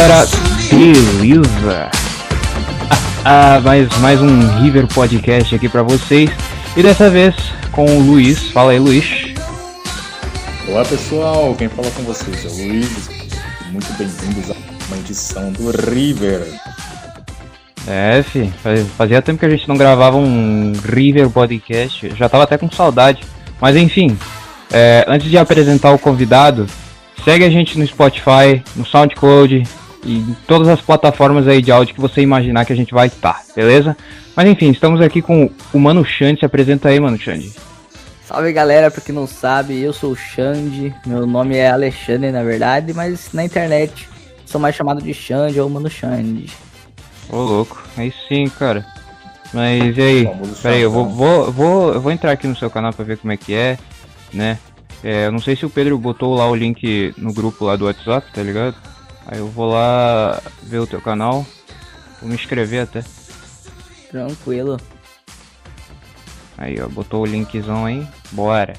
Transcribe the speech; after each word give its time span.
galera, 0.00 0.26
beleza? 0.70 1.90
Ah, 3.22 3.56
ah, 3.56 3.60
mais, 3.60 3.98
mais 3.98 4.22
um 4.22 4.62
River 4.62 4.86
Podcast 4.86 5.54
aqui 5.54 5.68
pra 5.68 5.82
vocês. 5.82 6.30
E 6.74 6.82
dessa 6.82 7.10
vez 7.10 7.34
com 7.70 7.84
o 7.84 8.00
Luiz. 8.00 8.50
Fala 8.50 8.72
aí, 8.72 8.78
Luiz. 8.78 9.34
Olá 10.66 10.86
pessoal, 10.86 11.54
quem 11.54 11.68
fala 11.68 11.90
com 11.90 12.02
vocês 12.04 12.46
é 12.46 12.48
o 12.48 12.66
Luiz. 12.66 13.10
Muito 13.70 13.92
bem-vindos 13.98 14.50
a 14.50 14.54
uma 14.88 14.96
edição 15.00 15.52
do 15.52 15.70
River. 15.70 16.46
É, 17.86 18.22
fi, 18.22 18.50
fazia 18.96 19.20
tempo 19.20 19.38
que 19.38 19.46
a 19.46 19.50
gente 19.50 19.68
não 19.68 19.76
gravava 19.76 20.16
um 20.16 20.72
River 20.82 21.28
Podcast. 21.28 22.10
Já 22.16 22.26
tava 22.26 22.44
até 22.44 22.56
com 22.56 22.70
saudade. 22.70 23.22
Mas 23.60 23.76
enfim, 23.76 24.16
é, 24.72 25.04
antes 25.06 25.28
de 25.28 25.36
apresentar 25.36 25.92
o 25.92 25.98
convidado, 25.98 26.66
segue 27.22 27.44
a 27.44 27.50
gente 27.50 27.78
no 27.78 27.86
Spotify, 27.86 28.62
no 28.74 28.86
SoundCloud 28.86 29.79
e 30.04 30.18
em 30.18 30.36
todas 30.46 30.68
as 30.68 30.80
plataformas 30.80 31.46
aí 31.46 31.60
de 31.60 31.70
áudio 31.70 31.94
que 31.94 32.00
você 32.00 32.20
imaginar 32.20 32.64
que 32.64 32.72
a 32.72 32.76
gente 32.76 32.94
vai 32.94 33.06
estar, 33.06 33.42
beleza? 33.54 33.96
Mas 34.34 34.48
enfim, 34.48 34.70
estamos 34.70 35.00
aqui 35.00 35.20
com 35.20 35.50
o 35.72 35.78
Mano 35.78 36.04
Xande. 36.04 36.40
Se 36.40 36.46
apresenta 36.46 36.88
aí, 36.88 36.98
Mano 36.98 37.18
Xande. 37.18 37.52
Salve 38.24 38.52
galera, 38.52 38.90
pra 38.90 39.00
quem 39.00 39.14
não 39.14 39.26
sabe, 39.26 39.80
eu 39.80 39.92
sou 39.92 40.12
o 40.12 40.16
Xande. 40.16 40.94
Meu 41.04 41.26
nome 41.26 41.56
é 41.56 41.70
Alexandre, 41.70 42.30
na 42.30 42.42
verdade, 42.42 42.94
mas 42.94 43.32
na 43.32 43.44
internet 43.44 44.08
sou 44.46 44.60
mais 44.60 44.74
chamado 44.74 45.02
de 45.02 45.12
Xande 45.12 45.60
ou 45.60 45.68
Mano 45.68 45.90
Xande. 45.90 46.46
Ô 47.28 47.36
louco, 47.36 47.82
aí 47.96 48.12
sim, 48.28 48.48
cara. 48.48 48.86
Mas 49.52 49.96
e 49.96 50.02
aí? 50.02 50.28
Peraí, 50.62 50.80
eu 50.80 50.90
vou, 50.90 51.08
vou, 51.08 51.52
vou, 51.52 51.94
eu 51.94 52.00
vou 52.00 52.12
entrar 52.12 52.32
aqui 52.32 52.46
no 52.46 52.56
seu 52.56 52.70
canal 52.70 52.92
pra 52.92 53.04
ver 53.04 53.18
como 53.18 53.32
é 53.32 53.36
que 53.36 53.52
é, 53.52 53.76
né? 54.32 54.58
É, 55.02 55.26
eu 55.26 55.32
não 55.32 55.40
sei 55.40 55.56
se 55.56 55.66
o 55.66 55.70
Pedro 55.70 55.98
botou 55.98 56.34
lá 56.34 56.48
o 56.48 56.54
link 56.54 57.14
no 57.16 57.32
grupo 57.32 57.64
lá 57.64 57.74
do 57.74 57.86
WhatsApp, 57.86 58.26
tá 58.32 58.42
ligado? 58.42 58.76
Aí 59.30 59.38
eu 59.38 59.46
vou 59.46 59.70
lá 59.70 60.42
ver 60.60 60.80
o 60.80 60.86
teu 60.88 61.00
canal. 61.00 61.46
Vou 62.20 62.28
me 62.28 62.34
inscrever 62.34 62.82
até. 62.82 63.04
Tranquilo. 64.10 64.76
Aí, 66.58 66.80
ó, 66.82 66.88
botou 66.88 67.22
o 67.22 67.26
linkzão 67.26 67.86
aí. 67.86 68.04
Bora. 68.32 68.74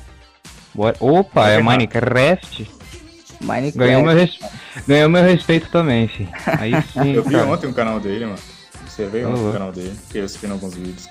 Bora. 0.75 0.97
Opa, 0.99 1.47
é 1.47 1.61
Minecraft? 1.61 2.69
Minecraft. 3.39 3.77
Ganhou 3.77 4.03
meu, 4.03 4.13
res... 4.13 4.37
Ganhou 4.85 5.09
meu 5.09 5.23
respeito 5.23 5.69
também, 5.71 6.09
fi. 6.09 6.27
Aí 6.59 6.73
sim. 6.93 7.13
eu 7.13 7.23
vi 7.23 7.31
cara. 7.31 7.47
ontem 7.47 7.67
o 7.67 7.73
canal 7.73 7.99
dele, 7.99 8.25
mano. 8.25 8.37
Você 8.85 9.05
veio 9.05 9.29
ontem 9.29 9.49
o 9.49 9.53
canal 9.53 9.71
dele. 9.71 9.95
Fiquei 10.07 10.21
assistindo 10.21 10.51
alguns 10.51 10.75
vídeos. 10.75 11.07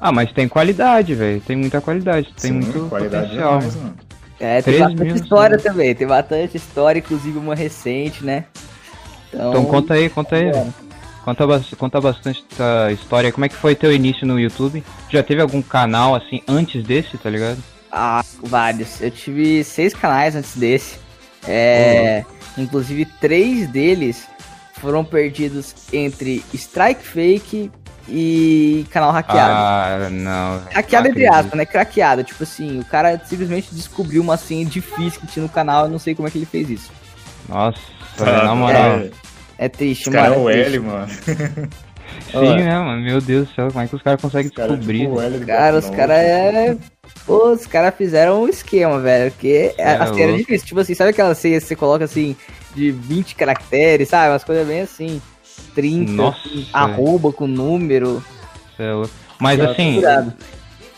Ah, 0.00 0.10
mas 0.10 0.32
tem 0.32 0.48
qualidade, 0.48 1.14
velho. 1.14 1.40
Tem 1.40 1.56
muita 1.56 1.80
qualidade. 1.80 2.34
Tem 2.38 2.50
sim, 2.50 2.58
muito 2.58 2.88
qualidade 2.88 3.28
potencial. 3.28 3.58
Demais, 3.58 3.76
mano. 3.76 3.94
É, 4.40 4.60
tem 4.60 4.80
bastante 4.80 5.14
história 5.14 5.56
né? 5.56 5.62
também. 5.62 5.94
Tem 5.94 6.06
bastante 6.06 6.56
história, 6.56 6.98
inclusive 6.98 7.38
uma 7.38 7.54
recente, 7.54 8.24
né? 8.24 8.44
Então, 9.32 9.50
então 9.50 9.64
conta 9.64 9.94
aí, 9.94 10.10
conta 10.10 10.36
aí. 10.36 10.50
Conta, 11.24 11.44
conta 11.78 12.00
bastante 12.00 12.44
a 12.58 12.90
história. 12.90 13.30
Como 13.30 13.44
é 13.44 13.48
que 13.48 13.54
foi 13.54 13.74
teu 13.74 13.92
início 13.92 14.26
no 14.26 14.38
YouTube? 14.38 14.82
Já 15.08 15.22
teve 15.22 15.40
algum 15.40 15.62
canal 15.62 16.14
assim 16.14 16.42
antes 16.48 16.82
desse, 16.82 17.16
tá 17.16 17.30
ligado? 17.30 17.62
Ah, 17.90 18.24
vários. 18.42 19.00
Eu 19.00 19.10
tive 19.10 19.62
seis 19.62 19.94
canais 19.94 20.34
antes 20.34 20.56
desse. 20.56 20.98
É, 21.46 22.24
uhum. 22.56 22.64
Inclusive 22.64 23.04
três 23.20 23.68
deles 23.68 24.26
foram 24.74 25.04
perdidos 25.04 25.74
entre 25.92 26.44
Strike 26.52 27.04
Fake 27.04 27.70
e 28.08 28.84
canal 28.90 29.12
hackeado. 29.12 29.52
Ah, 29.52 30.08
não. 30.10 30.60
Hackeado 30.72 31.08
entre 31.08 31.26
aspas, 31.26 31.54
né? 31.54 31.64
Craqueado. 31.64 32.24
Tipo 32.24 32.42
assim, 32.42 32.80
o 32.80 32.84
cara 32.84 33.20
simplesmente 33.24 33.72
descobriu 33.72 34.20
uma 34.22 34.36
senha 34.36 34.64
difícil 34.64 35.20
que 35.20 35.26
tinha 35.28 35.42
no 35.44 35.48
canal. 35.48 35.84
Eu 35.84 35.90
não 35.90 35.98
sei 36.00 36.14
como 36.14 36.26
é 36.26 36.30
que 36.30 36.38
ele 36.38 36.46
fez 36.46 36.68
isso. 36.68 36.90
Nossa, 37.48 37.78
ah, 38.18 38.44
na 38.44 38.54
moral. 38.54 38.98
É, 38.98 39.10
é 39.58 39.68
triste, 39.68 40.02
Esse 40.02 40.10
mano. 40.10 40.22
Cara 40.22 40.34
é 40.34 40.38
o 40.38 40.50
é 40.50 40.60
L, 40.60 40.78
mano. 40.80 41.08
Sim, 42.30 42.56
né, 42.56 42.78
mano? 42.78 43.02
Meu 43.02 43.20
Deus 43.20 43.48
do 43.48 43.54
céu, 43.54 43.68
como 43.68 43.84
é 43.84 43.86
que 43.86 43.96
os 43.96 44.02
caras 44.02 44.20
conseguem 44.20 44.50
cara, 44.50 44.68
descobrir? 44.70 45.00
Tipo, 45.00 45.20
L 45.20 45.44
cara, 45.44 45.78
os 45.78 45.90
caras 45.90 46.16
é. 46.18 46.76
Pô, 47.26 47.52
os 47.52 47.66
caras 47.66 47.94
fizeram 47.94 48.42
um 48.42 48.48
esquema, 48.48 48.98
velho. 49.00 49.30
Porque 49.30 49.74
é, 49.78 49.92
assim, 49.94 50.22
era 50.22 50.36
difícil. 50.36 50.66
Tipo 50.66 50.80
assim, 50.80 50.94
sabe 50.94 51.10
aquela 51.10 51.34
senha 51.34 51.60
que 51.60 51.66
você 51.66 51.76
coloca 51.76 52.04
assim, 52.04 52.36
de 52.74 52.90
20 52.90 53.34
caracteres, 53.34 54.08
sabe? 54.08 54.32
Umas 54.32 54.44
coisas 54.44 54.66
bem 54.66 54.80
assim. 54.80 55.20
30, 55.74 56.12
Nossa. 56.12 56.38
arroba 56.72 57.32
com 57.32 57.46
número. 57.46 58.22
Céu. 58.76 59.08
Mas 59.38 59.60
assim, 59.60 60.02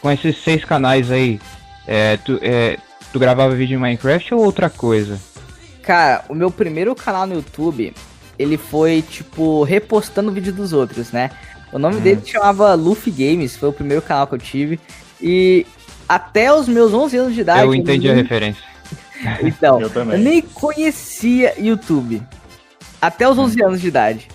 com 0.01 0.11
esses 0.11 0.37
seis 0.43 0.65
canais 0.65 1.11
aí, 1.11 1.41
é, 1.87 2.17
tu, 2.19 2.39
é, 2.43 2.77
tu 3.13 3.19
gravava 3.19 3.55
vídeo 3.55 3.77
em 3.77 3.81
Minecraft 3.81 4.35
ou 4.35 4.45
outra 4.45 4.69
coisa? 4.69 5.19
Cara, 5.87 6.25
o 6.29 6.35
meu 6.35 6.51
primeiro 6.51 6.95
canal 6.95 7.27
no 7.27 7.35
YouTube, 7.35 7.95
ele 8.39 8.57
foi, 8.57 9.03
tipo, 9.03 9.63
repostando 9.65 10.33
vídeo 10.33 10.53
dos 10.53 10.73
outros, 10.73 11.13
né? 11.13 11.31
O 11.73 11.79
nome 11.79 11.97
hum. 11.97 12.01
dele 12.01 12.23
chamava 12.25 12.75
Luffy 12.75 13.13
Games, 13.13 13.57
foi 13.57 13.69
o 13.69 13.73
primeiro 13.73 14.01
canal 14.01 14.27
que 14.27 14.35
eu 14.35 14.39
tive. 14.39 14.81
E 15.21 15.67
até 16.09 16.53
os 16.53 16.69
meus 16.69 16.93
11 16.93 17.17
anos 17.17 17.35
de 17.35 17.41
idade... 17.41 17.63
Eu 17.63 17.75
entendi 17.75 18.07
eu 18.07 18.15
nem... 18.15 18.21
a 18.21 18.23
referência. 18.23 18.63
então, 19.43 19.81
eu, 19.81 19.91
eu, 19.91 20.19
nem 20.19 20.41
conhecia 20.41 21.55
YouTube. 21.59 22.23
Até 23.01 23.29
os 23.29 23.37
11 23.37 23.63
hum. 23.63 23.67
anos 23.67 23.81
de 23.81 23.89
idade. 23.89 24.29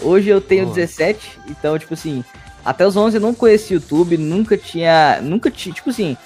Hoje 0.00 0.28
eu 0.28 0.40
tenho 0.40 0.66
17, 0.66 1.38
então, 1.48 1.78
tipo 1.78 1.94
assim, 1.94 2.24
até 2.64 2.86
os 2.86 2.96
11 2.96 3.16
eu 3.16 3.20
não 3.20 3.34
conhecia 3.34 3.76
YouTube, 3.76 4.16
nunca 4.16 4.56
tinha. 4.56 5.20
Nunca 5.22 5.50
tinha. 5.50 5.74
Tipo 5.74 5.90
assim, 5.90 6.16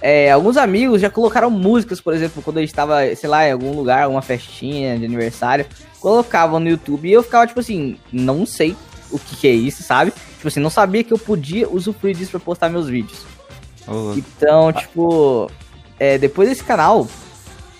é, 0.00 0.30
alguns 0.30 0.56
amigos 0.56 1.00
já 1.00 1.10
colocaram 1.10 1.50
músicas, 1.50 2.00
por 2.00 2.14
exemplo, 2.14 2.42
quando 2.42 2.58
a 2.58 2.60
gente 2.60 2.74
tava, 2.74 3.14
sei 3.16 3.28
lá, 3.28 3.46
em 3.46 3.52
algum 3.52 3.72
lugar, 3.72 4.04
alguma 4.04 4.22
festinha 4.22 4.98
de 4.98 5.04
aniversário, 5.04 5.66
colocavam 6.00 6.60
no 6.60 6.68
YouTube 6.68 7.08
e 7.08 7.12
eu 7.12 7.22
ficava, 7.22 7.46
tipo 7.46 7.60
assim, 7.60 7.98
não 8.12 8.46
sei 8.46 8.76
o 9.10 9.18
que, 9.18 9.36
que 9.36 9.48
é 9.48 9.52
isso, 9.52 9.82
sabe? 9.82 10.12
Tipo 10.36 10.48
assim, 10.48 10.60
não 10.60 10.70
sabia 10.70 11.02
que 11.02 11.12
eu 11.12 11.18
podia 11.18 11.68
usufruir 11.68 12.16
disso 12.16 12.30
pra 12.30 12.40
postar 12.40 12.68
meus 12.68 12.88
vídeos. 12.88 13.26
Oh. 13.88 14.14
Então, 14.16 14.72
tipo, 14.72 15.50
é, 15.98 16.16
depois 16.16 16.48
desse 16.48 16.62
canal, 16.62 17.08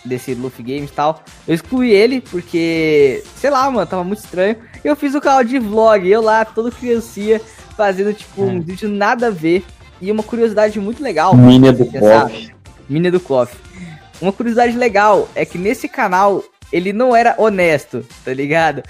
desse 0.05 0.35
Luffy 0.35 0.65
Games 0.65 0.91
e 0.91 0.93
tal. 0.93 1.23
Eu 1.47 1.55
excluí 1.55 1.93
ele 1.93 2.21
porque, 2.21 3.23
sei 3.37 3.51
lá, 3.51 3.71
mano, 3.71 3.87
tava 3.87 4.03
muito 4.03 4.21
estranho. 4.21 4.57
Eu 4.83 4.97
fiz 4.97 5.15
o 5.15 5.21
canal 5.21 5.45
de 5.45 5.59
vlog, 5.59 6.09
eu 6.09 6.23
lá, 6.23 6.45
todo 6.45 6.73
criancinha, 6.73 7.41
fazendo, 7.77 8.13
tipo, 8.13 8.43
um 8.43 8.57
é. 8.57 8.61
vídeo 8.61 8.89
nada 8.89 9.29
a 9.29 9.31
ver. 9.31 9.65
E 10.01 10.11
uma 10.13 10.23
curiosidade 10.23 10.79
muito 10.79 11.03
legal. 11.03 11.37
Mina 11.37 11.73
do 11.73 11.87
Cloth. 11.87 12.51
Mina 12.89 13.11
do 13.11 13.21
Cloth. 13.21 13.51
Uma 14.21 14.33
curiosidade 14.33 14.77
legal 14.77 15.29
é 15.35 15.45
que 15.45 15.59
nesse 15.59 15.89
canal 15.89 16.43
ele 16.73 16.93
não 16.93 17.15
era 17.15 17.35
honesto, 17.39 18.05
tá 18.25 18.33
ligado? 18.33 18.83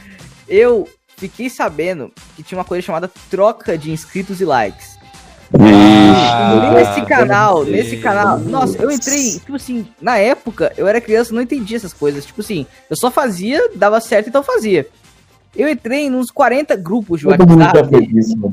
Eu 0.48 0.88
fiquei 1.16 1.50
sabendo 1.50 2.12
que 2.36 2.42
tinha 2.42 2.58
uma 2.58 2.64
coisa 2.64 2.84
chamada 2.84 3.10
troca 3.30 3.76
de 3.76 3.90
inscritos 3.90 4.40
e 4.40 4.44
likes. 4.44 4.98
Ah, 5.54 6.72
nesse 6.74 7.06
canal, 7.06 7.64
nesse 7.64 7.96
canal. 7.98 8.38
Nossa, 8.38 8.76
eu 8.82 8.90
entrei, 8.90 9.32
tipo 9.32 9.56
assim, 9.56 9.86
na 10.00 10.18
época, 10.18 10.72
eu 10.76 10.86
era 10.86 11.00
criança, 11.00 11.34
não 11.34 11.40
entendia 11.40 11.76
essas 11.76 11.92
coisas. 11.92 12.26
Tipo 12.26 12.42
assim, 12.42 12.66
eu 12.90 12.96
só 12.96 13.10
fazia, 13.10 13.70
dava 13.74 14.00
certo, 14.00 14.28
então 14.28 14.42
fazia. 14.42 14.86
Eu 15.58 15.68
entrei 15.68 16.06
em 16.06 16.14
uns 16.14 16.30
40 16.30 16.76
grupos 16.76 17.18
de 17.18 17.26
WhatsApp. 17.26 17.50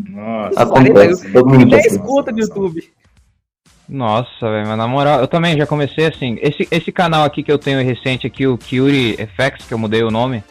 Nossa, 0.10 0.66
40 0.66 1.08
grupos. 1.42 1.70
10 1.70 1.98
contas 1.98 2.34
do 2.34 2.42
YouTube. 2.42 2.84
Nossa, 3.88 4.28
velho, 4.42 4.68
mas 4.68 4.76
na 4.76 4.88
moral, 4.88 5.20
eu 5.20 5.28
também 5.28 5.56
já 5.56 5.68
comecei 5.68 6.08
assim. 6.08 6.40
Esse, 6.42 6.68
esse 6.72 6.92
canal 6.92 7.24
aqui 7.24 7.44
que 7.44 7.52
eu 7.52 7.60
tenho 7.60 7.86
recente 7.86 8.26
aqui, 8.26 8.48
o 8.48 8.58
Curie 8.58 9.16
FX, 9.18 9.68
que 9.68 9.74
eu 9.76 9.78
mudei 9.78 10.02
o 10.02 10.10
nome 10.10 10.44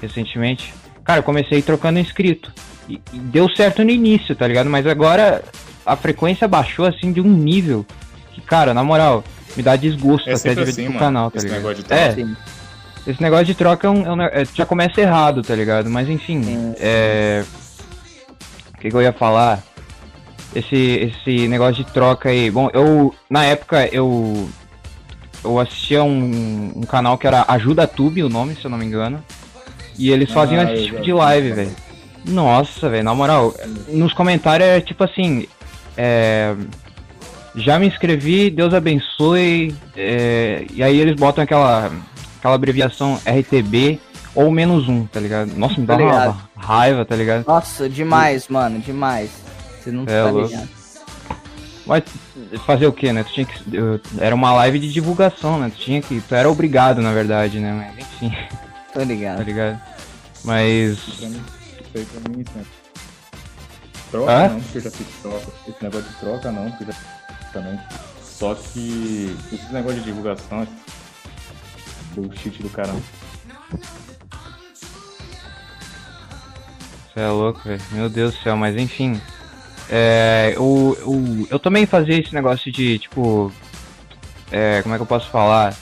recentemente. 0.00 0.72
Cara, 1.02 1.18
eu 1.18 1.24
comecei 1.24 1.60
trocando 1.60 1.98
inscrito. 1.98 2.52
E, 2.88 3.00
e 3.12 3.18
deu 3.18 3.48
certo 3.48 3.82
no 3.82 3.90
início, 3.90 4.36
tá 4.36 4.46
ligado? 4.46 4.70
Mas 4.70 4.86
agora 4.86 5.42
a 5.84 5.96
frequência 5.96 6.46
baixou 6.46 6.86
assim 6.86 7.12
de 7.12 7.20
um 7.20 7.28
nível 7.28 7.84
que, 8.32 8.40
cara, 8.40 8.72
na 8.72 8.84
moral, 8.84 9.24
me 9.56 9.62
dá 9.62 9.74
desgosto 9.74 10.30
é 10.30 10.34
até 10.34 10.50
de 10.50 10.64
ver 10.64 10.70
assim, 10.70 10.88
o 10.88 10.96
canal, 10.96 11.32
tá 11.32 11.38
esse 11.38 11.46
ligado? 11.46 11.62
Negócio 11.62 11.82
de 11.82 11.88
troca. 11.88 12.20
É, 12.20 12.55
esse 13.06 13.22
negócio 13.22 13.46
de 13.46 13.54
troca 13.54 13.86
é 13.86 13.90
um, 13.90 14.06
é 14.06 14.12
um, 14.12 14.22
é, 14.22 14.44
já 14.52 14.66
começa 14.66 15.00
errado, 15.00 15.42
tá 15.42 15.54
ligado? 15.54 15.88
Mas 15.88 16.08
enfim, 16.08 16.74
é. 16.78 17.44
O 18.74 18.78
que, 18.78 18.90
que 18.90 18.96
eu 18.96 19.02
ia 19.02 19.12
falar? 19.12 19.62
Esse, 20.54 20.76
esse 20.76 21.48
negócio 21.48 21.84
de 21.84 21.92
troca 21.92 22.28
aí. 22.28 22.50
Bom, 22.50 22.68
eu. 22.72 23.14
Na 23.30 23.44
época 23.44 23.86
eu. 23.92 24.48
Eu 25.44 25.60
assistia 25.60 26.02
um, 26.02 26.72
um 26.74 26.82
canal 26.82 27.16
que 27.16 27.26
era 27.26 27.44
Ajuda 27.46 27.86
Tube, 27.86 28.24
o 28.24 28.28
nome, 28.28 28.56
se 28.56 28.64
eu 28.64 28.70
não 28.70 28.78
me 28.78 28.84
engano. 28.84 29.22
E 29.96 30.10
eles 30.10 30.30
faziam 30.32 30.60
ah, 30.60 30.72
esse 30.72 30.86
tipo 30.86 31.00
de 31.00 31.12
live, 31.12 31.52
velho. 31.52 31.76
Nossa, 32.24 32.88
velho, 32.88 33.04
na 33.04 33.14
moral, 33.14 33.54
nos 33.88 34.12
comentários 34.12 34.68
é 34.68 34.80
tipo 34.80 35.04
assim, 35.04 35.46
é, 35.96 36.54
já 37.54 37.78
me 37.78 37.86
inscrevi, 37.86 38.50
Deus 38.50 38.74
abençoe. 38.74 39.74
É, 39.96 40.66
e 40.72 40.82
aí 40.82 40.98
eles 40.98 41.14
botam 41.14 41.44
aquela, 41.44 41.92
aquela 42.46 42.54
abreviação 42.54 43.20
RTB 43.26 44.00
ou 44.34 44.50
menos 44.50 44.88
um, 44.88 45.04
tá 45.06 45.18
ligado? 45.18 45.52
Nossa, 45.56 45.80
me 45.80 45.86
dá 45.86 45.96
tá 45.96 46.04
uma 46.04 46.48
raiva, 46.56 47.04
tá 47.04 47.16
ligado? 47.16 47.44
Nossa, 47.46 47.88
demais, 47.88 48.44
e... 48.44 48.52
mano, 48.52 48.78
demais. 48.78 49.30
Você 49.80 49.90
não 49.90 50.04
é, 50.04 50.22
tá 50.22 50.30
ligado. 50.30 50.68
Mas 51.86 52.04
fazer 52.64 52.86
o 52.86 52.92
que, 52.92 53.12
né? 53.12 53.24
Tu 53.24 53.32
tinha 53.32 53.46
que. 53.46 53.62
Era 54.18 54.34
uma 54.34 54.52
live 54.54 54.78
de 54.78 54.92
divulgação, 54.92 55.58
né? 55.58 55.70
Tu 55.70 55.80
tinha 55.80 56.02
que. 56.02 56.20
Tu 56.20 56.34
era 56.34 56.50
obrigado, 56.50 57.00
na 57.00 57.12
verdade, 57.12 57.58
né? 57.58 57.72
Mas 57.72 58.06
enfim. 58.06 58.36
Tô 58.92 59.02
ligado. 59.02 59.38
Tá 59.38 59.44
ligado? 59.44 59.80
Mas. 60.44 60.98
Pra 61.18 62.30
mim, 62.30 62.44
pra 62.44 62.54
né? 62.54 62.64
Troca 64.10 64.32
ah? 64.32 64.48
não, 64.48 64.60
porque 64.60 64.78
eu 64.78 64.82
já 64.82 64.90
fiz 64.90 65.06
troca. 65.22 65.46
Esse 65.68 65.82
negócio 65.82 66.08
de 66.08 66.16
troca 66.16 66.52
não, 66.52 66.70
porque 66.70 66.84
eu 66.84 66.86
já 66.88 66.92
fiz 66.92 67.52
também. 67.52 67.80
Só 68.22 68.54
que 68.54 69.36
esse 69.52 69.72
negócio 69.72 69.98
de 69.98 70.04
divulgação, 70.04 70.66
bullshit 72.20 72.62
do 72.62 72.68
caramba. 72.70 73.02
Você 77.12 77.20
é 77.20 77.28
louco, 77.28 77.60
velho. 77.64 77.80
Meu 77.92 78.08
Deus 78.08 78.34
do 78.34 78.42
céu, 78.42 78.56
mas 78.56 78.76
enfim. 78.76 79.20
É, 79.88 80.54
o, 80.58 80.96
o, 81.04 81.48
eu 81.50 81.58
também 81.58 81.86
fazia 81.86 82.18
esse 82.18 82.34
negócio 82.34 82.70
de, 82.72 82.98
tipo. 82.98 83.52
É, 84.50 84.82
como 84.82 84.94
é 84.94 84.98
que 84.98 85.02
eu 85.02 85.06
posso 85.06 85.28
falar? 85.30 85.74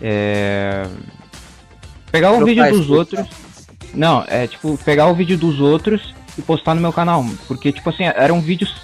É, 0.00 0.86
pegar 2.10 2.32
o 2.32 2.44
vídeo 2.44 2.70
dos 2.70 2.90
outros. 2.90 3.28
Não, 3.92 4.24
é 4.28 4.46
tipo, 4.46 4.78
pegar 4.78 5.08
o 5.08 5.14
vídeo 5.14 5.36
dos 5.36 5.60
outros 5.60 6.14
e 6.38 6.42
postar 6.42 6.74
no 6.74 6.80
meu 6.80 6.92
canal. 6.92 7.24
Porque, 7.46 7.72
tipo 7.72 7.90
assim, 7.90 8.04
eram 8.04 8.40
vídeos 8.40 8.82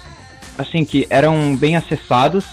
assim 0.57 0.83
que 0.83 1.07
eram 1.09 1.55
bem 1.55 1.75
acessados. 1.75 2.45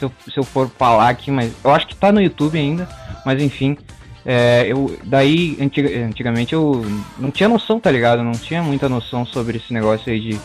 Se 0.00 0.06
eu, 0.06 0.12
se 0.32 0.38
eu 0.38 0.42
for 0.42 0.70
falar 0.78 1.10
aqui, 1.10 1.30
mas 1.30 1.52
eu 1.62 1.70
acho 1.70 1.86
que 1.86 1.94
tá 1.94 2.10
no 2.10 2.22
YouTube 2.22 2.58
ainda. 2.58 2.88
Mas 3.24 3.40
enfim. 3.40 3.76
É, 4.24 4.64
eu, 4.66 4.98
daí, 5.04 5.56
antiga, 5.60 5.88
antigamente 6.06 6.54
eu 6.54 6.84
não 7.18 7.30
tinha 7.30 7.48
noção, 7.48 7.78
tá 7.78 7.90
ligado? 7.90 8.22
Não 8.22 8.32
tinha 8.32 8.62
muita 8.62 8.88
noção 8.88 9.24
sobre 9.26 9.58
esse 9.58 9.72
negócio 9.72 10.10
aí 10.10 10.20
de 10.20 10.40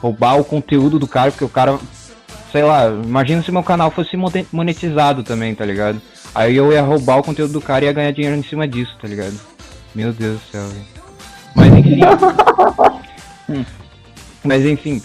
roubar 0.00 0.38
o 0.38 0.44
conteúdo 0.44 0.98
do 0.98 1.06
cara, 1.06 1.30
porque 1.30 1.44
o 1.44 1.48
cara, 1.48 1.78
sei 2.52 2.62
lá, 2.62 2.88
imagina 2.88 3.42
se 3.42 3.50
meu 3.50 3.62
canal 3.62 3.90
fosse 3.90 4.16
monetizado 4.52 5.22
também, 5.22 5.54
tá 5.54 5.64
ligado? 5.64 6.00
Aí 6.34 6.56
eu 6.56 6.72
ia 6.72 6.82
roubar 6.82 7.18
o 7.18 7.22
conteúdo 7.22 7.52
do 7.52 7.60
cara 7.60 7.84
e 7.84 7.88
ia 7.88 7.92
ganhar 7.92 8.10
dinheiro 8.10 8.36
em 8.36 8.42
cima 8.42 8.66
disso, 8.68 8.96
tá 9.00 9.08
ligado? 9.08 9.38
Meu 9.94 10.12
Deus 10.12 10.40
do 10.40 10.46
céu, 10.50 10.68
velho. 10.68 10.86
Mas 11.54 11.74
enfim. 11.74 12.00
hum. 13.48 13.64
Mas 14.44 14.64
enfim. 14.64 15.02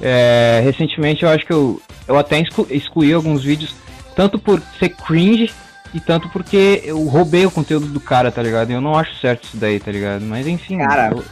É, 0.00 0.60
recentemente 0.62 1.24
eu 1.24 1.28
acho 1.28 1.44
que 1.44 1.52
eu, 1.52 1.80
eu 2.08 2.18
até 2.18 2.42
excluí 2.70 3.12
alguns 3.12 3.44
vídeos, 3.44 3.74
tanto 4.16 4.38
por 4.38 4.60
ser 4.78 4.88
cringe 4.88 5.52
e 5.94 6.00
tanto 6.00 6.28
porque 6.30 6.82
eu 6.84 7.02
roubei 7.06 7.46
o 7.46 7.50
conteúdo 7.50 7.86
do 7.86 8.00
cara, 8.00 8.32
tá 8.32 8.42
ligado? 8.42 8.70
Eu 8.70 8.80
não 8.80 8.96
acho 8.96 9.14
certo 9.16 9.44
isso 9.44 9.56
daí, 9.56 9.78
tá 9.78 9.92
ligado? 9.92 10.22
Mas 10.22 10.46
enfim, 10.46 10.78
cara, 10.78 11.10
eu, 11.12 11.24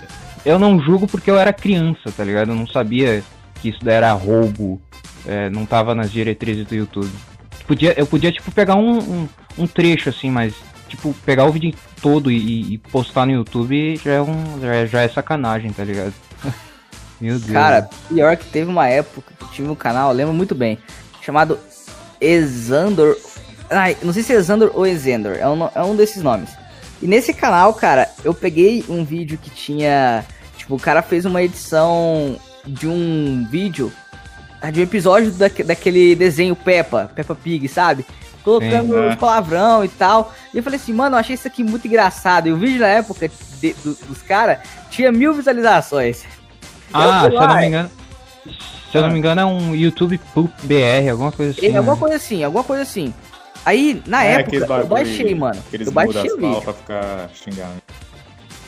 eu 0.45 0.59
não 0.59 0.81
julgo 0.81 1.07
porque 1.07 1.31
eu 1.31 1.39
era 1.39 1.53
criança, 1.53 2.13
tá 2.15 2.23
ligado? 2.23 2.51
Eu 2.51 2.55
não 2.55 2.67
sabia 2.67 3.23
que 3.61 3.71
isso 3.71 3.81
daí 3.83 3.95
era 3.97 4.13
roubo, 4.13 4.81
é, 5.27 5.51
não 5.51 5.67
tava 5.67 5.95
nas 5.95 6.13
diretrizes 6.13 6.67
do 6.67 6.75
YouTube. 6.75 7.11
Podia, 7.67 7.99
eu 7.99 8.07
podia, 8.07 8.31
tipo, 8.31 8.53
pegar 8.53 8.77
um, 8.77 8.99
um, 8.99 9.29
um 9.59 9.67
trecho, 9.67 10.09
assim, 10.09 10.31
mas, 10.31 10.55
tipo, 10.89 11.13
pegar 11.25 11.47
o 11.47 11.53
vídeo 11.53 11.75
todo 12.01 12.31
e, 12.31 12.75
e 12.75 12.79
postar 12.79 13.27
no 13.27 13.33
YouTube 13.33 13.97
já 13.97 14.13
é, 14.13 14.23
um, 14.23 14.61
já 14.61 14.75
é, 14.75 14.87
já 14.87 15.01
é 15.03 15.09
sacanagem, 15.09 15.73
tá 15.73 15.83
ligado? 15.83 16.15
Meu 17.21 17.39
Deus. 17.39 17.53
Cara, 17.53 17.89
pior 18.09 18.37
que 18.37 18.47
teve 18.47 18.71
uma 18.71 18.89
época 18.89 19.33
que 19.39 19.53
tive 19.53 19.69
um 19.69 19.75
canal, 19.75 20.13
lembro 20.13 20.35
muito 20.35 20.55
bem, 20.55 20.79
chamado 21.23 21.59
Exandor 22.21 23.17
Ai, 23.71 23.97
não 24.03 24.13
sei 24.13 24.23
se 24.23 24.35
é 24.35 24.43
Xander 24.43 24.71
ou 24.75 24.87
Exander, 24.87 25.39
é 25.39 25.49
um, 25.49 25.69
é 25.75 25.83
um 25.83 25.97
desses 25.97 26.23
nomes. 26.23 26.51
E 27.03 27.07
nesse 27.07 27.33
canal, 27.33 27.75
cara, 27.75 28.09
eu 28.25 28.33
peguei 28.33 28.85
um 28.89 29.05
vídeo 29.05 29.39
que 29.39 29.51
tinha. 29.51 30.25
Tipo, 30.57 30.77
o 30.77 30.81
cara 30.81 31.03
fez 31.03 31.25
uma 31.25 31.43
edição 31.43 32.37
de 32.65 32.89
um 32.89 33.47
vídeo, 33.51 33.93
ah, 34.61 34.71
de 34.71 34.81
um 34.81 34.83
episódio 34.83 35.31
da, 35.33 35.49
daquele 35.49 36.15
desenho 36.15 36.57
Peppa, 36.57 37.11
Peppa 37.15 37.35
Pig, 37.35 37.69
sabe? 37.69 38.07
Colocando 38.43 38.95
Sim, 38.95 39.09
é. 39.11 39.17
palavrão 39.17 39.85
e 39.85 39.89
tal. 39.89 40.33
E 40.55 40.59
eu 40.59 40.63
falei 40.63 40.79
assim, 40.79 40.93
mano, 40.93 41.17
eu 41.17 41.21
achei 41.21 41.35
isso 41.35 41.49
aqui 41.49 41.65
muito 41.65 41.87
engraçado. 41.87 42.49
E 42.49 42.53
o 42.53 42.57
vídeo 42.57 42.81
na 42.81 42.89
época 42.89 43.29
de, 43.61 43.73
do, 43.75 43.95
dos 44.07 44.23
caras 44.23 44.59
tinha 44.89 45.11
mil 45.11 45.35
visualizações. 45.35 46.25
Ah, 46.93 47.29
se 47.29 47.35
eu 47.35 47.41
não 47.41 47.57
me 47.57 47.67
engano. 47.67 47.91
Se 48.91 48.99
eu 48.99 49.03
não 49.03 49.11
me 49.11 49.19
engano, 49.19 49.41
é 49.41 49.45
um 49.45 49.75
YouTube 49.75 50.19
Poop 50.33 50.53
BR, 50.63 51.11
alguma 51.11 51.33
coisa 51.33 51.53
assim. 51.53 51.67
É, 51.67 51.77
alguma 51.77 51.95
né? 51.95 52.01
coisa 52.01 52.17
assim, 52.17 52.45
alguma 52.45 52.65
coisa 52.65 52.83
assim. 52.83 53.13
Aí, 53.65 54.01
na 54.07 54.25
é, 54.25 54.41
época, 54.41 54.57
eu 54.57 54.87
baixei, 54.87 55.35
mano. 55.35 55.61
Eu 55.73 55.91
baixei 55.91 56.31
o 56.31 56.37
vídeo. 56.37 56.63
Pra 56.63 56.73
ficar 56.73 57.31
xingando. 57.35 57.83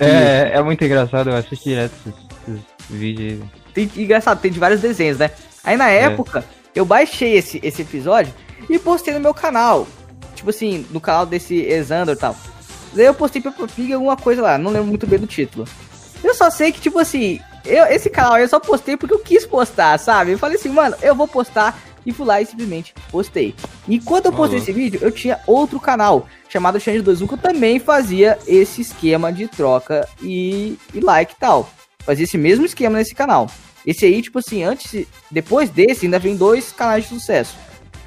É, 0.00 0.53
é 0.55 0.62
muito 0.62 0.85
engraçado, 0.85 1.31
eu 1.31 1.37
assisti 1.37 1.70
direto 1.70 1.93
esses, 2.06 2.15
esses 2.49 2.65
vídeos 2.91 3.43
aí. 3.43 3.49
Tem, 3.75 4.03
engraçado, 4.03 4.41
tem 4.41 4.50
de 4.50 4.59
vários 4.59 4.81
desenhos, 4.81 5.19
né? 5.19 5.31
Aí 5.62 5.76
na 5.76 5.91
é. 5.91 6.05
época, 6.05 6.41
é. 6.41 6.43
eu 6.75 6.85
baixei 6.85 7.37
esse, 7.37 7.61
esse 7.62 7.82
episódio 7.82 8.32
e 8.69 8.79
postei 8.79 9.15
no 9.15 9.20
meu 9.20 9.35
canal. 9.35 9.87
Tipo 10.35 10.50
assim, 10.50 10.87
no 10.91 11.00
canal 11.00 11.26
desse 11.26 11.56
Exander 11.56 12.15
e 12.15 12.19
tal. 12.19 12.37
Daí 12.94 13.06
eu 13.06 13.15
postei 13.15 13.43
pra 13.43 13.53
Pig 13.53 13.93
alguma 13.93 14.17
coisa 14.17 14.43
lá, 14.43 14.59
não 14.59 14.70
lembro 14.70 14.88
muito 14.88 15.06
bem 15.06 15.19
do 15.19 15.26
título. 15.26 15.67
Eu 16.23 16.35
só 16.35 16.50
sei 16.50 16.73
que, 16.73 16.81
tipo 16.81 16.99
assim, 16.99 17.41
eu, 17.69 17.85
esse 17.87 18.11
canal 18.11 18.38
eu 18.38 18.49
só 18.49 18.59
postei 18.59 18.97
porque 18.97 19.15
eu 19.15 19.19
quis 19.19 19.47
postar, 19.47 19.99
sabe? 19.99 20.32
Eu 20.32 20.38
falei 20.38 20.56
assim, 20.56 20.70
mano, 20.70 20.97
eu 21.03 21.15
vou 21.15 21.29
postar 21.29 21.79
e 22.05 22.12
fui 22.12 22.26
lá 22.26 22.41
e 22.41 22.47
simplesmente 22.47 22.94
postei. 23.11 23.55
E 23.87 24.00
quando 24.00 24.26
eu 24.26 24.32
postei 24.32 24.59
uhum. 24.59 24.62
esse 24.62 24.73
vídeo, 24.73 25.00
eu 25.03 25.11
tinha 25.11 25.41
outro 25.47 25.79
canal 25.79 26.26
chamado 26.49 26.81
Change 26.81 27.00
21 27.00 27.26
que 27.26 27.35
eu 27.35 27.38
também 27.38 27.79
fazia 27.79 28.38
esse 28.47 28.81
esquema 28.81 29.32
de 29.32 29.47
troca 29.47 30.09
e, 30.23 30.79
e 30.94 31.00
like 31.00 31.35
e 31.35 31.37
tal. 31.37 31.70
Fazia 32.00 32.25
esse 32.25 32.38
mesmo 32.38 32.65
esquema 32.65 32.97
nesse 32.97 33.15
canal. 33.15 33.50
Esse 33.87 34.06
aí, 34.06 34.23
tipo 34.23 34.38
assim, 34.38 34.62
antes, 34.62 35.06
depois 35.31 35.70
desse, 35.70 36.06
ainda 36.06 36.19
vem 36.19 36.37
dois 36.37 36.73
canais 36.73 37.05
de 37.05 37.11
sucesso. 37.11 37.56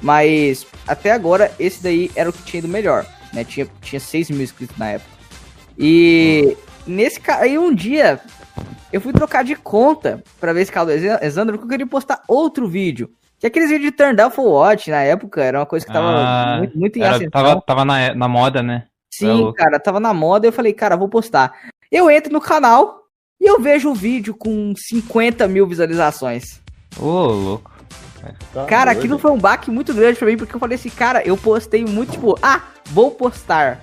Mas 0.01 0.65
até 0.87 1.11
agora, 1.11 1.53
esse 1.59 1.81
daí 1.83 2.11
era 2.15 2.29
o 2.29 2.33
que 2.33 2.43
tinha 2.43 2.61
do 2.61 2.67
melhor. 2.67 3.05
Né? 3.31 3.43
Tinha, 3.43 3.67
tinha 3.81 3.99
6 3.99 4.31
mil 4.31 4.41
inscritos 4.41 4.77
na 4.77 4.91
época. 4.91 5.11
E 5.77 6.55
uhum. 6.87 6.95
nesse 6.95 7.21
aí 7.27 7.57
um 7.57 7.73
dia 7.73 8.19
eu 8.91 8.99
fui 8.99 9.13
trocar 9.13 9.43
de 9.43 9.55
conta 9.55 10.23
para 10.39 10.53
ver 10.53 10.61
esse 10.61 10.71
canal 10.71 10.87
do 10.87 10.91
Exandro, 10.91 11.53
porque 11.53 11.65
eu 11.65 11.69
queria 11.69 11.87
postar 11.87 12.21
outro 12.27 12.67
vídeo. 12.67 13.09
Que 13.39 13.47
aqueles 13.47 13.69
vídeos 13.69 13.91
de 13.91 13.97
turn 13.97 14.15
down 14.15 14.29
for 14.29 14.45
watch 14.45 14.91
na 14.91 15.01
época 15.01 15.43
era 15.43 15.59
uma 15.59 15.65
coisa 15.65 15.85
que 15.85 15.91
tava 15.91 16.07
ah, 16.07 16.57
muito, 16.59 16.77
muito 16.77 16.99
em 16.99 17.01
era, 17.01 17.29
Tava, 17.31 17.61
tava 17.61 17.85
na, 17.85 18.13
na 18.13 18.27
moda, 18.27 18.61
né? 18.61 18.85
Sim, 19.11 19.51
cara, 19.53 19.79
tava 19.79 19.99
na 19.99 20.13
moda 20.13 20.45
e 20.45 20.49
eu 20.49 20.53
falei, 20.53 20.73
cara, 20.73 20.95
vou 20.95 21.09
postar. 21.09 21.51
Eu 21.91 22.09
entro 22.09 22.31
no 22.31 22.39
canal 22.39 23.01
e 23.39 23.45
eu 23.49 23.59
vejo 23.59 23.89
o 23.89 23.95
vídeo 23.95 24.35
com 24.35 24.73
50 24.75 25.47
mil 25.47 25.65
visualizações. 25.65 26.61
Ô, 26.99 27.05
oh, 27.05 27.27
louco. 27.27 27.71
Tá 28.53 28.65
cara, 28.65 28.91
doido. 28.91 28.99
aquilo 28.99 29.19
foi 29.19 29.31
um 29.31 29.39
baque 29.39 29.71
muito 29.71 29.93
grande 29.93 30.19
pra 30.19 30.27
mim, 30.27 30.37
porque 30.37 30.55
eu 30.55 30.59
falei 30.59 30.75
assim, 30.75 30.89
cara, 30.91 31.23
eu 31.25 31.35
postei 31.35 31.83
muito, 31.83 32.11
tipo, 32.11 32.37
ah, 32.41 32.61
vou 32.85 33.11
postar. 33.11 33.81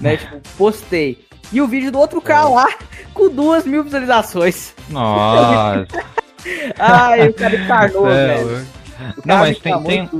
Né, 0.00 0.16
tipo, 0.18 0.40
postei. 0.56 1.26
E 1.52 1.60
o 1.60 1.68
vídeo 1.68 1.92
do 1.92 1.98
outro 1.98 2.20
cara 2.20 2.48
lá, 2.48 2.74
com 3.12 3.28
duas 3.28 3.64
mil 3.66 3.84
visualizações. 3.84 4.74
Nossa. 4.88 5.86
Ai, 6.78 7.28
o 7.28 7.34
cara 7.34 7.56
encarnou, 7.56 8.06
velho. 8.06 8.66
Não, 9.24 9.38
mas 9.38 9.58
tem, 9.58 9.82
tem, 9.82 10.10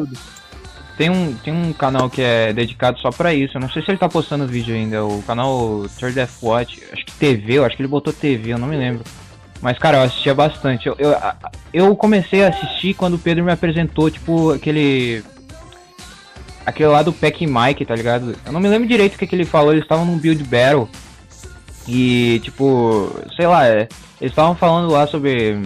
tem, 0.96 1.10
um, 1.10 1.34
tem 1.34 1.52
um 1.52 1.72
canal 1.72 2.10
que 2.10 2.20
é 2.20 2.52
dedicado 2.52 2.98
só 2.98 3.10
pra 3.10 3.32
isso. 3.32 3.56
Eu 3.56 3.60
não 3.60 3.70
sei 3.70 3.82
se 3.82 3.90
ele 3.90 3.98
tá 3.98 4.08
postando 4.08 4.46
vídeo 4.46 4.74
ainda. 4.74 5.04
O 5.04 5.22
canal 5.22 5.84
Third 5.98 6.14
Death 6.14 6.42
Watch, 6.42 6.82
acho 6.92 7.04
que 7.06 7.12
TV, 7.12 7.54
eu 7.54 7.64
acho 7.64 7.76
que 7.76 7.82
ele 7.82 7.88
botou 7.88 8.12
TV, 8.12 8.52
eu 8.52 8.58
não 8.58 8.68
me 8.68 8.76
lembro. 8.76 9.02
Mas, 9.60 9.78
cara, 9.78 9.98
eu 9.98 10.02
assistia 10.02 10.34
bastante. 10.34 10.88
Eu, 10.88 10.96
eu, 10.98 11.16
eu 11.72 11.96
comecei 11.96 12.44
a 12.44 12.48
assistir 12.48 12.94
quando 12.94 13.14
o 13.14 13.18
Pedro 13.18 13.44
me 13.44 13.52
apresentou, 13.52 14.10
tipo, 14.10 14.50
aquele. 14.50 15.22
Aquele 16.66 16.88
lá 16.88 17.02
do 17.02 17.12
Peck 17.12 17.44
Mike, 17.46 17.84
tá 17.84 17.94
ligado? 17.94 18.36
Eu 18.44 18.52
não 18.52 18.60
me 18.60 18.68
lembro 18.68 18.86
direito 18.86 19.14
o 19.14 19.18
que, 19.18 19.26
que 19.26 19.34
ele 19.34 19.44
falou, 19.44 19.72
eles 19.72 19.84
estavam 19.84 20.04
num 20.04 20.18
build 20.18 20.42
battle. 20.44 20.88
E, 21.86 22.40
tipo, 22.42 23.10
sei 23.36 23.46
lá, 23.46 23.66
é, 23.66 23.88
eles 24.20 24.32
estavam 24.32 24.54
falando 24.54 24.90
lá 24.90 25.06
sobre. 25.06 25.60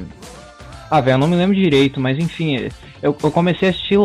Ah, 0.91 1.01
velho, 1.01 1.15
eu 1.15 1.19
não 1.19 1.29
me 1.29 1.37
lembro 1.37 1.55
direito, 1.55 2.01
mas 2.01 2.19
enfim, 2.19 2.69
eu, 3.03 3.17
eu 3.23 3.31
comecei 3.31 3.69
a 3.69 3.71
assistir 3.71 3.99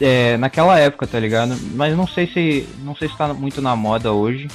é, 0.00 0.36
naquela 0.36 0.78
época, 0.78 1.06
tá 1.06 1.18
ligado? 1.18 1.56
Mas 1.74 1.96
não 1.96 2.06
sei 2.06 2.26
se. 2.26 2.68
Não 2.84 2.94
sei 2.94 3.08
se 3.08 3.16
tá 3.16 3.34
muito 3.34 3.60
na 3.60 3.76
moda 3.76 4.12
hoje. 4.12 4.48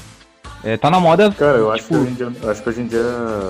É, 0.63 0.75
tá 0.75 0.89
na 0.89 1.00
moda. 1.00 1.32
Cara, 1.32 1.58
eu, 1.58 1.72
tipo... 1.74 1.74
acho 1.74 1.88
que 1.88 1.96
hoje 1.96 2.10
em 2.10 2.13
dia, 2.16 2.51
acho 2.51 2.63
que 2.63 2.70
hoje 2.70 2.82
em 2.82 2.88
dia 2.88 3.04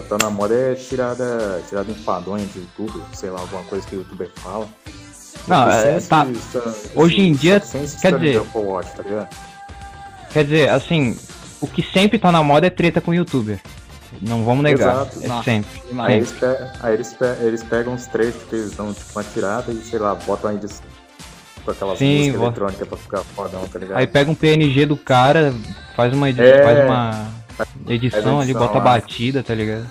tá 0.09 0.17
na 0.21 0.29
moda 0.29 0.53
é 0.53 0.75
tirada, 0.75 1.61
tirada 1.69 1.89
enfadonha 1.89 2.45
de 2.45 2.59
YouTube, 2.59 3.01
sei 3.13 3.29
lá, 3.29 3.39
alguma 3.39 3.63
coisa 3.63 3.87
que 3.87 3.95
o 3.95 3.99
youtuber 3.99 4.29
fala. 4.35 4.67
Não, 5.47 5.69
é, 5.69 5.99
tá. 6.01 6.27
hoje 6.93 7.21
em 7.21 7.33
dia. 7.33 7.61
Quer 8.01 8.17
dizer. 8.19 8.41
Watch, 8.53 8.91
tá 8.95 9.29
quer 10.31 10.43
dizer, 10.43 10.69
assim, 10.69 11.17
o 11.61 11.67
que 11.67 11.81
sempre 11.81 12.19
tá 12.19 12.31
na 12.31 12.43
moda 12.43 12.67
é 12.67 12.69
treta 12.69 13.01
com 13.01 13.11
o 13.11 13.15
youtuber. 13.15 13.59
Não 14.21 14.43
vamos 14.43 14.63
negar. 14.63 15.07
Exato. 15.07 15.19
É 15.23 15.43
sempre. 15.43 15.81
Aí, 15.99 16.17
Eles, 16.17 16.31
pegam, 16.31 16.69
aí 16.81 16.93
eles, 16.93 17.13
pegam, 17.13 17.47
eles 17.47 17.63
pegam 17.63 17.93
uns 17.93 18.07
trechos 18.07 18.43
que 18.43 18.55
eles 18.55 18.71
dão 18.71 18.93
tipo 18.93 19.11
uma 19.13 19.23
tirada 19.23 19.71
e, 19.71 19.77
sei 19.81 19.99
lá, 19.99 20.15
botam 20.15 20.51
aí 20.51 20.57
de 20.57 20.67
com 21.67 21.71
aquelas 21.71 21.99
Sim, 21.99 22.17
músicas 22.17 22.37
vou... 22.37 22.47
eletrônicas 22.47 22.87
pra 22.87 22.97
ficar 22.97 23.23
fodão, 23.23 23.67
tá 23.67 23.79
ligado? 23.79 23.97
Aí 23.97 24.07
pega 24.07 24.31
um 24.31 24.35
PNG 24.35 24.85
do 24.85 24.95
cara, 24.95 25.53
faz 25.95 26.13
uma, 26.13 26.29
é... 26.29 26.33
faz 26.63 26.79
uma 26.87 27.29
edição, 27.89 28.19
edição 28.19 28.39
ali, 28.39 28.53
bota 28.53 28.77
a 28.77 28.81
batida, 28.81 29.43
tá 29.43 29.53
ligado? 29.53 29.85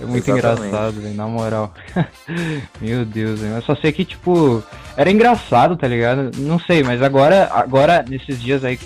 É 0.00 0.04
muito 0.04 0.28
Exatamente. 0.28 0.66
engraçado, 0.66 1.00
velho, 1.00 1.14
na 1.14 1.26
moral. 1.26 1.72
Meu 2.80 3.04
Deus, 3.04 3.40
véio. 3.40 3.54
eu 3.54 3.62
só 3.62 3.76
sei 3.76 3.92
que, 3.92 4.04
tipo, 4.04 4.62
era 4.96 5.10
engraçado, 5.10 5.76
tá 5.76 5.86
ligado? 5.86 6.30
Não 6.36 6.58
sei, 6.58 6.82
mas 6.82 7.00
agora, 7.02 7.48
agora, 7.52 8.04
nesses 8.08 8.40
dias 8.40 8.64
aí 8.64 8.78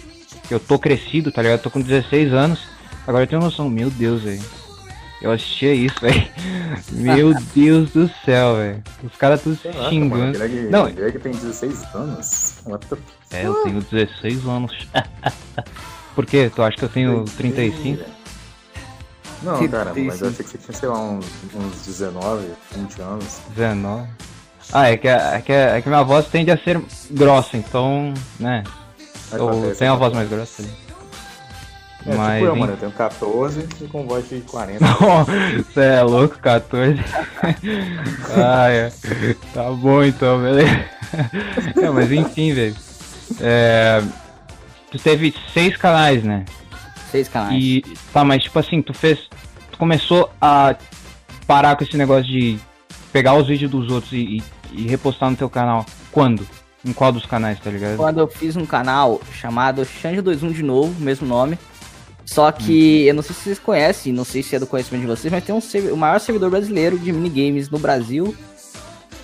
eu 0.51 0.61
tô 0.61 0.79
crescido, 0.79 1.33
tá 1.33 1.43
ligado? 1.43 1.63
tô 1.63 1.71
com 1.71 1.81
16 1.81 2.33
anos, 2.33 2.61
Agora 3.07 3.25
eu 3.25 3.27
tenho 3.27 3.43
noção, 3.43 3.69
meu 3.69 3.91
Deus, 3.91 4.23
velho. 4.23 4.43
Eu 5.21 5.33
assistia 5.33 5.75
isso, 5.75 5.99
velho. 6.01 6.29
Meu 6.93 7.35
Deus 7.55 7.91
do 7.91 8.09
céu, 8.25 8.57
velho. 8.57 8.83
Os 9.03 9.17
caras 9.17 9.43
tudo 9.43 9.57
se 9.57 9.73
xingando. 9.89 10.39
Greg, 10.39 10.69
não, 10.71 10.91
Greg 10.93 11.19
tem 11.19 11.33
16 11.33 11.95
anos. 11.95 12.63
É, 13.31 13.47
eu 13.47 13.55
tenho 13.63 13.81
16 13.81 14.47
anos. 14.47 14.89
Por 16.15 16.27
quê? 16.27 16.51
Tu 16.55 16.63
acha 16.63 16.77
que 16.77 16.85
eu 16.85 16.89
tenho 16.89 17.25
35? 17.25 18.05
Não, 19.43 19.69
cara, 19.69 19.93
mas 19.97 20.21
eu 20.21 20.29
achei 20.29 20.45
que 20.45 20.51
você 20.53 20.59
tinha, 20.59 20.77
sei 20.77 20.89
lá, 20.89 21.01
uns, 21.01 21.27
uns 21.55 21.87
19, 21.87 22.47
20 22.77 23.03
anos. 23.03 23.41
19? 23.57 24.09
Ah, 24.73 24.89
é 24.89 24.97
que, 24.97 25.09
é, 25.09 25.43
que, 25.45 25.53
é 25.53 25.83
que 25.83 25.89
minha 25.89 26.05
voz 26.05 26.29
tende 26.29 26.51
a 26.53 26.59
ser 26.59 26.81
grossa, 27.11 27.57
então, 27.57 28.15
né? 28.39 28.63
Eu 29.33 29.75
tenho 29.77 29.93
a 29.93 29.97
voz 29.97 30.13
mais 30.13 30.29
grossa 30.29 30.63
ali. 30.63 30.71
É, 32.07 32.11
tipo 32.11 32.17
Mas, 32.17 32.35
tipo 32.35 32.47
eu, 32.47 32.57
mano, 32.57 32.73
eu 32.73 32.77
tenho 32.77 32.93
14 32.93 33.69
e 33.81 33.85
com 33.87 34.07
voz 34.07 34.29
de 34.29 34.41
40. 34.41 34.85
Você 35.73 35.81
é 35.81 36.03
louco, 36.03 36.39
14? 36.39 36.99
ah, 38.37 38.69
é. 38.71 38.93
Tá 39.55 39.71
bom 39.71 40.03
então, 40.03 40.41
beleza. 40.43 40.85
é, 41.81 41.91
mas 41.91 42.11
enfim, 42.11 42.53
velho. 42.53 42.77
É, 43.41 44.03
tu 44.91 44.99
teve 44.99 45.35
seis 45.53 45.77
canais, 45.77 46.25
né? 46.25 46.45
Seis 47.11 47.29
canais. 47.29 47.63
E, 47.63 47.83
tá, 48.13 48.25
mas 48.25 48.43
tipo 48.43 48.59
assim, 48.59 48.83
tu 48.83 48.93
fez. 48.93 49.29
Tu 49.71 49.79
começou 49.79 50.31
a 50.41 50.75
parar 51.47 51.77
com 51.77 51.85
esse 51.85 51.97
negócio 51.97 52.25
de 52.25 52.59
pegar 53.13 53.35
os 53.35 53.47
vídeos 53.47 53.71
dos 53.71 53.91
outros 53.91 54.13
e, 54.13 54.43
e, 54.73 54.83
e 54.83 54.89
repostar 54.89 55.31
no 55.31 55.37
teu 55.37 55.49
canal. 55.49 55.87
Quando? 56.11 56.47
Em 56.85 56.93
qual 56.93 57.13
dos 57.13 57.27
canais, 57.27 57.61
tá 57.61 57.71
ligado? 57.71 57.97
Quando 57.97 58.19
eu 58.19 58.27
fiz 58.27 58.57
um 58.57 58.67
canal 58.67 59.21
chamado 59.33 59.83
Xande21 59.83 60.53
de 60.53 60.63
novo, 60.63 61.01
mesmo 61.01 61.27
nome. 61.27 61.59
Só 62.25 62.51
que 62.51 63.03
hum. 63.05 63.09
eu 63.09 63.15
não 63.15 63.23
sei 63.23 63.35
se 63.35 63.43
vocês 63.43 63.59
conhecem, 63.59 64.13
não 64.13 64.25
sei 64.25 64.43
se 64.43 64.57
é 64.57 64.59
do 64.59 64.67
conhecimento 64.67 65.03
de 65.03 65.07
vocês, 65.07 65.33
mas 65.33 65.45
tem 65.45 65.55
um 65.55 65.93
o 65.93 65.97
maior 65.97 66.19
servidor 66.19 66.51
brasileiro 66.51 66.99
de 66.99 67.13
minigames 67.13 67.69
no 67.71 67.79
Brasil. 67.79 68.35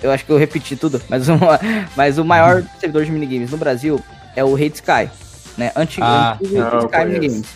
Eu 0.01 0.11
acho 0.11 0.25
que 0.25 0.31
eu 0.31 0.37
repeti 0.37 0.75
tudo, 0.75 1.01
mas, 1.09 1.27
uma, 1.27 1.59
mas 1.95 2.17
o 2.17 2.25
maior 2.25 2.61
hum. 2.61 2.67
servidor 2.79 3.05
de 3.05 3.11
minigames 3.11 3.51
no 3.51 3.57
Brasil 3.57 4.01
é 4.35 4.43
o 4.43 4.55
Hate 4.55 4.75
Sky, 4.75 5.09
né? 5.57 5.71
Antigo, 5.75 6.05
ah, 6.05 6.37
antigo 6.41 6.61
Hate 6.61 6.85
Sky 6.85 7.05
Minigames. 7.05 7.47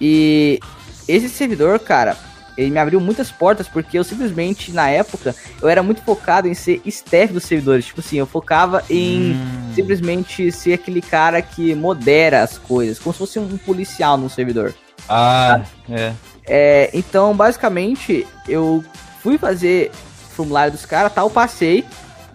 E 0.00 0.60
esse 1.06 1.28
servidor, 1.28 1.78
cara, 1.78 2.16
ele 2.60 2.70
me 2.70 2.78
abriu 2.78 3.00
muitas 3.00 3.30
portas 3.30 3.66
porque 3.66 3.98
eu 3.98 4.04
simplesmente, 4.04 4.70
na 4.70 4.88
época, 4.90 5.34
eu 5.62 5.68
era 5.68 5.82
muito 5.82 6.02
focado 6.02 6.46
em 6.46 6.54
ser 6.54 6.82
staff 6.84 7.32
dos 7.32 7.44
servidores. 7.44 7.86
Tipo 7.86 8.00
assim, 8.00 8.18
eu 8.18 8.26
focava 8.26 8.84
em 8.90 9.32
hum. 9.32 9.72
simplesmente 9.74 10.52
ser 10.52 10.74
aquele 10.74 11.00
cara 11.00 11.40
que 11.40 11.74
modera 11.74 12.42
as 12.42 12.58
coisas, 12.58 12.98
como 12.98 13.12
se 13.14 13.18
fosse 13.18 13.38
um 13.38 13.56
policial 13.56 14.18
no 14.18 14.28
servidor. 14.28 14.74
Ah, 15.08 15.62
é. 15.88 16.12
é. 16.46 16.90
Então, 16.92 17.34
basicamente, 17.34 18.26
eu 18.46 18.84
fui 19.22 19.38
fazer 19.38 19.90
formulário 20.34 20.72
dos 20.72 20.84
caras, 20.84 21.12
tal, 21.14 21.30
passei 21.30 21.84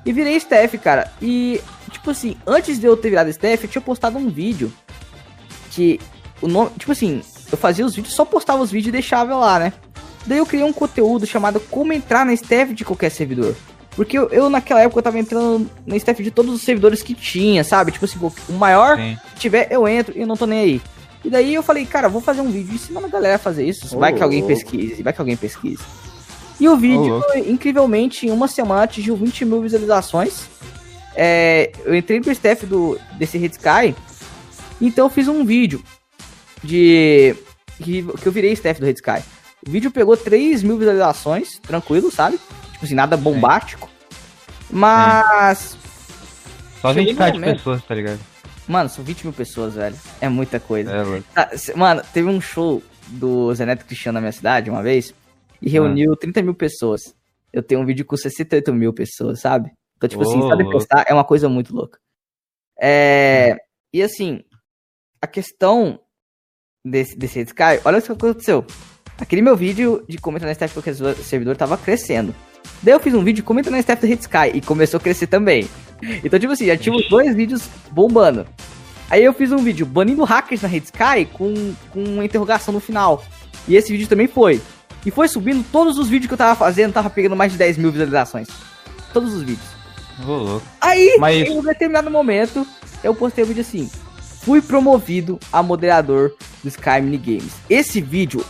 e 0.04 0.12
virei 0.12 0.36
staff, 0.38 0.76
cara. 0.80 1.12
E, 1.22 1.62
tipo 1.92 2.10
assim, 2.10 2.36
antes 2.48 2.80
de 2.80 2.88
eu 2.88 2.98
ter 2.98 3.12
virado 3.12 3.30
staff, 3.30 3.64
eu 3.64 3.70
tinha 3.70 3.82
postado 3.82 4.18
um 4.18 4.30
vídeo 4.30 4.74
que 5.70 6.00
o 6.42 6.48
nome, 6.48 6.72
tipo 6.80 6.92
assim, 6.92 7.22
eu 7.52 7.58
fazia 7.58 7.86
os 7.86 7.96
vídeos, 7.96 8.14
só 8.14 8.26
postava 8.26 8.62
os 8.64 8.72
vídeos 8.72 8.90
e 8.90 8.92
deixava 8.92 9.36
lá, 9.36 9.60
né? 9.60 9.74
Daí 10.26 10.40
eu 10.40 10.46
criei 10.46 10.64
um 10.64 10.74
conteúdo 10.74 11.26
chamado 11.26 11.60
Como 11.60 11.94
Entrar 11.94 12.26
na 12.26 12.34
Staff 12.34 12.74
de 12.74 12.84
Qualquer 12.84 13.12
Servidor. 13.12 13.56
Porque 13.96 14.18
eu, 14.18 14.28
eu, 14.30 14.50
naquela 14.50 14.82
época 14.82 15.00
eu 15.00 15.04
tava 15.04 15.18
entrando 15.18 15.70
na 15.86 15.96
staff 15.96 16.22
de 16.22 16.30
todos 16.30 16.54
os 16.54 16.62
servidores 16.62 17.02
que 17.02 17.14
tinha, 17.14 17.64
sabe? 17.64 17.94
Tipo 17.94 18.06
assim, 18.06 18.20
o 18.50 18.54
maior 18.54 18.98
Sim. 18.98 19.18
que 19.34 19.40
tiver, 19.40 19.68
eu 19.72 19.88
entro 19.88 20.14
e 20.18 20.22
eu 20.22 20.28
não 20.28 20.36
tô 20.36 20.46
nem 20.46 20.60
aí. 20.60 20.82
E 21.24 21.30
daí 21.30 21.54
eu 21.54 21.64
falei, 21.64 21.86
cara, 21.86 22.10
vou 22.10 22.22
fazer 22.22 22.42
um 22.42 22.52
vídeo 22.52 22.76
ensinando 22.76 23.08
a 23.08 23.10
galera 23.10 23.36
a 23.36 23.40
fazer 23.40 23.66
isso. 23.66 23.96
Oh, 23.96 24.00
vai 24.00 24.14
que 24.14 24.22
alguém 24.22 24.44
oh. 24.44 24.48
pesquise, 24.48 25.02
vai 25.02 25.14
que 25.14 25.22
alguém 25.22 25.38
pesquise. 25.38 25.82
E 26.60 26.68
o 26.68 26.76
vídeo, 26.76 27.24
oh, 27.28 27.38
incrivelmente, 27.38 28.28
em 28.28 28.32
uma 28.32 28.48
semana 28.48 28.84
atingiu 28.84 29.16
20 29.16 29.46
mil 29.46 29.62
visualizações. 29.62 30.44
É, 31.16 31.72
eu 31.86 31.96
entrei 31.96 32.20
pro 32.20 32.32
staff 32.32 32.66
do, 32.66 33.00
desse 33.18 33.38
Red 33.38 33.52
Sky, 33.52 33.96
então 34.82 35.06
eu 35.06 35.10
fiz 35.10 35.28
um 35.30 35.46
vídeo 35.46 35.82
de. 36.62 37.34
Que, 37.78 38.04
que 38.04 38.26
eu 38.26 38.32
virei 38.32 38.52
staff 38.52 38.80
do 38.80 38.86
Red 38.86 38.94
Sky. 38.94 39.24
O 39.68 39.72
vídeo 39.72 39.90
pegou 39.92 40.16
3 40.16 40.62
mil 40.62 40.78
visualizações, 40.78 41.60
tranquilo, 41.60 42.12
sabe? 42.12 42.40
Tipo 42.74 42.86
assim, 42.86 42.94
nada 42.94 43.18
bombástico. 43.18 43.90
Mas. 44.70 45.60
Sim. 45.60 45.78
Só 46.82 46.94
20k 46.94 47.32
de 47.32 47.40
pessoas, 47.40 47.84
tá 47.84 47.96
ligado? 47.96 48.20
Mano, 48.68 48.90
são 48.90 49.04
20 49.04 49.24
mil 49.24 49.34
pessoas, 49.34 49.74
velho. 49.74 49.96
É 50.22 50.30
muita 50.30 50.60
coisa. 50.60 50.92
É, 50.92 51.22
tá, 51.34 51.50
mano, 51.76 52.02
teve 52.14 52.28
um 52.28 52.40
show 52.40 52.82
do 53.08 53.54
Zeneto 53.54 53.86
Cristiano 53.86 54.16
na 54.16 54.22
minha 54.22 54.32
cidade 54.32 54.70
uma 54.70 54.84
vez 54.84 55.14
e 55.62 55.70
reuniu 55.70 56.14
ah. 56.14 56.18
30 56.18 56.42
mil 56.44 56.54
pessoas. 56.54 57.16
Eu 57.52 57.64
tenho 57.64 57.82
um 57.82 57.86
vídeo 57.86 58.06
com 58.06 58.16
68 58.16 58.74
mil 58.74 58.94
pessoas, 58.94 59.40
sabe? 59.40 59.72
Então, 59.98 60.10
tipo 60.10 60.24
oh, 60.24 60.30
assim, 60.30 60.42
só 60.42 60.56
de 60.56 60.64
postar 60.66 61.06
é 61.08 61.14
uma 61.14 61.24
coisa 61.24 61.48
muito 61.48 61.74
louca. 61.74 62.00
É. 62.80 63.56
E 63.94 64.02
assim, 64.02 64.44
a 65.22 65.28
questão 65.28 66.00
desse, 66.84 67.18
desse 67.18 67.40
Sky, 67.42 67.80
olha 67.84 68.00
o 68.00 68.02
que 68.02 68.12
aconteceu. 68.12 68.66
Aquele 69.20 69.42
meu 69.42 69.56
vídeo 69.56 70.04
de 70.08 70.18
comentar 70.18 70.48
na 70.48 70.52
staff 70.52 70.74
porque 70.74 70.90
o 70.90 71.24
servidor 71.24 71.56
tava 71.56 71.78
crescendo. 71.78 72.36
Daí 72.82 72.94
eu 72.94 73.00
fiz 73.00 73.14
um 73.14 73.24
vídeo 73.24 73.44
comentando 73.44 73.74
na 73.74 73.80
staff 73.80 74.02
do 74.02 74.08
Hit 74.08 74.22
Sky 74.22 74.52
e 74.54 74.62
começou 74.62 74.98
a 74.98 75.02
crescer 75.02 75.28
também. 75.28 75.68
Então, 76.24 76.40
tipo 76.40 76.52
assim, 76.52 76.66
já 76.66 76.78
tive 76.78 76.98
os 76.98 77.10
dois 77.10 77.34
vídeos 77.36 77.64
bombando. 77.92 78.46
Aí 79.10 79.24
eu 79.24 79.34
fiz 79.34 79.52
um 79.52 79.58
vídeo 79.58 79.86
banindo 79.86 80.24
hackers 80.24 80.62
na 80.62 80.68
Hit 80.68 80.86
Sky 80.86 81.26
com, 81.32 81.74
com 81.92 82.04
uma 82.04 82.26
interrogação 82.26 82.74
no 82.74 82.80
final. 82.80 83.24
E 83.68 83.76
esse 83.76 83.92
vídeo 83.92 84.08
também 84.08 84.28
foi. 84.28 84.62
E 85.06 85.12
foi 85.12 85.28
subindo 85.28 85.64
todos 85.72 85.98
os 85.98 86.10
vídeos 86.10 86.28
que 86.28 86.34
eu 86.34 86.38
tava 86.38 86.56
fazendo, 86.56 86.94
tava 86.94 87.10
pegando 87.10 87.36
mais 87.36 87.52
de 87.52 87.58
10 87.58 87.78
mil 87.78 87.92
visualizações. 87.92 88.48
Todos 89.14 89.34
os 89.34 89.44
vídeos. 89.44 89.68
Oh, 90.28 90.60
Aí, 90.82 91.18
Mas... 91.20 91.48
em 91.48 91.58
um 91.58 91.62
determinado 91.62 92.10
momento, 92.10 92.66
eu 93.04 93.14
postei 93.14 93.44
o 93.44 93.46
um 93.46 93.50
vídeo 93.50 93.62
assim. 93.62 93.90
Fui 94.42 94.62
promovido 94.62 95.40
a 95.52 95.62
moderador 95.62 96.34
do 96.64 96.70
Sky 96.70 97.02
Mini 97.02 97.18
Games. 97.18 97.54
Esse 97.70 98.02
vídeo 98.02 98.44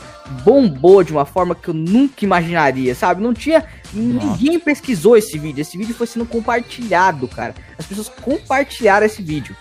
bombou 0.43 1.03
de 1.03 1.11
uma 1.11 1.25
forma 1.25 1.53
que 1.55 1.69
eu 1.69 1.73
nunca 1.73 2.25
imaginaria, 2.25 2.95
sabe? 2.95 3.21
Não 3.21 3.33
tinha. 3.33 3.63
Nossa. 3.93 4.27
Ninguém 4.27 4.59
pesquisou 4.59 5.15
esse 5.15 5.37
vídeo. 5.37 5.61
Esse 5.61 5.77
vídeo 5.77 5.95
foi 5.95 6.07
sendo 6.07 6.25
compartilhado, 6.25 7.27
cara. 7.27 7.53
As 7.77 7.85
pessoas 7.85 8.09
compartilharam 8.09 9.05
esse 9.05 9.21
vídeo. 9.21 9.55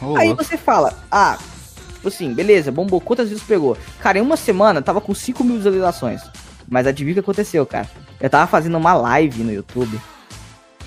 Oh, 0.00 0.16
Aí 0.16 0.32
você 0.34 0.56
fala, 0.56 0.96
ah, 1.10 1.38
tipo 1.94 2.08
assim, 2.08 2.32
beleza, 2.32 2.70
bombou. 2.70 3.00
Quantas 3.00 3.28
vezes 3.28 3.42
pegou? 3.42 3.76
Cara, 4.00 4.18
em 4.18 4.22
uma 4.22 4.36
semana 4.36 4.82
tava 4.82 5.00
com 5.00 5.14
5 5.14 5.42
mil 5.42 5.56
visualizações. 5.56 6.22
Mas 6.68 6.86
adivinha 6.86 7.12
o 7.12 7.14
que 7.14 7.20
aconteceu, 7.20 7.64
cara? 7.64 7.88
Eu 8.20 8.28
tava 8.28 8.46
fazendo 8.46 8.76
uma 8.76 8.92
live 8.94 9.42
no 9.42 9.52
YouTube 9.52 9.98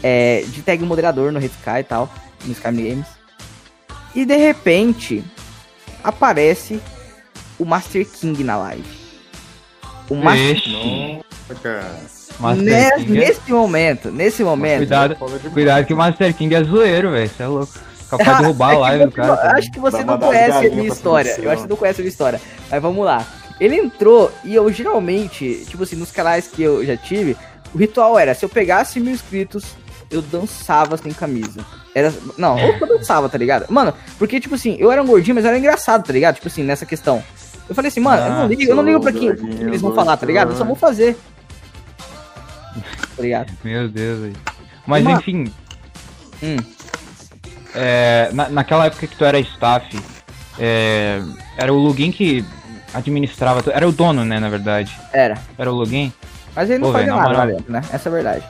é, 0.03 0.43
de 0.47 0.61
tag 0.61 0.83
moderador 0.83 1.31
no 1.31 1.39
Red 1.39 1.47
Sky 1.47 1.79
e 1.79 1.83
tal, 1.83 2.09
no 2.45 2.51
Sky 2.51 2.71
Games. 2.71 3.07
E 4.13 4.25
de 4.25 4.35
repente 4.35 5.23
aparece 6.03 6.79
o 7.61 7.65
Master 7.65 8.07
King 8.07 8.43
na 8.43 8.57
live. 8.57 8.83
O 10.09 10.15
Master 10.15 10.61
King. 10.61 11.21
Master 12.39 12.63
Nesse, 12.63 12.95
King 12.95 13.17
é... 13.17 13.27
nesse 13.27 13.51
momento, 13.51 14.11
nesse 14.11 14.43
momento. 14.43 14.77
Cuidado, 14.77 15.15
cuidado 15.53 15.85
que 15.85 15.93
o 15.93 15.97
Master 15.97 16.33
King 16.33 16.55
é 16.55 16.63
zoeiro, 16.63 17.11
velho. 17.11 17.29
Você 17.29 17.43
é 17.43 17.47
louco. 17.47 17.73
Capaz 18.09 18.37
de 18.39 18.43
roubar 18.45 18.73
a 18.73 18.77
live 18.79 19.05
do 19.05 19.11
cara. 19.11 19.55
Acho 19.55 19.71
que 19.71 19.79
você 19.79 20.03
não 20.03 20.17
conhece 20.17 20.65
a 20.65 20.69
minha 20.71 20.87
história. 20.87 21.35
Eu 21.37 21.51
acho 21.51 21.57
que 21.57 21.67
você 21.67 21.69
não 21.69 21.77
conhece 21.77 22.01
a 22.01 22.03
minha 22.03 22.09
história. 22.09 22.41
Mas 22.69 22.81
vamos 22.81 23.05
lá. 23.05 23.27
Ele 23.59 23.75
entrou 23.75 24.31
e 24.43 24.55
eu 24.55 24.71
geralmente, 24.73 25.63
tipo 25.67 25.83
assim, 25.83 25.95
nos 25.95 26.09
canais 26.09 26.47
que 26.47 26.63
eu 26.63 26.83
já 26.83 26.97
tive, 26.97 27.37
o 27.75 27.77
ritual 27.77 28.17
era: 28.17 28.33
se 28.33 28.43
eu 28.43 28.49
pegasse 28.49 28.99
mil 28.99 29.13
inscritos, 29.13 29.75
eu 30.09 30.23
dançava 30.23 30.97
sem 30.97 31.13
camisa. 31.13 31.63
Era. 31.93 32.11
Não, 32.37 32.55
ou 32.55 32.73
eu 32.73 32.87
dançava, 32.87 33.29
tá 33.29 33.37
ligado? 33.37 33.71
Mano, 33.71 33.93
porque, 34.17 34.39
tipo 34.39 34.55
assim, 34.55 34.77
eu 34.79 34.91
era 34.91 35.03
um 35.03 35.05
gordinho, 35.05 35.35
mas 35.35 35.45
era 35.45 35.57
engraçado, 35.59 36.03
tá 36.03 36.11
ligado? 36.11 36.35
Tipo 36.35 36.47
assim, 36.47 36.63
nessa 36.63 36.87
questão. 36.87 37.23
Eu 37.69 37.75
falei 37.75 37.89
assim, 37.89 37.99
mano, 37.99 38.21
ah, 38.21 38.27
eu 38.27 38.33
não 38.33 38.47
ligo, 38.47 38.61
eu 38.63 38.75
não 38.75 38.83
ligo 38.83 38.99
pra 38.99 39.11
quem 39.11 39.27
eles 39.27 39.81
vão 39.81 39.93
falar, 39.93 40.17
tá 40.17 40.25
ligado? 40.25 40.51
Eu 40.51 40.57
só 40.57 40.65
vou 40.65 40.75
fazer. 40.75 41.17
Tá 43.15 43.21
ligado? 43.21 43.51
Meu 43.63 43.87
Deus, 43.87 44.19
velho. 44.19 44.35
Mas 44.85 45.05
Uma... 45.05 45.17
enfim. 45.17 45.51
Hum. 46.43 46.57
É, 47.73 48.29
na, 48.33 48.49
naquela 48.49 48.85
época 48.85 49.07
que 49.07 49.15
tu 49.15 49.23
era 49.23 49.39
staff, 49.39 49.97
é, 50.59 51.21
era 51.57 51.73
o 51.73 51.77
login 51.77 52.11
que 52.11 52.43
administrava. 52.93 53.63
Era 53.71 53.87
o 53.87 53.91
dono, 53.91 54.25
né, 54.25 54.39
na 54.39 54.49
verdade. 54.49 54.97
Era. 55.13 55.37
Era 55.57 55.71
o 55.71 55.75
login. 55.75 56.11
Mas 56.55 56.69
ele 56.69 56.79
não 56.79 56.87
Pô, 56.87 56.93
fazia 56.93 57.15
nada 57.15 57.37
lá 57.37 57.45
dentro, 57.45 57.71
né? 57.71 57.81
Essa 57.91 58.09
é 58.09 58.11
a 58.11 58.13
verdade. 58.13 58.45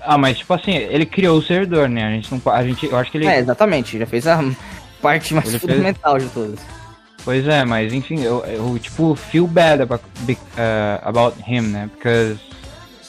Ah, 0.00 0.16
mas 0.16 0.38
tipo 0.38 0.54
assim, 0.54 0.72
ele 0.72 1.04
criou 1.04 1.38
o 1.38 1.42
servidor, 1.42 1.88
né? 1.88 2.04
A 2.04 2.10
gente 2.10 2.32
não. 2.32 2.52
A 2.52 2.62
gente, 2.62 2.86
eu 2.86 2.96
acho 2.96 3.10
que 3.10 3.18
ele. 3.18 3.26
É, 3.26 3.38
exatamente, 3.38 3.98
já 3.98 4.06
fez 4.06 4.26
a 4.26 4.40
parte 5.02 5.34
mais 5.34 5.48
ele 5.48 5.58
fundamental 5.58 6.12
fez... 6.12 6.24
de 6.24 6.30
todas. 6.30 6.60
Pois 7.26 7.46
é, 7.48 7.64
mas 7.64 7.92
enfim, 7.92 8.22
eu, 8.22 8.44
eu 8.46 8.78
tipo, 8.78 9.16
feel 9.16 9.48
bad 9.48 9.82
about, 9.82 10.04
uh, 10.24 11.02
about 11.02 11.36
him, 11.44 11.62
né? 11.62 11.90
Because. 11.92 12.38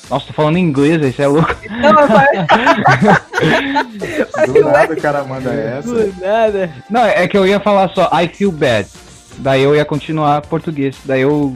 Nossa, 0.10 0.26
tô 0.26 0.34
falando 0.34 0.58
em 0.58 0.64
inglês, 0.64 1.00
isso 1.04 1.22
é 1.22 1.28
louco. 1.28 1.56
Não, 1.70 1.94
Do 4.54 4.72
nada 4.72 4.92
o 4.92 5.00
cara 5.00 5.24
manda 5.24 5.54
essa. 5.54 5.94
Do 5.94 6.20
nada. 6.20 6.74
Não, 6.90 7.06
é 7.06 7.28
que 7.28 7.38
eu 7.38 7.46
ia 7.46 7.60
falar 7.60 7.90
só 7.90 8.10
I 8.12 8.28
feel 8.28 8.52
bad. 8.52 8.90
Daí 9.38 9.62
eu 9.62 9.76
ia 9.76 9.86
continuar 9.86 10.42
português. 10.42 10.98
Daí 11.06 11.22
eu 11.22 11.56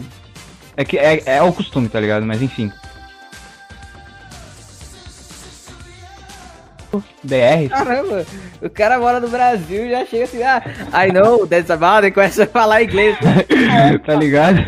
É 0.77 0.86
que 0.86 1.00
é, 1.00 1.24
é 1.25 1.41
o 1.41 1.51
costume, 1.51 1.89
tá 1.89 2.00
ligado? 2.00 2.27
Mas 2.27 2.44
enfim. 2.44 2.72
BR. 7.24 7.70
Caramba, 7.70 8.26
o 8.62 8.70
cara 8.70 9.00
mora 9.00 9.20
no 9.20 9.30
Brasil 9.30 9.86
e 9.86 9.92
já 9.92 10.06
chega 10.06 10.24
assim, 10.26 10.44
ah, 10.44 10.62
I 11.06 11.12
know, 11.12 11.48
that's 11.48 11.70
about, 11.70 12.06
e 12.06 12.12
começa 12.12 12.44
a 12.44 12.48
falar 12.48 12.84
inglês. 12.84 13.18
tá 14.06 14.16
ligado? 14.16 14.66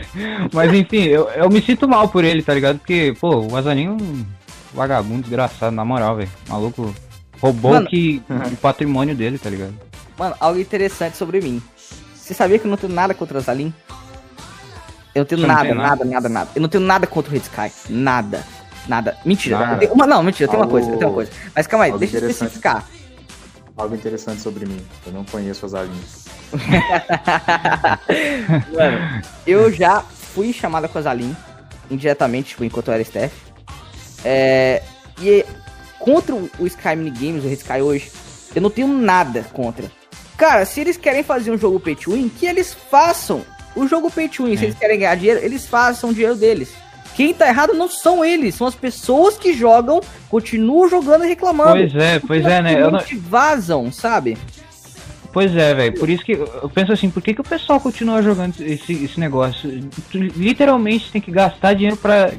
Mas 0.53 0.73
enfim, 0.73 1.03
eu, 1.03 1.29
eu 1.29 1.49
me 1.49 1.61
sinto 1.61 1.87
mal 1.87 2.07
por 2.07 2.23
ele, 2.23 2.41
tá 2.41 2.53
ligado? 2.53 2.79
Porque, 2.79 3.13
pô, 3.19 3.47
o 3.47 3.55
Azaninho 3.55 3.91
é 3.91 4.03
um 4.03 4.25
vagabundo 4.73 5.21
desgraçado, 5.21 5.75
na 5.75 5.85
moral, 5.85 6.15
velho. 6.15 6.29
Maluco 6.47 6.93
roubou 7.41 7.73
Mano, 7.73 7.87
que, 7.87 8.21
o 8.51 8.55
patrimônio 8.57 9.15
dele, 9.15 9.37
tá 9.37 9.49
ligado? 9.49 9.73
Mano, 10.17 10.35
algo 10.39 10.59
interessante 10.59 11.17
sobre 11.17 11.41
mim. 11.41 11.61
Você 12.15 12.33
sabia 12.33 12.57
que 12.57 12.65
eu 12.65 12.69
não 12.69 12.77
tenho 12.77 12.93
nada 12.93 13.13
contra 13.13 13.37
o 13.37 13.41
Azalin? 13.41 13.73
Eu 15.13 15.19
não 15.19 15.25
tenho 15.25 15.45
nada, 15.45 15.75
nada, 15.75 16.05
nada, 16.05 16.29
nada. 16.29 16.49
Eu 16.55 16.61
não 16.61 16.69
tenho 16.69 16.83
nada 16.83 17.05
contra 17.05 17.29
o 17.29 17.33
Red 17.33 17.41
Sky. 17.41 17.71
Nada. 17.89 18.43
Nada. 18.87 19.17
Mentira. 19.23 19.59
Nada. 19.59 19.93
Uma, 19.93 20.05
não, 20.05 20.23
mentira, 20.23 20.51
Algo... 20.51 20.63
uma 20.63 20.69
coisa, 20.69 20.87
tenho 20.91 21.09
uma 21.09 21.13
coisa. 21.13 21.31
Mas 21.55 21.67
calma 21.67 21.85
aí, 21.85 21.97
deixa 21.97 22.17
eu 22.17 22.29
especificar. 22.29 22.85
Algo 23.75 23.95
interessante 23.95 24.41
sobre 24.41 24.65
mim. 24.65 24.79
Eu 25.05 25.13
não 25.13 25.23
conheço 25.25 25.65
as 25.65 25.73
Alins. 25.73 26.25
Mano, 28.71 29.21
eu 29.47 29.71
já 29.71 30.01
fui 30.01 30.53
chamada 30.53 30.87
com 30.87 30.99
a 30.99 31.01
Zalin 31.01 31.35
indiretamente, 31.89 32.49
tipo, 32.49 32.63
enquanto 32.63 32.89
eu 32.89 32.93
era 32.93 33.01
staff. 33.01 33.33
É, 34.23 34.83
e 35.21 35.45
contra 35.99 36.35
o 36.35 36.67
Sky 36.67 36.95
Mini 36.95 37.11
Games, 37.11 37.43
o 37.43 37.47
Red 37.47 37.55
Sky 37.55 37.81
hoje, 37.81 38.11
eu 38.53 38.61
não 38.61 38.69
tenho 38.69 38.87
nada 38.87 39.43
contra. 39.53 39.91
Cara, 40.37 40.65
se 40.65 40.81
eles 40.81 40.97
querem 40.97 41.23
fazer 41.23 41.51
um 41.51 41.57
jogo 41.57 41.79
pay 41.79 41.95
to 41.95 42.11
win, 42.11 42.29
que 42.29 42.45
eles 42.45 42.73
façam 42.73 43.43
o 43.75 43.87
jogo 43.87 44.11
pay 44.11 44.27
to 44.27 44.43
win. 44.45 44.53
É. 44.53 44.57
Se 44.57 44.65
eles 44.65 44.77
querem 44.77 44.99
ganhar 44.99 45.15
dinheiro, 45.15 45.39
eles 45.43 45.65
façam 45.65 46.09
o 46.09 46.13
dinheiro 46.13 46.35
deles. 46.35 46.73
Quem 47.15 47.33
tá 47.33 47.47
errado 47.47 47.73
não 47.73 47.87
são 47.87 48.23
eles, 48.23 48.55
são 48.55 48.67
as 48.67 48.75
pessoas 48.75 49.37
que 49.37 49.53
jogam, 49.53 50.01
continuam 50.29 50.89
jogando 50.89 51.25
e 51.25 51.27
reclamando. 51.27 51.71
Pois 51.73 51.95
é, 51.95 52.19
pois 52.19 52.45
é, 52.45 52.61
né? 52.61 52.81
Eu 52.81 52.91
não... 52.91 52.99
vazam, 53.29 53.91
sabe? 53.91 54.37
Pois 55.33 55.55
é, 55.55 55.73
velho. 55.73 55.99
Por 55.99 56.09
isso 56.09 56.23
que 56.23 56.33
eu 56.33 56.69
penso 56.69 56.91
assim, 56.91 57.09
por 57.09 57.21
que, 57.21 57.33
que 57.33 57.41
o 57.41 57.43
pessoal 57.43 57.79
continua 57.79 58.21
jogando 58.21 58.53
esse, 58.61 58.93
esse 58.93 59.19
negócio? 59.19 59.69
Tu, 60.11 60.17
literalmente 60.19 61.11
tem 61.11 61.19
que 61.19 61.31
gastar 61.31 61.73
dinheiro 61.73 61.97
pra 61.97 62.31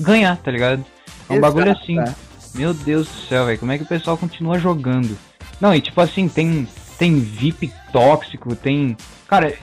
ganhar, 0.00 0.36
tá 0.36 0.50
ligado? 0.50 0.84
É 1.28 1.32
um 1.32 1.36
Exato, 1.36 1.40
bagulho 1.40 1.72
assim. 1.72 1.98
É. 1.98 2.14
Meu 2.54 2.74
Deus 2.74 3.08
do 3.08 3.28
céu, 3.28 3.46
velho. 3.46 3.58
Como 3.58 3.72
é 3.72 3.78
que 3.78 3.84
o 3.84 3.88
pessoal 3.88 4.18
continua 4.18 4.58
jogando? 4.58 5.16
Não, 5.58 5.74
e 5.74 5.80
tipo 5.80 5.98
assim, 6.00 6.28
tem, 6.28 6.68
tem 6.98 7.18
VIP 7.18 7.72
tóxico, 7.90 8.54
tem. 8.54 8.96
Cara, 9.26 9.54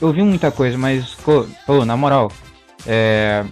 eu 0.00 0.12
vi 0.12 0.22
muita 0.22 0.50
coisa, 0.50 0.76
mas, 0.76 1.14
pô, 1.14 1.46
na 1.86 1.96
moral, 1.96 2.30
é, 2.86 3.44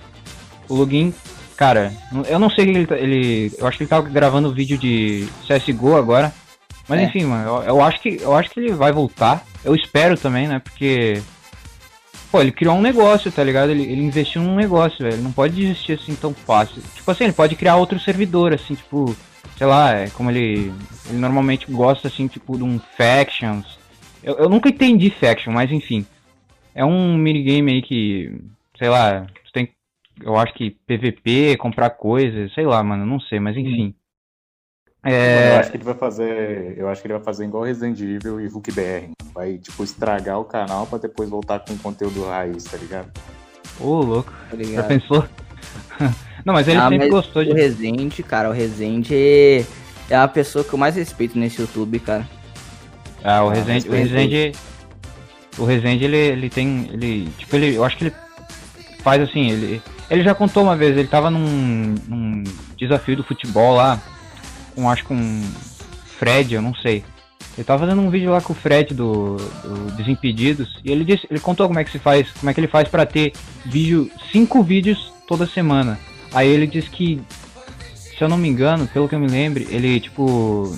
o 0.69 0.75
login, 0.75 1.13
cara, 1.57 1.93
eu 2.29 2.39
não 2.39 2.51
sei 2.51 2.69
ele, 2.69 2.87
tá, 2.87 2.97
ele. 2.97 3.53
Eu 3.59 3.67
acho 3.67 3.77
que 3.77 3.85
ele 3.85 3.91
tava 3.91 4.09
gravando 4.09 4.53
vídeo 4.53 4.79
de 4.79 5.29
CSGO 5.47 5.97
agora. 5.97 6.33
Mas 6.89 7.01
é. 7.01 7.05
enfim, 7.05 7.25
mano, 7.25 7.49
eu, 7.49 7.63
eu, 7.63 7.83
acho 7.83 8.01
que, 8.01 8.19
eu 8.21 8.35
acho 8.35 8.51
que 8.51 8.61
ele 8.61 8.73
vai 8.73 8.93
voltar. 8.93 9.45
Eu 9.65 9.75
espero 9.75 10.17
também, 10.19 10.47
né? 10.47 10.59
Porque. 10.59 11.23
Pô, 12.31 12.41
ele 12.41 12.53
criou 12.53 12.75
um 12.75 12.83
negócio, 12.83 13.31
tá 13.31 13.45
ligado? 13.45 13.71
Ele, 13.71 13.85
ele 13.85 14.03
investiu 14.03 14.43
num 14.43 14.57
negócio, 14.57 14.99
velho. 14.99 15.15
Ele 15.15 15.23
não 15.23 15.33
pode 15.33 15.55
desistir 15.55 15.93
assim 15.93 16.15
tão 16.15 16.35
fácil. 16.35 16.83
Tipo 16.95 17.11
assim, 17.11 17.25
ele 17.25 17.33
pode 17.33 17.55
criar 17.55 17.77
outro 17.77 17.99
servidor, 17.99 18.53
assim, 18.53 18.75
tipo. 18.75 19.17
Sei 19.57 19.67
lá, 19.67 19.93
é 19.93 20.11
como 20.11 20.31
ele. 20.31 20.73
Ele 21.09 21.19
normalmente 21.19 21.71
gosta, 21.71 22.09
assim, 22.09 22.27
tipo, 22.27 22.57
de 22.57 22.65
um 22.65 22.81
Factions. 22.97 23.79
Eu, 24.23 24.35
eu 24.37 24.49
nunca 24.49 24.69
entendi 24.69 25.11
Faction, 25.11 25.53
mas 25.53 25.71
enfim. 25.71 26.05
É 26.75 26.85
um 26.85 27.17
minigame 27.17 27.73
aí 27.73 27.83
que. 27.83 28.35
Sei 28.77 28.89
lá, 28.89 29.27
eu 30.23 30.37
acho 30.37 30.55
que 30.55 30.71
PVP, 30.87 31.57
comprar 31.57 31.91
coisas, 31.91 32.53
sei 32.55 32.65
lá, 32.65 32.83
mano, 32.83 33.05
não 33.05 33.19
sei, 33.21 33.41
mas 33.41 33.57
enfim. 33.57 33.95
É... 35.03 35.57
Eu 35.57 35.61
acho 35.61 35.71
que 35.71 35.77
ele 35.77 35.85
vai 35.85 35.95
fazer. 35.95 36.79
Eu 36.79 36.89
acho 36.89 37.03
que 37.03 37.07
ele 37.07 37.15
vai 37.15 37.23
fazer 37.23 37.45
igual 37.45 37.65
Resident 37.65 38.01
Evil 38.01 38.41
e 38.41 38.49
Hulk 38.49 38.73
BR. 38.73 39.13
Vai, 39.35 39.59
tipo, 39.59 39.85
estragar 39.85 40.41
o 40.41 40.45
canal 40.45 40.87
pra 40.87 40.99
depois 40.99 41.29
voltar 41.29 41.59
com 41.59 41.77
conteúdo 41.77 42.25
raiz, 42.25 42.65
tá 42.65 42.77
ligado? 42.79 43.11
Ô, 43.79 43.87
oh, 43.87 44.03
louco. 44.03 44.33
Tá 44.51 44.57
Já 44.63 44.83
pensou? 44.85 45.25
não, 46.45 46.55
mas 46.55 46.67
ele 46.69 46.79
ah, 46.79 46.89
sempre 46.89 46.99
mas 46.99 47.11
gostou 47.11 47.45
de. 47.45 47.51
O 47.51 47.55
Resident, 47.55 48.19
cara, 48.23 48.49
o 48.49 48.53
Resident 48.53 49.11
é 49.11 49.67
a 50.11 50.27
pessoa 50.27 50.65
que 50.65 50.73
eu 50.73 50.79
mais 50.79 50.97
respeito 50.97 51.39
nesse 51.39 51.61
YouTube, 51.61 51.99
cara. 51.99 52.27
Ah, 53.23 53.45
o 53.45 53.51
Resident. 53.51 53.85
Ah, 53.85 53.91
o 53.91 53.93
Resident. 53.93 54.57
O 55.59 55.65
Resident, 55.65 56.01
ele, 56.01 56.17
ele 56.17 56.49
tem. 56.49 56.89
Ele. 56.93 57.29
Tipo, 57.37 57.57
ele. 57.57 57.75
Eu 57.75 57.85
acho 57.85 57.99
que 57.99 58.05
ele 58.05 58.15
faz 59.03 59.21
assim, 59.21 59.51
ele 59.51 59.83
ele 60.11 60.23
já 60.23 60.35
contou 60.35 60.63
uma 60.63 60.77
vez, 60.77 60.97
ele 60.97 61.09
tava 61.09 61.31
num, 61.31 61.95
num 62.09 62.45
desafio 62.77 63.17
do 63.17 63.25
futebol 63.25 63.75
lá, 63.75 64.01
com 64.75 64.89
acho 64.91 65.05
com 65.05 65.43
Fred, 66.19 66.55
eu 66.55 66.63
não 66.63 66.75
sei. 66.75 67.05
Ele 67.57 67.65
tava 67.65 67.87
fazendo 67.87 68.03
um 68.03 68.11
vídeo 68.11 68.33
lá 68.33 68.41
com 68.41 68.53
o 68.53 68.57
Fred 68.57 68.95
do, 68.95 69.37
do 69.37 69.93
Desimpedidos 69.97 70.81
e 70.85 70.91
ele 70.91 71.05
disse, 71.05 71.27
ele 71.31 71.39
contou 71.39 71.69
como 71.69 71.79
é 71.79 71.85
que 71.85 71.93
se 71.93 71.99
faz, 71.99 72.29
como 72.33 72.51
é 72.51 72.55
que 72.55 72.61
ele 72.61 72.67
faz 72.67 72.89
para 72.89 73.07
ter 73.07 73.33
vídeo, 73.65 74.11
cinco 74.33 74.63
vídeos 74.63 75.13
toda 75.29 75.47
semana. 75.47 75.99
Aí 76.33 76.49
ele 76.49 76.67
disse 76.67 76.91
que, 76.91 77.23
se 77.95 78.21
eu 78.21 78.29
não 78.29 78.37
me 78.37 78.49
engano, 78.49 78.89
pelo 78.89 79.09
que 79.09 79.15
eu 79.15 79.21
me 79.21 79.29
lembro, 79.29 79.63
ele 79.71 80.01
tipo 80.01 80.75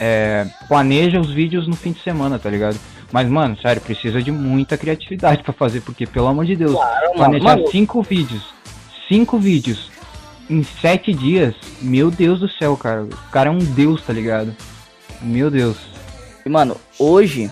é, 0.00 0.46
planeja 0.66 1.20
os 1.20 1.30
vídeos 1.30 1.68
no 1.68 1.76
fim 1.76 1.92
de 1.92 2.02
semana, 2.02 2.36
tá 2.36 2.50
ligado? 2.50 2.76
Mas, 3.12 3.28
mano, 3.28 3.56
sério, 3.60 3.82
precisa 3.82 4.22
de 4.22 4.32
muita 4.32 4.78
criatividade 4.78 5.42
para 5.42 5.52
fazer, 5.52 5.82
porque, 5.82 6.06
pelo 6.06 6.28
amor 6.28 6.46
de 6.46 6.56
Deus, 6.56 6.72
claro, 6.72 7.12
planejar 7.12 7.56
mano. 7.56 7.68
cinco 7.70 8.02
vídeos, 8.02 8.42
cinco 9.06 9.38
vídeos 9.38 9.90
em 10.48 10.62
sete 10.62 11.12
dias, 11.12 11.54
meu 11.80 12.10
Deus 12.10 12.40
do 12.40 12.48
céu, 12.48 12.76
cara. 12.76 13.04
O 13.04 13.30
cara 13.30 13.50
é 13.50 13.52
um 13.52 13.58
deus, 13.58 14.02
tá 14.02 14.12
ligado? 14.12 14.56
Meu 15.20 15.50
Deus. 15.50 15.76
E, 16.44 16.48
mano, 16.48 16.76
hoje, 16.98 17.50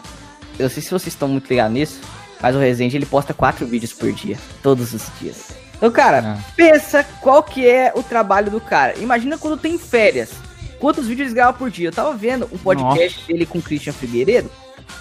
eu 0.58 0.64
não 0.64 0.70
sei 0.70 0.82
se 0.82 0.90
vocês 0.90 1.08
estão 1.08 1.28
muito 1.28 1.48
ligados 1.48 1.72
nisso, 1.72 2.00
mas 2.40 2.56
o 2.56 2.58
Resident 2.58 2.94
ele 2.94 3.06
posta 3.06 3.34
quatro 3.34 3.66
vídeos 3.66 3.92
por 3.92 4.10
dia, 4.12 4.38
todos 4.62 4.94
os 4.94 5.06
dias. 5.20 5.52
Então, 5.76 5.90
cara, 5.90 6.18
é. 6.38 6.52
pensa 6.56 7.04
qual 7.20 7.42
que 7.42 7.66
é 7.66 7.92
o 7.94 8.02
trabalho 8.02 8.50
do 8.50 8.60
cara. 8.60 8.98
Imagina 8.98 9.38
quando 9.38 9.56
tem 9.56 9.78
férias. 9.78 10.30
Quantos 10.78 11.06
vídeos 11.06 11.28
ele 11.28 11.34
grava 11.34 11.52
por 11.52 11.70
dia? 11.70 11.88
Eu 11.88 11.92
tava 11.92 12.14
vendo 12.14 12.48
um 12.52 12.58
podcast 12.58 13.18
Nossa. 13.18 13.32
dele 13.32 13.46
com 13.46 13.58
o 13.58 13.62
Christian 13.62 13.92
Figueiredo. 13.92 14.50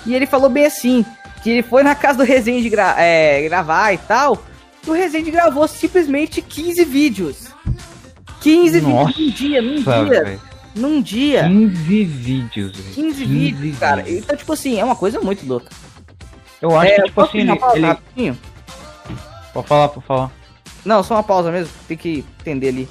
E 0.05 0.15
ele 0.15 0.25
falou 0.25 0.49
bem 0.49 0.65
assim, 0.65 1.05
que 1.43 1.49
ele 1.49 1.63
foi 1.63 1.83
na 1.83 1.95
casa 1.95 2.19
do 2.19 2.23
Rezende 2.23 2.69
gra 2.69 2.95
é, 2.97 3.41
gravar 3.43 3.93
e 3.93 3.97
tal. 3.97 4.43
E 4.85 4.89
o 4.89 4.93
Rezende 4.93 5.31
gravou 5.31 5.67
simplesmente 5.67 6.41
15 6.41 6.85
vídeos. 6.85 7.47
15 8.41 8.81
Nossa, 8.81 9.11
vídeos 9.11 9.17
num 9.17 9.31
dia, 9.31 9.61
num 9.61 9.75
dia. 9.75 10.23
Véio. 10.23 10.41
Num 10.75 11.01
dia. 11.01 11.43
15 11.43 12.03
vídeos. 12.05 12.71
15, 12.71 12.93
15 12.95 13.25
vídeos, 13.25 13.79
cara. 13.79 14.03
Então, 14.09 14.35
tipo 14.35 14.53
assim, 14.53 14.79
é 14.79 14.83
uma 14.83 14.95
coisa 14.95 15.19
muito 15.19 15.45
louca. 15.45 15.69
Eu 16.61 16.77
acho 16.77 16.91
é, 16.91 16.95
que, 16.95 17.03
tipo 17.03 17.21
assim, 17.21 17.39
ele... 17.39 17.51
ele... 17.51 17.85
Rapidinho? 17.85 18.37
Pode 19.53 19.67
falar, 19.67 19.89
pode 19.89 20.05
falar. 20.05 20.31
Não, 20.85 21.03
só 21.03 21.15
uma 21.15 21.23
pausa 21.23 21.51
mesmo. 21.51 21.73
Tem 21.87 21.97
que 21.97 22.25
entender 22.39 22.69
ali. 22.69 22.89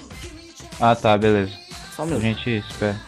Ah, 0.81 0.95
tá, 0.95 1.17
beleza. 1.17 1.53
Só 1.95 2.05
um 2.05 2.17
A 2.17 2.21
gente 2.21 2.51
espera. 2.51 3.08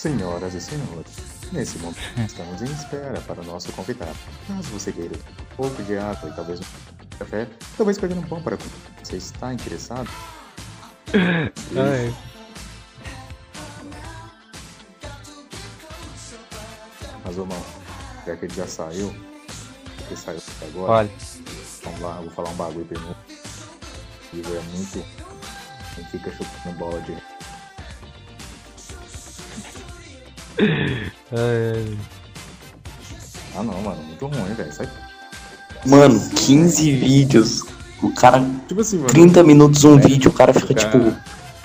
Senhoras 0.00 0.54
e 0.54 0.60
senhores, 0.62 1.12
nesse 1.52 1.76
momento 1.76 2.00
estamos 2.26 2.62
em 2.62 2.72
espera 2.72 3.20
para 3.20 3.42
o 3.42 3.44
nosso 3.44 3.70
convidado. 3.72 4.16
Caso 4.48 4.70
você 4.70 4.90
queira 4.92 5.14
um 5.14 5.56
pouco 5.56 5.82
de 5.82 5.98
água 5.98 6.30
e 6.30 6.32
talvez 6.32 6.58
um 6.58 7.18
café, 7.18 7.46
talvez 7.76 7.98
pegar 7.98 8.14
um 8.14 8.22
pão 8.22 8.40
para 8.40 8.56
você 9.04 9.18
está 9.18 9.52
interessado? 9.52 10.08
Ai. 11.12 12.14
Mas, 17.22 17.36
ô 17.36 17.44
mano, 17.44 17.66
já 18.26 18.36
que 18.36 18.46
ele 18.46 18.54
já 18.54 18.66
saiu, 18.66 19.14
ele 20.06 20.16
saiu 20.16 20.40
agora. 20.62 20.92
Olha. 20.92 21.10
Vamos 21.84 22.00
lá, 22.00 22.16
eu 22.16 22.22
vou 22.22 22.30
falar 22.30 22.48
um 22.48 22.56
bagulho 22.56 22.86
pra 22.86 22.98
ele. 22.98 23.16
Ele 24.32 24.56
é 24.56 24.62
muito. 24.62 25.04
Ele 25.98 26.06
fica 26.10 26.32
chutando 26.32 26.78
bola 26.78 27.02
de 27.02 27.12
ah 33.54 33.62
não, 33.62 33.80
mano, 33.82 34.02
muito 34.04 34.26
ruim, 34.26 34.54
velho. 34.54 34.72
Sai... 34.72 34.88
Mano, 35.86 36.20
15 36.36 36.92
vídeos. 36.92 37.64
O 38.02 38.12
cara. 38.14 38.44
Tipo 38.66 38.80
assim, 38.80 38.96
mano, 38.96 39.08
30 39.08 39.42
minutos 39.42 39.84
um 39.84 39.98
é, 39.98 40.02
vídeo, 40.02 40.30
o 40.30 40.34
cara 40.34 40.52
fica 40.52 40.74
cara... 40.74 40.90
tipo 40.90 41.16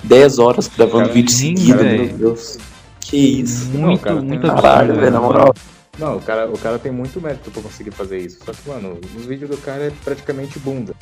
10 0.04 0.38
horas 0.38 0.68
gravando 0.68 1.12
vídeo 1.12 1.32
seguido, 1.32 1.82
meu 1.82 2.08
Deus. 2.08 2.58
Que 3.00 3.40
isso. 3.40 3.68
Muito, 3.70 4.02
cara, 4.02 4.20
muito 4.20 4.46
Caralho, 4.46 4.94
velho, 4.96 5.10
na 5.10 5.20
moral. 5.20 5.54
Não, 5.98 6.16
o 6.16 6.20
cara, 6.20 6.48
o 6.48 6.58
cara 6.58 6.78
tem 6.78 6.92
muito 6.92 7.20
mérito 7.20 7.50
pra 7.50 7.62
conseguir 7.62 7.90
fazer 7.90 8.18
isso. 8.18 8.38
Só 8.44 8.52
que, 8.52 8.68
mano, 8.68 9.00
os 9.16 9.24
vídeos 9.24 9.50
do 9.50 9.56
cara 9.56 9.84
é 9.84 9.92
praticamente 10.04 10.58
bunda. 10.58 10.94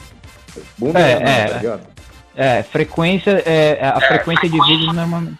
Bunda 0.79 1.01
é, 1.01 1.19
não, 1.19 1.29
é, 1.29 1.45
tá 1.47 1.57
ligado? 1.57 1.81
É, 2.37 2.63
frequência, 2.63 3.31
é, 3.45 3.87
a 3.87 4.01
frequência 4.01 4.49
de 4.49 4.61
vídeos 4.61 4.95
normalmente. 4.95 5.39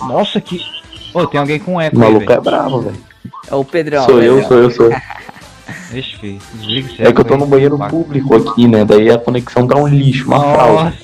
Nossa, 0.00 0.40
que, 0.40 0.60
Ô, 1.14 1.26
tem 1.26 1.40
alguém 1.40 1.58
com 1.58 1.80
eco 1.80 1.96
O 1.96 2.00
maluco 2.00 2.30
aí, 2.30 2.38
é 2.38 2.40
bravo, 2.40 2.80
velho. 2.82 2.96
É 3.50 3.54
o 3.54 3.64
Pedrão. 3.64 4.04
Sou 4.04 4.22
eu, 4.22 4.42
sou 4.44 4.58
eu, 4.58 4.70
sou. 4.70 4.90
Ixi, 5.92 6.38
filho, 6.38 6.86
É 6.98 7.12
que 7.12 7.20
eu 7.20 7.24
tô 7.24 7.36
no 7.36 7.46
banheiro 7.46 7.78
público 7.88 8.36
aqui, 8.36 8.68
né? 8.68 8.84
Daí 8.84 9.10
a 9.10 9.18
conexão 9.18 9.66
tá 9.66 9.76
um 9.76 9.86
lixo, 9.86 10.26
uma 10.26 10.40
fraude. 10.40 10.98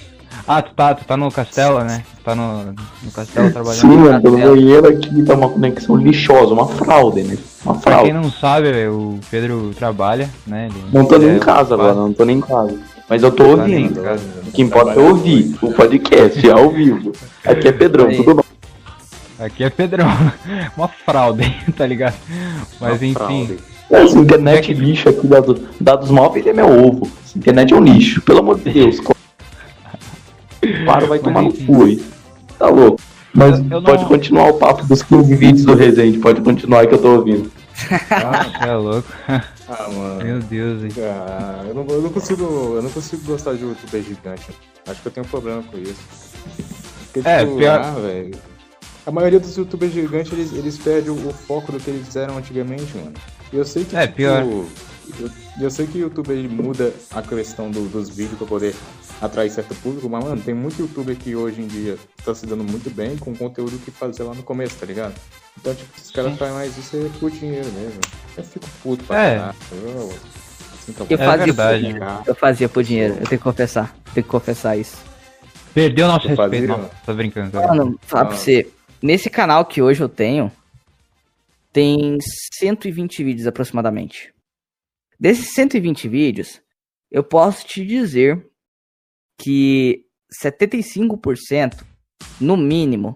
Ah, 0.46 0.60
tu 0.60 0.74
tá, 0.74 0.94
tu 0.94 1.04
tá 1.06 1.16
no 1.16 1.30
castelo, 1.30 1.82
né? 1.82 2.04
Tu 2.18 2.22
tá 2.22 2.34
no, 2.34 2.64
no 2.64 3.10
castelo 3.14 3.50
trabalhando. 3.50 3.80
Sim, 3.80 3.96
mano, 3.96 4.22
tô 4.22 4.30
no 4.30 4.38
banheiro 4.38 4.88
aqui, 4.88 5.22
tá 5.22 5.34
uma 5.34 5.48
conexão 5.48 5.96
lixosa, 5.96 6.52
uma 6.52 6.68
fraude, 6.68 7.22
né? 7.22 7.38
Uma 7.64 7.74
fraude. 7.76 7.82
Pra 7.82 8.02
quem 8.02 8.12
não 8.12 8.30
sabe, 8.30 8.68
o 8.88 9.18
Pedro 9.30 9.70
trabalha, 9.74 10.28
né? 10.46 10.68
Ele 10.70 10.84
não 10.92 11.06
tô 11.06 11.16
nem 11.16 11.30
é, 11.30 11.36
em 11.36 11.38
casa 11.38 11.72
agora, 11.72 11.94
não 11.94 12.12
tô 12.12 12.26
nem 12.26 12.36
em 12.36 12.40
casa. 12.42 12.78
Mas 13.08 13.22
eu 13.22 13.30
tô 13.30 13.56
tá 13.56 13.62
ouvindo. 13.62 14.02
O 14.46 14.52
que 14.52 14.60
importa 14.60 15.00
é 15.00 15.02
ouvir 15.02 15.56
o 15.62 15.72
podcast 15.72 16.50
ao 16.50 16.70
vivo. 16.70 17.12
Aqui 17.44 17.68
é 17.68 17.72
Pedrão, 17.72 18.10
tudo 18.10 18.34
bom? 18.34 18.43
Aqui 19.38 19.64
é 19.64 19.70
Pedrão. 19.70 20.06
Uma 20.76 20.88
fraude, 20.88 21.44
tá 21.76 21.86
ligado? 21.86 22.16
Mas 22.80 23.00
Uma 23.00 23.06
enfim. 23.06 23.12
Fraude. 23.14 23.58
Essa 23.90 24.18
internet 24.18 24.72
é 24.72 24.74
lixo 24.74 25.08
aqui, 25.08 25.26
dados, 25.26 25.60
dados 25.80 26.10
móveis 26.10 26.46
é 26.46 26.52
meu 26.52 26.66
ovo. 26.66 27.10
Essa 27.24 27.38
internet 27.38 27.72
é 27.72 27.76
um 27.76 27.82
lixo, 27.82 28.22
pelo 28.22 28.38
amor 28.40 28.58
de 28.58 28.70
Deus. 28.70 29.00
Para, 30.86 31.06
vai 31.06 31.18
tomar 31.18 31.42
no 31.42 31.52
cu 31.52 31.84
aí. 31.84 32.02
Tá 32.58 32.68
louco. 32.68 33.00
Mas 33.34 33.60
não... 33.60 33.82
pode 33.82 34.04
continuar 34.06 34.48
o 34.48 34.54
papo 34.54 34.86
dos 34.86 35.02
15 35.02 35.34
vídeos 35.34 35.64
do 35.64 35.74
Resende, 35.74 36.18
pode 36.18 36.40
continuar 36.40 36.86
que 36.86 36.94
eu 36.94 37.02
tô 37.02 37.16
ouvindo. 37.16 37.50
Ah, 38.10 38.66
é 38.66 38.74
louco. 38.74 39.08
Ah, 39.28 39.88
mano. 39.90 40.24
Meu 40.24 40.38
Deus, 40.40 40.84
hein. 40.84 40.90
Ah, 40.98 41.64
eu, 41.66 41.74
não, 41.74 41.86
eu, 41.88 42.02
não 42.02 42.10
consigo, 42.10 42.44
eu 42.76 42.82
não 42.82 42.90
consigo 42.90 43.22
gostar 43.24 43.54
de 43.54 43.62
youtuber 43.62 44.02
gigante. 44.02 44.50
Acho 44.86 45.02
que 45.02 45.08
eu 45.08 45.12
tenho 45.12 45.26
um 45.26 45.28
problema 45.28 45.62
com 45.62 45.78
isso. 45.78 46.00
Porque, 47.12 47.28
é, 47.28 47.40
tipo, 47.40 47.56
pior... 47.56 47.80
ah, 47.80 47.90
velho. 48.00 48.53
A 49.06 49.10
maioria 49.10 49.38
dos 49.38 49.56
youtubers 49.56 49.92
gigantes, 49.92 50.32
eles, 50.32 50.52
eles 50.52 50.78
perdem 50.78 51.10
o, 51.10 51.28
o, 51.28 51.32
foco 51.32 51.72
do 51.72 51.78
que 51.78 51.90
eles 51.90 52.06
fizeram 52.06 52.38
antigamente, 52.38 52.96
mano. 52.96 53.12
E 53.52 53.56
eu 53.56 53.64
sei 53.64 53.84
que, 53.84 53.94
é, 53.94 54.06
tipo, 54.06 54.16
pior. 54.16 54.42
Eu, 54.42 55.30
eu, 55.60 55.70
sei 55.70 55.86
que 55.86 55.98
o 55.98 56.00
youtuber 56.02 56.36
muda 56.50 56.92
a 57.10 57.20
questão 57.20 57.70
do, 57.70 57.86
dos 57.88 58.08
vídeos 58.08 58.38
pra 58.38 58.46
poder 58.46 58.74
atrair 59.20 59.50
certo 59.50 59.74
público, 59.76 60.08
mas, 60.08 60.24
mano, 60.24 60.40
tem 60.40 60.54
muito 60.54 60.80
youtuber 60.80 61.14
que 61.16 61.36
hoje 61.36 61.60
em 61.60 61.66
dia 61.66 61.98
tá 62.24 62.34
se 62.34 62.46
dando 62.46 62.64
muito 62.64 62.88
bem 62.90 63.16
com 63.18 63.34
conteúdo 63.34 63.78
que 63.84 63.90
fazer 63.90 64.22
lá 64.22 64.34
no 64.34 64.42
começo, 64.42 64.76
tá 64.76 64.86
ligado? 64.86 65.14
Então, 65.60 65.74
tipo, 65.74 65.98
se 65.98 66.06
os 66.06 66.10
caras 66.10 66.38
fazem 66.38 66.54
mais 66.54 66.76
isso 66.78 66.96
é 66.96 67.18
por 67.20 67.30
dinheiro 67.30 67.70
mesmo. 67.72 68.00
Eu 68.36 68.44
fico 68.44 68.66
puto 68.82 69.04
pra 69.04 69.22
é. 69.22 69.36
caralho. 69.36 69.56
Eu, 69.70 70.12
assim, 70.72 70.94
eu, 70.98 71.06
é 71.10 71.16
fazia 71.18 71.52
verdade. 71.52 71.94
Por, 71.94 72.28
eu 72.28 72.34
fazia 72.34 72.68
por 72.70 72.82
dinheiro, 72.82 73.14
eu 73.14 73.26
tenho 73.26 73.38
que 73.38 73.44
confessar. 73.44 73.94
Tenho 74.14 74.24
que 74.24 74.30
confessar 74.30 74.76
isso. 74.78 74.96
Perdeu 75.74 76.06
nosso 76.08 76.26
eu 76.26 76.36
respeito, 76.36 76.68
fazia, 76.68 76.68
não. 76.68 76.90
Tô 77.04 77.14
brincando. 77.14 77.50
Brincando. 77.50 77.76
Mano, 77.76 78.00
falar 78.06 78.26
pra 78.26 78.36
você, 78.36 78.68
nesse 79.04 79.28
canal 79.28 79.66
que 79.66 79.82
hoje 79.82 80.02
eu 80.02 80.08
tenho, 80.08 80.50
tem 81.70 82.16
120 82.54 83.22
vídeos 83.22 83.46
aproximadamente. 83.46 84.32
Desses 85.20 85.52
120 85.52 86.08
vídeos, 86.08 86.62
eu 87.10 87.22
posso 87.22 87.66
te 87.66 87.84
dizer 87.84 88.46
que 89.38 90.06
75%, 90.42 91.84
no 92.40 92.56
mínimo, 92.56 93.14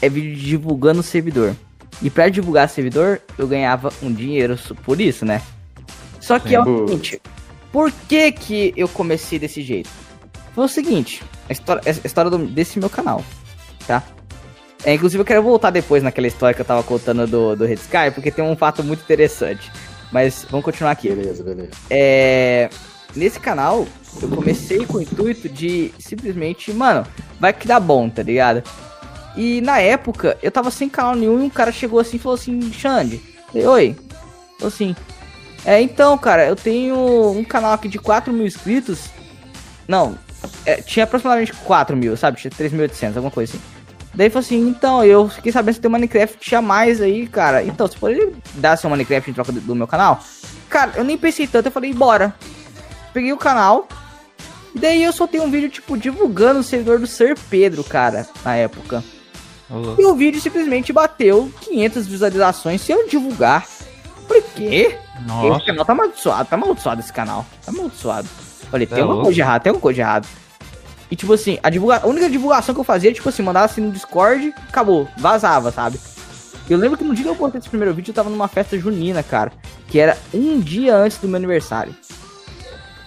é 0.00 0.08
vídeo 0.08 0.34
divulgando 0.34 1.00
o 1.00 1.04
servidor. 1.04 1.54
E 2.02 2.08
para 2.08 2.30
divulgar 2.30 2.66
servidor, 2.70 3.20
eu 3.36 3.46
ganhava 3.46 3.92
um 4.02 4.10
dinheiro 4.10 4.56
por 4.82 4.98
isso, 4.98 5.26
né? 5.26 5.42
Só 6.22 6.38
que 6.38 6.54
é 6.54 6.60
o 6.60 6.86
seguinte, 6.86 7.20
por 7.70 7.92
que 8.08 8.32
que 8.32 8.72
eu 8.74 8.88
comecei 8.88 9.38
desse 9.38 9.60
jeito? 9.60 9.90
Foi 10.54 10.64
o 10.64 10.68
seguinte, 10.68 11.22
a 11.50 11.52
história, 11.52 11.82
a 11.86 12.06
história 12.06 12.30
desse 12.46 12.78
meu 12.78 12.88
canal, 12.88 13.22
tá? 13.86 14.02
É, 14.84 14.94
inclusive 14.94 15.20
eu 15.20 15.26
quero 15.26 15.42
voltar 15.42 15.70
depois 15.70 16.02
naquela 16.02 16.26
história 16.26 16.54
que 16.54 16.60
eu 16.60 16.66
tava 16.66 16.82
contando 16.82 17.26
do, 17.26 17.54
do 17.54 17.64
Red 17.64 17.74
Sky, 17.74 18.10
porque 18.14 18.30
tem 18.30 18.44
um 18.44 18.56
fato 18.56 18.82
muito 18.82 19.02
interessante. 19.02 19.70
Mas 20.10 20.46
vamos 20.50 20.64
continuar 20.64 20.92
aqui. 20.92 21.08
Beleza, 21.08 21.44
beleza. 21.44 21.70
É, 21.88 22.70
nesse 23.14 23.38
canal, 23.38 23.86
eu 24.20 24.28
comecei 24.28 24.84
com 24.86 24.98
o 24.98 25.02
intuito 25.02 25.48
de 25.48 25.92
simplesmente, 25.98 26.72
mano, 26.72 27.06
vai 27.38 27.52
que 27.52 27.66
dá 27.66 27.78
bom, 27.78 28.08
tá 28.08 28.22
ligado? 28.22 28.62
E 29.36 29.60
na 29.60 29.78
época, 29.80 30.36
eu 30.42 30.50
tava 30.50 30.70
sem 30.70 30.88
canal 30.88 31.14
nenhum 31.14 31.40
e 31.40 31.42
um 31.42 31.50
cara 31.50 31.70
chegou 31.70 32.00
assim 32.00 32.16
e 32.16 32.20
falou 32.20 32.36
assim, 32.36 32.72
Xande, 32.72 33.20
oi. 33.54 33.96
Falou 34.58 34.68
assim, 34.68 34.96
é, 35.64 35.80
então, 35.80 36.16
cara, 36.16 36.46
eu 36.46 36.56
tenho 36.56 37.30
um 37.32 37.44
canal 37.44 37.72
aqui 37.72 37.88
de 37.88 37.98
4 37.98 38.32
mil 38.32 38.46
inscritos. 38.46 39.10
Não, 39.86 40.16
é, 40.64 40.76
tinha 40.76 41.04
aproximadamente 41.04 41.52
4 41.52 41.96
mil, 41.96 42.16
sabe? 42.16 42.38
Tinha 42.38 42.50
3.800, 42.50 43.08
alguma 43.16 43.30
coisa 43.30 43.52
assim. 43.52 43.62
Daí 44.14 44.28
falou 44.28 44.44
assim, 44.44 44.68
então, 44.68 45.04
eu 45.04 45.28
fiquei 45.28 45.52
sabendo 45.52 45.74
se 45.74 45.80
tem 45.80 45.90
Minecraft 45.90 46.54
a 46.54 46.62
mais 46.62 47.00
aí, 47.00 47.26
cara. 47.26 47.62
Então, 47.62 47.86
você 47.86 47.96
pode 47.96 48.32
dar 48.54 48.76
seu 48.76 48.90
Minecraft 48.90 49.30
em 49.30 49.34
troca 49.34 49.52
do, 49.52 49.60
do 49.60 49.74
meu 49.74 49.86
canal? 49.86 50.20
Cara, 50.68 50.92
eu 50.96 51.04
nem 51.04 51.16
pensei 51.16 51.46
tanto, 51.46 51.66
eu 51.66 51.72
falei, 51.72 51.92
bora. 51.94 52.34
Peguei 53.12 53.32
o 53.32 53.36
canal, 53.36 53.88
e 54.74 54.78
daí 54.78 55.02
eu 55.02 55.12
soltei 55.12 55.40
um 55.40 55.50
vídeo, 55.50 55.68
tipo, 55.68 55.96
divulgando 55.96 56.60
o 56.60 56.62
servidor 56.62 56.98
do 56.98 57.06
Ser 57.06 57.36
Pedro, 57.50 57.82
cara, 57.82 58.26
na 58.44 58.56
época. 58.56 59.02
Uhum. 59.68 59.96
E 59.98 60.04
o 60.04 60.14
vídeo 60.14 60.40
simplesmente 60.40 60.92
bateu 60.92 61.50
500 61.60 62.06
visualizações 62.06 62.80
sem 62.80 62.94
eu 62.94 63.08
divulgar. 63.08 63.66
Falei, 64.26 64.44
quê? 64.54 64.98
Nossa. 65.26 65.56
Esse 65.56 65.66
canal 65.66 65.84
tá 65.84 65.92
amaldiçoado, 65.92 66.48
tá 66.48 66.56
amaldiçoado 66.56 67.00
esse 67.00 67.12
canal. 67.12 67.46
Tá 67.64 67.72
amaldiçoado. 67.72 68.28
Falei, 68.70 68.86
tem 68.86 68.98
é 68.98 69.02
alguma 69.02 69.22
coisa 69.22 69.34
de 69.34 69.40
errado, 69.40 69.62
tem 69.62 69.70
alguma 69.70 69.82
coisa 69.82 69.94
de 69.94 70.00
errado. 70.00 70.28
E 71.10 71.16
tipo 71.16 71.32
assim, 71.32 71.58
a, 71.62 71.70
divulga... 71.70 72.00
a 72.02 72.06
única 72.06 72.30
divulgação 72.30 72.74
que 72.74 72.80
eu 72.80 72.84
fazia, 72.84 73.12
tipo 73.12 73.28
assim, 73.28 73.42
mandava 73.42 73.66
assim 73.66 73.80
no 73.80 73.90
Discord, 73.90 74.54
acabou, 74.68 75.08
vazava, 75.16 75.72
sabe? 75.72 75.98
Eu 76.68 76.78
lembro 76.78 76.96
que 76.96 77.02
no 77.02 77.14
dia 77.14 77.24
que 77.24 77.30
eu 77.30 77.34
postei 77.34 77.58
esse 77.58 77.68
primeiro 77.68 77.92
vídeo, 77.92 78.10
eu 78.10 78.14
tava 78.14 78.30
numa 78.30 78.46
festa 78.46 78.78
junina, 78.78 79.24
cara. 79.24 79.52
Que 79.88 79.98
era 79.98 80.16
um 80.32 80.60
dia 80.60 80.94
antes 80.94 81.18
do 81.18 81.26
meu 81.26 81.36
aniversário. 81.36 81.92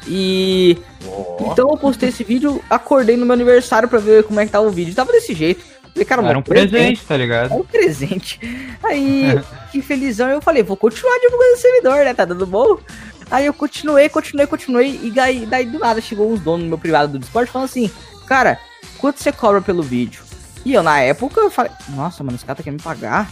E. 0.06 0.78
Oh. 1.06 1.38
Então 1.52 1.70
eu 1.70 1.78
postei 1.78 2.10
esse 2.10 2.26
vídeo, 2.26 2.62
acordei 2.70 3.16
no 3.16 3.26
meu 3.26 3.34
aniversário 3.34 3.88
pra 3.88 4.00
ver 4.00 4.24
como 4.24 4.38
é 4.39 4.46
que 4.46 4.52
tava 4.52 4.68
o 4.68 4.72
vídeo. 4.72 4.94
Tava 4.94 5.13
desse 5.13 5.34
jeito. 5.34 5.63
Falei, 5.94 6.06
cara, 6.06 6.28
era 6.28 6.39
um 6.39 6.42
presente, 6.42 6.72
presente, 6.72 7.06
tá 7.06 7.16
ligado? 7.16 7.46
Era 7.46 7.56
um 7.56 7.63
presente. 7.63 8.39
Aí, 8.84 9.39
que 9.72 9.82
felizão, 9.82 10.28
eu 10.30 10.42
falei, 10.42 10.63
vou 10.63 10.76
continuar 10.76 11.18
divulgando 11.20 11.54
o 11.54 11.58
servidor, 11.58 11.98
né? 12.04 12.13
Tá 12.13 12.26
dando 12.26 12.48
bom? 12.48 12.80
Aí 13.29 13.45
eu 13.45 13.53
continuei, 13.53 14.09
continuei, 14.09 14.47
continuei. 14.47 14.99
E 15.03 15.12
daí, 15.12 15.45
daí 15.45 15.65
do 15.65 15.79
nada 15.79 16.01
chegou 16.01 16.31
uns 16.31 16.39
donos 16.39 16.63
no 16.63 16.69
meu 16.69 16.77
privado 16.77 17.13
do 17.13 17.19
Discord 17.19 17.49
falando 17.49 17.69
assim: 17.69 17.89
Cara, 18.25 18.59
quanto 18.97 19.21
você 19.21 19.31
cobra 19.31 19.62
pelo 19.62 19.81
vídeo? 19.83 20.23
E 20.65 20.73
eu, 20.73 20.83
na 20.83 20.99
época, 20.99 21.41
eu 21.41 21.51
falei: 21.51 21.71
Nossa, 21.89 22.23
mano, 22.23 22.36
esse 22.36 22.45
cara 22.45 22.57
tá 22.57 22.63
querendo 22.63 22.79
me 22.79 22.83
pagar. 22.83 23.31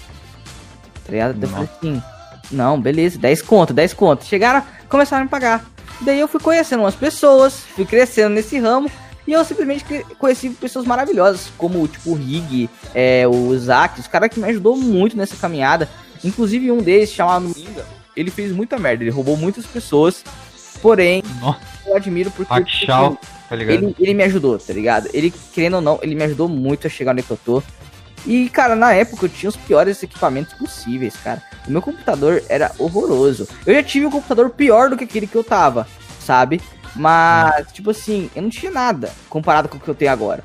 Tá 1.05 1.11
ligado? 1.11 1.41
Eu 1.41 1.47
falei 1.49 1.69
assim: 1.77 2.03
Não, 2.51 2.79
beleza, 2.79 3.17
10 3.19 3.41
conto, 3.41 3.73
10 3.73 3.93
conto. 3.93 4.25
Chegaram, 4.25 4.63
começaram 4.89 5.21
a 5.21 5.25
me 5.25 5.29
pagar. 5.29 5.65
Daí 6.01 6.19
eu 6.19 6.27
fui 6.27 6.39
conhecendo 6.39 6.81
umas 6.81 6.95
pessoas, 6.95 7.59
fui 7.75 7.85
crescendo 7.85 8.33
nesse 8.33 8.57
ramo. 8.59 8.89
E 9.27 9.33
eu 9.33 9.45
simplesmente 9.45 9.85
conheci 10.17 10.49
pessoas 10.49 10.85
maravilhosas, 10.85 11.51
como 11.57 11.87
tipo 11.87 12.09
o 12.09 12.15
Rig, 12.15 12.69
é, 12.93 13.27
o 13.27 13.55
Zack, 13.57 13.99
os 13.99 14.07
caras 14.07 14.29
que 14.29 14.39
me 14.39 14.47
ajudou 14.49 14.75
muito 14.75 15.15
nessa 15.15 15.35
caminhada. 15.35 15.87
Inclusive 16.23 16.71
um 16.71 16.79
deles, 16.79 17.11
chamado 17.11 17.45
Minga, 17.55 17.85
ele 18.15 18.31
fez 18.31 18.51
muita 18.51 18.77
merda, 18.77 19.03
ele 19.03 19.11
roubou 19.11 19.37
muitas 19.37 19.65
pessoas. 19.65 20.23
Porém, 20.81 21.23
Nossa. 21.39 21.59
eu 21.85 21.95
admiro 21.95 22.31
porque 22.31 22.49
Pachau, 22.49 23.17
tá 23.47 23.55
ele, 23.55 23.95
ele 23.99 24.13
me 24.13 24.23
ajudou, 24.23 24.57
tá 24.57 24.73
ligado? 24.73 25.09
Ele, 25.13 25.31
querendo 25.53 25.75
ou 25.75 25.81
não, 25.81 25.99
ele 26.01 26.15
me 26.15 26.23
ajudou 26.23 26.47
muito 26.47 26.87
a 26.87 26.89
chegar 26.89 27.11
onde 27.11 27.23
eu 27.29 27.37
tô. 27.37 27.61
E, 28.25 28.49
cara, 28.49 28.75
na 28.75 28.93
época 28.93 29.25
eu 29.25 29.29
tinha 29.29 29.49
os 29.49 29.55
piores 29.55 30.01
equipamentos 30.01 30.53
possíveis, 30.53 31.15
cara. 31.15 31.41
O 31.67 31.71
meu 31.71 31.81
computador 31.81 32.43
era 32.49 32.71
horroroso. 32.77 33.47
Eu 33.65 33.73
já 33.73 33.83
tive 33.83 34.05
um 34.05 34.11
computador 34.11 34.49
pior 34.51 34.89
do 34.89 34.97
que 34.97 35.03
aquele 35.03 35.27
que 35.27 35.35
eu 35.35 35.43
tava, 35.43 35.87
sabe? 36.19 36.61
Mas, 36.95 37.71
tipo 37.71 37.91
assim, 37.91 38.29
eu 38.35 38.41
não 38.41 38.49
tinha 38.49 38.71
nada 38.71 39.11
comparado 39.29 39.69
com 39.69 39.77
o 39.77 39.79
que 39.79 39.87
eu 39.87 39.95
tenho 39.95 40.11
agora. 40.11 40.43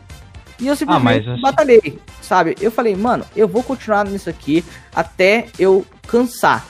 E 0.58 0.66
eu 0.66 0.76
simplesmente 0.76 1.28
ah, 1.28 1.32
mas... 1.32 1.40
batalhei, 1.40 1.98
sabe? 2.22 2.56
Eu 2.60 2.70
falei, 2.70 2.96
mano, 2.96 3.26
eu 3.36 3.46
vou 3.46 3.62
continuar 3.62 4.06
nisso 4.06 4.30
aqui 4.30 4.64
até 4.94 5.46
eu 5.58 5.84
cansar. 6.06 6.64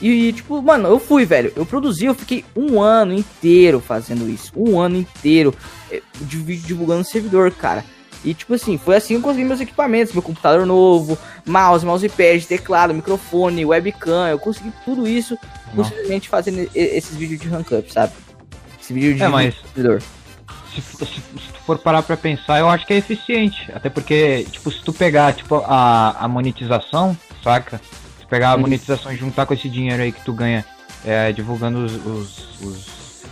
E, 0.00 0.32
tipo, 0.32 0.60
mano, 0.60 0.88
eu 0.88 0.98
fui, 0.98 1.24
velho. 1.24 1.52
Eu 1.54 1.64
produzi, 1.64 2.06
eu 2.06 2.14
fiquei 2.14 2.44
um 2.54 2.80
ano 2.80 3.12
inteiro 3.12 3.80
fazendo 3.80 4.28
isso. 4.28 4.52
Um 4.56 4.80
ano 4.80 4.96
inteiro 4.96 5.54
eh, 5.90 6.02
de 6.20 6.36
vídeo 6.38 6.66
divulgando 6.66 7.02
o 7.02 7.04
servidor, 7.04 7.50
cara. 7.52 7.84
E 8.24 8.32
tipo 8.32 8.54
assim, 8.54 8.78
foi 8.78 8.96
assim 8.96 9.14
que 9.14 9.18
eu 9.18 9.22
consegui 9.22 9.44
meus 9.44 9.60
equipamentos, 9.60 10.14
meu 10.14 10.22
computador 10.22 10.64
novo, 10.64 11.18
mouse, 11.44 11.84
mousepad, 11.84 12.46
teclado, 12.46 12.94
microfone, 12.94 13.66
webcam, 13.66 14.28
eu 14.28 14.38
consegui 14.38 14.72
tudo 14.82 15.06
isso 15.06 15.38
possivelmente 15.74 16.28
fazendo 16.28 16.70
esses 16.74 17.14
vídeos 17.16 17.40
de 17.40 17.48
rank 17.48 17.70
up, 17.72 17.92
sabe? 17.92 18.12
Esse 18.80 18.94
vídeo 18.94 19.14
de 19.14 19.22
é, 19.22 19.28
mas 19.28 19.54
se, 20.74 20.80
se, 20.80 21.06
se, 21.06 21.20
tu 21.52 21.60
for 21.66 21.78
parar 21.78 22.02
pra 22.02 22.16
pensar, 22.16 22.58
eu 22.58 22.68
acho 22.68 22.86
que 22.86 22.94
é 22.94 22.96
eficiente. 22.96 23.70
Até 23.72 23.88
porque, 23.88 24.46
tipo, 24.50 24.70
se 24.70 24.82
tu 24.82 24.92
pegar 24.92 25.32
tipo, 25.34 25.56
a, 25.66 26.16
a 26.18 26.28
monetização, 26.28 27.16
saca? 27.42 27.80
Pegar 28.34 28.50
a 28.50 28.54
uhum. 28.56 28.62
monetização 28.62 29.12
e 29.12 29.16
juntar 29.16 29.46
com 29.46 29.54
esse 29.54 29.68
dinheiro 29.68 30.02
aí 30.02 30.10
que 30.10 30.20
tu 30.24 30.32
ganha 30.32 30.64
é, 31.04 31.30
divulgando 31.30 31.84
os, 31.84 31.94
os, 31.94 32.60
os 32.60 33.22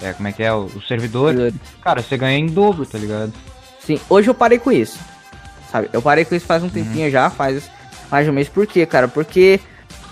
é, 0.00 0.14
como 0.14 0.26
é 0.26 0.32
que 0.32 0.42
é, 0.42 0.50
os 0.54 0.88
servidores, 0.88 1.52
cara, 1.82 2.00
você 2.00 2.16
ganha 2.16 2.38
em 2.38 2.46
dobro, 2.46 2.86
tá 2.86 2.96
ligado? 2.96 3.30
Sim, 3.78 4.00
hoje 4.08 4.30
eu 4.30 4.32
parei 4.32 4.58
com 4.58 4.72
isso. 4.72 4.98
Sabe? 5.70 5.90
Eu 5.92 6.00
parei 6.00 6.24
com 6.24 6.34
isso 6.34 6.46
faz 6.46 6.62
um 6.62 6.70
tempinho 6.70 7.04
uhum. 7.04 7.10
já, 7.10 7.28
faz 7.28 7.70
mais 8.10 8.24
de 8.24 8.30
um 8.30 8.34
mês. 8.34 8.48
Por 8.48 8.66
quê, 8.66 8.86
cara? 8.86 9.06
Porque 9.06 9.60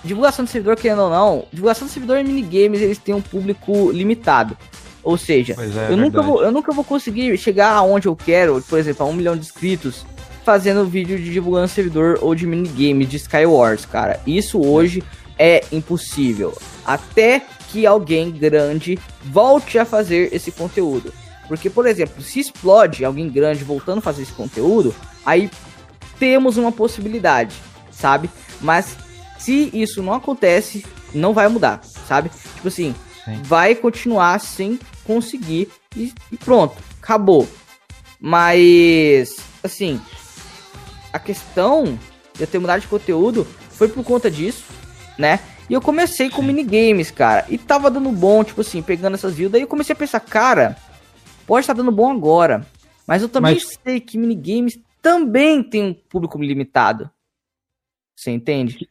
divulgação 0.05 0.44
de 0.44 0.51
servidor, 0.51 0.77
querendo 0.77 1.01
ou 1.01 1.09
não, 1.09 1.46
divulgação 1.51 1.87
de 1.87 1.94
servidor 1.94 2.18
e 2.18 2.25
minigames, 2.25 2.83
eles 2.83 2.99
têm 2.99 3.14
um 3.14 3.22
público 3.22 3.90
limitado. 3.90 4.55
Ou 5.03 5.16
seja, 5.16 5.57
é, 5.59 5.92
eu, 5.92 5.96
nunca 5.96 6.20
vou, 6.20 6.42
eu 6.42 6.53
nunca 6.53 6.75
vou 6.75 6.85
conseguir 6.85 7.38
chegar 7.38 7.70
aonde 7.70 8.07
eu 8.07 8.14
quero, 8.14 8.62
por 8.68 8.79
exemplo, 8.79 9.07
a 9.07 9.09
um 9.09 9.14
milhão 9.14 9.35
de 9.35 9.46
inscritos, 9.46 10.05
fazendo 10.47 10.87
vídeo 10.87 11.19
de 11.19 11.33
divulgando 11.33 11.67
servidor 11.67 12.21
ou 12.23 12.33
de 12.33 12.47
minigames 12.47 13.09
de 13.09 13.17
Skywars, 13.17 13.85
cara. 13.85 14.21
Isso 14.25 14.65
hoje 14.65 15.03
é 15.37 15.65
impossível. 15.73 16.57
Até 16.87 17.43
que 17.69 17.85
alguém 17.85 18.31
grande 18.31 18.97
volte 19.25 19.77
a 19.77 19.85
fazer 19.85 20.33
esse 20.33 20.53
conteúdo. 20.53 21.13
Porque, 21.49 21.69
por 21.69 21.85
exemplo, 21.85 22.23
se 22.23 22.39
explode 22.39 23.05
alguém 23.05 23.29
grande 23.29 23.65
voltando 23.65 23.99
a 23.99 24.03
fazer 24.03 24.23
esse 24.23 24.33
conteúdo, 24.35 24.95
aí 25.25 25.51
temos 26.17 26.57
uma 26.57 26.71
possibilidade, 26.71 27.57
sabe? 27.91 28.31
Mas 28.61 28.97
se 29.37 29.69
isso 29.75 30.01
não 30.01 30.15
acontece, 30.15 30.87
não 31.13 31.35
vai 31.35 31.49
mudar, 31.49 31.81
sabe? 32.07 32.31
Tipo 32.55 32.69
assim, 32.69 32.95
Sim. 33.25 33.43
vai 33.43 33.75
continuar 33.75 34.39
sem 34.39 34.79
conseguir 35.05 35.69
e, 35.97 36.13
e 36.31 36.37
pronto, 36.37 36.77
acabou. 37.03 37.49
Mas, 38.21 39.37
assim, 39.65 40.01
a 41.16 41.18
questão 41.18 41.98
de 42.35 42.42
eu 42.42 42.46
ter 42.46 42.59
mudado 42.59 42.81
de 42.81 42.87
conteúdo 42.87 43.44
foi 43.44 43.88
por 43.88 44.05
conta 44.05 44.31
disso, 44.31 44.64
né? 45.18 45.40
E 45.68 45.72
eu 45.72 45.81
comecei 45.81 46.31
com 46.31 46.42
minigames, 46.42 47.11
cara. 47.11 47.44
E 47.48 47.59
tava 47.59 47.90
dando 47.90 48.12
bom, 48.12 48.44
tipo 48.44 48.61
assim, 48.61 48.83
pegando 48.83 49.14
essas 49.14 49.35
views. 49.35 49.50
Daí 49.50 49.62
eu 49.62 49.66
comecei 49.66 49.92
a 49.92 49.96
pensar, 49.96 50.20
cara, 50.20 50.76
pode 51.46 51.64
estar 51.64 51.74
tá 51.74 51.79
dando 51.79 51.90
bom 51.90 52.12
agora. 52.12 52.64
Mas 53.07 53.22
eu 53.22 53.29
também 53.29 53.55
mas... 53.55 53.79
sei 53.83 53.98
que 53.98 54.18
minigames 54.18 54.79
também 55.02 55.62
tem 55.62 55.83
um 55.83 55.94
público 55.94 56.40
limitado. 56.40 57.11
Você 58.14 58.31
entende? 58.31 58.88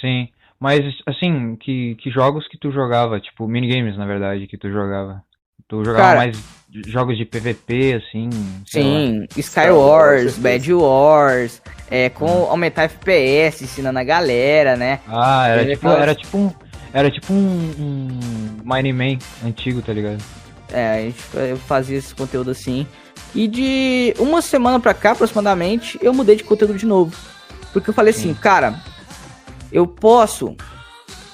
Sim. 0.00 0.28
Mas, 0.58 0.80
assim, 1.06 1.56
que, 1.56 1.96
que 1.96 2.10
jogos 2.10 2.46
que 2.48 2.58
tu 2.58 2.70
jogava? 2.70 3.20
Tipo, 3.20 3.46
minigames, 3.48 3.96
na 3.96 4.06
verdade, 4.06 4.46
que 4.46 4.56
tu 4.56 4.70
jogava? 4.70 5.22
Tu 5.68 5.84
jogava 5.84 6.04
Cara, 6.04 6.16
mais 6.18 6.38
jogos 6.86 7.16
de 7.16 7.24
PVP, 7.24 7.94
assim? 7.94 8.30
Sim, 8.66 9.26
Skywars, 9.36 10.38
Bad 10.38 10.72
Wars, 10.72 11.60
é, 11.90 12.08
com 12.08 12.26
hum. 12.26 12.50
aumentar 12.50 12.84
FPS, 12.84 13.64
ensinando 13.64 13.98
a 13.98 14.04
galera, 14.04 14.76
né? 14.76 15.00
Ah, 15.08 15.48
era, 15.48 15.66
tipo, 15.66 15.88
era 15.88 16.14
tipo 16.14 16.38
um. 16.38 16.52
Era 16.92 17.10
tipo 17.10 17.32
um, 17.32 17.74
um 17.78 18.60
Mine 18.64 18.92
Man 18.92 19.18
antigo, 19.44 19.82
tá 19.82 19.92
ligado? 19.92 20.22
É, 20.72 20.98
a 20.98 21.00
gente 21.00 21.18
eu 21.34 21.56
fazia 21.56 21.98
esse 21.98 22.14
conteúdo 22.14 22.50
assim. 22.50 22.86
E 23.34 23.48
de 23.48 24.14
uma 24.18 24.40
semana 24.40 24.78
pra 24.78 24.94
cá, 24.94 25.12
aproximadamente, 25.12 25.98
eu 26.00 26.14
mudei 26.14 26.36
de 26.36 26.44
conteúdo 26.44 26.74
de 26.74 26.86
novo. 26.86 27.14
Porque 27.72 27.90
eu 27.90 27.94
falei 27.94 28.12
assim, 28.12 28.32
cara, 28.32 28.80
eu 29.70 29.86
posso 29.86 30.56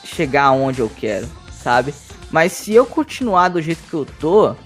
chegar 0.04 0.50
onde 0.52 0.80
eu 0.80 0.88
quero, 0.88 1.28
sabe? 1.52 1.94
Mas 2.32 2.52
se 2.52 2.74
eu 2.74 2.86
continuar 2.86 3.50
do 3.50 3.60
jeito 3.60 3.82
que 3.88 3.94
eu 3.94 4.06
tô, 4.18 4.56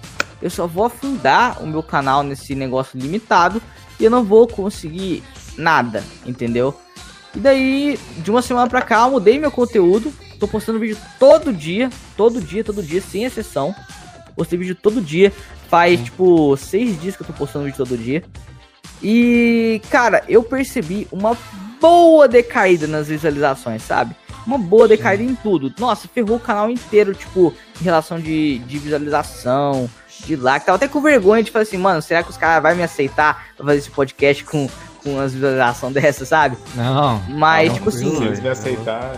eu 0.40 0.48
só 0.48 0.66
vou 0.66 0.84
afundar 0.84 1.62
o 1.62 1.66
meu 1.66 1.82
canal 1.82 2.22
nesse 2.22 2.54
negócio 2.54 2.98
limitado 2.98 3.60
e 3.98 4.04
eu 4.04 4.10
não 4.10 4.22
vou 4.22 4.46
conseguir 4.46 5.22
nada, 5.58 6.04
entendeu? 6.24 6.74
E 7.34 7.38
daí, 7.38 7.98
de 8.18 8.30
uma 8.30 8.40
semana 8.40 8.68
pra 8.68 8.80
cá, 8.80 9.02
eu 9.02 9.10
mudei 9.10 9.38
meu 9.38 9.50
conteúdo. 9.50 10.12
Tô 10.38 10.46
postando 10.46 10.78
vídeo 10.78 10.96
todo 11.18 11.52
dia, 11.52 11.90
todo 12.16 12.40
dia, 12.40 12.62
todo 12.62 12.82
dia, 12.82 13.02
sem 13.02 13.24
exceção. 13.24 13.74
Postei 14.34 14.58
vídeo 14.58 14.74
todo 14.74 15.00
dia. 15.00 15.32
Faz, 15.68 16.00
tipo, 16.00 16.56
seis 16.56 17.00
dias 17.00 17.16
que 17.16 17.22
eu 17.22 17.26
tô 17.26 17.32
postando 17.32 17.64
vídeo 17.64 17.76
todo 17.76 17.98
dia. 17.98 18.22
E, 19.02 19.82
cara, 19.90 20.24
eu 20.28 20.42
percebi 20.42 21.06
uma 21.10 21.36
boa 21.80 22.28
decaída 22.28 22.86
nas 22.86 23.08
visualizações, 23.08 23.82
sabe? 23.82 24.14
Uma 24.46 24.58
boa 24.58 24.86
decaída 24.86 25.22
em 25.22 25.34
tudo. 25.34 25.72
Nossa, 25.78 26.06
ferrou 26.08 26.36
o 26.36 26.40
canal 26.40 26.70
inteiro, 26.70 27.14
tipo, 27.14 27.52
em 27.80 27.84
relação 27.84 28.20
de, 28.20 28.58
de 28.60 28.78
visualização, 28.78 29.90
de 30.24 30.36
like. 30.36 30.64
Tava 30.64 30.76
até 30.76 30.88
com 30.88 31.00
vergonha 31.00 31.42
de 31.42 31.50
falar 31.50 31.64
assim, 31.64 31.76
mano, 31.76 32.00
será 32.00 32.22
que 32.22 32.30
os 32.30 32.36
caras 32.36 32.62
vão 32.62 32.76
me 32.76 32.82
aceitar 32.82 33.48
pra 33.56 33.66
fazer 33.66 33.78
esse 33.78 33.90
podcast 33.90 34.44
com, 34.44 34.68
com 35.02 35.14
umas 35.14 35.32
visualizações 35.32 35.94
dessas, 35.94 36.28
sabe? 36.28 36.56
Não. 36.74 37.22
Mas, 37.28 37.68
não, 37.68 37.74
tipo 37.74 37.88
assim. 37.88 38.16
Se 38.16 38.24
eles 38.24 38.40
me 38.40 38.48
aceitar, 38.48 39.12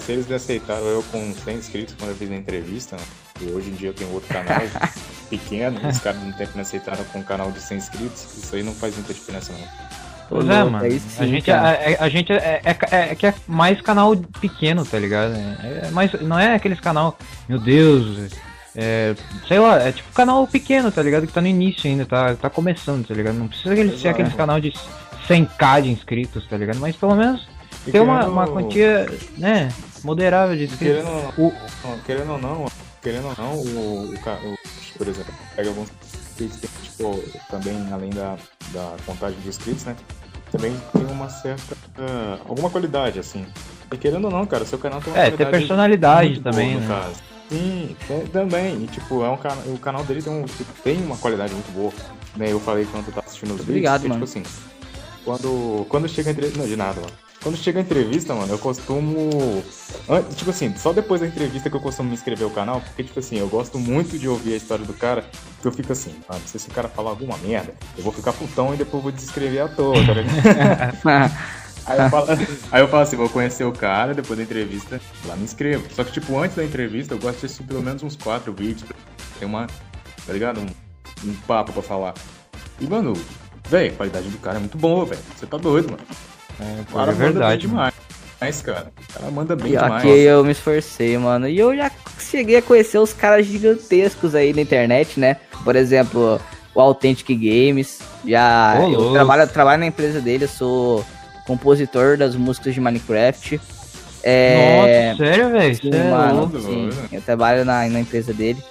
se 0.00 0.12
eles 0.12 0.26
me 0.26 0.34
aceitaram 0.34 0.86
eu 0.86 1.02
com 1.10 1.34
100 1.34 1.56
inscritos 1.56 1.94
quando 1.98 2.10
eu 2.10 2.16
fiz 2.16 2.30
a 2.30 2.34
entrevista, 2.34 2.96
e 3.40 3.50
hoje 3.50 3.70
em 3.70 3.74
dia 3.74 3.88
eu 3.88 3.94
tenho 3.94 4.12
outro 4.12 4.32
canal 4.32 4.62
pequeno, 5.28 5.80
os 5.88 5.98
caras 5.98 6.22
não 6.22 6.32
tem 6.32 6.46
que 6.46 6.54
me 6.54 6.60
aceitaram 6.60 7.04
com 7.04 7.18
um 7.18 7.22
canal 7.22 7.50
de 7.50 7.60
100 7.60 7.78
inscritos, 7.78 8.26
isso 8.36 8.54
aí 8.54 8.62
não 8.62 8.74
faz 8.74 8.94
muita 8.94 9.12
diferença 9.12 9.52
não. 9.52 9.83
Pois 10.28 10.48
é, 10.48 10.64
mano. 10.64 10.90
Sim, 10.90 11.22
a, 11.22 11.26
gente, 11.26 11.50
a, 11.50 11.96
a, 12.00 12.08
gente 12.08 12.32
é, 12.32 12.60
é, 12.64 12.70
é, 12.90 12.98
é, 13.10 13.14
que 13.14 13.26
é 13.26 13.34
mais 13.46 13.80
canal 13.80 14.16
pequeno, 14.40 14.84
tá 14.84 14.98
ligado? 14.98 15.34
É, 15.34 15.86
é 15.86 15.90
mais, 15.90 16.12
não 16.22 16.38
é 16.38 16.54
aqueles 16.54 16.80
canal, 16.80 17.18
meu 17.48 17.58
Deus, 17.58 18.32
é, 18.74 19.14
sei 19.46 19.58
lá, 19.58 19.80
é 19.80 19.92
tipo 19.92 20.12
canal 20.12 20.46
pequeno, 20.46 20.90
tá 20.90 21.02
ligado? 21.02 21.26
Que 21.26 21.32
tá 21.32 21.40
no 21.40 21.46
início 21.46 21.88
ainda, 21.88 22.06
tá, 22.06 22.34
tá 22.34 22.50
começando, 22.50 23.06
tá 23.06 23.14
ligado? 23.14 23.34
Não 23.34 23.48
precisa 23.48 23.74
ele 23.74 23.96
ser 23.96 24.08
aquele 24.08 24.30
canal 24.30 24.60
de 24.60 24.72
100k 25.28 25.82
de 25.82 25.90
inscritos, 25.90 26.46
tá 26.46 26.56
ligado? 26.56 26.78
Mas 26.78 26.96
pelo 26.96 27.14
menos 27.14 27.46
e 27.86 27.92
ter 27.92 28.00
uma, 28.00 28.26
uma 28.26 28.46
quantia, 28.46 29.06
né, 29.36 29.68
moderável 30.02 30.56
de 30.56 30.64
inscritos. 30.64 31.04
Querendo, 31.04 31.34
o... 31.38 31.52
querendo 32.04 32.32
ou 32.32 32.38
não, 32.38 32.66
querendo 33.02 33.26
ou 33.26 33.34
não, 33.36 33.52
o, 33.54 34.10
o, 34.10 34.14
o 34.14 34.58
por 34.96 35.08
exemplo, 35.08 35.34
pega 35.54 35.68
alguns 35.68 35.90
tipo, 36.36 37.22
também 37.50 37.76
além 37.92 38.10
da, 38.10 38.36
da 38.72 38.96
contagem 39.06 39.38
de 39.40 39.48
inscritos, 39.48 39.84
né? 39.84 39.96
Também 40.50 40.76
tem 40.92 41.06
uma 41.06 41.28
certa. 41.28 41.74
Uh, 41.74 42.40
alguma 42.48 42.70
qualidade, 42.70 43.18
assim. 43.18 43.44
E 43.92 43.96
querendo 43.96 44.26
ou 44.26 44.30
não, 44.30 44.46
cara, 44.46 44.64
seu 44.64 44.78
canal 44.78 45.00
tem 45.00 45.12
uma 45.12 45.22
É, 45.22 45.30
ter 45.30 45.50
personalidade 45.50 46.40
também, 46.40 46.78
boa, 46.78 47.06
né? 47.06 47.12
Sim, 47.48 47.96
também. 48.32 48.84
E 48.84 48.86
tipo, 48.86 49.24
é 49.24 49.28
um 49.28 49.36
canal. 49.36 49.64
O 49.66 49.78
canal 49.78 50.04
dele 50.04 50.22
tem, 50.22 50.32
um, 50.32 50.44
tipo, 50.44 50.72
tem 50.82 51.02
uma 51.02 51.16
qualidade 51.16 51.52
muito 51.52 51.72
boa. 51.72 51.92
Né? 52.36 52.52
Eu 52.52 52.60
falei 52.60 52.86
quando 52.86 53.06
tu 53.06 53.12
tá 53.12 53.20
assistindo 53.20 53.54
os 53.54 53.60
Obrigado, 53.60 54.02
vídeos. 54.02 54.18
Mano. 54.18 54.26
tipo 54.26 54.38
assim, 54.38 54.56
quando, 55.24 55.86
quando 55.88 56.08
chega 56.08 56.30
entre. 56.30 56.48
Não, 56.56 56.66
de 56.66 56.76
nada, 56.76 57.00
mano. 57.00 57.12
Quando 57.44 57.58
chega 57.58 57.78
a 57.78 57.82
entrevista, 57.82 58.34
mano, 58.34 58.54
eu 58.54 58.58
costumo. 58.58 59.62
Tipo 60.34 60.48
assim, 60.48 60.74
só 60.78 60.94
depois 60.94 61.20
da 61.20 61.26
entrevista 61.26 61.68
que 61.68 61.76
eu 61.76 61.80
costumo 61.80 62.08
me 62.08 62.14
inscrever 62.14 62.48
no 62.48 62.54
canal, 62.54 62.80
porque, 62.80 63.04
tipo 63.04 63.20
assim, 63.20 63.38
eu 63.38 63.46
gosto 63.48 63.78
muito 63.78 64.18
de 64.18 64.26
ouvir 64.26 64.54
a 64.54 64.56
história 64.56 64.82
do 64.82 64.94
cara, 64.94 65.26
que 65.60 65.68
eu 65.68 65.70
fico 65.70 65.92
assim, 65.92 66.14
ah, 66.26 66.38
se 66.46 66.56
esse 66.56 66.70
cara 66.70 66.88
falar 66.88 67.10
alguma 67.10 67.36
merda, 67.36 67.74
eu 67.98 68.02
vou 68.02 68.14
ficar 68.14 68.32
putão 68.32 68.72
e 68.72 68.78
depois 68.78 69.02
vou 69.02 69.12
descrever 69.12 69.60
à 69.60 69.68
toa, 69.68 69.94
tá 70.06 70.14
ligado? 70.14 71.02
aí, 71.84 72.00
eu 72.00 72.08
falo, 72.08 72.26
aí 72.72 72.80
eu 72.80 72.88
falo 72.88 73.02
assim, 73.02 73.16
vou 73.16 73.28
conhecer 73.28 73.64
o 73.64 73.72
cara, 73.72 74.14
depois 74.14 74.38
da 74.38 74.42
entrevista, 74.42 74.98
lá 75.26 75.36
me 75.36 75.44
inscrevo. 75.44 75.84
Só 75.94 76.02
que, 76.02 76.12
tipo, 76.12 76.38
antes 76.38 76.56
da 76.56 76.64
entrevista, 76.64 77.12
eu 77.12 77.18
gosto 77.18 77.40
de 77.40 77.44
assistir 77.44 77.64
pelo 77.64 77.82
menos 77.82 78.02
uns 78.02 78.16
quatro 78.16 78.54
vídeos, 78.54 78.88
tem 79.38 79.46
uma, 79.46 79.66
tá 80.26 80.32
ligado? 80.32 80.60
Um, 80.60 81.28
um 81.28 81.34
papo 81.46 81.74
pra 81.74 81.82
falar. 81.82 82.14
E, 82.80 82.86
mano, 82.86 83.12
velho, 83.68 83.92
a 83.92 83.96
qualidade 83.96 84.28
do 84.30 84.38
cara 84.38 84.56
é 84.56 84.60
muito 84.60 84.78
boa, 84.78 85.04
velho. 85.04 85.20
Você 85.36 85.44
tá 85.44 85.58
doido, 85.58 85.90
mano. 85.90 86.02
É, 86.60 86.80
o 86.80 86.94
cara 86.94 87.12
é 87.12 87.14
verdade, 87.14 87.62
demais. 87.62 87.94
Mas, 88.40 88.60
cara, 88.60 88.92
o 88.96 89.12
cara 89.12 89.30
manda 89.30 89.56
bem 89.56 89.68
e 89.68 89.70
demais. 89.70 90.04
Aqui 90.04 90.08
eu 90.08 90.44
me 90.44 90.52
esforcei, 90.52 91.16
mano. 91.16 91.48
E 91.48 91.58
eu 91.58 91.74
já 91.76 91.90
cheguei 92.18 92.56
a 92.56 92.62
conhecer 92.62 92.98
os 92.98 93.12
caras 93.12 93.46
gigantescos 93.46 94.34
aí 94.34 94.52
na 94.52 94.60
internet, 94.60 95.18
né? 95.18 95.36
Por 95.62 95.76
exemplo, 95.76 96.40
o 96.74 96.80
Authentic 96.80 97.28
Games. 97.28 98.00
Já 98.26 98.76
oh, 98.80 98.90
eu 98.90 99.12
trabalho, 99.12 99.48
trabalho 99.48 99.80
na 99.80 99.86
empresa 99.86 100.20
dele, 100.20 100.44
eu 100.44 100.48
sou 100.48 101.04
compositor 101.46 102.16
das 102.16 102.34
músicas 102.34 102.74
de 102.74 102.80
Minecraft. 102.80 103.60
É... 104.22 105.12
Nossa, 105.12 105.24
sério, 105.24 105.50
velho? 105.50 105.76
Sim, 105.76 105.90
é 105.92 106.10
mano, 106.10 106.60
sim. 106.60 106.90
Eu 107.12 107.20
trabalho 107.20 107.64
na, 107.64 107.86
na 107.88 108.00
empresa 108.00 108.32
dele. 108.32 108.62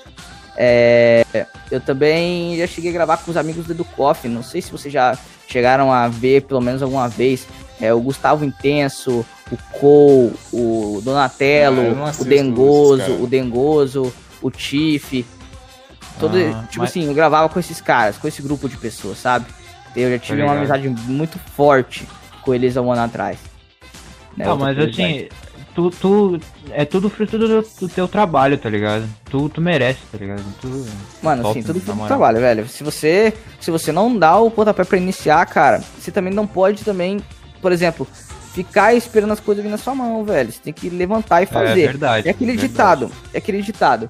É... 0.58 1.24
Eu 1.72 1.80
também 1.80 2.58
já 2.58 2.68
cheguei 2.68 2.90
a 2.90 2.94
gravar 2.94 3.18
com 3.18 3.32
os 3.32 3.38
amigos 3.38 3.66
do 3.66 3.74
Educoff. 3.74 4.28
Não 4.28 4.44
sei 4.44 4.62
se 4.62 4.72
vocês 4.72 4.92
já 4.92 5.18
chegaram 5.48 5.92
a 5.92 6.08
ver 6.08 6.42
pelo 6.44 6.62
menos 6.62 6.82
alguma 6.82 7.08
vez. 7.08 7.48
É, 7.82 7.94
o 7.94 8.00
Gustavo 8.00 8.46
Intenso, 8.46 9.26
o 9.52 9.58
Cole, 9.80 10.34
o 10.52 11.02
Donatello, 11.04 12.04
ah, 12.04 12.12
o 12.20 12.26
Dengoso, 12.26 13.24
o 13.24 13.28
Dengoso, 13.28 14.14
o 14.42 14.52
Tiff. 14.52 15.26
Todo, 16.20 16.38
ah, 16.38 16.66
tipo 16.70 16.82
mas... 16.82 16.92
assim, 16.92 17.06
eu 17.06 17.14
gravava 17.14 17.50
com 17.50 17.60
esses 17.60 17.82
caras, 17.82 18.18
com 18.18 18.28
esse 18.28 18.42
grupo 18.42 18.70
de 18.70 18.78
pessoas, 18.78 19.18
sabe? 19.18 19.46
Eu 19.96 20.10
já 20.12 20.20
tive 20.20 20.42
uma 20.42 20.54
amizade 20.54 20.90
muito 20.90 21.38
forte 21.40 22.08
com 22.42 22.54
eles 22.54 22.78
há 22.78 22.82
um 22.82 22.92
ano 22.92 23.02
atrás. 23.02 23.38
Né? 24.36 24.46
Ah, 24.48 24.56
mas 24.56 24.78
assim, 24.78 25.28
tu, 25.74 25.90
tu, 25.92 26.40
é 26.72 26.86
tudo 26.86 27.10
fruto 27.10 27.38
do, 27.38 27.62
do, 27.62 27.90
teu 27.90 28.08
trabalho, 28.08 28.58
tá 28.58 28.70
ligado? 28.70 29.08
Tu, 29.30 29.50
tu 29.50 29.62
merece, 29.62 30.00
tá 30.12 30.18
ligado? 30.18 30.44
Tu, 30.62 30.86
Mano, 31.22 31.54
sim, 31.54 31.62
tudo 31.62 31.80
fruto 31.80 32.02
do 32.02 32.08
trabalho, 32.08 32.40
velho. 32.40 32.68
Se 32.68 32.84
você, 32.84 33.34
se 33.60 33.72
você 33.72 33.92
não 33.92 34.18
dá 34.18 34.38
o 34.38 34.50
pontapé 34.50 34.84
pra 34.84 34.98
iniciar, 34.98 35.46
cara, 35.46 35.84
você 36.00 36.12
também 36.12 36.34
não 36.34 36.48
pode 36.48 36.84
também, 36.84 37.22
por 37.64 37.72
exemplo, 37.72 38.06
ficar 38.54 38.94
esperando 38.94 39.32
as 39.32 39.40
coisas 39.40 39.64
vir 39.64 39.70
na 39.70 39.78
sua 39.78 39.96
mão, 39.96 40.24
velho. 40.26 40.52
Você 40.52 40.60
tem 40.60 40.74
que 40.74 40.90
levantar 40.90 41.42
e 41.42 41.44
é 41.44 41.48
fazer. 41.48 41.82
É 41.82 41.88
verdade. 41.88 42.28
É 42.28 42.32
aquele 42.32 42.52
verdade. 42.52 42.72
ditado, 42.72 43.12
é 43.34 43.38
aquele 43.38 43.62
ditado. 43.62 44.10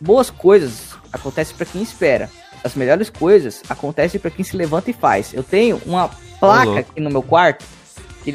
Boas 0.00 0.28
coisas 0.28 0.94
acontecem 1.12 1.56
para 1.56 1.64
quem 1.64 1.80
espera. 1.80 2.28
As 2.62 2.74
melhores 2.74 3.08
coisas 3.08 3.62
acontecem 3.68 4.20
para 4.20 4.30
quem 4.30 4.44
se 4.44 4.56
levanta 4.56 4.90
e 4.90 4.92
faz. 4.92 5.32
Eu 5.32 5.44
tenho 5.44 5.80
uma 5.86 6.10
placa 6.40 6.80
aqui 6.80 7.00
no 7.00 7.10
meu 7.10 7.22
quarto 7.22 7.64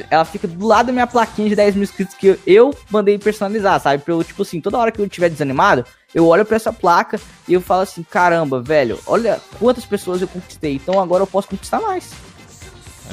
ela 0.09 0.25
fica 0.25 0.47
do 0.47 0.65
lado 0.65 0.87
da 0.87 0.91
minha 0.91 1.05
plaquinha 1.05 1.49
de 1.49 1.55
10 1.55 1.75
mil 1.75 1.83
inscritos 1.83 2.15
que 2.15 2.27
eu, 2.27 2.39
eu 2.47 2.77
mandei 2.89 3.17
personalizar, 3.17 3.79
sabe? 3.79 4.01
Pra 4.01 4.13
eu, 4.13 4.23
tipo 4.23 4.41
assim, 4.41 4.61
toda 4.61 4.77
hora 4.77 4.91
que 4.91 4.99
eu 4.99 5.05
estiver 5.05 5.29
desanimado, 5.29 5.85
eu 6.13 6.27
olho 6.27 6.45
para 6.45 6.55
essa 6.55 6.71
placa 6.71 7.19
e 7.47 7.53
eu 7.53 7.61
falo 7.61 7.81
assim, 7.81 8.03
caramba, 8.03 8.61
velho, 8.61 8.99
olha 9.05 9.39
quantas 9.59 9.85
pessoas 9.85 10.21
eu 10.21 10.27
conquistei, 10.27 10.75
então 10.75 10.99
agora 10.99 11.23
eu 11.23 11.27
posso 11.27 11.47
conquistar 11.47 11.79
mais. 11.79 12.11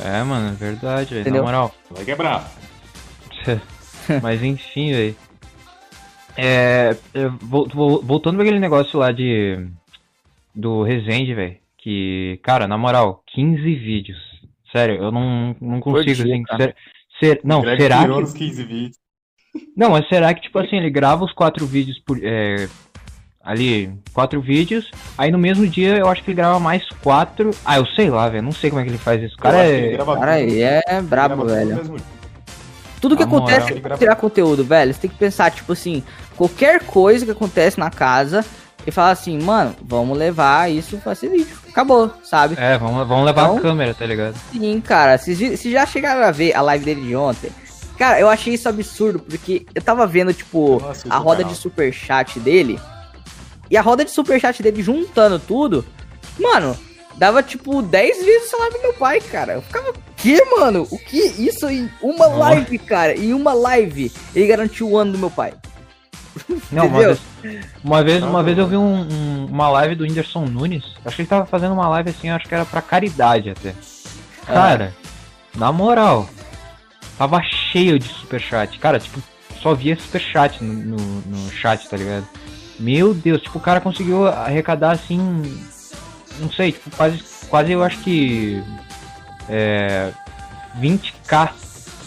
É, 0.04 0.22
mano, 0.22 0.48
é 0.48 0.52
verdade, 0.52 1.14
velho. 1.14 1.34
Na 1.34 1.42
moral. 1.42 1.74
Vai 1.90 2.04
quebrar. 2.04 2.50
Mas 4.22 4.42
enfim, 4.42 4.92
velho. 4.92 5.16
É, 6.36 6.96
voltando 7.42 8.36
pra 8.36 8.44
aquele 8.44 8.58
negócio 8.58 8.98
lá 8.98 9.12
de. 9.12 9.66
Do 10.54 10.82
Resende, 10.82 11.34
velho. 11.34 11.56
Que, 11.78 12.40
cara, 12.42 12.66
na 12.66 12.76
moral, 12.76 13.22
15 13.34 13.56
vídeos. 13.74 14.18
Sério, 14.72 14.96
eu 14.96 15.10
não, 15.10 15.56
não 15.60 15.80
consigo, 15.80 16.24
dia, 16.24 16.34
assim. 16.34 16.44
Ser, 16.56 16.76
ser, 17.18 17.40
não, 17.44 17.62
será 17.62 18.06
que. 18.06 18.38
15 18.38 18.64
vídeos. 18.64 18.96
Não, 19.76 19.90
mas 19.90 20.08
será 20.08 20.32
que, 20.32 20.42
tipo 20.42 20.58
assim, 20.58 20.76
ele 20.76 20.90
grava 20.90 21.24
os 21.24 21.32
quatro 21.32 21.66
vídeos 21.66 21.98
por. 21.98 22.18
É, 22.22 22.68
ali, 23.50 23.92
quatro 24.14 24.40
vídeos. 24.40 24.90
Aí 25.18 25.30
no 25.30 25.38
mesmo 25.38 25.66
dia 25.66 25.96
eu 25.96 26.08
acho 26.08 26.22
que 26.22 26.30
ele 26.30 26.36
grava 26.36 26.60
mais 26.60 26.88
quatro. 27.02 27.50
Ah, 27.64 27.78
eu 27.78 27.86
sei 27.86 28.08
lá, 28.08 28.28
velho. 28.28 28.44
Não 28.44 28.52
sei 28.52 28.70
como 28.70 28.80
é 28.80 28.84
que 28.84 28.90
ele 28.90 28.98
faz 28.98 29.20
isso. 29.22 29.34
O 29.34 29.38
cara 29.38 29.58
é. 29.64 29.96
Cara, 29.96 30.32
aí 30.32 30.62
é 30.62 31.02
brabo, 31.02 31.44
velho. 31.44 31.96
Tudo 33.00 33.16
que 33.16 33.22
acontece 33.22 33.72
é 33.72 33.96
tirar 33.96 34.14
conteúdo, 34.14 34.62
velho. 34.62 34.94
Você 34.94 35.00
tem 35.00 35.10
que 35.10 35.16
pensar, 35.16 35.50
tipo 35.50 35.72
assim, 35.72 36.02
qualquer 36.36 36.84
coisa 36.84 37.24
que 37.24 37.32
acontece 37.32 37.80
na 37.80 37.90
casa 37.90 38.44
e 38.86 38.90
falar 38.90 39.10
assim, 39.10 39.38
mano, 39.42 39.74
vamos 39.82 40.16
levar 40.16 40.70
isso 40.70 40.98
pra 40.98 41.12
esse 41.12 41.28
vídeo. 41.28 41.56
Acabou, 41.68 42.10
sabe? 42.22 42.56
É, 42.58 42.78
vamos, 42.78 43.08
vamos 43.08 43.24
levar 43.24 43.44
então, 43.44 43.58
a 43.58 43.60
câmera, 43.60 43.94
tá 43.94 44.06
ligado? 44.06 44.36
Sim, 44.52 44.80
cara. 44.80 45.18
Se, 45.18 45.56
se 45.56 45.72
já 45.72 45.86
chegaram 45.86 46.22
a 46.22 46.30
ver 46.30 46.54
a 46.54 46.60
live 46.60 46.84
dele 46.84 47.00
de 47.00 47.16
ontem, 47.16 47.50
cara, 47.98 48.20
eu 48.20 48.28
achei 48.28 48.54
isso 48.54 48.68
absurdo, 48.68 49.18
porque 49.18 49.66
eu 49.74 49.82
tava 49.82 50.06
vendo, 50.06 50.32
tipo, 50.34 50.78
Nossa, 50.80 51.08
a 51.08 51.16
roda 51.16 51.38
canal. 51.38 51.52
de 51.52 51.58
superchat 51.58 52.38
dele. 52.38 52.78
E 53.70 53.76
a 53.76 53.82
roda 53.82 54.04
de 54.04 54.10
superchat 54.10 54.62
dele 54.62 54.82
juntando 54.82 55.38
tudo, 55.38 55.84
mano, 56.38 56.76
dava 57.16 57.42
tipo 57.42 57.80
10 57.80 58.24
vezes 58.24 58.48
o 58.48 58.50
salário 58.50 58.72
do 58.74 58.82
meu 58.82 58.94
pai, 58.94 59.20
cara. 59.20 59.52
Eu 59.54 59.62
ficava, 59.62 59.90
o 59.90 59.94
que, 60.16 60.44
mano? 60.46 60.88
O 60.90 60.98
que? 60.98 61.18
Isso 61.18 61.68
em 61.68 61.88
uma 62.02 62.26
live, 62.26 62.78
cara. 62.78 63.16
Em 63.16 63.32
uma 63.32 63.52
live, 63.52 64.12
ele 64.34 64.46
garantiu 64.46 64.90
o 64.90 64.98
ano 64.98 65.12
do 65.12 65.18
meu 65.18 65.30
pai. 65.30 65.54
Não, 66.70 66.86
uma 66.86 66.98
vez, 66.98 67.20
uma 67.84 68.02
vez, 68.02 68.22
uma 68.22 68.42
vez 68.42 68.58
eu 68.58 68.66
vi 68.66 68.76
um, 68.76 69.02
um, 69.02 69.46
uma 69.46 69.68
live 69.70 69.94
do 69.94 70.04
Whindersson 70.04 70.46
Nunes. 70.46 70.84
Acho 71.04 71.16
que 71.16 71.22
ele 71.22 71.28
tava 71.28 71.46
fazendo 71.46 71.72
uma 71.72 71.88
live 71.88 72.10
assim, 72.10 72.28
acho 72.28 72.48
que 72.48 72.54
era 72.54 72.64
pra 72.64 72.82
caridade 72.82 73.50
até. 73.50 73.74
Ah. 74.46 74.52
Cara, 74.52 74.94
na 75.54 75.70
moral, 75.72 76.28
tava 77.18 77.42
cheio 77.42 77.98
de 77.98 78.08
superchat. 78.08 78.78
Cara, 78.78 78.98
tipo, 78.98 79.20
só 79.60 79.74
via 79.74 79.96
superchat 79.96 80.62
no, 80.62 80.96
no, 80.96 80.96
no 80.96 81.50
chat, 81.50 81.88
tá 81.88 81.96
ligado? 81.96 82.26
Meu 82.80 83.12
Deus, 83.12 83.42
tipo, 83.42 83.58
o 83.58 83.60
cara 83.60 83.80
conseguiu 83.80 84.26
arrecadar 84.26 84.92
assim. 84.92 85.18
Não 86.38 86.50
sei, 86.50 86.72
tipo, 86.72 86.90
quase, 86.96 87.22
quase 87.48 87.72
eu 87.72 87.82
acho 87.82 87.98
que. 87.98 88.62
É. 89.48 90.12
20k 90.80 91.50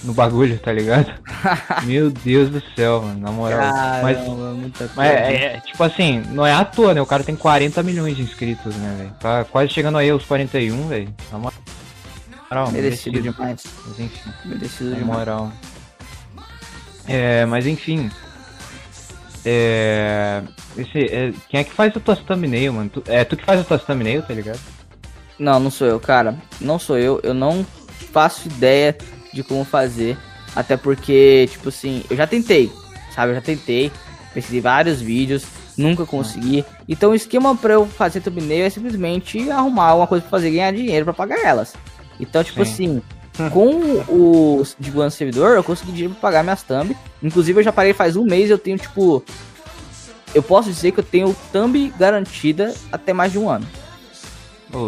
no 0.04 0.14
bagulho, 0.14 0.58
tá 0.60 0.72
ligado? 0.72 1.14
Meu 1.86 2.10
Deus 2.10 2.50
do 2.50 2.62
céu, 2.76 3.02
mano, 3.02 3.20
na 3.20 3.32
moral. 3.32 3.60
Caramba, 3.60 4.02
mas, 4.02 4.96
mas 4.96 5.10
é, 5.10 5.34
é, 5.34 5.60
tipo 5.60 5.84
assim, 5.84 6.22
não 6.30 6.46
é 6.46 6.54
à 6.54 6.66
toa, 6.66 6.94
né? 6.94 7.02
O 7.02 7.06
cara 7.06 7.24
tem 7.24 7.36
40 7.36 7.82
milhões 7.84 8.16
de 8.16 8.24
inscritos, 8.24 8.76
né, 8.76 8.96
velho? 8.98 9.14
Tá 9.20 9.46
quase 9.46 9.72
chegando 9.72 9.98
aí 9.98 10.10
aos 10.10 10.26
41, 10.26 10.88
velho. 10.88 11.14
Na 11.32 11.38
moral. 11.38 12.72
Merecido, 12.72 13.14
merecido 13.14 13.22
demais. 13.22 13.64
Mas 13.88 14.00
enfim. 14.00 14.30
Merecido 14.46 14.90
na 14.92 14.98
demais. 14.98 15.18
moral. 15.20 15.54
É, 17.08 17.46
mas 17.46 17.66
enfim. 17.66 18.12
É. 19.46 20.42
Esse, 20.78 21.00
é, 21.00 21.34
quem 21.50 21.60
é 21.60 21.64
que 21.64 21.72
faz 21.72 21.96
a 21.96 22.00
tua 22.00 22.16
thumbnail, 22.16 22.74
mano? 22.74 22.90
Tu, 22.90 23.04
é 23.08 23.24
tu 23.24 23.36
que 23.36 23.46
faz 23.46 23.60
a 23.60 23.64
tua 23.64 23.78
thumbnail, 23.78 24.22
tá 24.22 24.34
ligado? 24.34 24.60
Não, 25.38 25.60
não 25.60 25.70
sou 25.72 25.88
eu, 25.88 26.00
cara. 26.00 26.36
Não 26.62 26.80
sou 26.80 26.98
eu. 26.98 27.20
Eu 27.24 27.34
não 27.34 27.66
faço 28.12 28.48
ideia 28.48 28.96
de 29.34 29.44
como 29.44 29.64
fazer. 29.66 30.18
Até 30.56 30.78
porque, 30.78 31.48
tipo 31.52 31.70
assim, 31.70 32.04
eu 32.10 32.16
já 32.16 32.28
tentei, 32.28 32.72
sabe? 33.14 33.32
Eu 33.32 33.36
já 33.36 33.42
tentei. 33.42 33.92
Pesquisei 34.34 34.62
vários 34.62 35.00
vídeos, 35.00 35.46
nunca 35.78 36.06
consegui. 36.06 36.66
Então 36.88 37.12
o 37.12 37.16
esquema 37.16 37.56
pra 37.56 37.74
eu 37.74 37.86
fazer 37.86 38.20
thumbnail 38.22 38.66
é 38.66 38.70
simplesmente 38.70 39.50
arrumar 39.52 39.94
uma 39.94 40.08
coisa 40.08 40.24
pra 40.24 40.32
fazer 40.32 40.50
ganhar 40.50 40.74
dinheiro 40.74 41.06
para 41.06 41.14
pagar 41.14 41.40
elas. 41.46 41.74
Então, 42.20 42.44
tipo 42.44 42.64
Sim. 42.66 42.72
assim, 42.72 43.02
com 43.52 44.04
o 44.08 44.64
de 44.80 45.12
servidor, 45.12 45.56
eu 45.56 45.64
consegui 45.64 45.92
dinheiro 45.92 46.14
pra 46.14 46.30
pagar 46.30 46.44
minhas 46.44 46.62
thumb. 46.62 46.96
Inclusive, 47.22 47.60
eu 47.60 47.64
já 47.64 47.72
parei 47.72 47.94
faz 47.94 48.16
um 48.16 48.24
mês 48.24 48.50
eu 48.50 48.58
tenho, 48.58 48.78
tipo. 48.78 49.24
Eu 50.34 50.42
posso 50.42 50.70
dizer 50.70 50.92
que 50.92 51.00
eu 51.00 51.04
tenho 51.04 51.36
thumb 51.52 51.94
garantida 51.98 52.74
até 52.92 53.14
mais 53.14 53.32
de 53.32 53.40
um 53.40 53.50
ano. 53.50 53.66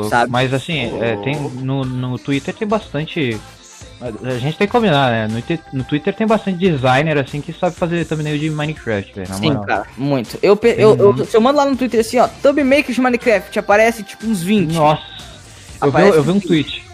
sabe? 0.09 0.31
Mas 0.31 0.53
assim, 0.53 0.99
é, 1.01 1.15
tem, 1.17 1.35
no, 1.39 1.83
no 1.83 2.19
Twitter 2.19 2.53
tem 2.53 2.67
bastante. 2.67 3.39
A 4.01 4.37
gente 4.37 4.57
tem 4.57 4.67
que 4.67 4.71
combinar, 4.71 5.09
né? 5.09 5.27
No, 5.27 5.79
no, 5.79 5.83
Twitter 5.83 6.13
tem 6.13 6.27
bastante 6.27 6.57
designer 6.57 7.17
assim 7.17 7.41
que 7.41 7.53
sabe 7.53 7.75
fazer 7.75 8.05
thumbnail 8.05 8.37
de 8.37 8.49
Minecraft, 8.49 9.15
velho. 9.15 9.33
Sim, 9.35 9.47
moral. 9.47 9.63
cara, 9.63 9.87
muito. 9.97 10.37
Eu, 10.43 10.59
eu, 10.63 10.97
eu, 10.97 11.25
se 11.25 11.35
eu 11.35 11.41
mando 11.41 11.57
lá 11.57 11.65
no 11.65 11.77
Twitter 11.77 12.01
assim, 12.01 12.19
ó, 12.19 12.27
thumbmaker 12.27 12.93
de 12.93 13.01
Minecraft, 13.01 13.57
aparece 13.57 14.03
tipo 14.03 14.27
uns 14.27 14.43
20. 14.43 14.73
Nossa. 14.73 15.03
Eu 15.81 15.91
vi, 15.91 16.01
eu 16.01 16.23
vi 16.23 16.31
um 16.31 16.39
tweet. 16.39 16.84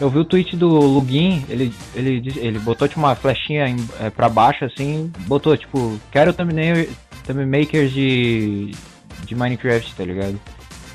Eu 0.00 0.08
vi 0.08 0.18
o 0.18 0.24
tweet 0.24 0.56
do 0.56 0.68
Lugin, 0.68 1.44
ele, 1.48 1.74
ele, 1.94 2.32
ele 2.36 2.58
botou 2.58 2.88
tipo 2.88 3.00
uma 3.00 3.14
flechinha 3.14 3.68
em, 3.68 3.76
é, 4.00 4.08
pra 4.08 4.28
baixo 4.28 4.64
assim, 4.64 5.12
botou 5.26 5.56
tipo, 5.56 6.00
quero 6.10 6.32
thumbnail, 6.32 6.88
thumbmakers 7.26 7.92
de, 7.92 8.74
de 9.24 9.34
Minecraft, 9.34 9.94
tá 9.94 10.04
ligado? 10.04 10.40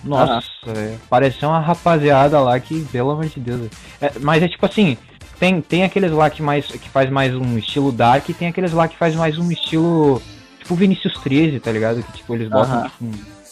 Nossa, 0.03 0.47
ah. 0.67 0.71
é, 0.75 0.95
pareceu 1.09 1.49
uma 1.49 1.59
rapaziada 1.59 2.39
lá 2.39 2.59
que, 2.59 2.83
pelo 2.85 3.11
amor 3.11 3.27
de 3.27 3.39
Deus. 3.39 3.69
É, 4.01 4.11
mas 4.21 4.41
é 4.41 4.47
tipo 4.47 4.65
assim, 4.65 4.97
tem, 5.39 5.61
tem 5.61 5.83
aqueles 5.83 6.11
lá 6.11 6.29
que, 6.29 6.41
mais, 6.41 6.65
que 6.65 6.89
faz 6.89 7.09
mais 7.09 7.35
um 7.35 7.57
estilo 7.57 7.91
dark 7.91 8.27
e 8.29 8.33
tem 8.33 8.47
aqueles 8.47 8.71
lá 8.71 8.87
que 8.87 8.97
faz 8.97 9.15
mais 9.15 9.37
um 9.37 9.51
estilo 9.51 10.21
tipo 10.59 10.75
Vinicius 10.75 11.13
13, 11.19 11.59
tá 11.59 11.71
ligado? 11.71 12.01
Que 12.01 12.11
tipo, 12.13 12.33
eles 12.33 12.49
botam 12.49 12.83
tipo, 12.83 13.05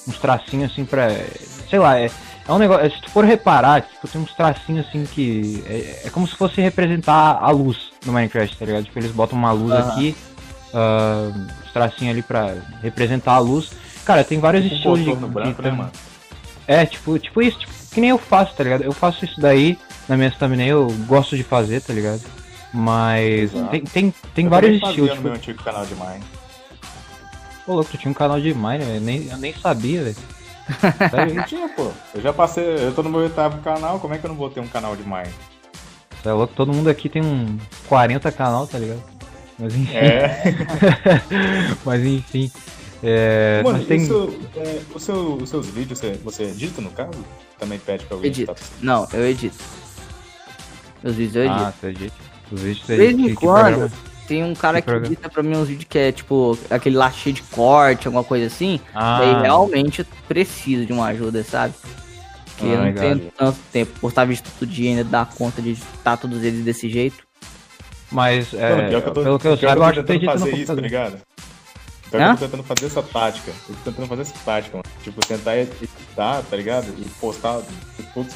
uns 0.07 0.17
tracinhos 0.17 0.71
assim 0.71 0.85
pra. 0.85 1.09
Sei 1.69 1.79
lá, 1.79 1.99
é, 1.99 2.09
é 2.47 2.51
um 2.51 2.57
negócio, 2.57 2.91
se 2.91 3.01
tu 3.01 3.09
for 3.09 3.23
reparar, 3.23 3.81
tipo, 3.81 4.07
tem 4.07 4.21
uns 4.21 4.33
tracinhos 4.33 4.85
assim 4.87 5.05
que. 5.05 5.63
É, 5.65 6.07
é 6.07 6.09
como 6.09 6.27
se 6.27 6.35
fosse 6.35 6.59
representar 6.59 7.37
a 7.41 7.49
luz 7.51 7.91
no 8.05 8.11
Minecraft, 8.11 8.57
tá 8.57 8.65
ligado? 8.65 8.83
Tipo, 8.83 8.99
eles 8.99 9.11
botam 9.11 9.37
uma 9.37 9.51
luz 9.51 9.73
uhum. 9.73 9.91
aqui, 9.91 10.15
uh, 10.73 11.39
uns 11.63 11.71
tracinhos 11.71 12.11
ali 12.11 12.21
pra 12.21 12.55
representar 12.81 13.33
a 13.33 13.39
luz. 13.39 13.71
Cara, 14.03 14.23
tem 14.23 14.39
vários 14.39 14.63
tipo 14.63 14.75
estilos 14.75 14.99
de. 14.99 15.25
Branco, 15.27 15.61
de 15.61 15.69
né, 15.69 15.75
mano? 15.75 15.91
É, 16.67 16.85
tipo, 16.85 17.17
tipo 17.17 17.41
isso, 17.41 17.59
tipo, 17.59 17.71
que 17.91 18.01
nem 18.01 18.09
eu 18.09 18.17
faço, 18.17 18.53
tá 18.55 18.63
ligado? 18.63 18.83
Eu 18.83 18.91
faço 18.91 19.23
isso 19.23 19.39
daí 19.39 19.77
na 20.07 20.17
minha 20.17 20.31
thumbnail, 20.31 20.89
eu 20.89 20.91
gosto 21.05 21.37
de 21.37 21.43
fazer, 21.43 21.81
tá 21.81 21.93
ligado? 21.93 22.21
Mas 22.73 23.53
Exato. 23.53 23.69
tem, 23.69 23.81
tem, 23.81 24.13
tem 24.33 24.47
vários 24.49 24.81
estilos. 24.81 25.11
Tipo... 25.11 25.15
no 25.15 25.21
meu 25.21 25.33
antigo 25.33 25.63
canal 25.63 25.85
de 25.85 25.93
Mine. 25.95 26.23
Pô, 27.65 27.75
louco, 27.75 27.91
tu 27.91 27.97
tinha 27.97 28.11
um 28.11 28.15
canal 28.15 28.41
de 28.41 28.53
Mine, 28.53 28.83
velho. 28.83 29.01
Nem, 29.01 29.27
eu 29.29 29.37
nem 29.37 29.53
sabia, 29.53 30.03
velho. 30.03 30.15
Não 31.35 31.43
tinha, 31.43 31.69
pô. 31.69 31.91
Eu 32.13 32.21
já 32.21 32.33
passei, 32.33 32.63
eu 32.63 32.93
tô 32.93 33.03
no 33.03 33.09
meu 33.09 33.21
oitavo 33.21 33.61
canal, 33.61 33.99
como 33.99 34.13
é 34.13 34.17
que 34.17 34.25
eu 34.25 34.29
não 34.29 34.37
vou 34.37 34.49
ter 34.49 34.59
um 34.59 34.67
canal 34.67 34.95
de 34.95 35.03
Mine? 35.03 35.33
Você 36.21 36.29
é 36.29 36.33
louco, 36.33 36.53
todo 36.55 36.71
mundo 36.71 36.89
aqui 36.89 37.09
tem 37.09 37.21
um 37.21 37.57
40 37.87 38.31
canal, 38.31 38.65
tá 38.65 38.79
ligado? 38.79 39.03
Mas 39.59 39.75
enfim. 39.75 39.95
É. 39.95 40.43
mas 41.83 42.05
enfim. 42.05 42.51
É, 43.03 43.61
Mano, 43.63 43.83
tem... 43.83 44.01
isso, 44.01 44.33
é, 44.55 44.81
o 44.95 44.99
seu, 44.99 45.33
os 45.35 45.49
seus 45.49 45.67
vídeos, 45.67 45.99
você, 45.99 46.13
você 46.23 46.43
edita 46.43 46.81
no 46.81 46.89
caso? 46.89 47.11
Também 47.59 47.77
pede 47.77 48.05
pra 48.05 48.15
alguém 48.15 48.31
editar? 48.31 48.55
Não, 48.81 49.05
eu 49.11 49.27
edito. 49.27 49.57
Os 51.03 51.13
vídeos 51.13 51.35
eu 51.35 51.43
edito. 51.43 51.59
Ah, 51.59 51.73
você 51.77 51.87
edita? 51.87 52.15
Os 52.49 52.61
vídeos 52.61 52.85
você 52.85 52.93
edita. 52.93 53.09
De 53.09 53.23
vez 53.23 53.31
em 53.31 53.35
quando, 53.35 53.91
tem 54.27 54.43
um 54.43 54.53
cara 54.53 54.81
que, 54.81 54.89
que 54.89 54.97
edita 54.97 55.29
pra 55.29 55.43
mim 55.43 55.55
uns 55.55 55.67
vídeos 55.67 55.87
que 55.89 55.97
é 55.97 56.11
tipo 56.11 56.57
aquele 56.69 56.95
lá 56.95 57.11
cheio 57.11 57.35
de 57.35 57.43
corte, 57.43 58.07
alguma 58.07 58.23
coisa 58.23 58.47
assim. 58.47 58.79
Ah. 58.93 59.19
Daí 59.19 59.41
realmente 59.43 59.99
eu 59.99 60.05
preciso 60.27 60.85
de 60.85 60.93
uma 60.93 61.07
ajuda, 61.07 61.43
sabe? 61.43 61.73
Porque 62.45 62.65
ah, 62.65 62.69
eu 62.69 62.77
não 62.77 62.85
legal. 62.85 63.03
tenho 63.03 63.31
tanto 63.37 63.59
tempo. 63.71 63.99
Postar 63.99 64.25
vídeo 64.25 64.43
todo 64.59 64.69
dia 64.69 64.91
ainda 64.91 65.03
dá 65.03 65.25
conta 65.25 65.61
de 65.61 65.71
editar 65.71 66.17
todos 66.17 66.43
eles 66.43 66.63
desse 66.63 66.89
jeito. 66.89 67.23
Mas, 68.11 68.53
é, 68.53 68.89
que 68.89 69.01
tô, 69.01 69.11
pelo 69.11 69.39
que 69.39 69.47
eu 69.47 69.57
saiba, 69.57 69.75
eu 69.75 69.83
acho 69.83 70.03
que 70.03 70.11
eu 70.11 70.15
edita 70.15 70.31
fazer 70.33 70.55
isso, 70.55 70.75
tá 70.75 70.81
ligado? 70.81 71.17
Então 72.07 72.21
eu 72.21 72.37
tô 72.37 72.45
tentando 72.45 72.63
fazer 72.63 72.85
essa 72.85 73.01
tática. 73.01 73.51
Eu 73.67 73.75
tô 73.75 73.91
tentando 73.91 74.07
fazer 74.07 74.21
essa 74.21 74.35
tática, 74.45 74.77
mano. 74.77 74.89
Tipo, 75.03 75.25
tentar 75.25 75.57
editar, 75.57 76.43
tá 76.43 76.55
ligado? 76.55 76.93
E 76.99 77.05
postar 77.19 77.59
tudo 78.13 78.29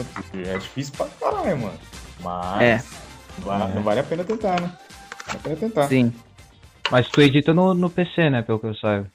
É 0.47 0.57
difícil 0.57 0.93
pra 0.97 1.05
caralho, 1.19 1.57
mano. 1.59 1.79
Mas. 2.19 2.61
É. 2.61 2.83
Não 3.75 3.83
vale 3.83 3.99
a 3.99 4.03
pena 4.03 4.23
tentar, 4.23 4.59
né? 4.59 4.71
Vale 5.27 5.39
a 5.39 5.43
pena 5.43 5.55
tentar. 5.55 5.87
Sim. 5.87 6.13
Mas 6.89 7.09
tu 7.09 7.21
edita 7.21 7.53
no, 7.53 7.73
no 7.73 7.89
PC, 7.89 8.29
né? 8.29 8.41
Pelo 8.41 8.59
que 8.59 8.67
eu 8.67 8.75
saiba. 8.75 9.11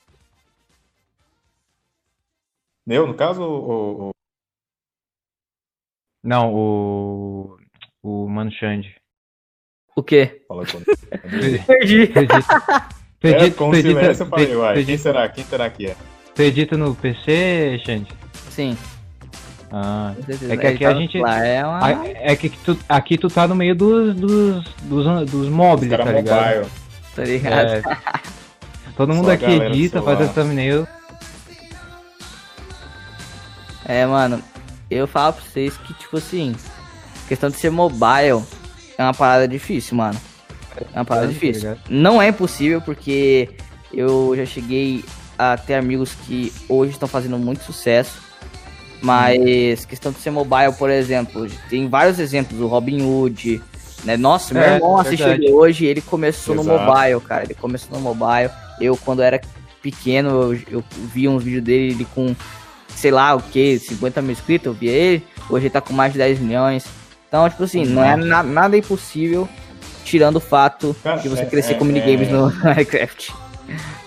Eu, 2.87 3.07
no 3.07 3.15
caso, 3.15 3.43
ou. 3.43 4.11
Não, 6.23 6.55
o. 6.55 7.59
O 8.03 8.29
Mano 8.29 8.51
Xande. 8.51 8.95
O 9.95 10.03
quê? 10.03 10.45
Fala 10.49 10.65
quando. 10.67 10.85
Perdi. 11.67 12.07
Perdi. 12.09 12.35
Perdi, 13.21 13.45
é, 13.47 13.51
com 13.51 13.71
perdi, 13.71 13.89
silêncio 13.89 14.23
eu 14.25 14.27
falei, 14.27 14.57
uai, 14.57 14.85
quem 14.85 14.99
será? 14.99 15.29
Quem 15.29 15.45
será 15.45 15.71
que 15.71 15.87
é? 15.87 15.97
Tu 16.35 16.43
edita 16.43 16.77
no 16.77 16.95
PC, 16.97 17.81
Xande? 17.85 18.13
Sim. 18.51 18.77
Ah, 19.75 20.15
é 20.51 20.57
que 20.57 20.67
aqui 20.67 20.85
a 20.85 20.93
gente. 20.93 21.17
É, 21.17 21.65
uma... 21.65 22.07
é 22.07 22.37
que 22.37 22.51
tu, 22.51 22.79
aqui 22.87 23.17
tu 23.17 23.29
tá 23.31 23.49
no 23.49 23.55
meio 23.55 23.75
dos, 23.75 24.15
dos, 24.15 24.65
dos, 24.83 25.31
dos 25.31 25.49
móveis, 25.49 25.91
tá 25.91 26.13
ligado? 26.13 26.45
Mobile. 26.45 26.71
Tá 27.17 27.25
ligado? 27.25 27.69
É. 27.71 27.83
Todo 28.95 29.15
mundo 29.15 29.31
aqui 29.31 29.47
edita, 29.47 30.03
faz 30.03 30.21
a 30.21 30.29
thumbnail. 30.29 30.87
É, 33.87 34.05
mano, 34.05 34.43
eu 34.91 35.07
falo 35.07 35.33
pra 35.33 35.43
vocês 35.43 35.75
que, 35.79 35.95
tipo 35.95 36.19
assim, 36.19 36.55
questão 37.27 37.49
de 37.49 37.57
ser 37.57 37.71
mobile 37.71 38.45
é 38.99 39.03
uma 39.03 39.15
parada 39.15 39.49
difícil, 39.49 39.97
mano. 39.97 40.21
É 40.95 40.99
uma 40.99 41.05
parada 41.05 41.29
é, 41.29 41.31
difícil. 41.31 41.77
Não 41.89 42.21
é 42.21 42.29
impossível, 42.29 42.83
porque 42.83 43.49
eu 43.93 44.35
já 44.37 44.45
cheguei 44.45 45.03
a 45.39 45.57
ter 45.57 45.75
amigos 45.75 46.15
que 46.27 46.53
hoje 46.69 46.93
estão 46.93 47.09
fazendo 47.09 47.39
muito 47.39 47.65
sucesso. 47.65 48.32
Mas 49.03 49.85
questão 49.85 50.13
de 50.13 50.21
ser 50.21 50.31
mobile, 50.31 50.73
por 50.79 50.89
exemplo, 50.89 51.49
tem 51.69 51.89
vários 51.89 52.21
exemplos, 52.21 52.61
o 52.61 52.69
Robin 52.69 53.03
Hood, 53.03 53.61
né? 54.05 54.17
Nossa, 54.17 54.55
meu 54.55 54.63
é, 54.63 54.75
irmão 54.75 54.97
assistiu 54.97 55.29
ele 55.33 55.51
hoje, 55.51 55.85
ele 55.85 56.01
começou 56.01 56.55
Exato. 56.55 56.69
no 56.69 56.79
mobile, 56.79 57.21
cara. 57.21 57.43
Ele 57.45 57.55
começou 57.55 57.99
no 57.99 58.03
mobile. 58.03 58.51
Eu, 58.81 58.97
quando 58.97 59.23
era 59.23 59.41
pequeno, 59.83 60.53
eu, 60.53 60.61
eu 60.71 60.85
vi 61.13 61.29
um 61.29 61.39
vídeo 61.39 61.61
dele 61.61 61.95
ele 61.95 62.07
com, 62.15 62.35
sei 62.89 63.11
lá, 63.11 63.35
o 63.35 63.43
que, 63.43 63.79
50 63.79 64.23
mil 64.23 64.33
inscritos, 64.33 64.67
eu 64.67 64.73
vi 64.73 64.89
ele. 64.89 65.25
Hoje 65.51 65.67
ele 65.67 65.71
tá 65.71 65.81
com 65.81 65.93
mais 65.93 66.13
de 66.13 66.19
10 66.19 66.39
milhões. 66.39 66.85
Então, 67.29 67.49
tipo 67.49 67.65
assim, 67.65 67.85
não 67.85 68.05
é 68.05 68.17
na, 68.17 68.43
nada 68.43 68.77
impossível, 68.77 69.49
tirando 70.05 70.37
o 70.37 70.41
fato 70.41 70.95
cara, 71.03 71.21
de 71.21 71.29
você 71.29 71.43
é, 71.43 71.47
crescer 71.47 71.73
é, 71.73 71.75
com 71.75 71.85
minigames 71.85 72.29
é... 72.29 72.33
no 72.33 72.53
Minecraft. 72.63 73.33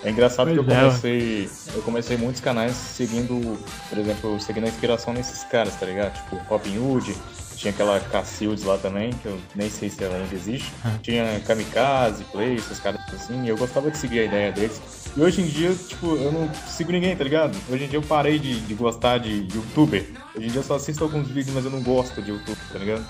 É 0.04 0.10
engraçado 0.10 0.48
pois 0.48 0.60
que 0.60 0.72
eu 0.72 0.76
é. 0.76 0.82
comecei. 0.82 1.50
Eu 1.74 1.82
comecei 1.82 2.18
muitos 2.18 2.42
canais 2.42 2.74
seguindo, 2.74 3.58
por 3.90 3.98
exemplo, 3.98 4.40
seguindo 4.40 4.66
a 4.66 4.68
inspiração 4.68 5.14
nesses 5.14 5.44
caras, 5.44 5.76
tá 5.76 5.86
ligado? 5.86 6.14
Tipo, 6.14 6.38
Robin 6.48 6.78
Hood, 6.78 7.16
tinha 7.56 7.72
aquela 7.72 8.00
Cassildes 8.00 8.64
lá 8.64 8.78
também, 8.78 9.12
que 9.12 9.26
eu 9.26 9.40
nem 9.56 9.70
sei 9.70 9.90
se 9.90 10.04
ela 10.04 10.16
ainda 10.16 10.36
existe. 10.36 10.72
Tinha 11.02 11.40
Kamikaze, 11.46 12.24
Play, 12.26 12.56
esses 12.56 12.80
caras 12.80 13.02
assim, 13.14 13.44
e 13.46 13.50
eu 13.50 13.58
gostava 13.58 13.90
de 13.90 13.98
seguir 13.98 14.20
a 14.20 14.24
ideia 14.26 14.52
deles. 14.52 14.82
E 15.16 15.22
hoje 15.22 15.42
em 15.42 15.46
dia, 15.46 15.74
tipo, 15.74 16.16
eu 16.18 16.32
não 16.32 16.50
sigo 16.68 16.92
ninguém, 16.92 17.16
tá 17.16 17.24
ligado? 17.24 17.58
Hoje 17.70 17.86
em 17.86 17.88
dia 17.88 17.98
eu 17.98 18.04
parei 18.04 18.38
de, 18.38 18.60
de 18.60 18.74
gostar 18.74 19.18
de 19.18 19.48
youtuber. 19.54 20.06
Hoje 20.36 20.48
em 20.48 20.50
dia 20.50 20.60
eu 20.60 20.64
só 20.64 20.76
assisto 20.76 21.04
alguns 21.04 21.30
vídeos, 21.30 21.56
mas 21.56 21.66
eu 21.66 21.72
não 21.72 21.82
gosto 21.82 22.22
de 22.22 22.32
YouTube, 22.32 22.58
tá 22.72 22.78
ligado? 22.78 23.06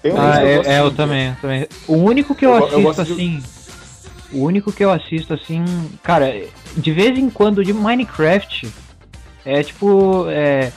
Tem 0.00 0.12
um 0.12 0.20
ah, 0.20 0.42
é, 0.42 0.56
eu, 0.56 0.62
é, 0.62 0.80
eu 0.80 0.90
também, 0.92 1.28
eu 1.28 1.36
também. 1.40 1.68
O 1.86 1.94
único 1.94 2.34
que 2.34 2.46
eu, 2.46 2.52
eu 2.52 2.90
assisto 2.90 3.02
assim. 3.02 3.38
De 3.38 3.61
o 4.32 4.44
único 4.44 4.72
que 4.72 4.84
eu 4.84 4.90
assisto 4.90 5.34
assim, 5.34 5.64
cara, 6.02 6.32
de 6.76 6.92
vez 6.92 7.18
em 7.18 7.28
quando 7.28 7.64
de 7.64 7.72
Minecraft 7.72 8.70
é 9.44 9.62
tipo. 9.62 10.26
É, 10.28 10.72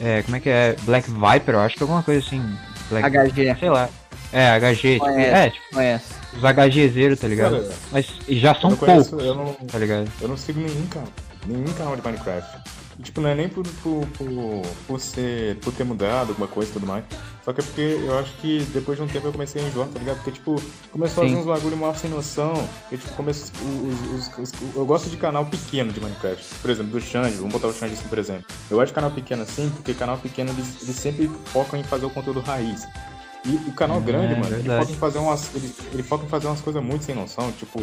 é, 0.00 0.22
como 0.22 0.36
é 0.36 0.40
que 0.40 0.48
é? 0.48 0.76
Black 0.82 1.10
Viper, 1.10 1.54
eu 1.54 1.60
acho 1.60 1.76
que 1.76 1.82
é 1.82 1.84
alguma 1.84 2.02
coisa 2.02 2.24
assim. 2.24 2.42
Black, 2.88 3.08
HG. 3.08 3.56
Sei 3.58 3.70
lá. 3.70 3.88
É, 4.32 4.58
HG. 4.58 4.94
Tipo, 4.94 5.08
é, 5.08 5.50
tipo. 5.50 5.74
Conhece. 5.74 6.20
Os 6.32 6.42
HGzeiros, 6.42 7.18
tá 7.18 7.26
ligado? 7.26 7.60
Cara, 7.60 7.74
Mas 7.90 8.06
já 8.28 8.54
são 8.54 8.74
poucos. 8.76 9.12
Eu 9.12 9.34
não, 9.34 9.52
tá 9.52 9.78
ligado? 9.78 10.10
Eu 10.20 10.28
não 10.28 10.36
sigo 10.36 10.60
nenhum 10.60 10.86
canal. 10.86 11.08
Nenhum 11.46 11.72
canal 11.72 11.96
de 11.96 12.02
Minecraft. 12.02 12.58
Tipo, 13.02 13.20
não 13.20 13.28
é 13.30 13.34
nem 13.34 13.48
por, 13.48 13.66
por, 13.82 14.06
por, 14.06 14.62
por, 14.86 15.00
ser, 15.00 15.56
por 15.56 15.72
ter 15.72 15.84
mudado 15.84 16.30
alguma 16.30 16.48
coisa 16.48 16.70
e 16.70 16.72
tudo 16.72 16.86
mais. 16.86 17.04
Só 17.44 17.52
que 17.52 17.60
é 17.60 17.64
porque 17.64 17.80
eu 17.80 18.18
acho 18.18 18.32
que 18.36 18.62
depois 18.72 18.98
de 18.98 19.04
um 19.04 19.08
tempo 19.08 19.26
eu 19.26 19.32
comecei 19.32 19.62
a 19.62 19.66
enjoar, 19.66 19.88
tá 19.88 19.98
ligado? 19.98 20.16
Porque, 20.16 20.32
tipo, 20.32 20.60
começou 20.92 21.24
Sim. 21.24 21.30
a 21.30 21.36
fazer 21.36 21.40
uns 21.40 21.46
bagulho 21.46 21.76
mal 21.76 21.94
sem 21.94 22.10
noção. 22.10 22.52
E, 22.92 22.96
tipo, 22.96 23.12
começo, 23.14 23.52
os, 23.54 24.28
os, 24.28 24.38
os, 24.38 24.76
eu 24.76 24.84
gosto 24.84 25.08
de 25.08 25.16
canal 25.16 25.46
pequeno 25.46 25.92
de 25.92 26.00
Minecraft. 26.00 26.44
Por 26.60 26.70
exemplo, 26.70 26.92
do 26.92 27.00
Xande, 27.00 27.36
vamos 27.36 27.52
botar 27.52 27.68
o 27.68 27.72
Xande 27.72 27.94
assim, 27.94 28.08
por 28.08 28.18
exemplo. 28.18 28.44
Eu 28.70 28.76
gosto 28.76 28.88
de 28.88 28.94
canal 28.94 29.10
pequeno 29.10 29.42
assim, 29.42 29.70
porque 29.70 29.94
canal 29.94 30.18
pequeno 30.18 30.50
eles, 30.50 30.82
eles 30.82 30.96
sempre 30.96 31.30
focam 31.46 31.80
em 31.80 31.82
fazer 31.82 32.06
o 32.06 32.10
conteúdo 32.10 32.40
raiz. 32.40 32.86
E 33.44 33.54
o 33.68 33.72
canal 33.72 33.98
é, 33.98 34.00
grande, 34.00 34.34
mano, 34.38 34.54
ele 34.54 34.68
foca, 34.68 34.92
em 34.92 34.96
fazer 34.96 35.18
umas, 35.18 35.54
ele, 35.54 35.74
ele 35.92 36.02
foca 36.02 36.24
em 36.26 36.28
fazer 36.28 36.46
umas 36.46 36.60
coisas 36.60 36.82
muito 36.82 37.04
sem 37.04 37.14
noção, 37.14 37.50
tipo, 37.52 37.80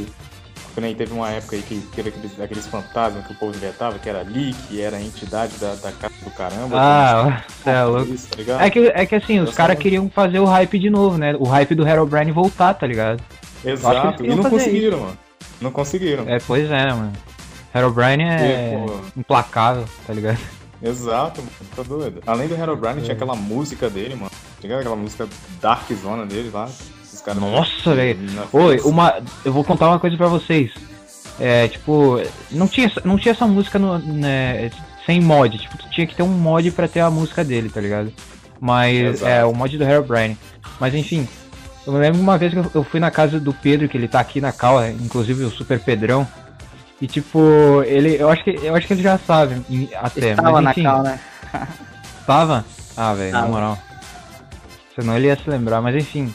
que 0.77 0.81
nem 0.81 0.93
teve 0.93 1.11
uma 1.11 1.27
época 1.31 1.55
aí 1.55 1.63
que 1.63 1.81
teve 1.95 2.09
aqueles, 2.09 2.39
aqueles 2.39 2.67
fantasmas 2.67 3.25
que 3.25 3.33
o 3.33 3.35
povo 3.35 3.57
inventava, 3.57 3.97
que 3.97 4.07
era 4.07 4.21
leak, 4.21 4.79
era 4.79 4.97
a 4.97 5.01
entidade 5.01 5.57
da, 5.57 5.73
da 5.73 5.91
casa 5.91 6.13
do 6.23 6.29
caramba. 6.29 6.77
Ah, 6.79 7.43
é 7.65 7.83
louco. 7.83 8.13
Isso, 8.13 8.27
tá 8.29 8.63
é, 8.63 8.69
que, 8.69 8.79
é 8.93 9.05
que 9.07 9.15
assim, 9.15 9.39
os 9.39 9.55
caras 9.55 9.79
queriam 9.79 10.07
fazer 10.07 10.37
o 10.37 10.45
hype 10.45 10.77
de 10.77 10.91
novo, 10.91 11.17
né? 11.17 11.35
O 11.39 11.45
hype 11.45 11.73
do 11.73 11.87
Herobrine 11.87 12.31
voltar, 12.31 12.75
tá 12.75 12.85
ligado? 12.85 13.23
Exato, 13.65 14.23
e 14.23 14.27
não 14.27 14.43
conseguiram, 14.43 14.97
isso. 14.97 15.05
mano. 15.07 15.17
Não 15.59 15.71
conseguiram. 15.71 16.29
É, 16.29 16.37
pois 16.45 16.69
é, 16.69 16.93
mano. 16.93 17.13
Herobrine 17.73 18.23
é 18.25 18.75
e, 19.15 19.19
implacável, 19.19 19.85
tá 20.05 20.13
ligado? 20.13 20.37
Exato, 20.79 21.41
mano, 21.41 21.51
tá 21.75 21.81
doido. 21.81 22.21
Além 22.27 22.47
do 22.47 22.53
Herobrine, 22.53 22.99
é. 22.99 23.01
tinha 23.01 23.15
aquela 23.15 23.35
música 23.35 23.89
dele, 23.89 24.13
mano. 24.13 24.31
Tinha 24.61 24.77
aquela 24.77 24.95
música 24.95 25.27
Dark 25.59 25.91
Zona 25.93 26.23
dele 26.23 26.51
lá 26.53 26.69
cara. 27.27 27.39
Nossa, 27.39 27.93
velho. 27.93 28.19
Oi, 28.53 28.79
uma. 28.81 29.15
Eu 29.43 29.51
vou 29.51 29.63
contar 29.63 29.87
uma 29.89 29.99
coisa 29.99 30.15
pra 30.15 30.27
vocês. 30.27 30.71
É, 31.39 31.67
tipo, 31.67 32.21
não 32.49 32.67
tinha, 32.67 32.91
não 33.03 33.17
tinha 33.17 33.33
essa 33.33 33.45
música 33.45 33.77
no, 33.77 33.99
né, 33.99 34.71
sem 35.05 35.21
mod. 35.21 35.57
Tipo, 35.57 35.77
tu 35.77 35.89
tinha 35.89 36.07
que 36.07 36.15
ter 36.15 36.23
um 36.23 36.29
mod 36.29 36.71
pra 36.71 36.87
ter 36.87 37.01
a 37.01 37.11
música 37.11 37.43
dele, 37.43 37.69
tá 37.69 37.81
ligado? 37.81 38.11
Mas 38.59 38.97
Exato. 38.97 39.31
é 39.31 39.45
o 39.45 39.53
mod 39.53 39.77
do 39.77 39.83
Herobrine. 39.83 40.37
Mas 40.79 40.95
enfim, 40.95 41.27
eu 41.85 41.93
me 41.93 41.99
lembro 41.99 42.19
uma 42.19 42.37
vez 42.37 42.53
que 42.53 42.75
eu 42.75 42.83
fui 42.83 42.99
na 42.99 43.11
casa 43.11 43.39
do 43.39 43.53
Pedro, 43.53 43.87
que 43.87 43.97
ele 43.97 44.07
tá 44.07 44.19
aqui 44.19 44.41
na 44.41 44.51
cal, 44.51 44.81
é, 44.81 44.91
inclusive 44.91 45.43
o 45.43 45.51
Super 45.51 45.79
Pedrão. 45.79 46.27
E 46.99 47.05
tipo, 47.05 47.83
ele. 47.85 48.15
Eu 48.19 48.29
acho 48.29 48.43
que, 48.43 48.57
eu 48.63 48.73
acho 48.73 48.87
que 48.87 48.93
ele 48.93 49.03
já 49.03 49.19
sabe 49.19 49.61
até. 50.01 50.31
Estava 50.31 50.61
mas, 50.61 50.71
enfim, 50.71 50.83
na 50.83 50.91
cal, 50.91 51.03
né? 51.03 51.19
Tava? 52.25 52.65
Ah, 52.95 53.13
velho, 53.13 53.31
na 53.31 53.45
moral. 53.45 53.77
Senão 54.95 55.15
ele 55.15 55.27
ia 55.27 55.35
se 55.35 55.47
lembrar, 55.47 55.79
mas 55.81 55.95
enfim. 55.95 56.33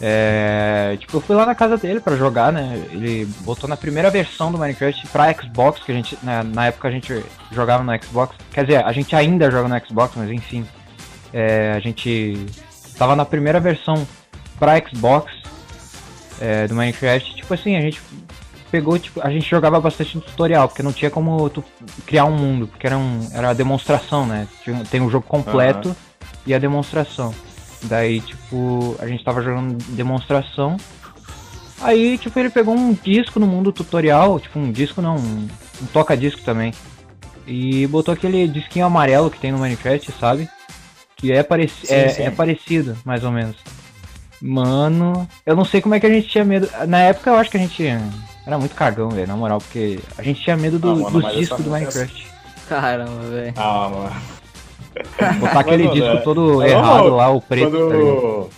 É, 0.00 0.96
tipo, 1.00 1.16
eu 1.16 1.20
fui 1.20 1.34
lá 1.34 1.44
na 1.44 1.54
casa 1.54 1.76
dele 1.76 1.98
para 1.98 2.16
jogar, 2.16 2.52
né? 2.52 2.80
Ele 2.92 3.24
botou 3.40 3.68
na 3.68 3.76
primeira 3.76 4.10
versão 4.10 4.52
do 4.52 4.58
Minecraft 4.58 5.08
pra 5.08 5.32
Xbox, 5.32 5.82
que 5.82 5.90
a 5.90 5.94
gente, 5.94 6.16
né, 6.22 6.42
na 6.44 6.66
época 6.66 6.88
a 6.88 6.90
gente 6.90 7.24
jogava 7.50 7.82
no 7.82 8.04
Xbox. 8.04 8.36
Quer 8.52 8.64
dizer, 8.64 8.84
a 8.84 8.92
gente 8.92 9.14
ainda 9.16 9.50
joga 9.50 9.68
no 9.68 9.86
Xbox, 9.86 10.14
mas 10.16 10.30
enfim. 10.30 10.66
É, 11.32 11.72
a 11.76 11.80
gente 11.80 12.46
tava 12.96 13.14
na 13.16 13.24
primeira 13.24 13.60
versão 13.60 14.06
pra 14.58 14.80
Xbox 14.80 15.32
é, 16.40 16.68
do 16.68 16.74
Minecraft. 16.74 17.34
Tipo 17.34 17.54
assim, 17.54 17.76
a 17.76 17.80
gente 17.80 18.00
pegou, 18.70 18.98
tipo, 18.98 19.20
a 19.20 19.30
gente 19.30 19.48
jogava 19.48 19.80
bastante 19.80 20.14
no 20.14 20.20
tutorial, 20.20 20.68
porque 20.68 20.82
não 20.82 20.92
tinha 20.92 21.10
como 21.10 21.48
tu 21.50 21.64
criar 22.06 22.24
um 22.24 22.36
mundo, 22.36 22.68
porque 22.68 22.86
era, 22.86 22.96
um, 22.96 23.28
era 23.32 23.50
a 23.50 23.54
demonstração, 23.54 24.26
né? 24.26 24.46
Tem 24.90 25.00
um 25.00 25.10
jogo 25.10 25.26
completo 25.26 25.88
uhum. 25.88 25.94
e 26.46 26.54
a 26.54 26.58
demonstração. 26.58 27.34
Daí, 27.82 28.20
tipo, 28.20 28.96
a 28.98 29.06
gente 29.06 29.24
tava 29.24 29.42
jogando 29.42 29.76
demonstração. 29.94 30.76
Aí, 31.80 32.18
tipo, 32.18 32.38
ele 32.38 32.50
pegou 32.50 32.74
um 32.74 32.92
disco 32.92 33.38
no 33.38 33.46
mundo 33.46 33.72
tutorial, 33.72 34.40
tipo, 34.40 34.58
um 34.58 34.72
disco 34.72 35.00
não, 35.00 35.16
um, 35.16 35.48
um 35.82 35.86
toca-disco 35.92 36.40
também. 36.42 36.72
E 37.46 37.86
botou 37.86 38.12
aquele 38.12 38.46
disquinho 38.48 38.86
amarelo 38.86 39.30
que 39.30 39.38
tem 39.38 39.52
no 39.52 39.58
Minecraft, 39.58 40.12
sabe? 40.18 40.48
Que 41.16 41.32
é, 41.32 41.42
pareci 41.42 41.86
sim, 41.86 41.94
é, 41.94 42.08
sim. 42.08 42.22
é 42.22 42.30
parecido, 42.30 42.96
mais 43.04 43.24
ou 43.24 43.30
menos. 43.30 43.56
Mano, 44.40 45.28
eu 45.44 45.56
não 45.56 45.64
sei 45.64 45.80
como 45.80 45.94
é 45.94 46.00
que 46.00 46.06
a 46.06 46.10
gente 46.10 46.28
tinha 46.28 46.44
medo. 46.44 46.68
Na 46.86 46.98
época 46.98 47.30
eu 47.30 47.36
acho 47.36 47.50
que 47.50 47.56
a 47.56 47.60
gente 47.60 47.82
era 48.46 48.58
muito 48.58 48.74
cagão, 48.74 49.10
velho, 49.10 49.26
na 49.26 49.36
moral, 49.36 49.58
porque 49.58 49.98
a 50.16 50.22
gente 50.22 50.42
tinha 50.42 50.56
medo 50.56 50.78
do, 50.78 50.90
ah, 50.90 50.96
mano, 50.96 51.20
dos 51.20 51.32
discos 51.34 51.64
do 51.64 51.70
Minecraft. 51.70 52.26
Caramba, 52.68 53.20
velho. 53.30 53.54
Ah, 53.56 53.88
mano. 53.88 54.37
Botar 55.40 55.60
aquele 55.60 55.88
disco 55.88 56.06
é. 56.06 56.16
todo 56.18 56.62
errado 56.62 57.14
lá, 57.14 57.30
o 57.30 57.40
preto. 57.40 57.70
Quando, 57.70 58.44
tá 58.44 58.56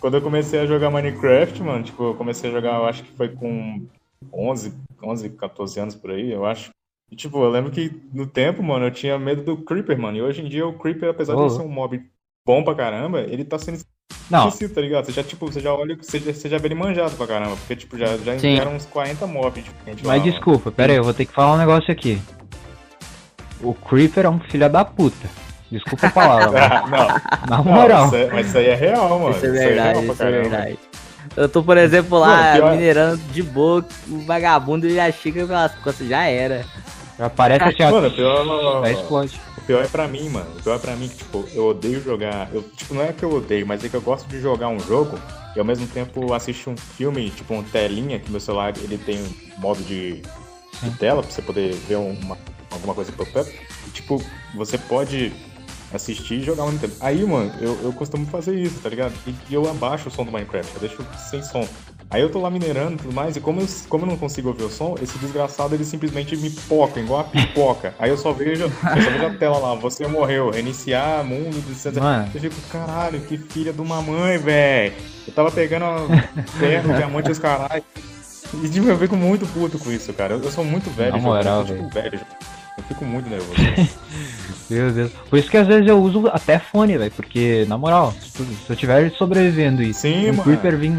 quando 0.00 0.14
eu 0.14 0.22
comecei 0.22 0.60
a 0.60 0.66
jogar 0.66 0.90
Minecraft, 0.90 1.62
mano, 1.62 1.84
tipo, 1.84 2.02
eu 2.02 2.14
comecei 2.14 2.50
a 2.50 2.52
jogar, 2.52 2.76
eu 2.76 2.86
acho 2.86 3.02
que 3.02 3.12
foi 3.12 3.28
com 3.28 3.86
11, 4.32 4.74
11, 5.02 5.30
14 5.30 5.80
anos 5.80 5.94
por 5.94 6.10
aí, 6.10 6.30
eu 6.30 6.44
acho. 6.44 6.70
E, 7.10 7.16
tipo, 7.16 7.42
eu 7.42 7.50
lembro 7.50 7.72
que 7.72 8.00
no 8.12 8.26
tempo, 8.26 8.62
mano, 8.62 8.86
eu 8.86 8.90
tinha 8.90 9.18
medo 9.18 9.42
do 9.42 9.56
Creeper, 9.56 9.98
mano. 9.98 10.16
E 10.16 10.22
hoje 10.22 10.42
em 10.42 10.48
dia 10.48 10.66
o 10.66 10.78
Creeper, 10.78 11.10
apesar 11.10 11.34
oh. 11.34 11.46
de 11.46 11.54
ser 11.54 11.62
um 11.62 11.68
mob 11.68 12.00
bom 12.46 12.62
pra 12.62 12.74
caramba, 12.74 13.20
ele 13.22 13.44
tá 13.44 13.58
sendo 13.58 13.80
não. 14.30 14.46
esquecido, 14.46 14.74
tá 14.74 14.80
ligado? 14.80 15.06
Você 15.06 15.12
já, 15.12 15.24
tipo, 15.24 15.50
você 15.50 15.60
já 15.60 15.74
olha, 15.74 15.96
você 15.96 16.20
já, 16.20 16.32
você 16.32 16.48
já 16.48 16.58
vê 16.58 16.68
ele 16.68 16.76
manjado 16.76 17.16
pra 17.16 17.26
caramba. 17.26 17.56
Porque, 17.56 17.74
tipo, 17.74 17.98
já, 17.98 18.16
já 18.18 18.36
enviaram 18.36 18.76
uns 18.76 18.86
40 18.86 19.26
mobs. 19.26 19.64
Tipo, 19.64 19.76
Mas 19.86 20.02
lá, 20.02 20.18
desculpa, 20.18 20.66
mano. 20.66 20.76
pera 20.76 20.92
aí, 20.92 20.98
eu 20.98 21.04
vou 21.04 21.14
ter 21.14 21.26
que 21.26 21.32
falar 21.32 21.54
um 21.54 21.58
negócio 21.58 21.90
aqui. 21.90 22.20
O 23.60 23.74
Creeper 23.74 24.24
é 24.24 24.30
um 24.30 24.40
filho 24.40 24.70
da 24.70 24.84
puta. 24.84 25.28
Desculpa 25.70 26.08
a 26.08 26.10
palavra. 26.10 26.82
não. 26.90 27.56
Na 27.56 27.62
moral. 27.62 28.00
Não, 28.02 28.06
isso 28.06 28.16
é, 28.16 28.30
mas 28.32 28.46
isso 28.48 28.58
aí 28.58 28.66
é 28.66 28.74
real, 28.74 29.18
mano. 29.18 29.36
Isso 29.36 29.46
é 29.46 29.50
verdade, 29.50 30.02
isso, 30.02 30.12
isso 30.12 30.22
é, 30.22 30.26
é 30.26 30.30
verdade. 30.30 30.78
Eu 31.36 31.48
tô, 31.48 31.62
por 31.62 31.76
exemplo, 31.76 32.18
lá 32.18 32.54
minerando 32.72 33.18
de 33.32 33.42
boa, 33.42 33.84
o 34.08 34.18
vagabundo 34.20 34.88
já 34.90 35.10
chega 35.12 35.46
pelas 35.46 35.74
costas, 35.76 36.08
já 36.08 36.24
era. 36.24 36.64
Já 37.18 37.26
aparece 37.26 37.64
assim, 37.64 37.92
Mano, 37.92 38.10
pior, 38.10 38.82
já 38.82 38.90
explode. 38.92 39.40
pior 39.66 39.84
é 39.84 39.86
pra 39.86 40.08
mim, 40.08 40.28
mano. 40.30 40.50
O 40.58 40.62
pior 40.62 40.76
é 40.76 40.78
pra 40.78 40.96
mim 40.96 41.08
que, 41.08 41.16
tipo, 41.16 41.46
eu 41.52 41.68
odeio 41.68 42.02
jogar. 42.02 42.48
Eu, 42.52 42.62
tipo, 42.62 42.94
não 42.94 43.02
é 43.02 43.12
que 43.12 43.22
eu 43.22 43.32
odeio, 43.32 43.66
mas 43.66 43.84
é 43.84 43.88
que 43.88 43.94
eu 43.94 44.00
gosto 44.00 44.26
de 44.26 44.40
jogar 44.40 44.68
um 44.68 44.80
jogo 44.80 45.18
e 45.54 45.58
ao 45.58 45.64
mesmo 45.64 45.86
tempo 45.86 46.32
assistir 46.32 46.70
um 46.70 46.76
filme, 46.76 47.30
tipo, 47.30 47.52
uma 47.54 47.62
telinha, 47.62 48.18
que 48.18 48.30
meu 48.30 48.40
celular 48.40 48.72
ele 48.78 48.96
tem 48.96 49.18
um 49.18 49.60
modo 49.60 49.82
de, 49.82 50.22
de 50.82 50.90
tela 50.98 51.22
pra 51.22 51.30
você 51.30 51.42
poder 51.42 51.74
ver 51.74 51.96
uma, 51.96 52.38
alguma 52.70 52.94
coisa 52.94 53.12
pop-up. 53.12 53.50
E, 53.86 53.90
tipo, 53.90 54.22
você 54.54 54.78
pode 54.78 55.32
assistir 55.92 56.34
e 56.34 56.42
jogar 56.42 56.62
ao 56.62 56.68
mesmo 56.68 56.80
tempo. 56.80 56.96
Aí, 57.00 57.24
mano, 57.24 57.52
eu, 57.60 57.78
eu 57.82 57.92
costumo 57.92 58.26
fazer 58.26 58.54
isso, 58.54 58.80
tá 58.80 58.88
ligado? 58.88 59.12
E, 59.26 59.34
e 59.48 59.54
eu 59.54 59.68
abaixo 59.68 60.08
o 60.08 60.10
som 60.10 60.24
do 60.24 60.32
Minecraft, 60.32 60.74
eu 60.74 60.80
deixo 60.80 61.06
sem 61.28 61.42
som. 61.42 61.66
Aí 62.12 62.20
eu 62.20 62.28
tô 62.28 62.40
lá 62.40 62.50
minerando 62.50 62.94
e 62.94 62.96
tudo 62.96 63.14
mais, 63.14 63.36
e 63.36 63.40
como 63.40 63.60
eu, 63.60 63.66
como 63.88 64.04
eu 64.04 64.08
não 64.08 64.16
consigo 64.16 64.48
ouvir 64.48 64.64
o 64.64 64.68
som, 64.68 64.96
esse 65.00 65.16
desgraçado 65.18 65.76
ele 65.76 65.84
simplesmente 65.84 66.36
me 66.36 66.50
poca, 66.50 66.98
igual 66.98 67.20
a 67.20 67.24
pipoca. 67.24 67.94
Aí 68.00 68.10
eu 68.10 68.16
só 68.16 68.32
vejo, 68.32 68.64
eu 68.64 68.70
só 68.70 69.10
vejo 69.10 69.26
a 69.26 69.34
tela 69.34 69.58
lá, 69.58 69.74
você 69.76 70.08
morreu, 70.08 70.50
reiniciar, 70.50 71.22
mundo, 71.22 71.56
etc. 71.70 72.02
Mano. 72.02 72.28
Eu 72.34 72.40
fico, 72.40 72.56
caralho, 72.68 73.20
que 73.20 73.38
filha 73.38 73.72
de 73.72 73.80
uma 73.80 74.02
mãe, 74.02 74.38
velho. 74.38 74.92
Eu 75.24 75.32
tava 75.32 75.52
pegando 75.52 75.84
ferro, 76.58 76.94
diamante 76.94 77.28
e 77.28 77.32
os 77.32 77.38
caralho. 77.38 77.84
E 78.64 78.68
tipo, 78.68 78.88
eu 78.88 78.98
fico 78.98 79.14
muito 79.14 79.46
puto 79.46 79.78
com 79.78 79.92
isso, 79.92 80.12
cara. 80.12 80.34
Eu, 80.34 80.42
eu 80.42 80.50
sou 80.50 80.64
muito 80.64 80.90
velho, 80.90 81.12
Na 81.12 81.18
moral, 81.18 81.64
tipo, 81.64 81.88
velho. 81.90 82.20
Eu 82.80 82.84
fico 82.88 83.04
muito 83.04 83.28
nervoso. 83.28 83.52
Meu 84.70 84.90
Deus. 84.90 85.10
Por 85.28 85.38
isso 85.38 85.50
que 85.50 85.56
às 85.56 85.66
vezes 85.66 85.86
eu 85.86 86.00
uso 86.00 86.28
até 86.28 86.58
fone, 86.58 86.96
velho. 86.96 87.10
Porque, 87.10 87.66
na 87.68 87.76
moral, 87.76 88.14
se, 88.20 88.42
eu 88.68 88.76
tiver 88.76 89.10
sobrevivendo 89.12 89.82
e 89.82 89.92
Sim, 89.92 90.30
um 90.30 90.32
mano. 90.32 90.42
Creeper 90.44 90.76
vir 90.76 90.92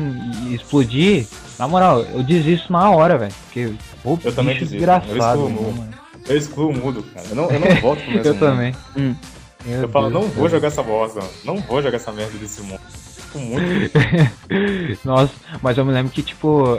e 0.46 0.54
explodir, 0.54 1.26
na 1.58 1.68
moral, 1.68 2.02
eu 2.02 2.22
desisto 2.22 2.72
na 2.72 2.90
hora, 2.92 3.18
velho. 3.18 3.34
Porque, 3.46 3.74
pô, 4.04 4.20
eu 4.24 4.34
também 4.34 4.56
desisto. 4.56 4.74
desgraçado. 4.74 5.42
Eu 5.42 5.48
excluo, 5.48 5.74
mano. 5.74 5.94
eu 6.28 6.38
excluo 6.38 6.70
o 6.70 6.74
mundo, 6.74 7.04
cara. 7.14 7.28
Eu 7.30 7.36
não, 7.36 7.50
eu 7.50 7.60
não 7.60 7.76
volto 7.82 8.04
pro 8.04 8.12
mesmo 8.12 8.28
Eu 8.28 8.38
também. 8.38 8.76
Hum. 8.96 9.16
eu 9.66 9.90
falo, 9.90 10.10
não 10.10 10.24
vou 10.24 10.50
jogar 10.50 10.68
essa 10.68 10.84
bosta, 10.84 11.22
não 11.44 11.58
vou 11.58 11.82
jogar 11.82 11.96
essa 11.96 12.12
merda 12.12 12.38
desse 12.38 12.62
mundo. 12.62 12.82
Fico 12.92 13.40
muito. 13.40 13.92
Nossa, 15.04 15.34
mas 15.62 15.78
eu 15.78 15.86
me 15.86 15.94
lembro 15.94 16.12
que, 16.12 16.22
tipo, 16.22 16.78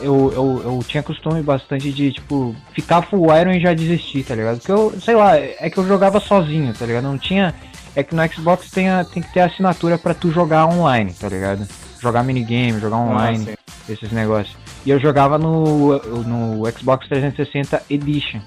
eu, 0.00 0.32
eu, 0.34 0.62
eu 0.64 0.80
tinha 0.86 1.02
costume 1.02 1.42
bastante 1.42 1.92
de, 1.92 2.12
tipo, 2.12 2.54
ficar 2.72 3.02
full 3.02 3.34
iron 3.34 3.52
e 3.52 3.60
já 3.60 3.74
desistir, 3.74 4.24
tá 4.24 4.34
ligado? 4.34 4.58
Porque 4.58 4.72
eu, 4.72 4.94
sei 5.00 5.14
lá, 5.14 5.36
é 5.36 5.68
que 5.70 5.78
eu 5.78 5.86
jogava 5.86 6.20
sozinho, 6.20 6.72
tá 6.72 6.86
ligado? 6.86 7.04
Não 7.04 7.18
tinha. 7.18 7.54
É 7.96 8.02
que 8.02 8.14
no 8.14 8.32
Xbox 8.32 8.70
tem, 8.70 8.88
a, 8.88 9.04
tem 9.04 9.22
que 9.22 9.32
ter 9.32 9.40
assinatura 9.40 9.98
para 9.98 10.14
tu 10.14 10.30
jogar 10.30 10.66
online, 10.66 11.12
tá 11.12 11.28
ligado? 11.28 11.66
Jogar 12.00 12.22
minigame, 12.22 12.78
jogar 12.78 12.98
online, 12.98 13.48
ah, 13.50 13.92
esses 13.92 14.12
negócios. 14.12 14.56
E 14.86 14.90
eu 14.90 15.00
jogava 15.00 15.36
no, 15.36 15.98
no 16.22 16.70
Xbox 16.70 17.08
360 17.08 17.82
Edition. 17.90 18.40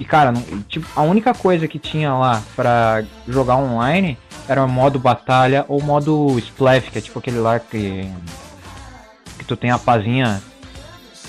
E 0.00 0.04
cara, 0.04 0.32
não, 0.32 0.42
tipo, 0.62 0.86
a 0.96 1.02
única 1.02 1.34
coisa 1.34 1.68
que 1.68 1.78
tinha 1.78 2.14
lá 2.14 2.42
pra 2.56 3.04
jogar 3.28 3.56
online 3.56 4.16
era 4.48 4.64
o 4.64 4.68
modo 4.68 4.98
batalha 4.98 5.64
ou 5.68 5.82
modo 5.82 6.38
splash, 6.38 6.88
que 6.88 6.98
é 6.98 7.00
tipo 7.00 7.18
aquele 7.18 7.38
lá 7.38 7.60
que. 7.60 8.10
Que 9.42 9.48
tu 9.48 9.56
tem 9.56 9.70
a 9.70 9.78
pazinha 9.78 10.40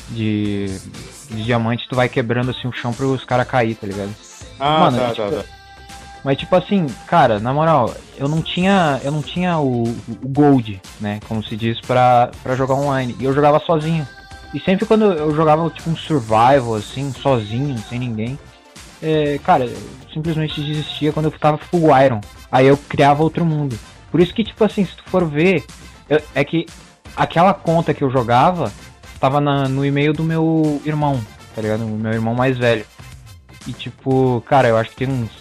de, 0.09 0.67
de 1.29 1.43
diamante, 1.43 1.87
tu 1.89 1.95
vai 1.95 2.07
quebrando 2.07 2.51
assim 2.51 2.67
o 2.67 2.71
chão 2.71 2.93
para 2.93 3.05
os 3.05 3.25
caras 3.25 3.47
cair, 3.47 3.75
tá 3.75 3.87
ligado? 3.87 4.13
Ah, 4.59 4.79
Mano, 4.79 4.97
tá, 4.97 5.09
tipo, 5.09 5.31
tá, 5.31 5.37
tá. 5.37 5.43
Mas 6.23 6.37
tipo 6.37 6.55
assim, 6.55 6.85
cara, 7.07 7.39
na 7.39 7.51
moral, 7.51 7.93
eu 8.17 8.29
não 8.29 8.41
tinha, 8.41 9.01
eu 9.03 9.11
não 9.11 9.21
tinha 9.21 9.57
o, 9.59 9.83
o 9.83 10.27
gold, 10.27 10.81
né, 11.01 11.19
como 11.27 11.43
se 11.43 11.55
diz, 11.57 11.81
pra, 11.81 12.31
pra 12.41 12.55
jogar 12.55 12.75
online. 12.75 13.15
E 13.19 13.25
eu 13.25 13.33
jogava 13.33 13.59
sozinho. 13.59 14.07
E 14.53 14.59
sempre 14.59 14.85
quando 14.85 15.05
eu 15.05 15.35
jogava 15.35 15.67
tipo 15.69 15.89
um 15.89 15.97
survival 15.97 16.75
assim, 16.75 17.11
sozinho, 17.11 17.77
sem 17.89 17.99
ninguém, 17.99 18.39
é, 19.01 19.37
cara, 19.43 19.65
eu 19.65 19.77
simplesmente 20.13 20.61
desistia 20.61 21.11
quando 21.11 21.25
eu 21.25 21.31
ficava 21.31 21.57
full 21.57 21.89
iron. 21.97 22.21
Aí 22.51 22.67
eu 22.67 22.77
criava 22.77 23.23
outro 23.23 23.43
mundo. 23.43 23.77
Por 24.11 24.21
isso 24.21 24.33
que 24.33 24.43
tipo 24.43 24.63
assim, 24.63 24.85
se 24.85 24.95
tu 24.95 25.03
for 25.07 25.27
ver, 25.27 25.65
eu, 26.07 26.21
é 26.35 26.43
que 26.43 26.67
aquela 27.15 27.53
conta 27.53 27.93
que 27.93 28.03
eu 28.03 28.09
jogava, 28.09 28.71
tava 29.19 29.39
na, 29.39 29.67
no 29.67 29.85
e-mail 29.85 30.13
do 30.13 30.23
meu 30.23 30.81
irmão, 30.85 31.23
tá 31.55 31.61
ligado? 31.61 31.85
O 31.85 31.97
meu 31.97 32.11
irmão 32.11 32.33
mais 32.33 32.57
velho. 32.57 32.85
E 33.65 33.71
tipo, 33.71 34.43
cara, 34.47 34.67
eu 34.67 34.77
acho 34.77 34.89
que 34.89 34.97
tem 34.97 35.07
uns 35.07 35.31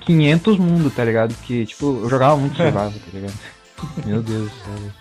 500 0.00 0.58
mundos, 0.58 0.94
tá 0.94 1.04
ligado? 1.04 1.34
Que, 1.42 1.66
tipo, 1.66 2.00
eu 2.02 2.08
jogava 2.08 2.36
muito 2.36 2.56
survival, 2.56 2.90
tá 2.90 3.10
ligado? 3.12 3.34
Meu 4.06 4.22
Deus 4.22 4.50
do 4.50 4.56
céu. 4.56 4.92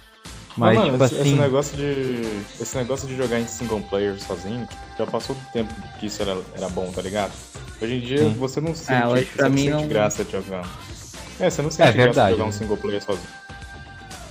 Mas, 0.57 0.77
mano, 0.77 0.91
tipo 0.91 1.03
esse, 1.03 1.15
assim... 1.15 1.29
esse, 1.29 1.41
negócio 1.41 1.77
de. 1.77 2.61
Esse 2.61 2.77
negócio 2.77 3.07
de 3.07 3.15
jogar 3.15 3.39
em 3.39 3.47
single 3.47 3.81
player 3.81 4.17
sozinho, 4.19 4.67
já 4.97 5.05
passou 5.05 5.35
do 5.35 5.41
tempo 5.51 5.73
que 5.99 6.05
isso 6.05 6.21
era, 6.21 6.37
era 6.55 6.69
bom, 6.69 6.89
tá 6.91 7.01
ligado? 7.01 7.33
Hoje 7.81 7.95
em 7.95 7.99
dia 7.99 8.19
Sim. 8.19 8.33
você 8.35 8.61
não 8.61 8.73
sente, 8.73 8.93
ah, 8.93 9.09
você 9.09 9.41
não 9.41 9.49
mim 9.49 9.63
sente 9.63 9.71
não... 9.71 9.87
graça 9.87 10.23
de 10.23 10.31
jogar. 10.31 10.65
É, 11.39 11.49
você 11.49 11.61
não 11.61 11.69
sente 11.69 11.89
é, 11.89 11.91
graça 11.91 12.05
verdade, 12.05 12.31
de 12.31 12.37
jogar 12.37 12.49
um 12.49 12.51
single 12.53 12.77
player 12.77 13.03
sozinho 13.03 13.44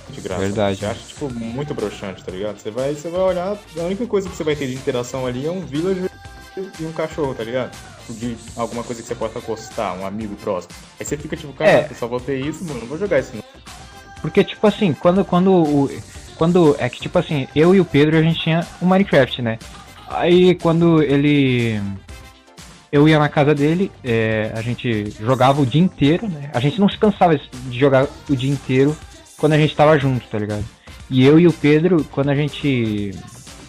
de 0.09 0.21
graça. 0.21 0.41
Verdade. 0.41 0.79
Você 0.79 0.85
acha, 0.85 1.07
tipo, 1.07 1.29
muito 1.33 1.73
broxante, 1.73 2.23
tá 2.23 2.31
ligado? 2.31 2.57
Você 2.57 2.71
vai, 2.71 2.93
você 2.93 3.09
vai 3.09 3.21
olhar, 3.21 3.57
a 3.77 3.83
única 3.83 4.05
coisa 4.05 4.29
que 4.29 4.35
você 4.35 4.43
vai 4.43 4.55
ter 4.55 4.67
de 4.67 4.75
interação 4.75 5.25
ali 5.25 5.45
é 5.45 5.51
um 5.51 5.61
village 5.61 6.09
e 6.79 6.85
um 6.85 6.91
cachorro, 6.91 7.33
tá 7.33 7.43
ligado? 7.43 7.75
De 8.09 8.37
alguma 8.55 8.83
coisa 8.83 9.01
que 9.01 9.07
você 9.07 9.15
possa 9.15 9.39
acostar, 9.39 9.97
um 9.97 10.05
amigo 10.05 10.35
próximo. 10.35 10.73
Aí 10.99 11.05
você 11.05 11.17
fica 11.17 11.35
tipo, 11.35 11.53
cara, 11.53 11.71
é. 11.71 11.87
eu 11.89 11.95
só 11.95 12.07
vou 12.07 12.19
ter 12.19 12.39
isso, 12.39 12.63
mano, 12.63 12.81
não 12.81 12.87
vou 12.87 12.97
jogar 12.97 13.19
isso 13.19 13.35
não. 13.35 13.43
Porque, 14.21 14.43
tipo 14.43 14.65
assim, 14.65 14.93
quando, 14.93 15.23
quando 15.23 15.51
o. 15.51 15.89
Quando. 16.35 16.75
É 16.79 16.89
que, 16.89 16.99
tipo 16.99 17.17
assim, 17.19 17.47
eu 17.55 17.75
e 17.75 17.79
o 17.79 17.85
Pedro 17.85 18.17
a 18.17 18.21
gente 18.21 18.39
tinha 18.39 18.65
o 18.81 18.85
Minecraft, 18.85 19.41
né? 19.41 19.59
Aí 20.07 20.55
quando 20.55 21.01
ele. 21.03 21.79
Eu 22.91 23.09
ia 23.09 23.19
na 23.19 23.27
casa 23.27 23.53
dele, 23.53 23.91
é, 24.03 24.51
a 24.55 24.61
gente 24.61 25.11
jogava 25.19 25.61
o 25.61 25.65
dia 25.65 25.81
inteiro, 25.81 26.27
né? 26.27 26.49
A 26.53 26.59
gente 26.59 26.79
não 26.79 26.87
se 26.87 26.97
cansava 26.97 27.37
de 27.37 27.77
jogar 27.77 28.07
o 28.29 28.35
dia 28.35 28.49
inteiro 28.49 28.95
quando 29.37 29.53
a 29.53 29.57
gente 29.57 29.75
tava 29.75 29.97
junto, 29.97 30.27
tá 30.27 30.37
ligado? 30.37 30.63
E 31.09 31.23
eu 31.23 31.39
e 31.39 31.47
o 31.47 31.53
Pedro, 31.53 32.03
quando 32.11 32.29
a 32.29 32.35
gente. 32.35 33.11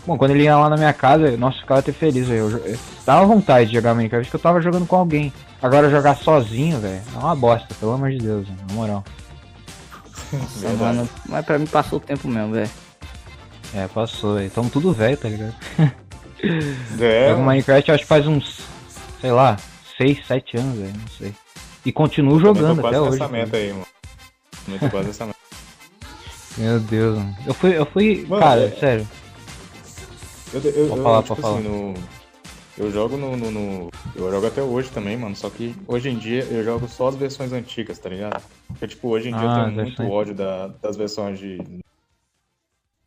Bom, 0.07 0.17
quando 0.17 0.31
ele 0.31 0.45
ia 0.45 0.57
lá 0.57 0.71
na 0.71 0.77
minha 0.77 0.93
casa, 0.93 1.37
nossa, 1.37 1.59
ficava 1.59 1.81
até 1.81 1.93
feliz, 1.93 2.29
velho. 2.29 2.51
Eu, 2.51 2.67
eu 2.67 2.79
tava 3.05 3.27
vontade 3.27 3.69
de 3.69 3.75
jogar 3.77 3.95
Minecraft 3.95 4.27
porque 4.27 4.37
eu 4.37 4.41
tava 4.41 4.61
jogando 4.61 4.87
com 4.87 4.97
alguém. 4.97 5.33
Agora 5.61 5.91
jogar 5.91 6.17
sozinho, 6.17 6.79
velho, 6.79 7.03
é 7.15 7.19
uma 7.19 7.35
bosta, 7.35 7.75
pelo 7.81 7.93
amor 7.93 8.11
de 8.11 8.19
Deus, 8.19 8.47
na 8.49 8.75
moral. 8.75 9.05
Nossa, 10.33 10.69
mano, 10.71 11.09
mas 11.29 11.45
pra 11.45 11.59
mim 11.59 11.67
passou 11.67 11.99
o 11.99 12.01
tempo 12.01 12.29
mesmo, 12.29 12.53
velho. 12.53 12.71
É, 13.75 13.89
passou, 13.89 14.37
velho. 14.37 14.51
Tamo 14.51 14.71
tudo 14.71 14.93
velho, 14.93 15.17
tá 15.17 15.29
ligado? 15.29 15.55
É. 17.01 17.31
Jogo 17.31 17.43
Minecraft 17.43 17.91
acho 17.91 18.03
que 18.03 18.09
faz 18.09 18.27
uns, 18.27 18.61
sei 19.23 19.33
lá, 19.33 19.57
6, 19.97 20.27
7 20.27 20.59
anos, 20.59 20.79
velho, 20.79 20.93
não 20.93 21.09
sei. 21.09 21.35
E 21.85 21.91
continuo 21.91 22.39
jogando 22.39 22.87
até 22.87 23.01
hoje. 23.01 23.29
Meta 23.29 23.57
aí, 23.57 23.73
mano. 23.73 23.87
Muito 24.69 24.91
quase 24.91 25.11
essa 25.11 25.27
meta. 25.27 25.39
Meu 26.59 26.81
Deus, 26.81 27.19
mano. 27.19 27.37
Eu 27.47 27.55
fui, 27.55 27.79
eu 27.79 27.87
fui, 27.87 28.27
mano, 28.27 28.43
cara, 28.43 28.65
é... 28.65 28.71
sério. 28.71 29.09
Eu, 30.53 30.61
eu, 30.61 31.03
falar, 31.03 31.19
eu, 31.19 31.23
tipo 31.23 31.47
assim, 31.47 31.63
no... 31.63 31.95
eu 32.79 32.91
jogo 32.91 33.17
no, 33.17 33.37
no, 33.37 33.51
no, 33.51 33.91
Eu 34.15 34.31
jogo 34.31 34.47
até 34.47 34.63
hoje 34.63 34.91
também, 34.91 35.17
mano. 35.17 35.37
Só 35.37 35.51
que 35.51 35.75
hoje 35.87 36.09
em 36.09 36.17
dia 36.17 36.45
eu 36.45 36.65
jogo 36.65 36.89
só 36.89 37.09
as 37.09 37.17
versões 37.17 37.53
antigas, 37.53 37.99
tá 37.99 38.09
ligado? 38.09 38.43
Porque, 38.69 38.89
tipo, 38.89 39.09
hoje 39.09 39.29
em 39.29 39.37
dia 39.37 39.51
ah, 39.51 39.59
eu 39.59 39.65
tenho 39.65 39.83
muito 39.83 40.03
ódio 40.05 40.35
da, 40.35 40.69
das 40.69 40.97
versões 40.97 41.39
de. 41.39 41.59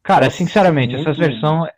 Cara, 0.04 0.26
Nossa, 0.26 0.38
sinceramente, 0.38 0.95
muito... 0.95 1.10
essas 1.10 1.18
versões. 1.18 1.72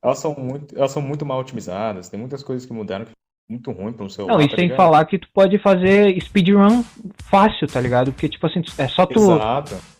Elas 0.00 0.18
são, 0.20 0.34
muito, 0.34 0.76
elas 0.76 0.92
são 0.92 1.02
muito 1.02 1.26
mal 1.26 1.40
otimizadas, 1.40 2.08
tem 2.08 2.20
muitas 2.20 2.42
coisas 2.44 2.64
que 2.64 2.72
mudaram 2.72 3.04
que 3.04 3.12
muito 3.48 3.72
ruim 3.72 3.94
um 3.98 4.08
celular. 4.08 4.34
Não, 4.34 4.42
e 4.42 4.48
tá 4.48 4.56
sem 4.56 4.64
ligado? 4.64 4.76
falar 4.76 5.04
que 5.06 5.18
tu 5.18 5.26
pode 5.32 5.58
fazer 5.58 6.20
speedrun 6.20 6.84
fácil, 7.24 7.66
tá 7.66 7.80
ligado? 7.80 8.12
Porque, 8.12 8.28
tipo 8.28 8.46
assim, 8.46 8.62
é 8.76 8.86
só 8.88 9.06
tu, 9.06 9.14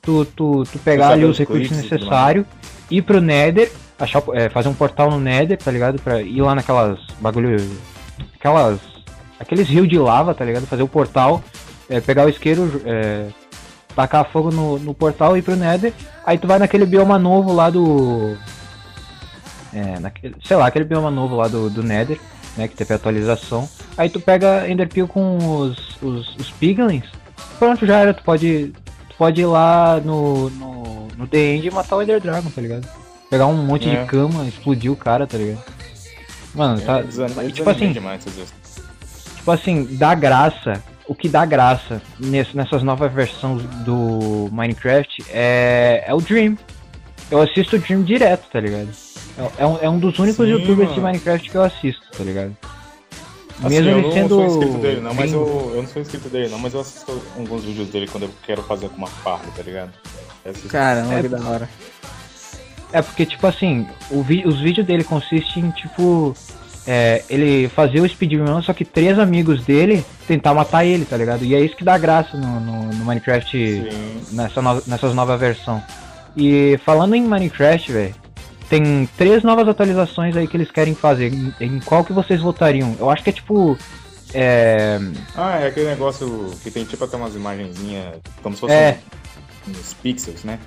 tu, 0.03 0.25
tu, 0.27 0.65
tu, 0.65 0.79
pegar 0.81 1.11
ali 1.11 1.25
os 1.25 1.39
recursos 1.39 1.75
necessários, 1.75 2.45
ir 2.91 3.01
pro 3.03 3.23
Nether, 3.23 3.73
achar, 3.99 4.23
é, 4.35 4.51
fazer 4.51 4.69
um 4.69 4.75
portal 4.75 5.11
no 5.11 5.19
Nether, 5.19 5.57
tá 5.57 5.71
ligado? 5.71 5.99
Pra 6.01 6.21
ir 6.21 6.43
lá 6.43 6.55
naquelas 6.55 7.01
bagulho. 7.21 7.57
Aquelas. 8.35 8.81
Aqueles 9.41 9.69
rios 9.69 9.89
de 9.89 9.99
lava, 9.99 10.35
tá 10.35 10.45
ligado? 10.45 10.67
Fazer 10.67 10.83
o 10.83 10.89
portal, 10.89 11.43
é, 11.89 12.01
pegar 12.01 12.27
o 12.27 12.29
isqueiro, 12.29 12.83
é, 12.85 13.29
tacar 13.95 14.29
fogo 14.31 14.51
no, 14.51 14.79
no 14.79 14.93
portal 14.93 15.37
e 15.37 15.39
ir 15.39 15.43
pro 15.43 15.57
Nether. 15.57 15.95
Aí 16.27 16.37
tu 16.37 16.47
vai 16.47 16.59
naquele 16.59 16.85
bioma 16.85 17.19
novo 17.19 17.53
lá 17.53 17.71
do. 17.71 18.37
É, 19.73 19.99
naquele, 20.01 20.35
sei 20.45 20.57
lá, 20.57 20.67
aquele 20.67 20.85
bioma 20.85 21.11
novo 21.11 21.37
lá 21.37 21.49
do, 21.49 21.71
do 21.71 21.83
Nether 21.83 22.19
né? 22.59 22.69
Que 22.69 22.77
teve 22.77 22.93
atualização. 22.93 23.69
Aí 23.97 24.11
tu 24.11 24.21
pega 24.21 24.69
Enderpeel 24.69 25.07
com 25.07 25.39
os, 25.39 26.03
os, 26.03 26.37
os 26.37 26.51
Piglins. 26.51 27.07
Pronto, 27.59 27.87
já 27.87 27.99
era. 27.99 28.13
Tu 28.13 28.23
pode, 28.23 28.73
tu 29.09 29.17
pode 29.17 29.41
ir 29.41 29.47
lá 29.47 30.01
no, 30.05 30.51
no, 30.51 31.09
no 31.17 31.27
The 31.27 31.39
End 31.39 31.67
e 31.67 31.71
matar 31.71 31.97
o 31.97 32.03
Ender 32.03 32.21
Dragon, 32.21 32.51
tá 32.51 32.61
ligado? 32.61 32.87
Pegar 33.31 33.47
um 33.47 33.65
monte 33.65 33.89
é. 33.89 34.03
de 34.03 34.07
cama, 34.07 34.47
explodir 34.47 34.91
o 34.91 34.97
cara, 34.97 35.27
tá 35.27 35.39
ligado? 35.39 35.63
Mano, 36.55 36.81
tá. 36.81 37.01
É, 37.01 37.51
tipo 37.51 37.71
assim. 37.71 37.93
Demais, 37.93 38.25
tipo 39.37 39.51
assim, 39.51 39.87
dá 39.93 40.15
graça. 40.15 40.83
O 41.07 41.15
que 41.15 41.27
dá 41.27 41.47
graça 41.47 42.03
nesse, 42.19 42.55
nessas 42.55 42.83
novas 42.83 43.11
versões 43.11 43.63
do 43.83 44.49
Minecraft 44.53 45.25
é, 45.31 46.05
é 46.07 46.15
o 46.15 46.21
Dream. 46.21 46.59
Eu 47.31 47.41
assisto 47.41 47.77
o 47.77 47.79
Dream 47.79 48.03
direto, 48.03 48.47
tá 48.51 48.61
ligado? 48.61 48.91
É, 49.39 49.63
é, 49.63 49.67
um, 49.67 49.79
é 49.83 49.89
um 49.89 49.99
dos 49.99 50.19
únicos 50.19 50.45
Sim, 50.45 50.53
youtubers 50.53 50.91
mano. 50.91 50.95
de 50.95 51.01
Minecraft 51.01 51.51
que 51.51 51.57
eu 51.57 51.63
assisto, 51.63 52.03
tá 52.17 52.25
ligado? 52.25 52.57
Assim, 53.63 53.69
Mesmo 53.69 53.91
eu 53.91 54.03
não 54.03 54.13
sendo... 54.13 54.29
sou 54.29 54.47
inscrito 54.47 54.79
dele, 54.79 55.01
não, 55.01 55.15
mas 55.15 55.33
eu, 55.33 55.73
eu 55.75 55.83
não 55.83 55.89
sou 55.89 56.03
inscrito 56.03 56.29
dele, 56.29 56.49
não, 56.49 56.59
mas 56.59 56.75
eu 56.75 56.81
assisto 56.81 57.23
alguns 57.37 57.65
vídeos 57.65 57.89
dele 57.89 58.07
quando 58.07 58.25
eu 58.25 58.31
quero 58.45 58.63
fazer 58.63 58.89
com 58.89 58.97
uma 58.97 59.09
farda, 59.09 59.49
tá 59.57 59.63
ligado? 59.63 59.91
Caramba, 60.69 61.15
é, 61.15 61.23
que 61.23 61.29
da 61.29 61.41
hora. 61.49 61.69
É 62.93 63.03
porque, 63.03 63.27
tipo 63.27 63.47
assim, 63.47 63.87
vi... 64.25 64.47
os 64.47 64.61
vídeos 64.61 64.87
dele 64.87 65.05
consistem 65.05 65.67
em, 65.67 65.71
tipo, 65.73 66.35
é, 66.87 67.23
ele 67.29 67.69
fazer 67.69 68.01
o 68.01 68.09
speedrun, 68.09 68.63
só 68.63 68.73
que 68.73 68.85
três 68.85 69.19
amigos 69.19 69.65
dele 69.65 70.05
tentar 70.27 70.55
matar 70.55 70.85
ele, 70.85 71.05
tá 71.05 71.17
ligado? 71.17 71.45
E 71.45 71.55
é 71.55 71.61
isso 71.61 71.77
que 71.77 71.85
dá 71.85 71.99
graça 71.99 72.37
no, 72.37 72.61
no, 72.61 72.83
no 72.85 73.05
Minecraft 73.05 73.89
nessa, 74.33 74.63
no, 74.63 74.83
nessas 74.87 75.15
novas 75.15 75.39
versões. 75.39 75.83
E 76.37 76.79
falando 76.85 77.15
em 77.15 77.23
Minecraft, 77.23 77.93
velho, 77.93 78.15
tem 78.69 79.09
três 79.17 79.43
novas 79.43 79.67
atualizações 79.67 80.37
aí 80.37 80.47
que 80.47 80.57
eles 80.57 80.71
querem 80.71 80.95
fazer. 80.95 81.33
Em, 81.33 81.55
em, 81.61 81.81
qual 81.81 82.05
que 82.05 82.13
vocês 82.13 82.41
votariam? 82.41 82.95
Eu 82.99 83.11
acho 83.11 83.23
que 83.23 83.31
é 83.31 83.33
tipo. 83.33 83.79
É... 84.35 84.99
Ah, 85.35 85.59
é 85.61 85.69
aquele 85.69 85.87
negócio 85.87 86.51
que 86.63 86.71
tem 86.71 86.85
tipo 86.85 87.03
até 87.03 87.17
umas 87.17 87.35
imagenzinhas, 87.35 88.17
como 88.43 88.55
se 88.55 88.61
fosse 88.61 88.75
é. 88.75 89.01
uns 89.67 89.95
pixels, 89.95 90.45
né? 90.45 90.59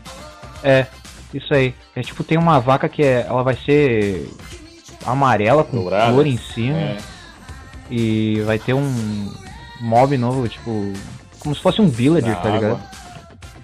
É, 0.63 0.87
isso 1.31 1.53
aí. 1.53 1.75
É 1.95 2.01
tipo, 2.01 2.23
tem 2.23 2.37
uma 2.37 2.59
vaca 2.59 2.89
que 2.89 3.03
é, 3.03 3.25
ela 3.27 3.43
vai 3.43 3.55
ser 3.55 4.27
amarela 5.05 5.63
com 5.63 5.77
Dourada. 5.77 6.13
cor 6.13 6.25
em 6.25 6.37
cima. 6.37 6.77
É. 6.77 6.97
E 7.89 8.41
vai 8.45 8.57
ter 8.57 8.73
um 8.73 9.31
mob 9.81 10.17
novo, 10.17 10.47
tipo. 10.47 10.93
Como 11.39 11.53
se 11.55 11.61
fosse 11.61 11.81
um 11.81 11.89
villager, 11.89 12.29
na 12.29 12.35
tá 12.35 12.47
água. 12.47 12.59
ligado? 12.59 12.81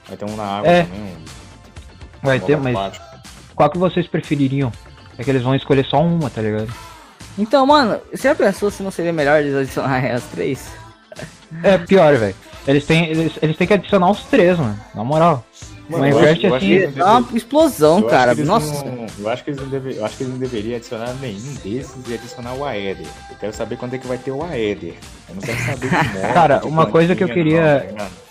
Vai 0.08 0.18
ter 0.18 0.26
um 0.26 0.36
na 0.36 0.44
água 0.44 0.70
é. 0.70 0.84
também. 0.84 1.00
Um... 1.02 1.16
Vai 2.22 2.40
ter, 2.40 2.58
mas. 2.58 3.00
Qual 3.58 3.72
que 3.72 3.78
vocês 3.80 4.08
prefeririam? 4.08 4.72
É 5.18 5.24
que 5.24 5.32
eles 5.32 5.41
vão 5.41 5.55
escolher 5.55 5.84
só 5.84 5.99
uma, 5.99 6.30
tá 6.30 6.43
ligado? 6.43 6.72
Então, 7.39 7.66
mano, 7.66 7.99
você 8.12 8.28
já 8.28 8.36
pensou 8.36 8.70
se 8.70 8.84
não 8.84 8.91
seria 8.91 9.12
melhor 9.12 9.39
eles 9.39 9.55
adicionarem 9.55 10.12
as 10.14 10.24
três? 10.26 10.72
É 11.64 11.76
pior, 11.80 12.16
velho. 12.16 12.36
Eles 12.68 12.86
têm, 12.86 13.08
eles, 13.08 13.34
eles 13.41 13.58
têm 13.58 13.66
que 13.66 13.74
adicionar 13.74 14.12
os 14.12 14.24
três, 14.26 14.60
mano. 14.60 14.80
Na 14.93 15.03
moral. 15.03 15.43
Mano, 15.89 16.03
Minecraft 16.03 16.45
eu 16.45 16.55
acho, 16.55 16.66
assim, 16.66 16.99
é 16.99 17.03
uma 17.03 17.28
explosão, 17.34 18.03
cara. 18.03 18.36
Nossa. 18.36 18.86
Não, 18.86 19.08
eu, 19.18 19.30
acho 19.30 19.43
que 19.43 19.49
eles 19.49 19.62
não 19.62 19.70
deve, 19.70 19.97
eu 19.97 20.05
acho 20.05 20.18
que 20.18 20.24
eles 20.24 20.34
não 20.34 20.39
deveriam 20.39 20.76
adicionar 20.76 21.14
nenhum 21.16 21.53
desses 21.64 21.95
e 22.08 22.14
adicionar 22.14 22.53
o 22.53 22.66
Aether. 22.66 23.08
Eu 23.32 23.38
quero 23.39 23.53
saber 23.53 23.78
quando 23.78 23.95
é 23.95 23.97
que 23.97 24.05
vai 24.05 24.18
ter 24.18 24.32
o 24.32 24.43
Aether. 24.43 24.95
Eu 25.30 25.36
não 25.36 25.41
quero 25.41 25.58
saber 25.60 25.89
de 25.89 26.22
Cara, 26.34 26.62
uma 26.66 26.86
coisa 26.86 27.16
que 27.16 27.24
eu 27.24 27.30
queria. 27.30 27.89
Não, 27.97 28.26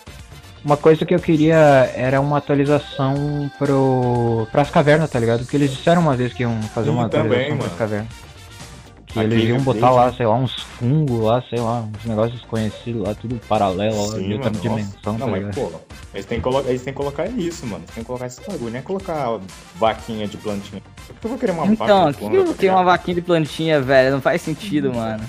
uma 0.63 0.77
coisa 0.77 1.05
que 1.05 1.13
eu 1.13 1.19
queria 1.19 1.91
era 1.95 2.19
uma 2.19 2.37
atualização 2.37 3.49
pro, 3.57 4.47
pras 4.51 4.69
cavernas, 4.69 5.09
tá 5.09 5.19
ligado? 5.19 5.39
Porque 5.39 5.55
eles 5.55 5.71
disseram 5.71 6.01
uma 6.01 6.15
vez 6.15 6.33
que 6.33 6.43
iam 6.43 6.61
fazer 6.63 6.89
Sim, 6.89 6.95
uma 6.95 7.05
atualização 7.05 7.43
também, 7.43 7.57
pras 7.57 7.77
cavernas. 7.77 8.27
Que 9.07 9.19
eles 9.19 9.43
iam 9.45 9.59
botar 9.61 9.89
lá, 9.89 10.11
sei 10.11 10.25
lá, 10.25 10.35
uns 10.35 10.53
fungos 10.61 11.23
lá, 11.23 11.41
sei 11.49 11.59
lá, 11.59 11.79
uns 11.81 12.05
negócios 12.05 12.39
desconhecidos 12.39 13.01
lá, 13.01 13.15
tudo 13.15 13.39
paralelo 13.47 14.11
lá, 14.11 14.19
de 14.19 14.33
outra 14.33 14.51
dimensão, 14.51 15.13
não, 15.13 15.19
tá 15.19 15.27
mas, 15.27 15.55
pô, 15.55 15.71
eles 16.13 16.25
têm, 16.25 16.41
que 16.41 16.49
eles 16.49 16.81
têm 16.83 16.93
que 16.93 16.97
colocar 16.97 17.25
isso, 17.27 17.65
mano. 17.65 17.83
Eles 17.83 17.95
têm 17.95 18.03
que 18.03 18.07
colocar 18.07 18.25
esse 18.25 18.41
bagulho, 18.45 18.71
nem 18.71 18.79
é 18.79 18.83
colocar 18.83 19.39
vaquinha 19.75 20.27
de 20.27 20.35
plantinha. 20.35 20.81
Por 21.07 21.15
que 21.15 21.25
eu 21.25 21.29
vou 21.29 21.39
querer 21.39 21.51
uma 21.53 21.65
então, 21.67 22.05
vaca 22.05 22.19
de? 22.19 22.25
Então, 22.25 22.53
que 22.53 22.69
uma 22.69 22.83
vaquinha 22.83 23.15
de 23.15 23.21
plantinha, 23.21 23.81
velho? 23.81 24.11
Não 24.11 24.21
faz 24.21 24.41
sentido, 24.41 24.93
mano. 24.93 25.23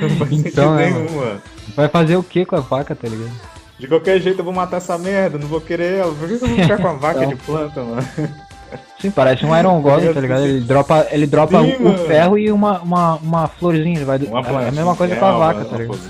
não 0.00 0.10
faz 0.16 0.32
então, 0.32 0.78
é, 0.78 0.90
nenhum, 0.90 1.12
mano. 1.12 1.42
Vai 1.76 1.88
fazer 1.88 2.16
o 2.16 2.24
que 2.24 2.44
com 2.44 2.56
a 2.56 2.60
vaca, 2.60 2.94
tá 2.94 3.08
ligado? 3.08 3.53
De 3.78 3.88
qualquer 3.88 4.20
jeito 4.20 4.38
eu 4.38 4.44
vou 4.44 4.54
matar 4.54 4.76
essa 4.76 4.96
merda, 4.96 5.38
não 5.38 5.48
vou 5.48 5.60
querer 5.60 6.00
ela. 6.00 6.14
Por 6.14 6.28
que 6.28 6.34
eu 6.34 6.38
vou 6.38 6.48
ficar 6.48 6.78
com 6.78 6.88
a 6.88 6.92
vaca 6.94 7.26
de 7.26 7.36
planta, 7.36 7.82
mano? 7.82 8.06
Sim, 9.00 9.10
parece 9.10 9.44
um 9.44 9.56
Iron 9.56 9.80
Golem, 9.80 10.12
tá 10.12 10.20
ligado? 10.20 10.44
Ele 10.44 10.60
dropa, 10.60 11.06
ele 11.10 11.26
dropa 11.26 11.60
Sim, 11.60 11.76
o, 11.84 11.98
ferro 12.06 12.38
e 12.38 12.50
uma, 12.50 12.80
uma, 12.80 13.16
uma 13.16 13.48
florzinha. 13.48 14.04
Vai, 14.04 14.18
uma 14.18 14.40
é 14.40 14.68
a 14.68 14.72
mesma 14.72 14.96
coisa 14.96 15.16
com 15.16 15.24
a 15.24 15.32
vaca, 15.32 15.64
tá 15.64 15.76
ligado? 15.76 16.00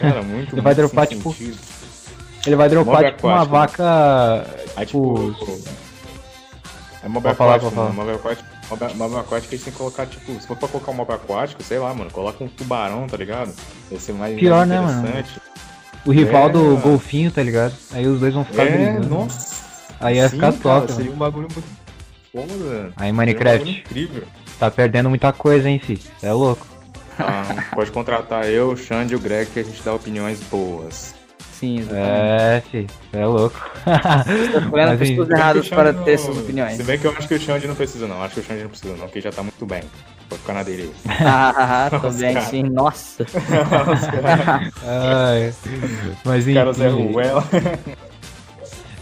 Cara, 0.00 0.22
muito 0.22 0.54
Ele 0.56 0.62
vai 0.62 0.74
dropar, 0.74 1.06
tipo. 1.06 1.32
Sentido. 1.32 1.58
Ele 2.46 2.56
vai 2.56 2.68
dropar, 2.68 3.02
mob 3.02 3.12
tipo, 3.12 3.26
uma 3.26 3.44
vaca. 3.44 4.46
Aí, 4.76 4.86
tipo. 4.86 5.34
tipo 5.38 5.84
é 7.04 7.08
mob 7.08 7.28
aquático, 7.28 7.70
falar, 7.70 7.92
Mob 7.92 8.10
aquático, 8.10 8.48
mob, 8.70 8.94
mob 8.94 9.16
aquático 9.18 9.52
eles 9.52 9.62
têm 9.62 9.72
que 9.72 9.78
colocar, 9.78 10.06
tipo, 10.06 10.32
se 10.40 10.46
for 10.46 10.56
pra 10.56 10.68
colocar 10.68 10.90
um 10.90 10.94
mob 10.94 11.12
aquático, 11.12 11.62
sei 11.62 11.78
lá, 11.78 11.92
mano, 11.92 12.10
coloca 12.10 12.42
um 12.42 12.48
tubarão, 12.48 13.06
tá 13.06 13.18
ligado? 13.18 13.54
Vai 13.90 14.00
ser 14.00 14.14
mais, 14.14 14.34
Pior, 14.38 14.66
mais 14.66 14.70
interessante. 14.70 15.04
Né, 15.04 15.20
mano? 15.20 15.44
O 16.06 16.10
rival 16.10 16.48
é, 16.48 16.52
do 16.52 16.58
mano. 16.62 16.76
golfinho, 16.78 17.30
tá 17.30 17.42
ligado? 17.42 17.74
Aí 17.92 18.06
os 18.06 18.20
dois 18.20 18.34
vão 18.34 18.44
ficar 18.44 18.64
é, 18.64 18.70
brigando. 18.70 19.08
Nossa. 19.08 19.64
Aí 20.00 20.16
ia 20.16 20.28
ficar 20.28 20.52
top, 20.52 20.92
Seria 20.92 21.10
um 21.10 21.16
bagulho 21.16 21.48
muito 21.52 21.66
foda. 22.30 22.92
Aí 22.96 23.12
Minecraft. 23.12 23.64
Um 23.64 23.72
incrível. 23.72 24.24
Tá 24.58 24.70
perdendo 24.70 25.08
muita 25.08 25.32
coisa, 25.32 25.68
hein, 25.68 25.78
fi. 25.78 25.98
É 26.22 26.32
louco. 26.32 26.66
Ah, 27.18 27.64
pode 27.74 27.90
contratar 27.90 28.48
eu, 28.48 28.70
o 28.70 28.76
Xande 28.76 29.14
e 29.14 29.16
o 29.16 29.20
Greg 29.20 29.50
que 29.50 29.60
a 29.60 29.62
gente 29.62 29.82
dá 29.82 29.94
opiniões 29.94 30.40
boas. 30.50 31.14
Sim, 31.52 31.78
exatamente. 31.78 32.06
É, 32.10 32.62
fi. 32.70 32.86
É 33.12 33.24
louco. 33.24 33.70
Estou 34.44 34.60
escolhendo 34.60 34.98
pessoas 34.98 35.30
erradas 35.30 35.68
para 35.68 35.92
ter 35.92 36.12
essas 36.12 36.36
opiniões. 36.36 36.76
Se 36.76 36.82
bem 36.82 36.98
que 36.98 37.06
eu 37.06 37.12
acho 37.12 37.28
que 37.28 37.34
o 37.34 37.40
Xande 37.40 37.66
não 37.66 37.74
precisa, 37.74 38.06
não. 38.06 38.22
Acho 38.22 38.34
que 38.34 38.40
o 38.40 38.44
Xande 38.44 38.62
não 38.62 38.70
precisa, 38.70 38.96
não, 38.96 39.06
porque 39.06 39.20
já 39.20 39.30
tá 39.30 39.42
muito 39.42 39.64
bem. 39.64 39.82
Vou 40.28 40.38
ficar 40.38 40.54
na 40.54 40.62
dele. 40.62 40.92
ah, 41.20 41.88
também 42.00 42.40
sim. 42.42 42.62
Nossa. 42.64 43.24
Ai, 44.84 45.54
mas 46.24 46.42
enfim. 46.46 46.54
Cara, 46.54 46.72
Zé 46.72 46.88
Ruela. 46.88 47.44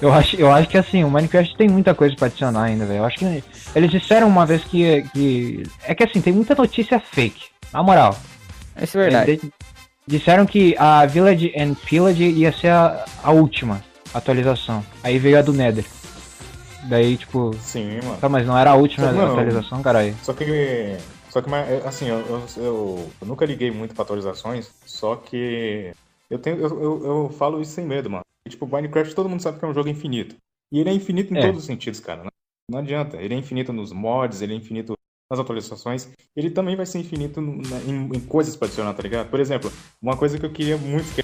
Eu 0.00 0.12
acho, 0.12 0.36
eu 0.36 0.50
acho 0.50 0.68
que 0.68 0.76
assim, 0.76 1.04
o 1.04 1.10
Minecraft 1.10 1.56
tem 1.56 1.68
muita 1.68 1.94
coisa 1.94 2.16
pra 2.16 2.26
adicionar 2.26 2.64
ainda, 2.64 2.84
velho. 2.84 2.98
Eu 2.98 3.04
acho 3.04 3.18
que 3.18 3.44
eles 3.74 3.90
disseram 3.90 4.26
uma 4.26 4.44
vez 4.44 4.64
que, 4.64 5.02
que. 5.12 5.62
É 5.86 5.94
que 5.94 6.02
assim, 6.02 6.20
tem 6.20 6.32
muita 6.32 6.54
notícia 6.54 6.98
fake. 6.98 7.44
Na 7.72 7.82
moral. 7.82 8.18
Isso 8.80 8.98
é 8.98 9.02
verdade. 9.02 9.30
Eles 9.30 9.50
disseram 10.06 10.44
que 10.44 10.74
a 10.76 11.06
Village 11.06 11.52
and 11.56 11.74
Pillage 11.74 12.24
ia 12.24 12.52
ser 12.52 12.68
a, 12.68 13.04
a 13.22 13.30
última 13.30 13.82
atualização. 14.12 14.84
Aí 15.02 15.18
veio 15.18 15.38
a 15.38 15.42
do 15.42 15.52
Nether. 15.52 15.84
Daí, 16.84 17.16
tipo. 17.16 17.52
Sim, 17.60 18.00
mano. 18.02 18.18
Tá, 18.18 18.28
mas 18.28 18.46
não 18.46 18.56
era 18.56 18.70
a 18.70 18.74
última 18.74 19.08
atualização, 19.10 19.82
caralho. 19.82 20.14
Só 20.22 20.32
que. 20.32 20.96
Só 21.30 21.40
que, 21.40 21.48
assim, 21.86 22.08
eu, 22.08 22.18
eu, 22.18 22.44
eu, 22.56 23.10
eu 23.20 23.26
nunca 23.26 23.46
liguei 23.46 23.70
muito 23.70 23.94
pra 23.94 24.02
atualizações, 24.02 24.70
só 24.84 25.16
que. 25.16 25.92
Eu, 26.28 26.38
tenho, 26.38 26.58
eu, 26.58 27.34
falo 27.38 27.60
isso 27.60 27.72
sem 27.72 27.86
medo, 27.86 28.10
mano. 28.10 28.22
Tipo, 28.48 28.66
Minecraft 28.66 29.14
todo 29.14 29.28
mundo 29.28 29.40
sabe 29.40 29.58
que 29.58 29.64
é 29.64 29.68
um 29.68 29.74
jogo 29.74 29.88
infinito. 29.88 30.36
E 30.70 30.80
ele 30.80 30.90
é 30.90 30.92
infinito 30.92 31.32
em 31.32 31.38
é. 31.38 31.42
todos 31.42 31.60
os 31.60 31.66
sentidos, 31.66 32.00
cara. 32.00 32.24
Né? 32.24 32.30
Não 32.70 32.78
adianta. 32.78 33.16
Ele 33.18 33.34
é 33.34 33.36
infinito 33.36 33.72
nos 33.72 33.92
mods, 33.92 34.42
ele 34.42 34.54
é 34.54 34.56
infinito 34.56 34.94
nas 35.30 35.38
atualizações. 35.38 36.10
Ele 36.34 36.50
também 36.50 36.76
vai 36.76 36.86
ser 36.86 36.98
infinito 36.98 37.40
em, 37.40 38.16
em 38.16 38.20
coisas 38.20 38.56
pra 38.56 38.66
adicionar, 38.66 38.94
tá 38.94 39.02
ligado? 39.02 39.28
Por 39.28 39.40
exemplo, 39.40 39.70
uma 40.00 40.16
coisa 40.16 40.38
que 40.38 40.46
eu 40.46 40.52
queria 40.52 40.76
muito 40.76 41.14
que 41.14 41.22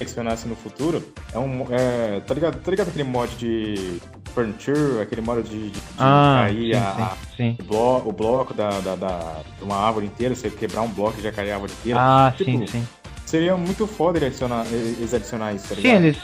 adicionasse 0.00 0.46
no 0.48 0.56
futuro 0.56 1.02
é 1.32 1.38
um. 1.38 1.66
É, 1.70 2.20
tá, 2.20 2.34
ligado, 2.34 2.60
tá 2.60 2.70
ligado 2.70 2.88
aquele 2.88 3.04
mod 3.04 3.34
de 3.36 4.00
furniture, 4.34 5.00
aquele 5.00 5.20
mod 5.20 5.42
de, 5.42 5.70
de, 5.70 5.80
ah, 5.98 6.44
cair 6.46 6.74
sim, 6.74 6.80
a, 6.80 7.16
sim, 7.36 7.36
sim. 7.36 7.56
O, 7.60 7.64
bloco, 7.64 8.08
o 8.08 8.12
bloco 8.12 8.54
da, 8.54 8.70
da, 8.80 8.96
da, 8.96 9.40
de 9.58 9.64
uma 9.64 9.76
árvore 9.76 10.06
inteira, 10.06 10.34
você 10.34 10.50
quebrar 10.50 10.82
um 10.82 10.88
bloco 10.88 11.18
e 11.18 11.22
já 11.22 11.30
cair 11.30 11.50
a 11.50 11.54
árvore 11.54 11.72
inteira. 11.72 11.98
Ah, 12.00 12.32
tipo, 12.36 12.50
sim, 12.50 12.66
sim. 12.66 12.88
Seria 13.26 13.56
muito 13.56 13.86
foda 13.86 14.18
ele 14.18 14.26
adicionar, 14.26 14.66
eles 14.70 15.14
adicionar 15.14 15.54
isso, 15.54 15.68
tá 15.68 15.74
ligado? 15.74 15.92
Sim, 15.92 16.06
eles 16.06 16.18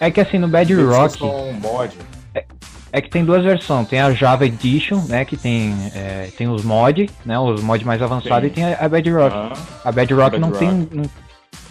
é 0.00 0.10
que 0.10 0.20
assim, 0.20 0.38
no 0.38 0.48
Bedrock. 0.48 1.22
Um 1.22 1.52
mod. 1.54 1.96
É, 2.34 2.44
é, 2.92 3.00
que 3.00 3.08
tem 3.08 3.24
duas 3.24 3.42
versões. 3.42 3.88
Tem 3.88 4.00
a 4.00 4.12
Java 4.12 4.44
Edition, 4.44 5.02
né? 5.08 5.24
Que 5.24 5.36
tem, 5.36 5.74
é, 5.94 6.30
tem 6.36 6.48
os 6.48 6.62
mods, 6.64 7.10
né? 7.24 7.38
Os 7.38 7.62
mods 7.62 7.86
mais 7.86 8.02
avançados, 8.02 8.48
e 8.48 8.52
tem 8.52 8.64
a, 8.64 8.76
a 8.80 8.88
Bedrock. 8.88 9.34
Ah, 9.34 9.52
a 9.84 9.92
Bedrock, 9.92 10.38
não 10.38 10.50
tem. 10.50 10.88
Não, 10.90 11.04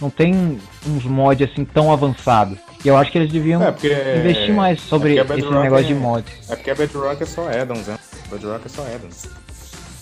não 0.00 0.10
tem 0.10 0.58
uns 0.86 1.04
mods 1.04 1.50
assim 1.50 1.64
tão 1.64 1.92
avançados. 1.92 2.58
E 2.84 2.88
eu 2.88 2.96
acho 2.96 3.10
que 3.10 3.18
eles 3.18 3.32
deviam 3.32 3.62
é 3.62 3.72
porque, 3.72 3.88
investir 3.88 4.54
mais 4.54 4.80
sobre 4.80 5.18
é 5.18 5.22
esse 5.22 5.50
negócio 5.50 5.86
é, 5.86 5.88
de 5.88 5.94
mod. 5.94 6.24
É 6.50 6.56
porque 6.56 6.70
a 6.70 6.74
Bedrock 6.74 7.22
é 7.22 7.26
só 7.26 7.48
addons, 7.48 7.86
né? 7.86 7.98
Bedrock 8.30 8.66
é 8.66 8.68
só 8.68 8.82
addons. 8.82 9.26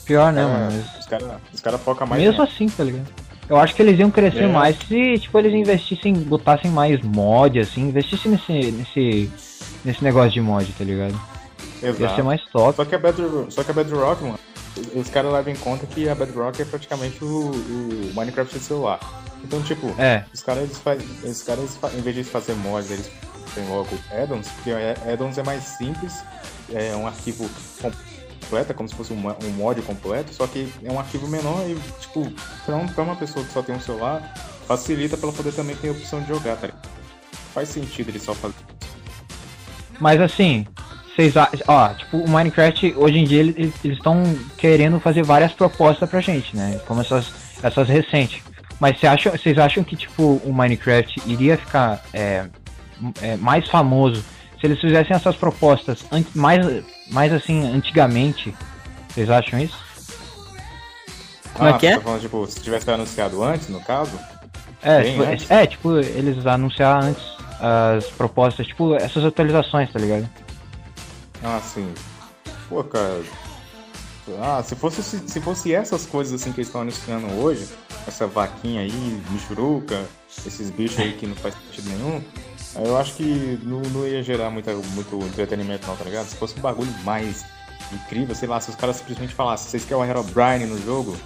Pior, 0.05 0.33
né, 0.33 0.43
mano? 0.45 0.85
Os 0.99 1.07
caras 1.07 1.61
cara 1.63 1.79
focam 1.79 2.07
mais. 2.07 2.21
Mesmo 2.21 2.43
assim, 2.43 2.69
tá 2.69 2.83
ligado? 2.83 3.07
Eu 3.49 3.57
acho 3.57 3.75
que 3.75 3.83
eles 3.83 3.99
iam 3.99 4.11
crescer 4.11 4.45
é. 4.45 4.49
mais 4.49 4.77
se, 4.79 5.19
tipo, 5.19 5.39
eles 5.39 5.53
investissem, 5.53 6.15
botassem 6.15 6.71
mais 6.71 7.01
mod, 7.03 7.59
assim, 7.61 7.83
investissem 7.89 8.33
nesse, 8.33 8.73
nesse, 8.73 9.31
nesse 9.85 10.03
negócio 10.03 10.33
de 10.33 10.41
mod, 10.41 10.67
tá 10.73 10.85
ligado? 10.85 11.21
Exato. 11.83 12.03
Ia 12.03 12.15
ser 12.15 12.23
mais 12.23 12.43
top. 12.47 12.77
Só 12.77 12.85
que 12.85 12.95
a, 12.95 12.99
Bedrock, 12.99 13.53
só 13.53 13.63
que 13.63 13.71
a 13.71 13.75
Bedrock, 13.75 14.23
mano, 14.23 14.39
os 14.95 15.09
caras 15.09 15.33
levam 15.33 15.53
em 15.53 15.57
conta 15.57 15.87
que 15.87 16.09
a 16.09 16.15
Bedrock 16.15 16.63
é 16.63 16.65
praticamente 16.65 17.23
o, 17.23 17.51
o 17.51 18.13
Minecraft 18.15 18.59
de 18.59 18.65
celular. 18.65 19.01
Então, 19.45 19.63
tipo, 19.63 19.95
é. 19.99 20.25
os 20.33 20.43
caras, 20.43 20.63
eles 20.65 20.79
faz, 20.79 21.03
os 21.25 21.43
caras, 21.43 21.79
em 21.95 22.01
vez 22.01 22.17
de 22.17 22.25
fazer 22.25 22.55
mods, 22.55 22.91
eles 22.91 23.11
têm 23.55 23.67
logo 23.69 23.89
addons, 24.11 24.49
porque 24.49 24.71
addons 25.11 25.37
é 25.39 25.43
mais 25.43 25.65
simples, 25.65 26.23
é 26.73 26.95
um 26.95 27.07
arquivo 27.07 27.49
completa, 27.81 28.73
como 28.73 28.89
se 28.89 28.95
fosse 28.95 29.13
um, 29.13 29.19
um 29.19 29.51
mod 29.57 29.81
completo, 29.83 30.33
só 30.33 30.47
que 30.47 30.73
é 30.85 30.91
um 30.91 30.99
arquivo 30.99 31.27
menor 31.27 31.65
e, 31.69 31.77
tipo, 32.01 32.31
pra, 32.65 32.77
um, 32.77 32.87
pra 32.87 33.05
uma 33.05 33.17
pessoa 33.17 33.45
que 33.45 33.53
só 33.53 33.63
tem 33.63 33.75
um 33.75 33.81
celular, 33.81 34.23
facilita 34.67 35.17
pra 35.17 35.29
ela 35.29 35.37
poder 35.37 35.53
também 35.53 35.77
ter 35.77 35.89
a 35.89 35.93
opção 35.93 36.21
de 36.21 36.29
jogar, 36.29 36.57
tá 36.57 36.69
Faz 37.53 37.69
sentido 37.69 38.09
ele 38.09 38.19
só 38.19 38.33
fazer 38.33 38.55
Mas 40.01 40.19
assim, 40.21 40.67
vocês 41.15 41.35
ó, 41.69 41.89
tipo, 41.95 42.17
o 42.17 42.29
Minecraft, 42.29 42.95
hoje 42.97 43.19
em 43.19 43.25
dia, 43.25 43.41
eles 43.41 43.75
estão 43.85 44.23
querendo 44.57 44.99
fazer 44.99 45.23
várias 45.23 45.53
propostas 45.53 46.09
pra 46.09 46.23
gente, 46.23 46.57
né? 46.57 46.81
Como 46.87 47.03
essas, 47.03 47.31
Essas 47.63 47.89
recentes. 47.89 48.43
Mas 48.83 48.99
cê 48.99 49.07
acha, 49.07 49.31
vocês 49.31 49.57
acham 49.59 49.85
que, 49.85 49.95
tipo, 49.95 50.43
o 50.45 50.53
Minecraft 50.53 51.23
iria 51.25 51.57
ficar 51.57 52.03
é, 52.13 52.49
é, 53.23 53.37
mais 53.37 53.69
famoso 53.69 54.25
se 54.59 54.67
eles 54.67 54.81
fizessem 54.81 55.15
essas 55.15 55.37
propostas 55.37 56.05
mais, 56.35 56.83
mais 57.09 57.33
assim, 57.33 57.65
antigamente? 57.73 58.53
Vocês 59.09 59.31
acham 59.31 59.61
isso? 59.61 59.79
Como 61.55 61.69
é 61.69 61.73
ah, 61.73 61.77
é 61.77 61.79
que 61.79 61.87
é? 61.87 61.95
Tá 61.95 62.01
falando, 62.01 62.21
tipo, 62.23 62.45
se 62.49 62.61
tivesse 62.61 62.91
anunciado 62.91 63.41
antes, 63.45 63.69
no 63.69 63.79
caso? 63.83 64.19
É, 64.83 65.03
tipo, 65.05 65.23
antes? 65.23 65.49
é, 65.49 65.65
tipo, 65.65 65.99
eles 65.99 66.45
anunciar 66.45 67.05
antes 67.05 67.23
as 67.61 68.07
propostas, 68.07 68.67
tipo, 68.67 68.97
essas 68.97 69.25
atualizações, 69.25 69.93
tá 69.93 70.01
ligado? 70.01 70.29
Ah, 71.45 71.61
sim. 71.63 71.95
Pô, 72.69 72.83
cara. 72.83 73.23
Ah, 74.41 74.63
se 74.63 74.77
fosse, 74.77 75.03
se, 75.03 75.19
se 75.29 75.41
fosse 75.41 75.75
essas 75.75 76.07
coisas 76.07 76.41
assim 76.41 76.53
que 76.53 76.61
eles 76.61 76.69
estão 76.69 76.83
anunciando 76.83 77.27
hoje, 77.41 77.69
essa 78.07 78.27
vaquinha 78.27 78.83
aí, 78.83 79.23
michuruca, 79.31 80.05
esses 80.47 80.71
bichos 80.71 80.99
aí 81.01 81.13
que 81.13 81.27
não 81.27 81.35
faz 81.35 81.55
sentido 81.55 81.89
nenhum, 81.91 82.23
eu 82.77 82.97
acho 82.97 83.15
que 83.15 83.59
não, 83.65 83.81
não 83.81 84.07
ia 84.07 84.23
gerar 84.23 84.49
muita, 84.51 84.73
muito 84.75 85.19
entretenimento 85.27 85.87
não, 85.87 85.97
tá 85.97 86.05
ligado? 86.05 86.27
Se 86.27 86.37
fosse 86.37 86.59
um 86.59 86.63
bagulho 86.63 86.93
mais 87.05 87.45
incrível, 87.93 88.35
sei 88.35 88.49
lá, 88.49 88.61
se 88.61 88.71
os 88.71 88.77
caras 88.77 88.97
simplesmente 88.97 89.35
falassem, 89.35 89.69
vocês 89.69 89.85
querem 89.85 90.03
o 90.03 90.07
Herobrine 90.07 90.67
no 90.67 90.81
jogo? 90.83 91.17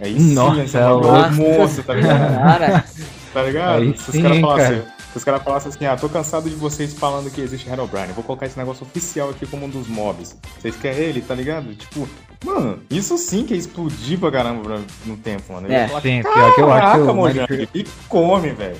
Aí 0.00 0.18
sim, 0.18 0.32
Nossa, 0.32 0.78
é 0.78 0.92
um 0.92 1.34
monstro, 1.34 1.82
tá 1.82 1.94
ligado? 1.94 2.84
tá 3.34 3.42
ligado? 3.42 3.82
Aí 3.82 3.96
se 3.96 4.10
os 4.10 4.22
caras 4.22 4.40
falassem, 4.40 4.82
se 5.12 5.16
os 5.16 5.24
caras 5.24 5.42
falassem 5.42 5.68
assim, 5.68 5.86
ah, 5.86 5.96
tô 5.96 6.08
cansado 6.08 6.48
de 6.48 6.56
vocês 6.56 6.94
falando 6.94 7.30
que 7.30 7.40
existe 7.40 7.68
Herobrine, 7.68 8.12
vou 8.14 8.24
colocar 8.24 8.46
esse 8.46 8.58
negócio 8.58 8.86
oficial 8.86 9.30
aqui 9.30 9.46
como 9.46 9.66
um 9.66 9.68
dos 9.68 9.88
mobs. 9.88 10.36
Vocês 10.58 10.76
querem 10.76 11.00
ele, 11.00 11.20
tá 11.20 11.34
ligado? 11.34 11.74
Tipo, 11.74 12.08
mano, 12.44 12.78
isso 12.90 13.18
sim 13.18 13.44
que 13.44 13.52
é 13.52 13.56
explodir 13.58 14.18
pra 14.18 14.30
caramba 14.30 14.80
no 15.04 15.16
tempo, 15.18 15.52
mano. 15.52 15.70
é, 15.70 15.86
falar, 15.86 16.00
sim, 16.00 16.22
pior 16.22 16.54
que 16.54 16.60
eu 16.60 16.72
acho 16.72 16.94
que 16.94 17.10
o 17.10 17.14
Mojang, 17.14 17.68
e 17.74 17.86
come, 18.08 18.50
velho. 18.50 18.76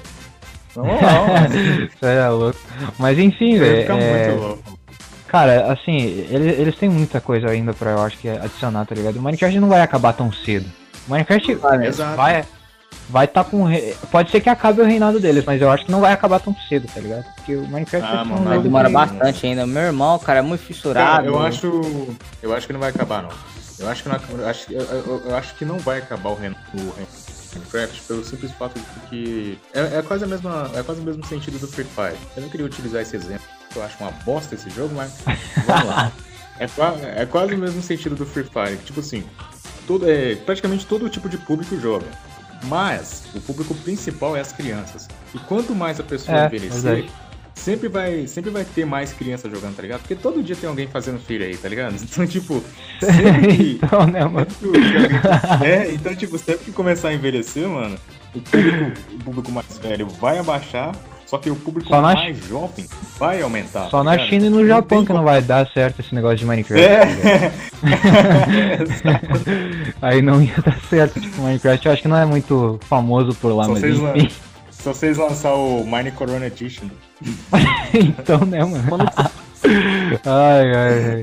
Não, 0.74 0.84
não, 0.84 0.94
Isso 1.84 2.06
é 2.06 2.28
louco. 2.28 2.58
Mas 2.98 3.18
enfim, 3.18 3.58
velho. 3.58 3.92
É... 3.92 4.80
Cara, 5.26 5.72
assim, 5.72 5.96
eles, 6.28 6.58
eles 6.58 6.76
têm 6.76 6.88
muita 6.88 7.20
coisa 7.20 7.48
ainda 7.48 7.72
pra, 7.72 7.92
eu 7.92 8.02
acho 8.02 8.18
que, 8.18 8.28
adicionar, 8.28 8.84
tá 8.84 8.94
ligado? 8.94 9.16
O 9.16 9.22
Minecraft 9.22 9.60
não 9.60 9.68
vai 9.68 9.80
acabar 9.80 10.12
tão 10.12 10.32
cedo. 10.32 10.68
Minecraft 11.10 11.58
ah, 11.62 12.14
vai, 12.14 12.44
vai 13.08 13.26
tá 13.26 13.42
com. 13.42 13.66
Pode 14.10 14.30
ser 14.30 14.40
que 14.40 14.48
acabe 14.48 14.80
o 14.80 14.84
reinado 14.84 15.18
deles, 15.18 15.44
mas 15.44 15.60
eu 15.60 15.70
acho 15.70 15.84
que 15.84 15.90
não 15.90 16.00
vai 16.00 16.12
acabar 16.12 16.38
tão 16.38 16.54
cedo, 16.68 16.86
tá 16.92 17.00
ligado? 17.00 17.24
Porque 17.34 17.56
o 17.56 17.66
Minecraft 17.66 18.08
ah, 18.10 18.24
mano, 18.24 18.44
vai 18.44 18.60
demora 18.60 18.88
bastante 18.88 19.46
ainda. 19.46 19.66
Meu 19.66 19.82
irmão, 19.82 20.18
cara, 20.18 20.38
é 20.38 20.42
muito 20.42 20.62
fissurado. 20.62 21.10
Cara, 21.10 21.26
eu 21.26 21.38
acho. 21.38 22.16
Eu 22.40 22.54
acho 22.54 22.66
que 22.66 22.72
não 22.72 22.80
vai 22.80 22.90
acabar, 22.90 23.22
não. 23.22 23.30
Eu 23.78 23.88
acho 23.88 24.02
que 24.02 24.08
não, 24.08 24.20
eu 24.38 24.46
acho, 24.46 24.72
eu, 24.72 24.82
eu, 24.82 25.22
eu 25.26 25.36
acho 25.36 25.54
que 25.54 25.64
não 25.64 25.78
vai 25.78 25.98
acabar 25.98 26.30
o 26.30 26.34
reinado 26.34 26.60
do 26.72 26.94
Minecraft 27.54 28.02
pelo 28.02 28.24
simples 28.24 28.52
fato 28.52 28.78
de 28.78 29.00
que. 29.08 29.58
É, 29.74 29.98
é, 29.98 30.02
quase 30.02 30.24
a 30.24 30.26
mesma, 30.26 30.70
é 30.74 30.82
quase 30.82 31.00
o 31.00 31.04
mesmo 31.04 31.26
sentido 31.26 31.58
do 31.58 31.66
Free 31.66 31.84
Fire. 31.84 32.18
Eu 32.36 32.42
não 32.42 32.48
queria 32.48 32.66
utilizar 32.66 33.02
esse 33.02 33.16
exemplo, 33.16 33.46
eu 33.74 33.82
acho 33.82 33.96
uma 34.00 34.12
bosta 34.24 34.54
esse 34.54 34.70
jogo, 34.70 34.94
mas 34.94 35.22
vamos 35.66 35.86
lá. 35.86 36.12
É, 36.60 37.22
é 37.22 37.26
quase 37.26 37.54
o 37.54 37.58
mesmo 37.58 37.80
sentido 37.82 38.14
do 38.14 38.26
Free 38.26 38.44
Fire. 38.44 38.76
Tipo 38.84 39.00
assim, 39.00 39.24
todo, 39.90 40.08
é, 40.08 40.36
praticamente 40.36 40.86
todo 40.86 41.08
tipo 41.08 41.28
de 41.28 41.36
público 41.36 41.76
joga. 41.80 42.06
Mas 42.66 43.24
o 43.34 43.40
público 43.40 43.74
principal 43.74 44.36
é 44.36 44.40
as 44.40 44.52
crianças. 44.52 45.08
E 45.34 45.38
quanto 45.40 45.74
mais 45.74 45.98
a 45.98 46.04
pessoa 46.04 46.42
é, 46.42 46.46
envelhecer, 46.46 47.06
sempre 47.56 47.88
vai, 47.88 48.26
sempre 48.28 48.50
vai 48.50 48.64
ter 48.64 48.84
mais 48.84 49.12
crianças 49.12 49.50
jogando, 49.50 49.74
tá 49.74 49.82
ligado? 49.82 50.02
Porque 50.02 50.14
todo 50.14 50.44
dia 50.44 50.54
tem 50.54 50.68
alguém 50.68 50.86
fazendo 50.86 51.18
filho 51.18 51.44
aí, 51.44 51.56
tá 51.56 51.68
ligado? 51.68 51.96
Então, 52.00 52.24
tipo, 52.24 52.62
sempre 53.00 53.80
então, 53.82 54.06
né, 54.06 54.24
mano? 54.24 54.46
é, 55.64 55.90
então, 55.90 56.14
tipo, 56.14 56.38
sempre 56.38 56.66
que 56.66 56.72
começar 56.72 57.08
a 57.08 57.14
envelhecer, 57.14 57.66
mano, 57.66 57.98
o 58.32 58.40
público, 58.40 59.00
o 59.12 59.24
público 59.24 59.50
mais 59.50 59.78
velho 59.78 60.06
vai 60.06 60.38
abaixar 60.38 60.94
só 61.30 61.38
que 61.38 61.48
o 61.48 61.54
público 61.54 61.88
Só 61.88 62.02
mais 62.02 62.18
na... 62.18 62.48
jovem 62.48 62.84
vai 63.16 63.40
aumentar. 63.40 63.88
Só 63.88 63.98
tá 63.98 64.02
na 64.02 64.18
China 64.18 64.46
e 64.46 64.50
no 64.50 64.66
Japão 64.66 65.04
que 65.04 65.12
não 65.12 65.22
vai 65.22 65.40
dar 65.40 65.64
certo 65.68 66.00
esse 66.00 66.12
negócio 66.12 66.38
de 66.38 66.44
Minecraft. 66.44 66.84
É. 66.84 67.52
Aí 70.02 70.20
não 70.20 70.42
ia 70.42 70.56
dar 70.56 70.76
certo. 70.90 71.20
Tipo, 71.20 71.42
Minecraft 71.42 71.86
eu 71.86 71.92
acho 71.92 72.02
que 72.02 72.08
não 72.08 72.16
é 72.16 72.26
muito 72.26 72.80
famoso 72.82 73.32
por 73.36 73.52
lá, 73.52 73.66
Só 73.66 73.70
mas 73.70 73.84
enfim. 73.84 74.28
Se 74.72 74.82
vocês 74.82 75.16
lançar 75.16 75.54
o 75.54 75.84
Mine 75.84 76.10
Corona 76.10 76.46
Edition. 76.46 76.86
então, 77.94 78.40
né, 78.40 78.64
mano? 78.64 79.08
ai, 80.26 80.74
ai, 80.74 81.14
ai. 81.14 81.22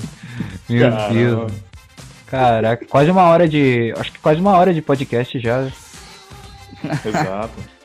Meu 0.69 0.89
Caramba. 0.89 1.13
Deus. 1.13 1.51
Caraca, 2.27 2.85
quase 2.85 3.11
uma 3.11 3.23
hora 3.23 3.45
de. 3.45 3.93
Acho 3.97 4.13
que 4.13 4.19
quase 4.19 4.39
uma 4.39 4.53
hora 4.53 4.73
de 4.73 4.81
podcast 4.81 5.37
já. 5.37 5.67
Exato. 7.05 7.76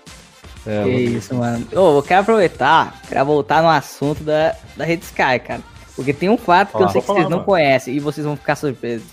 É, 0.66 0.84
que 0.84 0.90
isso, 0.90 1.34
mano. 1.34 1.66
Ô, 1.72 1.98
eu 1.98 2.02
quero 2.02 2.20
aproveitar 2.20 3.00
pra 3.08 3.24
voltar 3.24 3.62
no 3.62 3.68
assunto 3.68 4.22
da, 4.22 4.54
da 4.76 4.84
Rede 4.84 5.04
Sky, 5.04 5.38
cara. 5.44 5.60
Porque 5.96 6.12
tem 6.12 6.28
um 6.28 6.38
fato 6.38 6.76
que 6.76 6.82
eu 6.82 6.88
sei 6.88 7.00
que 7.00 7.06
falar, 7.06 7.18
vocês 7.20 7.30
não 7.30 7.38
mano. 7.38 7.46
conhecem 7.46 7.94
e 7.94 8.00
vocês 8.00 8.24
vão 8.24 8.36
ficar 8.36 8.56
surpresos. 8.56 9.06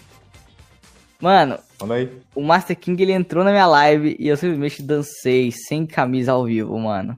Mano, 1.21 1.57
o 2.33 2.41
Master 2.41 2.77
King 2.77 3.01
ele 3.01 3.11
entrou 3.11 3.43
na 3.43 3.51
minha 3.51 3.67
live 3.67 4.15
e 4.17 4.27
eu 4.27 4.37
simplesmente 4.37 4.81
dancei 4.81 5.51
sem 5.51 5.85
camisa 5.85 6.31
ao 6.31 6.45
vivo, 6.45 6.77
mano. 6.79 7.17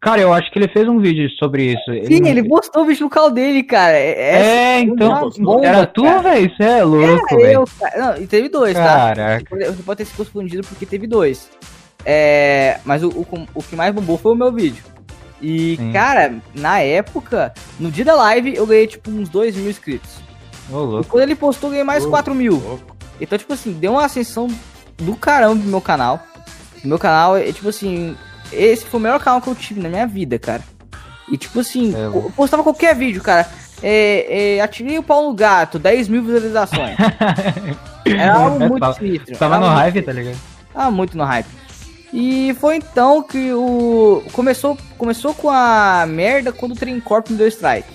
Cara, 0.00 0.20
eu 0.20 0.34
acho 0.34 0.52
que 0.52 0.58
ele 0.58 0.68
fez 0.68 0.86
um 0.86 0.98
vídeo 0.98 1.30
sobre 1.38 1.72
isso. 1.72 2.06
Sim, 2.06 2.26
ele, 2.26 2.28
ele 2.28 2.48
postou 2.48 2.82
o 2.82 2.84
vídeo 2.84 3.04
no 3.04 3.10
canal 3.10 3.30
dele, 3.30 3.62
cara. 3.62 3.96
É, 3.96 4.10
é, 4.10 4.36
é 4.36 4.80
então. 4.80 5.30
Bomba, 5.38 5.66
era 5.66 5.86
tu, 5.86 6.02
velho? 6.02 6.46
Isso 6.46 6.62
é 6.62 6.84
louco, 6.84 7.36
velho. 7.36 7.64
Não, 7.96 8.16
e 8.18 8.26
teve 8.26 8.50
dois, 8.50 8.74
tá? 8.74 8.84
Caraca. 8.84 9.58
tá? 9.58 9.72
Você 9.72 9.82
pode 9.82 9.98
ter 9.98 10.04
se 10.04 10.14
confundido 10.14 10.62
porque 10.68 10.84
teve 10.84 11.06
dois. 11.06 11.50
É, 12.04 12.80
mas 12.84 13.02
o, 13.02 13.08
o, 13.08 13.26
o, 13.54 13.62
que 13.62 13.74
mais 13.74 13.94
bombou 13.94 14.18
foi 14.18 14.32
o 14.32 14.36
meu 14.36 14.52
vídeo. 14.52 14.84
E, 15.40 15.76
Sim. 15.76 15.92
cara, 15.92 16.34
na 16.54 16.80
época, 16.80 17.52
no 17.78 17.90
dia 17.90 18.04
da 18.04 18.14
live, 18.14 18.54
eu 18.54 18.66
ganhei, 18.66 18.86
tipo, 18.86 19.10
uns 19.10 19.28
2 19.28 19.56
mil 19.56 19.70
inscritos. 19.70 20.10
Oh, 20.70 21.00
e 21.00 21.04
quando 21.04 21.22
ele 21.22 21.34
postou, 21.34 21.68
eu 21.68 21.72
ganhei 21.72 21.84
mais 21.84 22.04
oh, 22.04 22.10
4 22.10 22.34
mil. 22.34 22.54
Louco. 22.54 22.96
Então, 23.20 23.38
tipo 23.38 23.52
assim, 23.52 23.72
deu 23.72 23.92
uma 23.92 24.04
ascensão 24.04 24.48
do 24.98 25.16
caramba 25.16 25.60
pro 25.60 25.70
meu 25.70 25.80
canal. 25.80 26.20
O 26.82 26.88
meu 26.88 26.98
canal, 26.98 27.36
é, 27.36 27.52
tipo 27.52 27.68
assim, 27.68 28.16
esse 28.52 28.84
foi 28.84 29.00
o 29.00 29.02
melhor 29.02 29.20
canal 29.20 29.40
que 29.40 29.48
eu 29.48 29.54
tive 29.54 29.80
na 29.80 29.88
minha 29.88 30.06
vida, 30.06 30.38
cara. 30.38 30.62
E, 31.30 31.36
tipo 31.38 31.60
assim, 31.60 31.94
é, 31.94 32.06
eu 32.06 32.32
postava 32.36 32.62
qualquer 32.62 32.94
vídeo, 32.94 33.22
cara. 33.22 33.48
É, 33.82 34.56
é, 34.56 34.60
atirei 34.60 34.98
o 34.98 35.02
pau 35.02 35.28
no 35.28 35.34
gato, 35.34 35.78
10 35.78 36.08
mil 36.08 36.22
visualizações. 36.22 36.96
Era 38.06 38.34
algo 38.34 38.60
muito 38.60 38.92
sinistro. 38.94 39.36
Tava 39.36 39.58
no 39.58 39.66
hype, 39.66 40.02
tá 40.02 40.12
ligado? 40.12 40.38
Tava 40.72 40.90
muito 40.90 41.16
no 41.16 41.24
hype. 41.24 41.48
E 42.16 42.54
foi 42.60 42.76
então 42.76 43.24
que 43.24 43.52
o. 43.52 44.22
Começou, 44.32 44.78
começou 44.96 45.34
com 45.34 45.50
a 45.50 46.06
merda 46.06 46.52
quando 46.52 46.70
o 46.70 46.76
Train 46.76 47.00
Corp 47.00 47.28
me 47.28 47.36
deu 47.36 47.48
strike. 47.48 47.88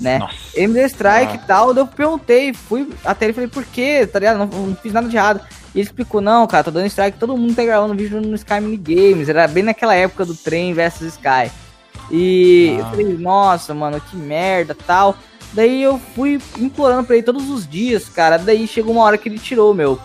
Né? 0.00 0.18
Nossa. 0.18 0.34
Ele 0.52 0.66
me 0.66 0.74
deu 0.74 0.86
strike 0.86 1.30
ah. 1.30 1.34
e 1.36 1.46
tal. 1.46 1.72
Eu 1.72 1.86
perguntei, 1.86 2.52
fui 2.52 2.92
até 3.04 3.26
ele 3.26 3.34
falei, 3.34 3.48
por 3.48 3.64
quê? 3.64 4.04
Tá 4.04 4.18
ligado? 4.18 4.38
Não, 4.38 4.46
não, 4.46 4.74
fiz 4.74 4.92
nada 4.92 5.08
de 5.08 5.16
errado. 5.16 5.40
E 5.72 5.78
ele 5.78 5.86
explicou, 5.86 6.20
não, 6.20 6.44
cara, 6.48 6.64
tô 6.64 6.72
dando 6.72 6.86
strike, 6.86 7.18
todo 7.18 7.36
mundo 7.36 7.54
tá 7.54 7.64
gravando 7.64 7.94
vídeo 7.94 8.20
no 8.20 8.34
Sky 8.34 8.60
Mini 8.60 8.76
Games. 8.76 9.28
Era 9.28 9.46
bem 9.46 9.62
naquela 9.62 9.94
época 9.94 10.24
do 10.24 10.34
trem 10.34 10.74
versus 10.74 11.14
Sky. 11.14 11.48
E 12.10 12.74
ah. 12.74 12.80
eu 12.80 12.84
falei, 12.86 13.16
nossa, 13.16 13.72
mano, 13.72 14.00
que 14.00 14.16
merda 14.16 14.74
tal. 14.74 15.16
Daí 15.52 15.84
eu 15.84 16.00
fui 16.16 16.40
implorando 16.58 17.04
pra 17.04 17.14
ele 17.14 17.24
todos 17.24 17.48
os 17.48 17.64
dias, 17.64 18.08
cara. 18.08 18.38
Daí 18.38 18.66
chegou 18.66 18.92
uma 18.92 19.04
hora 19.04 19.16
que 19.16 19.28
ele 19.28 19.38
tirou 19.38 19.72
meu. 19.72 20.00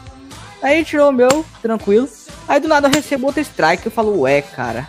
Aí 0.62 0.84
tirou 0.86 1.09
o 1.09 1.14
meu, 1.14 1.45
tranquilo. 1.62 2.07
Aí 2.47 2.59
do 2.59 2.68
nada 2.68 2.88
eu 2.88 2.91
recebo 2.91 3.28
outro 3.28 3.41
strike, 3.41 3.86
eu 3.86 3.91
falo, 3.91 4.22
ué, 4.22 4.41
cara. 4.41 4.88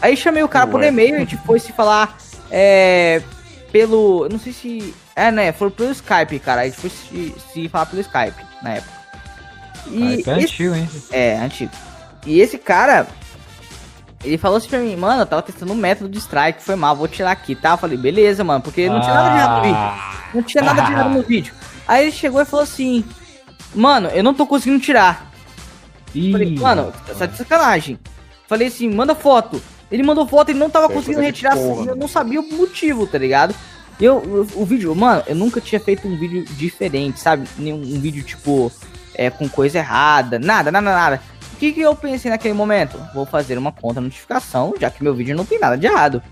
Aí 0.00 0.16
chamei 0.16 0.42
o 0.42 0.48
cara 0.48 0.66
ué. 0.66 0.72
por 0.72 0.82
e-mail, 0.82 1.16
a 1.16 1.18
gente 1.18 1.36
foi 1.38 1.58
se 1.58 1.72
falar 1.72 2.16
é, 2.50 3.22
pelo. 3.70 4.28
Não 4.30 4.38
sei 4.38 4.52
se. 4.52 4.94
É, 5.14 5.30
né? 5.30 5.52
Foi 5.52 5.70
pelo 5.70 5.90
Skype, 5.90 6.38
cara. 6.38 6.62
A 6.62 6.64
gente 6.64 6.78
foi 6.78 6.90
se, 6.90 7.34
se 7.52 7.68
falar 7.68 7.86
pelo 7.86 8.00
Skype 8.00 8.44
na 8.62 8.74
época. 8.74 9.00
E 9.86 10.24
ah, 10.26 10.30
é 10.30 10.34
antigo, 10.34 10.74
hein? 10.74 10.88
É, 11.10 11.36
antigo. 11.38 11.72
E 12.26 12.40
esse 12.40 12.58
cara, 12.58 13.06
ele 14.22 14.36
falou 14.36 14.58
assim 14.58 14.68
pra 14.68 14.78
mim, 14.78 14.94
mano, 14.96 15.22
eu 15.22 15.26
tava 15.26 15.42
testando 15.42 15.72
um 15.72 15.76
método 15.76 16.10
de 16.10 16.18
strike, 16.18 16.62
foi 16.62 16.76
mal, 16.76 16.94
vou 16.94 17.08
tirar 17.08 17.30
aqui, 17.30 17.54
tá? 17.54 17.70
Eu 17.70 17.78
falei, 17.78 17.96
beleza, 17.96 18.44
mano, 18.44 18.60
porque 18.60 18.88
não 18.88 19.00
tinha 19.00 19.14
nada 19.14 19.30
de 19.30 19.36
errado 19.36 19.56
no 19.56 19.62
vídeo. 19.62 20.34
Não 20.34 20.42
tinha 20.42 20.64
nada 20.64 20.82
de 20.82 20.92
errado 20.92 21.10
no 21.10 21.22
vídeo. 21.24 21.54
Aí 21.88 22.04
ele 22.04 22.12
chegou 22.12 22.40
e 22.40 22.44
falou 22.44 22.62
assim, 22.62 23.04
mano, 23.74 24.08
eu 24.08 24.22
não 24.22 24.34
tô 24.34 24.46
conseguindo 24.46 24.82
tirar. 24.82 25.30
Ih, 26.14 26.32
Falei, 26.32 26.58
mano, 26.58 26.92
tá 27.18 27.26
de 27.26 27.36
sacanagem. 27.36 27.98
Falei 28.48 28.68
assim, 28.68 28.88
manda 28.88 29.14
foto. 29.14 29.62
Ele 29.90 30.02
mandou 30.02 30.26
foto, 30.26 30.50
ele 30.50 30.58
não 30.58 30.70
tava 30.70 30.88
conseguindo 30.88 31.20
retirar, 31.20 31.56
eu 31.56 31.96
não 31.96 32.06
sabia 32.06 32.40
o 32.40 32.48
motivo, 32.52 33.06
tá 33.06 33.18
ligado? 33.18 33.54
Eu, 34.00 34.18
o, 34.18 34.62
o 34.62 34.64
vídeo, 34.64 34.94
mano, 34.94 35.22
eu 35.26 35.34
nunca 35.34 35.60
tinha 35.60 35.80
feito 35.80 36.06
um 36.06 36.16
vídeo 36.16 36.44
diferente, 36.56 37.18
sabe? 37.18 37.46
Nenhum 37.58 37.76
um 37.76 38.00
vídeo, 38.00 38.22
tipo, 38.22 38.72
é, 39.14 39.30
com 39.30 39.48
coisa 39.48 39.78
errada, 39.78 40.38
nada, 40.38 40.70
nada, 40.70 40.92
nada. 40.92 41.22
O 41.52 41.56
que, 41.56 41.72
que 41.72 41.80
eu 41.80 41.94
pensei 41.94 42.30
naquele 42.30 42.54
momento? 42.54 42.98
Vou 43.12 43.26
fazer 43.26 43.58
uma 43.58 43.72
conta 43.72 44.00
notificação, 44.00 44.74
já 44.80 44.90
que 44.90 45.02
meu 45.02 45.12
vídeo 45.12 45.36
não 45.36 45.44
tem 45.44 45.58
nada 45.58 45.76
de 45.76 45.86
errado. 45.86 46.22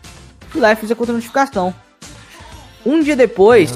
Fui 0.49 0.61
lá 0.61 0.73
e 0.73 0.77
fiz 0.77 0.91
a 0.91 0.95
conta 0.95 1.13
notificação. 1.13 1.75
Um 2.87 3.03
dia 3.03 3.17
depois, 3.17 3.73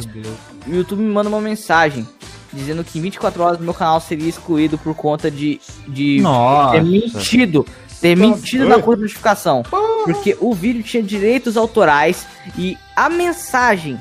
o 0.67 0.75
YouTube 0.75 1.01
me 1.01 1.13
manda 1.13 1.29
uma 1.29 1.41
mensagem 1.41 2.09
dizendo 2.53 2.85
que 2.85 2.99
em 2.99 3.03
24 3.03 3.43
horas 3.43 3.61
meu 3.61 3.75
canal 3.75 4.01
seria 4.01 4.29
excluído 4.29 4.77
por 4.79 4.95
conta 4.95 5.31
de, 5.31 5.61
de 5.89 6.21
Nossa. 6.21 6.73
ter 6.73 6.83
mentido. 6.83 7.67
Ter 8.01 8.17
mentido 8.17 8.69
na 8.69 8.81
cor 8.81 8.97
notificação. 8.97 9.63
Porque 10.05 10.37
o 10.41 10.53
vídeo 10.53 10.83
tinha 10.83 11.03
direitos 11.03 11.57
autorais 11.57 12.27
e 12.59 12.77
a 12.97 13.09
mensagem. 13.09 13.97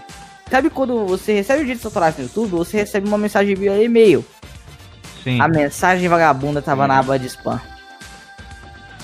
Sabe 0.49 0.70
quando 0.70 1.06
você 1.06 1.34
recebe 1.34 1.62
direitos 1.62 1.86
autorais 1.86 2.18
no 2.18 2.24
YouTube, 2.24 2.49
você 2.49 2.78
recebe 2.78 3.08
uma 3.08 3.18
mensagem 3.18 3.56
via 3.56 3.82
e-mail. 3.82 4.26
Sim. 5.24 5.39
A 5.39 5.47
mensagem 5.47 6.10
vagabunda 6.10 6.62
tava 6.62 6.84
Sim. 6.84 6.88
na 6.88 6.99
aba 6.99 7.20
de 7.20 7.28
spam. 7.28 7.62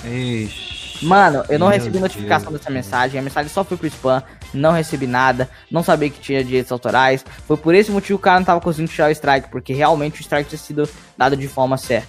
Ixi, 0.03 1.05
Mano, 1.05 1.43
eu 1.47 1.59
não 1.59 1.67
recebi 1.67 1.99
notificação 1.99 2.49
Deus 2.49 2.61
dessa 2.61 2.71
mensagem. 2.71 3.19
A 3.19 3.23
mensagem 3.23 3.49
só 3.51 3.63
foi 3.63 3.77
pro 3.77 3.87
spam. 3.87 4.23
Não 4.53 4.71
recebi 4.71 5.07
nada. 5.07 5.49
Não 5.69 5.83
sabia 5.83 6.09
que 6.09 6.19
tinha 6.19 6.43
direitos 6.43 6.71
autorais. 6.71 7.25
Foi 7.45 7.57
por 7.57 7.75
esse 7.75 7.91
motivo 7.91 8.17
que 8.17 8.21
o 8.21 8.23
cara 8.23 8.39
não 8.39 8.45
tava 8.45 8.61
conseguindo 8.61 8.91
tirar 8.91 9.09
o 9.09 9.11
strike. 9.11 9.49
Porque 9.49 9.73
realmente 9.73 10.19
o 10.19 10.21
strike 10.21 10.49
tinha 10.49 10.59
sido 10.59 10.89
dado 11.17 11.35
de 11.35 11.47
forma 11.47 11.77
certa. 11.77 12.07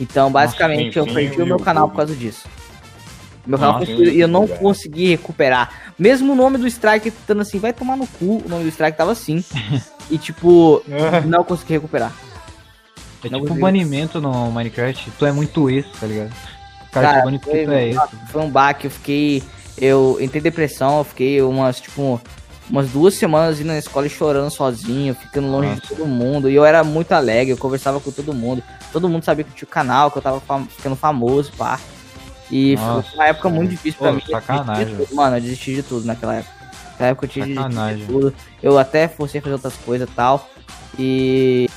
Então, 0.00 0.30
basicamente, 0.30 0.98
Nossa, 0.98 1.10
eu 1.10 1.14
perdi 1.14 1.42
o 1.42 1.46
meu 1.46 1.58
canal 1.58 1.88
por 1.88 1.96
causa 1.96 2.14
disso. 2.14 2.46
Meu 3.46 3.58
canal 3.58 3.80
Nossa, 3.80 3.92
e 3.92 4.18
eu 4.18 4.28
não 4.28 4.46
consegui 4.46 5.08
recuperar. 5.08 5.92
Mesmo 5.98 6.32
o 6.32 6.36
nome 6.36 6.58
do 6.58 6.66
strike 6.66 7.08
estando 7.08 7.42
assim, 7.42 7.58
vai 7.58 7.72
tomar 7.72 7.96
no 7.96 8.06
cu. 8.06 8.42
O 8.44 8.48
nome 8.48 8.64
do 8.64 8.70
strike 8.70 8.96
tava 8.96 9.12
assim. 9.12 9.44
e 10.10 10.18
tipo, 10.18 10.82
não 11.26 11.44
consegui 11.44 11.74
recuperar. 11.74 12.12
É 13.22 13.30
não 13.30 13.40
tipo 13.40 13.54
um 13.54 13.58
banimento 13.58 14.20
no 14.20 14.50
Minecraft. 14.50 15.10
Tu 15.18 15.26
é 15.26 15.32
muito 15.32 15.70
esse, 15.70 15.88
tá 15.98 16.06
ligado? 16.06 16.32
Cara, 16.92 17.08
cara 17.08 17.30
tipo, 17.32 17.50
foi, 17.50 17.64
é 17.64 17.88
esse. 17.88 18.16
foi 18.30 18.42
um 18.42 18.50
baque, 18.50 18.86
eu 18.86 18.90
fiquei. 18.90 19.42
Eu 19.76 20.18
entrei 20.20 20.40
em 20.40 20.42
depressão, 20.42 20.98
eu 20.98 21.04
fiquei 21.04 21.42
umas, 21.42 21.80
tipo, 21.80 22.20
umas 22.70 22.88
duas 22.90 23.14
semanas 23.14 23.60
indo 23.60 23.66
na 23.66 23.78
escola 23.78 24.06
e 24.06 24.10
chorando 24.10 24.50
sozinho, 24.50 25.14
ficando 25.14 25.48
longe 25.50 25.68
Nossa. 25.68 25.80
de 25.80 25.88
todo 25.88 26.06
mundo. 26.06 26.48
E 26.48 26.54
eu 26.54 26.64
era 26.64 26.84
muito 26.84 27.12
alegre, 27.12 27.52
eu 27.52 27.58
conversava 27.58 28.00
com 28.00 28.10
todo 28.10 28.32
mundo. 28.32 28.62
Todo 28.92 29.08
mundo 29.08 29.24
sabia 29.24 29.44
que 29.44 29.50
eu 29.50 29.54
tinha 29.54 29.66
o 29.66 29.70
canal, 29.70 30.10
que 30.10 30.18
eu 30.18 30.22
tava 30.22 30.40
fam 30.40 30.66
ficando 30.66 30.96
famoso, 30.96 31.52
pá. 31.56 31.78
E 32.50 32.76
Nossa, 32.76 33.08
foi 33.08 33.18
uma 33.18 33.26
época 33.26 33.48
muito 33.48 33.70
difícil 33.70 33.98
pô, 33.98 34.04
pra 34.04 34.12
mim. 34.12 34.22
Sacanagem. 34.28 34.96
Eu 34.98 35.16
mano, 35.16 35.36
eu 35.36 35.40
desisti 35.40 35.74
de 35.74 35.82
tudo 35.82 36.06
naquela 36.06 36.36
época. 36.36 36.54
Naquela 36.92 37.08
época 37.10 37.26
eu 37.26 37.30
tinha 37.30 37.46
de 37.46 38.06
tudo. 38.06 38.34
Eu 38.62 38.78
até 38.78 39.08
forcei 39.08 39.40
a 39.40 39.42
fazer 39.42 39.54
outras 39.54 39.74
coisas 39.76 40.08
e 40.08 40.12
tal. 40.12 40.48
E 40.98 41.68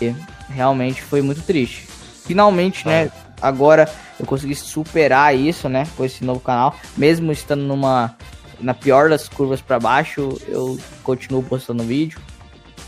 realmente 0.50 1.02
foi 1.02 1.22
muito 1.22 1.42
triste. 1.42 1.88
Finalmente, 2.26 2.86
né? 2.88 3.10
Agora 3.42 3.90
eu 4.20 4.26
consegui 4.26 4.56
superar 4.56 5.36
isso, 5.36 5.70
né? 5.70 5.88
Com 5.96 6.04
esse 6.04 6.24
novo 6.24 6.40
canal. 6.40 6.76
Mesmo 6.96 7.32
estando 7.32 7.64
numa. 7.64 8.16
Na 8.60 8.74
pior 8.74 9.10
das 9.10 9.30
curvas 9.30 9.62
para 9.62 9.80
baixo, 9.80 10.36
eu 10.48 10.80
continuo 11.04 11.44
postando 11.44 11.84
vídeo. 11.84 12.20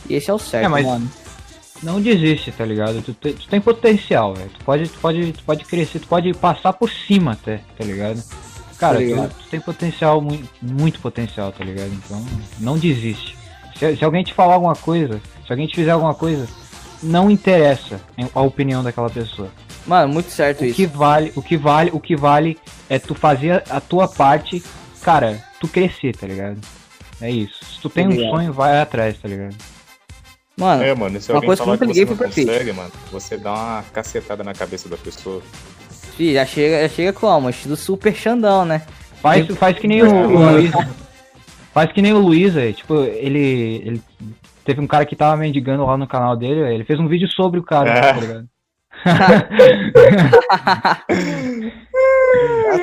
E 0.10 0.16
esse 0.16 0.32
é 0.32 0.34
o 0.34 0.39
certo, 0.39 0.66
é, 0.66 0.68
mas 0.68 0.86
mano. 0.86 1.10
Não 1.82 2.02
desiste, 2.02 2.52
tá 2.52 2.66
ligado? 2.66 3.02
Tu, 3.02 3.14
te, 3.14 3.34
tu 3.34 3.47
tem 3.47 3.62
potencial, 3.62 4.34
velho. 4.34 4.50
Tu 4.50 4.66
pode, 4.66 4.89
tu, 4.89 5.00
pode, 5.00 5.32
tu 5.32 5.43
pode 5.43 5.66
crescer, 5.66 6.00
tu 6.00 6.08
pode 6.08 6.34
passar 6.34 6.74
por 6.74 6.89
cima 6.89 7.34
até, 7.34 7.62
tá 7.78 7.86
ligado? 7.86 8.22
Cara, 8.78 8.95
tá 8.95 9.00
ligado? 9.00 9.30
Tu, 9.30 9.43
tu, 9.43 9.50
tem 9.50 9.62
potencial, 9.62 10.22
muito, 10.22 10.50
muito 10.62 11.00
potencial, 11.00 11.52
tá 11.52 11.64
ligado? 11.64 11.91
Então, 11.93 12.26
não 12.60 12.78
desiste. 12.78 13.38
Se, 13.78 13.95
se 13.95 14.04
alguém 14.04 14.24
te 14.24 14.34
falar 14.34 14.56
alguma 14.56 14.76
coisa, 14.76 15.22
se 15.45 15.52
alguém 15.52 15.68
te 15.68 15.76
fizer 15.76 15.91
alguma 15.91 16.14
coisa, 16.16 16.47
não 17.02 17.32
interessa 17.32 18.02
a 18.34 18.41
opinião 18.41 18.84
daquela 18.84 19.10
pessoa. 19.10 19.50
Mano, 19.90 20.14
muito 20.14 20.30
certo 20.30 20.62
o 20.62 20.66
isso. 20.66 20.76
Que 20.76 20.86
vale, 20.86 21.34
o 21.36 21.42
que 21.42 21.58
vale, 21.58 21.90
o 21.92 22.00
que 22.00 22.16
vale 22.16 22.60
é 22.88 23.00
tu 23.00 23.16
fazer 23.16 23.64
a 23.68 23.82
tua 23.82 24.08
parte, 24.08 24.64
cara, 25.02 25.44
tu 25.60 25.68
crescer, 25.68 26.16
tá 26.16 26.28
ligado? 26.28 26.60
É 27.20 27.32
isso. 27.32 27.66
Se 27.66 27.82
tu 27.82 27.90
tem 27.90 28.08
um 28.08 28.16
sonho, 28.16 28.54
vai 28.54 28.80
atrás, 28.80 29.18
tá 29.18 29.28
ligado? 29.28 29.56
Mano, 30.56 30.84
é, 30.84 30.94
mano, 30.94 31.20
se 31.20 31.32
uma 31.32 31.42
coisa 31.42 31.64
que 31.64 31.70
nunca 31.70 31.86
ninguém 31.88 32.06
foi 32.06 32.16
consegue, 32.16 32.72
mano, 32.72 32.92
você 33.12 33.36
dá 33.36 33.52
uma 33.52 33.84
cacetada 33.92 34.44
na 34.44 34.54
cabeça 34.54 34.88
da 34.88 34.96
pessoa. 34.96 35.42
Fih, 36.16 36.34
já 36.34 36.46
chega, 36.46 36.88
já 36.88 36.90
chega 36.94 37.14
como? 37.14 37.50
Estilo 37.50 37.76
super 37.76 38.14
Xandão, 38.14 38.66
né? 38.66 38.84
Faz, 39.22 39.48
faz 39.58 39.80
que 39.80 39.88
nem 39.88 40.04
o, 40.04 40.06
o 40.06 40.52
Luiz. 40.52 40.72
Faz 41.74 41.92
que 41.92 42.02
nem 42.02 42.14
o 42.14 42.20
Luiz, 42.20 42.56
aí, 42.56 42.74
tipo, 42.74 42.96
ele, 43.04 43.82
ele 43.86 44.02
Teve 44.70 44.82
um 44.82 44.88
cara 44.88 45.04
que 45.04 45.16
tava 45.16 45.36
mendigando 45.36 45.84
lá 45.84 45.98
no 45.98 46.06
canal 46.06 46.38
dele, 46.38 46.62
ele 46.72 46.84
fez 46.84 47.00
um 47.00 47.08
vídeo 47.08 47.28
sobre 47.28 47.60
o 47.60 47.64
cara, 47.64 47.90
é. 47.90 48.14
tá 48.14 48.20
ligado? 48.20 48.48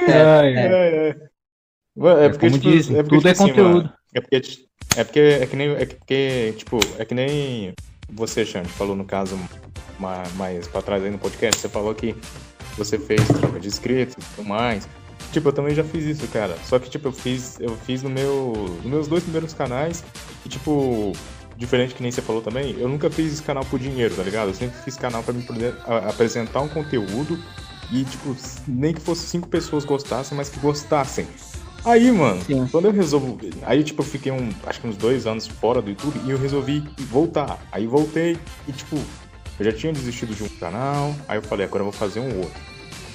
É, 0.08 0.52
é, 0.54 1.08
é. 1.08 2.28
porque, 2.28 2.50
como 2.50 2.58
tipo, 2.58 2.68
é 2.96 3.02
porque, 3.02 3.16
tudo 3.16 3.28
é 3.28 3.32
tipo 3.32 3.42
assim, 3.42 3.48
conteúdo. 3.48 3.92
é 4.14 4.20
porque, 4.20 4.36
é 4.96 5.04
porque 5.04 5.20
é 5.20 5.46
que 5.46 5.56
nem, 5.56 5.70
é 5.70 5.86
porque, 5.86 6.54
tipo, 6.56 6.78
é 6.98 7.04
que 7.04 7.14
nem 7.14 7.74
você, 8.10 8.44
Xande, 8.44 8.68
falou 8.68 8.96
no 8.96 9.04
caso 9.04 9.38
mais 9.98 10.68
pra 10.68 10.82
trás 10.82 11.02
aí 11.02 11.10
no 11.10 11.18
podcast, 11.18 11.60
você 11.60 11.68
falou 11.68 11.94
que 11.94 12.14
você 12.76 12.98
fez 12.98 13.26
troca 13.26 13.58
de 13.58 13.68
inscritos 13.68 14.16
e 14.16 14.36
tudo 14.36 14.48
mais. 14.48 14.88
Tipo, 15.32 15.48
eu 15.48 15.52
também 15.52 15.74
já 15.74 15.82
fiz 15.82 16.04
isso, 16.04 16.26
cara. 16.28 16.56
Só 16.64 16.78
que, 16.78 16.88
tipo, 16.88 17.08
eu 17.08 17.12
fiz, 17.12 17.58
eu 17.60 17.76
fiz 17.78 18.02
no 18.02 18.10
meu, 18.10 18.52
nos 18.82 18.84
meus 18.84 19.08
dois 19.08 19.22
primeiros 19.22 19.52
canais 19.52 20.04
e, 20.44 20.48
tipo, 20.48 21.12
diferente 21.56 21.94
que 21.94 22.02
nem 22.02 22.12
você 22.12 22.22
falou 22.22 22.42
também, 22.42 22.76
eu 22.78 22.88
nunca 22.88 23.10
fiz 23.10 23.32
esse 23.32 23.42
canal 23.42 23.64
por 23.64 23.78
dinheiro, 23.78 24.14
tá 24.14 24.22
ligado? 24.22 24.48
Eu 24.48 24.54
sempre 24.54 24.78
fiz 24.82 24.96
canal 24.96 25.22
para 25.22 25.32
me 25.32 25.42
poder 25.42 25.74
apresentar 26.08 26.60
um 26.60 26.68
conteúdo 26.68 27.38
e, 27.90 28.04
tipo, 28.04 28.36
nem 28.66 28.92
que 28.92 29.00
fosse 29.00 29.26
cinco 29.26 29.48
pessoas 29.48 29.84
gostassem, 29.84 30.36
mas 30.36 30.48
que 30.48 30.58
gostassem. 30.58 31.26
Aí, 31.84 32.10
mano, 32.10 32.42
Sim. 32.42 32.66
quando 32.70 32.86
eu 32.86 32.92
resolvo. 32.92 33.38
Aí, 33.62 33.84
tipo, 33.84 34.02
eu 34.02 34.06
fiquei 34.06 34.32
um, 34.32 34.50
acho 34.66 34.80
que 34.80 34.88
uns 34.88 34.96
dois 34.96 35.24
anos 35.26 35.46
fora 35.46 35.80
do 35.80 35.90
YouTube 35.90 36.20
e 36.24 36.30
eu 36.30 36.38
resolvi 36.38 36.82
voltar. 36.98 37.60
Aí 37.70 37.86
voltei 37.86 38.36
e, 38.66 38.72
tipo, 38.72 38.96
eu 39.58 39.64
já 39.64 39.72
tinha 39.72 39.92
desistido 39.92 40.34
de 40.34 40.42
um 40.42 40.48
canal. 40.48 41.14
Aí 41.28 41.38
eu 41.38 41.42
falei, 41.42 41.64
agora 41.64 41.82
eu 41.82 41.90
vou 41.90 41.92
fazer 41.92 42.18
um 42.18 42.40
outro. 42.40 42.60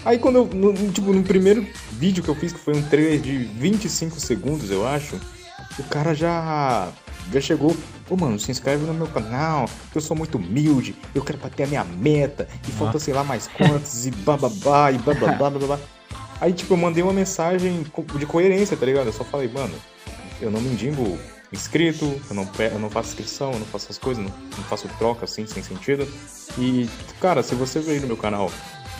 Aí 0.06 0.18
quando 0.18 0.38
eu, 0.38 0.46
no, 0.46 0.92
tipo, 0.92 1.14
no 1.14 1.22
primeiro 1.22 1.68
vídeo 1.92 2.24
que 2.24 2.30
eu 2.30 2.36
fiz, 2.36 2.54
que 2.54 2.60
foi 2.60 2.76
um 2.76 2.82
trailer 2.82 3.20
de 3.20 3.38
25 3.38 4.20
segundos, 4.20 4.72
eu 4.72 4.88
acho, 4.88 5.20
o 5.78 5.84
cara 5.84 6.16
já 6.16 6.92
já 7.32 7.41
chegou, 7.41 7.76
ô 8.09 8.15
mano, 8.15 8.39
se 8.39 8.51
inscreve 8.51 8.86
no 8.86 8.93
meu 8.93 9.07
canal, 9.07 9.69
que 9.91 9.97
eu 9.97 10.01
sou 10.01 10.15
muito 10.15 10.38
humilde, 10.38 10.95
eu 11.13 11.24
quero 11.24 11.38
bater 11.38 11.63
a 11.63 11.67
minha 11.67 11.84
meta, 11.84 12.47
e 12.67 12.72
falta 12.72 12.99
sei 12.99 13.13
lá 13.13 13.24
mais 13.24 13.47
quantos, 13.47 14.05
e 14.05 14.11
bababá, 14.11 14.91
e 14.91 14.97
bababá, 14.97 15.49
bababá. 15.49 15.80
Aí, 16.39 16.53
tipo, 16.53 16.74
eu 16.74 16.78
mandei 16.78 17.03
uma 17.03 17.13
mensagem 17.13 17.86
de 18.17 18.26
coerência, 18.26 18.76
tá 18.76 18.86
ligado? 18.86 19.05
Eu 19.07 19.13
só 19.13 19.24
falei, 19.24 19.47
mano, 19.47 19.74
eu 20.41 20.49
não 20.49 20.59
me 20.59 20.69
indigo 20.69 21.17
inscrito, 21.53 22.05
eu 22.30 22.36
não, 22.36 22.49
eu 22.59 22.80
não 22.80 22.89
faço 22.89 23.09
inscrição, 23.09 23.51
eu 23.51 23.59
não 23.59 23.65
faço 23.65 23.86
essas 23.86 23.97
coisas, 23.97 24.24
não, 24.24 24.34
não 24.57 24.63
faço 24.63 24.88
troca 24.97 25.26
assim, 25.26 25.45
sem 25.45 25.61
sentido. 25.61 26.07
E, 26.57 26.89
cara, 27.19 27.43
se 27.43 27.53
você 27.53 27.80
veio 27.80 28.01
no 28.01 28.07
meu 28.07 28.17
canal 28.17 28.51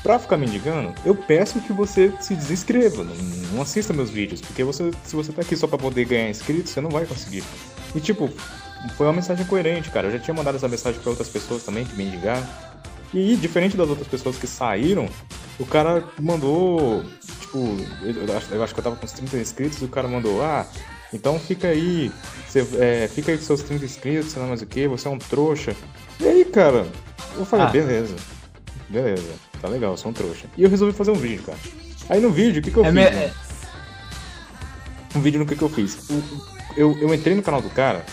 pra 0.04 0.20
ficar 0.20 0.38
me 0.38 0.46
indicando, 0.46 0.94
eu 1.06 1.16
peço 1.16 1.60
que 1.62 1.72
você 1.72 2.14
se 2.20 2.36
desinscreva, 2.36 3.04
não, 3.04 3.16
não, 3.16 3.62
assista 3.62 3.94
meus 3.94 4.10
vídeos, 4.10 4.42
porque 4.42 4.64
você, 4.64 4.92
se 5.04 5.16
você 5.16 5.32
tá 5.32 5.42
aqui 5.42 5.56
só 5.56 5.68
pra 5.68 5.78
poder 5.78 6.06
ganhar 6.06 6.30
inscritos, 6.30 6.72
você 6.72 6.82
não 6.82 6.90
vai 6.90 7.06
conseguir. 7.06 7.44
E 7.96 8.00
tipo, 8.00 8.30
foi 8.98 9.08
uma 9.08 9.14
mensagem 9.14 9.46
coerente, 9.46 9.90
cara. 9.90 10.08
Eu 10.08 10.12
já 10.12 10.20
tinha 10.20 10.34
mandado 10.34 10.56
essa 10.56 10.68
mensagem 10.68 11.00
para 11.00 11.10
outras 11.10 11.30
pessoas 11.30 11.64
também 11.64 11.86
que 11.86 11.96
me 11.96 12.06
indicaram. 12.06 12.46
E 13.14 13.36
diferente 13.36 13.76
das 13.76 13.90
outras 13.90 14.08
pessoas 14.08 14.38
que 14.38 14.48
saíram, 14.48 15.10
o 15.60 15.66
cara 15.66 16.04
mandou, 16.20 17.04
tipo, 17.42 17.78
eu 18.02 18.38
acho, 18.38 18.54
eu 18.54 18.64
acho 18.64 18.74
que 18.74 18.80
eu 18.80 18.84
tava 18.84 18.96
com 18.96 19.06
uns 19.06 19.12
30 19.12 19.38
inscritos 19.38 19.82
e 19.82 19.86
o 19.86 19.90
cara 19.90 20.08
mandou, 20.08 20.42
ah, 20.42 20.66
então 21.14 21.38
fica 21.38 21.68
aí, 21.68 22.10
você, 22.48 22.66
é, 22.80 23.10
fica 23.10 23.32
aí 23.32 23.38
com 23.38 23.44
seus 23.44 23.62
30 23.64 23.84
inscritos, 23.84 24.32
sei 24.32 24.42
lá 24.42 24.48
mais 24.48 24.62
o 24.62 24.66
que, 24.66 24.88
você 24.88 25.10
é 25.10 25.12
um 25.12 25.18
trouxa. 25.18 25.76
E 26.22 26.28
aí, 26.28 26.46
cara, 26.46 26.88
eu 27.36 27.46
falei, 27.46 27.66
ah. 27.66 27.70
beleza, 27.70 28.16
beleza, 28.88 29.30
tá 29.62 29.68
legal, 29.68 29.92
eu 29.92 29.98
sou 29.98 30.12
um 30.12 30.14
trouxa. 30.14 30.48
E 30.58 30.64
eu 30.64 30.70
resolvi 30.70 30.94
fazer 30.94 31.12
um 31.12 31.16
vídeo, 31.16 31.44
cara. 31.44 31.60
Aí 32.10 32.22
no 32.22 32.32
vídeo, 32.32 32.62
o 32.62 32.64
que, 32.64 32.72
que 32.72 32.78
eu 32.78 32.86
é 32.86 32.92
fiz? 32.92 32.96
Me... 32.96 33.32
Um 35.14 35.22
vídeo 35.22 35.40
no 35.40 35.46
que, 35.46 35.58
que 35.58 35.62
eu 35.62 35.70
fiz? 35.70 35.98
Eu, 36.78 36.98
eu 37.00 37.14
entrei 37.14 37.36
no 37.36 37.42
canal 37.42 37.62
do 37.62 37.70
cara, 37.70 38.06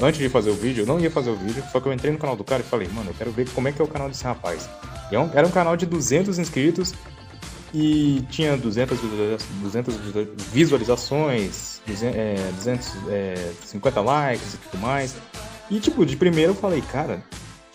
antes 0.00 0.18
de 0.18 0.28
fazer 0.28 0.50
o 0.50 0.54
vídeo, 0.54 0.82
eu 0.82 0.86
não 0.86 1.00
ia 1.00 1.10
fazer 1.10 1.30
o 1.30 1.36
vídeo, 1.36 1.62
só 1.70 1.80
que 1.80 1.86
eu 1.86 1.92
entrei 1.92 2.12
no 2.12 2.18
canal 2.18 2.36
do 2.36 2.44
cara 2.44 2.62
e 2.62 2.64
falei, 2.64 2.88
mano, 2.88 3.10
eu 3.10 3.14
quero 3.14 3.30
ver 3.30 3.48
como 3.50 3.68
é 3.68 3.72
que 3.72 3.80
é 3.80 3.84
o 3.84 3.88
canal 3.88 4.08
desse 4.08 4.24
rapaz. 4.24 4.68
E 5.10 5.16
é 5.16 5.30
era 5.34 5.46
um 5.46 5.50
canal 5.50 5.76
de 5.76 5.86
200 5.86 6.38
inscritos 6.38 6.94
e 7.72 8.24
tinha 8.30 8.56
200, 8.56 8.98
200 9.62 9.94
visualizações, 10.52 11.80
250 11.86 14.00
é, 14.00 14.02
likes 14.02 14.54
e 14.54 14.56
tudo 14.58 14.80
mais. 14.80 15.16
E, 15.70 15.80
tipo, 15.80 16.04
de 16.06 16.16
primeiro 16.16 16.52
eu 16.52 16.56
falei, 16.56 16.80
cara, 16.80 17.22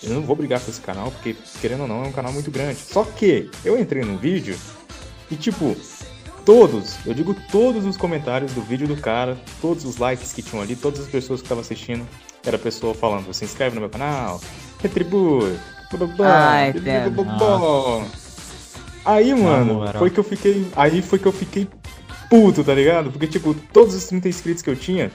eu 0.01 0.11
não 0.11 0.21
vou 0.21 0.35
brigar 0.35 0.61
com 0.61 0.71
esse 0.71 0.79
canal, 0.79 1.11
porque, 1.11 1.35
querendo 1.59 1.81
ou 1.81 1.87
não, 1.87 2.05
é 2.05 2.07
um 2.07 2.11
canal 2.11 2.31
muito 2.31 2.49
grande. 2.49 2.79
Só 2.79 3.03
que 3.03 3.49
eu 3.65 3.77
entrei 3.77 4.03
no 4.03 4.17
vídeo 4.17 4.55
e, 5.29 5.35
tipo, 5.35 5.75
todos, 6.45 6.95
eu 7.05 7.13
digo 7.13 7.35
todos 7.51 7.85
os 7.85 7.97
comentários 7.97 8.53
do 8.53 8.61
vídeo 8.61 8.87
do 8.87 8.97
cara, 8.97 9.37
todos 9.61 9.85
os 9.85 9.97
likes 9.97 10.33
que 10.33 10.41
tinham 10.41 10.61
ali, 10.61 10.75
todas 10.75 11.01
as 11.01 11.07
pessoas 11.07 11.41
que 11.41 11.45
estavam 11.45 11.61
assistindo, 11.61 12.07
era 12.45 12.55
a 12.55 12.59
pessoa 12.59 12.93
falando, 12.93 13.33
se 13.33 13.45
inscreve 13.45 13.75
no 13.75 13.81
meu 13.81 13.89
canal, 13.89 14.41
retribui, 14.81 15.57
Ai, 16.23 16.73
Aí, 19.05 19.33
mano, 19.33 19.81
foi 19.97 20.09
que 20.09 20.19
eu 20.19 20.23
fiquei. 20.23 20.67
Aí 20.75 21.01
foi 21.01 21.17
que 21.17 21.25
eu 21.25 21.31
fiquei 21.31 21.67
puto, 22.29 22.63
tá 22.63 22.73
ligado? 22.73 23.11
Porque, 23.11 23.25
tipo, 23.25 23.53
todos 23.73 23.95
os 23.95 24.05
30 24.05 24.29
inscritos 24.29 24.61
que 24.61 24.69
eu 24.69 24.75
tinha 24.75 25.11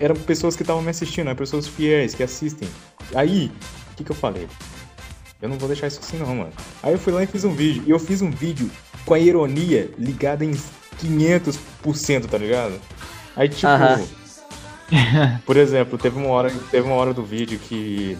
eram 0.00 0.16
pessoas 0.16 0.56
que 0.56 0.62
estavam 0.62 0.82
me 0.82 0.90
assistindo, 0.90 1.26
eram 1.26 1.36
pessoas 1.36 1.66
fiéis, 1.66 2.14
que 2.14 2.22
assistem. 2.22 2.68
Aí, 3.14 3.52
o 3.92 3.96
que, 3.96 4.04
que 4.04 4.10
eu 4.10 4.16
falei? 4.16 4.48
Eu 5.42 5.48
não 5.48 5.58
vou 5.58 5.68
deixar 5.68 5.88
isso 5.88 6.00
assim 6.00 6.16
não, 6.16 6.34
mano. 6.34 6.52
Aí 6.82 6.92
eu 6.92 6.98
fui 6.98 7.12
lá 7.12 7.22
e 7.22 7.26
fiz 7.26 7.44
um 7.44 7.54
vídeo. 7.54 7.82
E 7.86 7.90
eu 7.90 7.98
fiz 7.98 8.22
um 8.22 8.30
vídeo 8.30 8.70
com 9.04 9.14
a 9.14 9.18
ironia 9.18 9.90
ligada 9.98 10.44
em 10.44 10.52
500%, 11.02 12.26
tá 12.26 12.38
ligado? 12.38 12.80
Aí 13.36 13.48
tipo... 13.48 13.66
Uh 13.66 14.24
-huh. 14.94 15.40
por 15.46 15.56
exemplo, 15.56 15.98
teve 15.98 16.16
uma 16.18 16.28
hora, 16.28 16.50
teve 16.70 16.86
uma 16.86 16.94
hora 16.94 17.14
do 17.14 17.24
vídeo 17.24 17.58
que, 17.58 18.16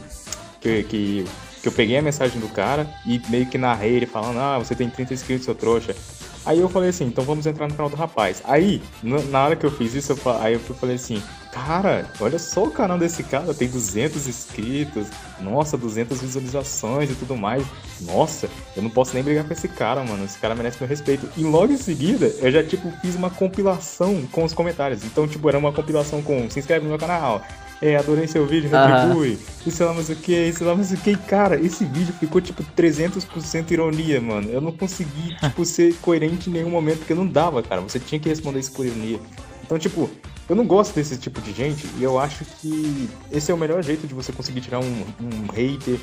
que, 0.61 0.83
que 0.85 1.27
que 1.65 1.69
eu 1.69 1.73
peguei 1.73 1.97
a 1.97 2.03
mensagem 2.03 2.39
do 2.39 2.49
cara 2.49 2.87
e 3.07 3.19
meio 3.31 3.47
que 3.47 3.57
narrei 3.57 3.95
ele 3.95 4.05
falando, 4.05 4.39
ah, 4.39 4.59
você 4.59 4.75
tem 4.75 4.91
30 4.91 5.15
inscritos, 5.15 5.47
seu 5.47 5.55
trouxa. 5.55 5.97
Aí 6.45 6.61
eu 6.61 6.69
falei 6.69 6.91
assim, 6.91 7.07
então 7.07 7.25
vamos 7.25 7.47
entrar 7.47 7.67
no 7.67 7.75
canal 7.75 7.89
do 7.89 7.97
rapaz. 7.97 8.43
Aí, 8.45 8.83
na 9.03 9.43
hora 9.43 9.57
que 9.57 9.65
eu 9.65 9.71
fiz 9.71 9.95
isso, 9.95 10.13
eu, 10.13 10.33
aí 10.43 10.53
eu 10.53 10.61
falei 10.61 10.97
assim, 10.97 11.23
cara, 11.55 12.05
olha 12.21 12.39
só 12.39 12.65
o 12.65 12.71
canal 12.71 12.99
desse 12.99 13.23
cara, 13.23 13.55
tem 13.55 13.69
200 13.69 14.27
inscritos, 14.27 15.07
nossa, 15.41 15.79
200 15.79 16.21
visualizações 16.21 17.09
e 17.09 17.15
tudo 17.15 17.37
mais. 17.37 17.65
Nossa, 18.01 18.49
eu 18.77 18.83
não 18.83 18.91
posso 18.91 19.15
nem 19.15 19.23
brigar 19.23 19.45
com 19.45 19.53
esse 19.53 19.69
cara, 19.69 20.03
mano, 20.03 20.25
esse 20.25 20.37
cara 20.39 20.57
merece 20.57 20.79
meu 20.81 20.89
respeito. 20.89 21.29
E 21.37 21.45
logo 21.45 21.73
em 21.73 21.77
seguida, 21.77 22.27
eu 22.41 22.51
já, 22.51 22.65
tipo, 22.65 22.91
fiz 23.01 23.15
uma 23.15 23.31
compilação 23.31 24.27
com 24.33 24.43
os 24.43 24.53
comentários. 24.53 25.05
Então, 25.05 25.29
tipo, 25.29 25.49
era 25.49 25.57
uma 25.57 25.73
compilação 25.73 26.21
com 26.21 26.51
se 26.51 26.59
inscreve 26.59 26.83
no 26.83 26.91
meu 26.91 26.99
canal, 26.99 27.41
é, 27.81 27.97
adorei 27.97 28.27
seu 28.27 28.45
vídeo, 28.47 28.69
retribui, 28.71 29.39
e 29.65 29.71
sei 29.71 29.87
lá 29.87 29.93
mais 29.93 30.09
o 30.09 30.17
que, 30.17 30.53
sei 30.53 30.67
lá 30.67 30.75
mais 30.75 30.91
o 30.91 30.97
que. 30.97 31.17
Cara, 31.17 31.57
esse 31.61 31.85
vídeo 31.85 32.15
ficou 32.19 32.41
tipo 32.41 32.65
300% 32.77 33.71
ironia, 33.71 34.21
mano. 34.21 34.51
Eu 34.51 34.61
não 34.61 34.73
consegui, 34.73 35.37
tipo, 35.39 35.65
ser 35.65 35.95
coerente 35.97 36.51
em 36.51 36.53
nenhum 36.53 36.71
momento, 36.71 36.99
porque 36.99 37.15
não 37.15 37.27
dava, 37.27 37.63
cara. 37.63 37.81
Você 37.81 38.01
tinha 38.01 38.19
que 38.19 38.29
responder 38.29 38.59
isso 38.59 38.73
por 38.73 38.85
ironia. 38.85 39.21
Então, 39.63 39.79
tipo, 39.79 40.11
eu 40.49 40.55
não 40.55 40.67
gosto 40.67 40.95
desse 40.95 41.17
tipo 41.17 41.41
de 41.41 41.53
gente 41.53 41.87
e 41.99 42.03
eu 42.03 42.19
acho 42.19 42.45
que 42.45 43.09
esse 43.33 43.51
é 43.51 43.55
o 43.55 43.59
melhor 43.59 43.83
jeito 43.83 44.07
de 44.07 44.15
você 44.15 44.33
conseguir 44.33 44.61
tirar 44.61 44.81
um, 44.81 45.05
um 45.21 45.53
hater 45.53 45.99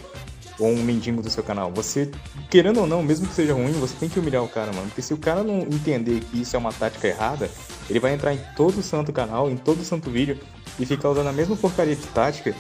ou 0.60 0.70
um 0.70 0.84
mendigo 0.84 1.22
do 1.22 1.30
seu 1.30 1.44
canal. 1.44 1.72
Você, 1.72 2.10
querendo 2.50 2.82
ou 2.82 2.88
não, 2.88 3.02
mesmo 3.04 3.28
que 3.28 3.34
seja 3.34 3.54
ruim, 3.54 3.72
você 3.74 3.96
tem 4.00 4.10
que 4.10 4.20
humilhar 4.20 4.44
o 4.44 4.48
cara, 4.48 4.72
mano. 4.74 4.88
Porque 4.88 5.02
se 5.02 5.14
o 5.14 5.18
cara 5.18 5.44
não 5.44 5.60
entender 5.62 6.20
que 6.22 6.42
isso 6.42 6.56
é 6.56 6.60
uma 6.60 6.72
tática 6.72 7.08
errada, 7.08 7.50
ele 7.90 8.00
vai 8.00 8.14
entrar 8.14 8.34
em 8.34 8.40
todo 8.56 8.82
santo 8.82 9.12
canal, 9.12 9.50
em 9.50 9.58
todo 9.58 9.84
santo 9.84 10.10
vídeo 10.10 10.40
e 10.80 10.86
ficar 10.86 11.10
usando 11.10 11.28
a 11.28 11.34
mesma 11.34 11.56
porcaria 11.56 11.96
de 11.96 12.08
tática. 12.08 12.56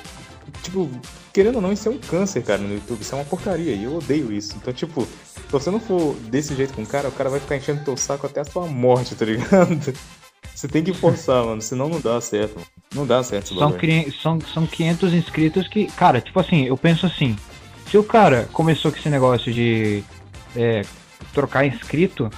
Tipo, 0.63 0.89
querendo 1.31 1.55
ou 1.55 1.61
não, 1.61 1.71
isso 1.71 1.87
é 1.87 1.91
um 1.91 1.97
câncer, 1.97 2.43
cara, 2.43 2.61
no 2.61 2.73
YouTube. 2.73 3.01
Isso 3.01 3.13
é 3.13 3.17
uma 3.17 3.25
porcaria 3.25 3.73
e 3.73 3.83
eu 3.83 3.95
odeio 3.95 4.31
isso. 4.31 4.55
Então, 4.57 4.73
tipo, 4.73 5.03
se 5.05 5.51
você 5.51 5.69
não 5.69 5.79
for 5.79 6.15
desse 6.29 6.55
jeito 6.55 6.73
com 6.73 6.83
o 6.83 6.87
cara, 6.87 7.09
o 7.09 7.11
cara 7.11 7.29
vai 7.29 7.39
ficar 7.39 7.55
enchendo 7.55 7.83
teu 7.83 7.95
saco 7.97 8.25
até 8.25 8.41
a 8.41 8.45
sua 8.45 8.65
morte, 8.67 9.15
tá 9.15 9.25
ligado? 9.25 9.93
Você 10.53 10.67
tem 10.67 10.83
que 10.83 10.93
forçar, 10.93 11.43
mano, 11.45 11.61
senão 11.61 11.89
não 11.89 11.99
dá 11.99 12.19
certo. 12.21 12.59
Não 12.93 13.05
dá 13.07 13.23
certo, 13.23 13.55
são, 13.55 13.71
são, 14.11 14.41
são 14.41 14.67
500 14.67 15.13
inscritos 15.13 15.67
que, 15.67 15.87
cara, 15.87 16.19
tipo 16.19 16.39
assim, 16.39 16.65
eu 16.65 16.75
penso 16.75 17.05
assim, 17.05 17.37
se 17.85 17.97
o 17.97 18.03
cara 18.03 18.47
começou 18.51 18.91
com 18.91 18.97
esse 18.97 19.09
negócio 19.09 19.51
de 19.51 20.03
é, 20.55 20.81
trocar 21.33 21.65
inscrito, 21.65 22.29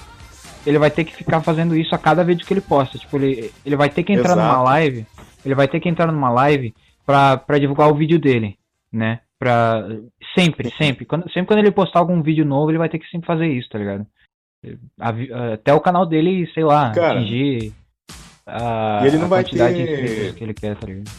ele 0.66 0.78
vai 0.78 0.90
ter 0.90 1.04
que 1.04 1.14
ficar 1.14 1.40
fazendo 1.42 1.76
isso 1.76 1.94
a 1.94 1.98
cada 1.98 2.24
vídeo 2.24 2.46
que 2.46 2.52
ele 2.52 2.60
posta. 2.60 2.98
Tipo, 2.98 3.16
ele, 3.16 3.52
ele 3.64 3.76
vai 3.76 3.88
ter 3.88 4.02
que 4.02 4.12
entrar 4.12 4.32
Exato. 4.32 4.40
numa 4.40 4.62
live. 4.62 5.06
Ele 5.44 5.54
vai 5.54 5.68
ter 5.68 5.80
que 5.80 5.88
entrar 5.88 6.10
numa 6.10 6.30
live 6.30 6.74
pra, 7.04 7.36
pra 7.36 7.58
divulgar 7.58 7.88
o 7.90 7.94
vídeo 7.94 8.18
dele, 8.18 8.56
né? 8.90 9.20
Pra. 9.38 9.86
Sempre, 10.34 10.72
sempre. 10.76 11.04
Quando, 11.04 11.30
sempre 11.30 11.46
quando 11.46 11.58
ele 11.58 11.70
postar 11.70 11.98
algum 11.98 12.22
vídeo 12.22 12.44
novo, 12.44 12.70
ele 12.70 12.78
vai 12.78 12.88
ter 12.88 12.98
que 12.98 13.08
sempre 13.08 13.26
fazer 13.26 13.46
isso, 13.46 13.68
tá 13.68 13.78
ligado? 13.78 14.06
Até 14.98 15.74
o 15.74 15.80
canal 15.80 16.06
dele, 16.06 16.50
sei 16.54 16.64
lá, 16.64 16.90
Cara, 16.92 17.18
atingir 17.18 17.74
a, 18.46 19.00
e 19.02 19.06
ele 19.06 19.18
não 19.18 19.26
a 19.26 19.28
vai 19.28 19.44
quantidade 19.44 19.74
ter... 19.74 19.84
de 19.84 20.02
inscritos 20.02 20.34
que 20.36 20.44
ele 20.44 20.54
quer, 20.54 20.76
tá 20.76 20.86
ligado? 20.86 21.10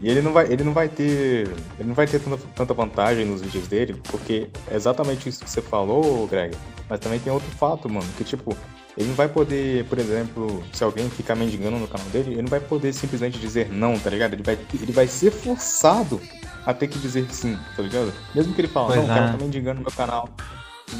E 0.00 0.08
ele 0.08 0.22
não 0.22 0.32
vai, 0.32 0.52
ele 0.52 0.62
não 0.62 0.72
vai 0.72 0.88
ter, 0.88 1.48
ele 1.78 1.88
não 1.88 1.94
vai 1.94 2.06
ter 2.06 2.20
tanta, 2.20 2.38
tanta 2.54 2.72
vantagem 2.72 3.24
nos 3.24 3.42
vídeos 3.42 3.66
dele, 3.66 4.00
porque 4.08 4.48
é 4.70 4.76
exatamente 4.76 5.28
isso 5.28 5.42
que 5.42 5.50
você 5.50 5.60
falou, 5.60 6.26
Greg. 6.28 6.56
Mas 6.88 7.00
também 7.00 7.18
tem 7.18 7.32
outro 7.32 7.50
fato, 7.50 7.88
mano, 7.88 8.06
que 8.16 8.22
tipo, 8.22 8.56
ele 8.96 9.08
não 9.08 9.14
vai 9.14 9.28
poder, 9.28 9.84
por 9.86 9.98
exemplo, 9.98 10.62
se 10.72 10.84
alguém 10.84 11.10
ficar 11.10 11.34
mendigando 11.34 11.78
no 11.78 11.88
canal 11.88 12.06
dele, 12.08 12.32
ele 12.32 12.42
não 12.42 12.48
vai 12.48 12.60
poder 12.60 12.92
simplesmente 12.92 13.38
dizer 13.38 13.72
não, 13.72 13.98
tá 13.98 14.08
ligado? 14.08 14.34
Ele 14.34 14.42
vai, 14.42 14.56
ele 14.72 14.92
vai 14.92 15.08
ser 15.08 15.32
forçado 15.32 16.20
a 16.64 16.72
ter 16.72 16.86
que 16.86 16.98
dizer 16.98 17.26
sim, 17.30 17.58
tá 17.76 17.82
ligado? 17.82 18.12
Mesmo 18.34 18.54
que 18.54 18.60
ele 18.60 18.68
fale, 18.68 18.96
não, 18.96 19.04
o 19.04 19.06
cara 19.08 19.26
é. 19.26 19.32
tá 19.32 19.38
mendigando 19.38 19.76
no 19.76 19.82
meu 19.82 19.92
canal. 19.92 20.28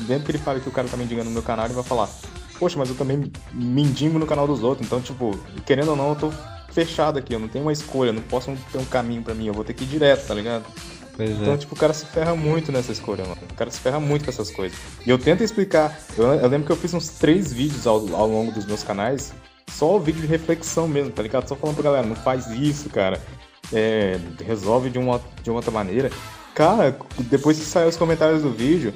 Mesmo 0.09 0.25
que 0.25 0.31
ele 0.33 0.39
fale 0.39 0.61
que 0.61 0.69
o 0.69 0.73
cara 0.73 0.89
tá 0.89 0.97
mendigando 0.97 1.27
no 1.27 1.33
meu 1.33 1.43
canal, 1.43 1.67
ele 1.67 1.75
vai 1.75 1.85
falar, 1.85 2.09
poxa, 2.59 2.79
mas 2.79 2.89
eu 2.89 2.95
também 2.95 3.31
mendigo 3.53 4.19
no 4.19 4.27
canal 4.27 4.47
dos 4.47 4.63
outros, 4.63 4.87
então, 4.87 5.01
tipo, 5.01 5.39
querendo 5.65 5.91
ou 5.91 5.97
não, 5.97 6.11
eu 6.11 6.17
tô 6.17 6.33
fechado 6.73 7.19
aqui, 7.19 7.35
eu 7.35 7.39
não 7.39 7.49
tenho 7.49 7.65
uma 7.65 7.73
escolha, 7.73 8.13
não 8.13 8.23
posso 8.23 8.57
ter 8.71 8.79
um 8.79 8.85
caminho 8.85 9.23
para 9.23 9.35
mim, 9.35 9.47
eu 9.47 9.55
vou 9.55 9.65
ter 9.65 9.75
que 9.75 9.85
ir 9.85 9.89
direto, 9.89 10.27
tá 10.27 10.35
ligado? 10.35 10.65
Pois 11.17 11.31
então, 11.31 11.55
é. 11.55 11.57
tipo, 11.57 11.75
o 11.75 11.79
cara 11.79 11.93
se 11.93 12.07
ferra 12.07 12.37
muito 12.37 12.71
nessa 12.71 12.93
escolha, 12.93 13.25
mano. 13.25 13.41
O 13.51 13.55
cara 13.55 13.69
se 13.73 13.81
ferra 13.81 13.99
muito 13.99 14.25
com 14.25 14.31
essas 14.31 14.53
coisas. 14.53 14.79
E 15.05 15.11
eu 15.11 15.19
tento 15.19 15.43
explicar. 15.43 15.99
Eu, 16.17 16.27
eu 16.27 16.49
lembro 16.49 16.65
que 16.65 16.73
eu 16.73 16.77
fiz 16.77 16.95
uns 16.95 17.09
três 17.09 17.53
vídeos 17.53 17.89
ao, 17.89 17.97
ao 18.15 18.29
longo 18.29 18.53
dos 18.53 18.65
meus 18.65 18.85
canais, 18.85 19.33
só 19.69 19.97
o 19.97 20.01
vídeo 20.01 20.21
de 20.21 20.29
reflexão 20.29 20.87
mesmo, 20.87 21.11
tá 21.11 21.21
ligado? 21.21 21.49
Só 21.49 21.57
falando 21.57 21.75
pra 21.75 21.85
galera, 21.85 22.07
não 22.07 22.15
faz 22.15 22.47
isso, 22.53 22.89
cara. 22.89 23.21
É, 23.73 24.17
resolve 24.47 24.91
de 24.91 24.99
uma, 24.99 25.21
de 25.43 25.51
uma 25.51 25.57
outra 25.57 25.73
maneira. 25.73 26.09
Cara, 26.55 26.97
depois 27.19 27.59
que 27.59 27.65
saiu 27.65 27.89
os 27.89 27.97
comentários 27.97 28.43
do 28.43 28.51
vídeo, 28.51 28.95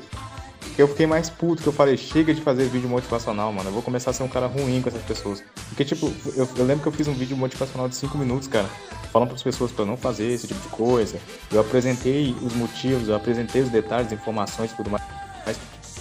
eu 0.79 0.89
fiquei 0.89 1.07
mais 1.07 1.29
puto, 1.29 1.63
que 1.63 1.69
eu 1.69 1.73
falei, 1.73 1.97
chega 1.97 2.33
de 2.33 2.41
fazer 2.41 2.65
vídeo 2.69 2.89
motivacional, 2.89 3.53
mano. 3.53 3.69
Eu 3.69 3.73
vou 3.73 3.83
começar 3.83 4.11
a 4.11 4.13
ser 4.15 4.23
um 4.23 4.29
cara 4.29 4.47
ruim 4.47 4.81
com 4.81 4.89
essas 4.89 5.03
pessoas. 5.03 5.43
Porque, 5.69 5.85
tipo, 5.85 6.13
eu, 6.37 6.49
eu 6.57 6.65
lembro 6.65 6.83
que 6.83 6.89
eu 6.89 6.93
fiz 6.93 7.09
um 7.09 7.15
vídeo 7.15 7.37
motivacional 7.37 7.89
de 7.89 7.97
5 7.97 8.17
minutos, 8.17 8.49
cara, 8.49 8.69
falando 9.13 9.29
para 9.29 9.37
as 9.37 9.43
pessoas 9.43 9.71
para 9.71 9.85
não 9.85 9.97
fazer 9.97 10.27
esse 10.27 10.47
tipo 10.47 10.61
de 10.61 10.69
coisa. 10.69 11.19
Eu 11.51 11.61
apresentei 11.61 12.35
os 12.43 12.55
motivos, 12.55 13.09
eu 13.09 13.15
apresentei 13.15 13.63
os 13.63 13.69
detalhes, 13.69 14.13
informações 14.13 14.73
e 14.73 14.77
tudo 14.77 14.91
mais. 14.91 15.03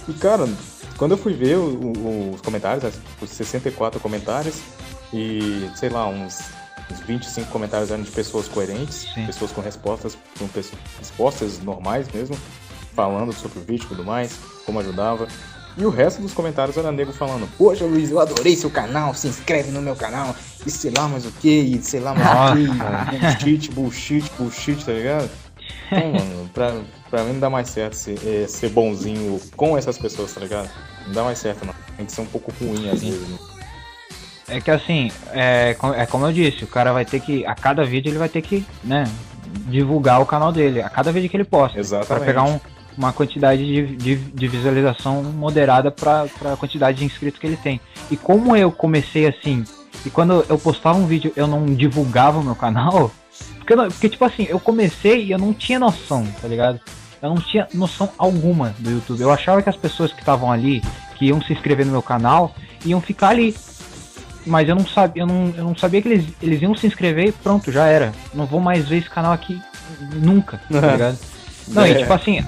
E, 0.08 0.12
cara, 0.14 0.48
quando 0.96 1.12
eu 1.12 1.18
fui 1.18 1.32
ver 1.32 1.56
o, 1.56 1.62
o, 1.62 2.32
os 2.34 2.40
comentários, 2.40 2.94
os 3.20 3.30
64 3.30 4.00
comentários, 4.00 4.60
e, 5.12 5.70
sei 5.76 5.90
lá, 5.90 6.08
uns 6.08 6.40
uns 6.90 7.00
25 7.00 7.50
comentários 7.50 7.90
eram 7.90 8.02
de 8.02 8.10
pessoas 8.10 8.48
coerentes, 8.48 9.06
Sim. 9.14 9.26
pessoas 9.26 9.52
com 9.52 9.60
respostas, 9.60 10.16
com 10.38 10.46
pessoas, 10.48 10.78
respostas 10.98 11.58
normais 11.60 12.06
mesmo 12.12 12.36
falando 12.94 13.32
sobre 13.32 13.58
o 13.58 13.62
vídeo 13.62 13.84
e 13.84 13.88
tudo 13.88 14.04
mais, 14.04 14.38
como 14.64 14.80
ajudava. 14.80 15.26
E 15.76 15.84
o 15.86 15.90
resto 15.90 16.20
dos 16.20 16.34
comentários 16.34 16.76
era 16.76 16.92
nego 16.92 17.12
falando, 17.12 17.48
poxa 17.56 17.84
Luiz, 17.84 18.10
eu 18.10 18.20
adorei 18.20 18.54
seu 18.54 18.70
canal, 18.70 19.14
se 19.14 19.26
inscreve 19.26 19.70
no 19.70 19.80
meu 19.80 19.96
canal, 19.96 20.34
e 20.66 20.70
sei 20.70 20.92
lá 20.94 21.08
mais 21.08 21.24
o 21.24 21.32
que, 21.32 21.48
e 21.48 21.82
sei 21.82 22.00
lá 22.00 22.14
mais 22.14 22.52
o 22.52 23.38
que, 23.38 23.70
bullshit, 23.70 23.70
bullshit, 23.70 24.32
bullshit, 24.36 24.84
tá 24.84 24.92
ligado? 24.92 25.30
Então, 25.90 26.12
mano, 26.12 26.50
pra, 26.52 26.74
pra 27.10 27.24
mim 27.24 27.32
não 27.32 27.40
dá 27.40 27.48
mais 27.48 27.70
certo 27.70 27.94
ser, 27.94 28.18
é, 28.26 28.46
ser 28.46 28.68
bonzinho 28.68 29.40
com 29.56 29.76
essas 29.76 29.96
pessoas, 29.96 30.34
tá 30.34 30.40
ligado? 30.40 30.68
Não 31.06 31.14
dá 31.14 31.24
mais 31.24 31.38
certo, 31.38 31.64
não. 31.64 31.74
Tem 31.96 32.04
que 32.04 32.12
ser 32.12 32.20
um 32.20 32.26
pouco 32.26 32.52
ruim 32.60 32.90
às 32.90 33.02
vezes, 33.02 33.28
né? 33.28 33.38
É 34.48 34.60
que 34.60 34.70
assim, 34.70 35.10
é, 35.32 35.74
é 35.96 36.06
como 36.06 36.26
eu 36.26 36.32
disse, 36.32 36.64
o 36.64 36.66
cara 36.66 36.92
vai 36.92 37.06
ter 37.06 37.20
que, 37.20 37.46
a 37.46 37.54
cada 37.54 37.84
vídeo 37.84 38.10
ele 38.10 38.18
vai 38.18 38.28
ter 38.28 38.42
que, 38.42 38.66
né, 38.84 39.04
divulgar 39.68 40.20
o 40.20 40.26
canal 40.26 40.52
dele, 40.52 40.82
a 40.82 40.90
cada 40.90 41.10
vídeo 41.10 41.30
que 41.30 41.36
ele 41.36 41.44
posta. 41.44 41.78
Exatamente. 41.78 42.08
Pra 42.08 42.20
pegar 42.20 42.42
um, 42.42 42.60
uma 42.96 43.12
quantidade 43.12 43.64
de, 43.64 43.96
de, 43.96 44.16
de 44.16 44.48
visualização 44.48 45.22
moderada 45.22 45.90
para 45.90 46.26
a 46.52 46.56
quantidade 46.56 46.98
de 46.98 47.04
inscritos 47.04 47.40
que 47.40 47.46
ele 47.46 47.56
tem. 47.56 47.80
E 48.10 48.16
como 48.16 48.56
eu 48.56 48.70
comecei 48.70 49.26
assim, 49.26 49.64
e 50.04 50.10
quando 50.10 50.44
eu 50.48 50.58
postava 50.58 50.98
um 50.98 51.06
vídeo 51.06 51.32
eu 51.36 51.46
não 51.46 51.66
divulgava 51.66 52.38
o 52.38 52.44
meu 52.44 52.54
canal, 52.54 53.10
porque, 53.58 53.74
porque 53.74 54.08
tipo 54.08 54.24
assim, 54.24 54.46
eu 54.48 54.60
comecei 54.60 55.24
e 55.24 55.30
eu 55.30 55.38
não 55.38 55.52
tinha 55.52 55.78
noção, 55.78 56.26
tá 56.40 56.48
ligado? 56.48 56.80
Eu 57.22 57.28
não 57.28 57.36
tinha 57.36 57.68
noção 57.72 58.10
alguma 58.18 58.74
do 58.80 58.90
YouTube. 58.90 59.20
Eu 59.20 59.30
achava 59.30 59.62
que 59.62 59.68
as 59.68 59.76
pessoas 59.76 60.12
que 60.12 60.18
estavam 60.18 60.50
ali, 60.50 60.82
que 61.16 61.26
iam 61.26 61.40
se 61.40 61.52
inscrever 61.52 61.86
no 61.86 61.92
meu 61.92 62.02
canal, 62.02 62.52
iam 62.84 63.00
ficar 63.00 63.28
ali. 63.28 63.54
Mas 64.44 64.68
eu 64.68 64.74
não 64.74 64.84
sabia, 64.84 65.22
eu 65.22 65.26
não, 65.26 65.54
eu 65.56 65.62
não 65.62 65.76
sabia 65.76 66.02
que 66.02 66.08
eles, 66.08 66.26
eles 66.42 66.60
iam 66.60 66.74
se 66.74 66.84
inscrever 66.84 67.28
e 67.28 67.32
pronto, 67.32 67.70
já 67.70 67.86
era. 67.86 68.12
Não 68.34 68.44
vou 68.44 68.58
mais 68.58 68.88
ver 68.88 68.98
esse 68.98 69.08
canal 69.08 69.32
aqui 69.32 69.62
nunca, 70.14 70.60
tá 70.68 70.80
ligado? 70.90 71.18
Não, 71.68 71.84
é. 71.84 71.90
e 71.92 71.98
tipo 71.98 72.12
assim, 72.12 72.44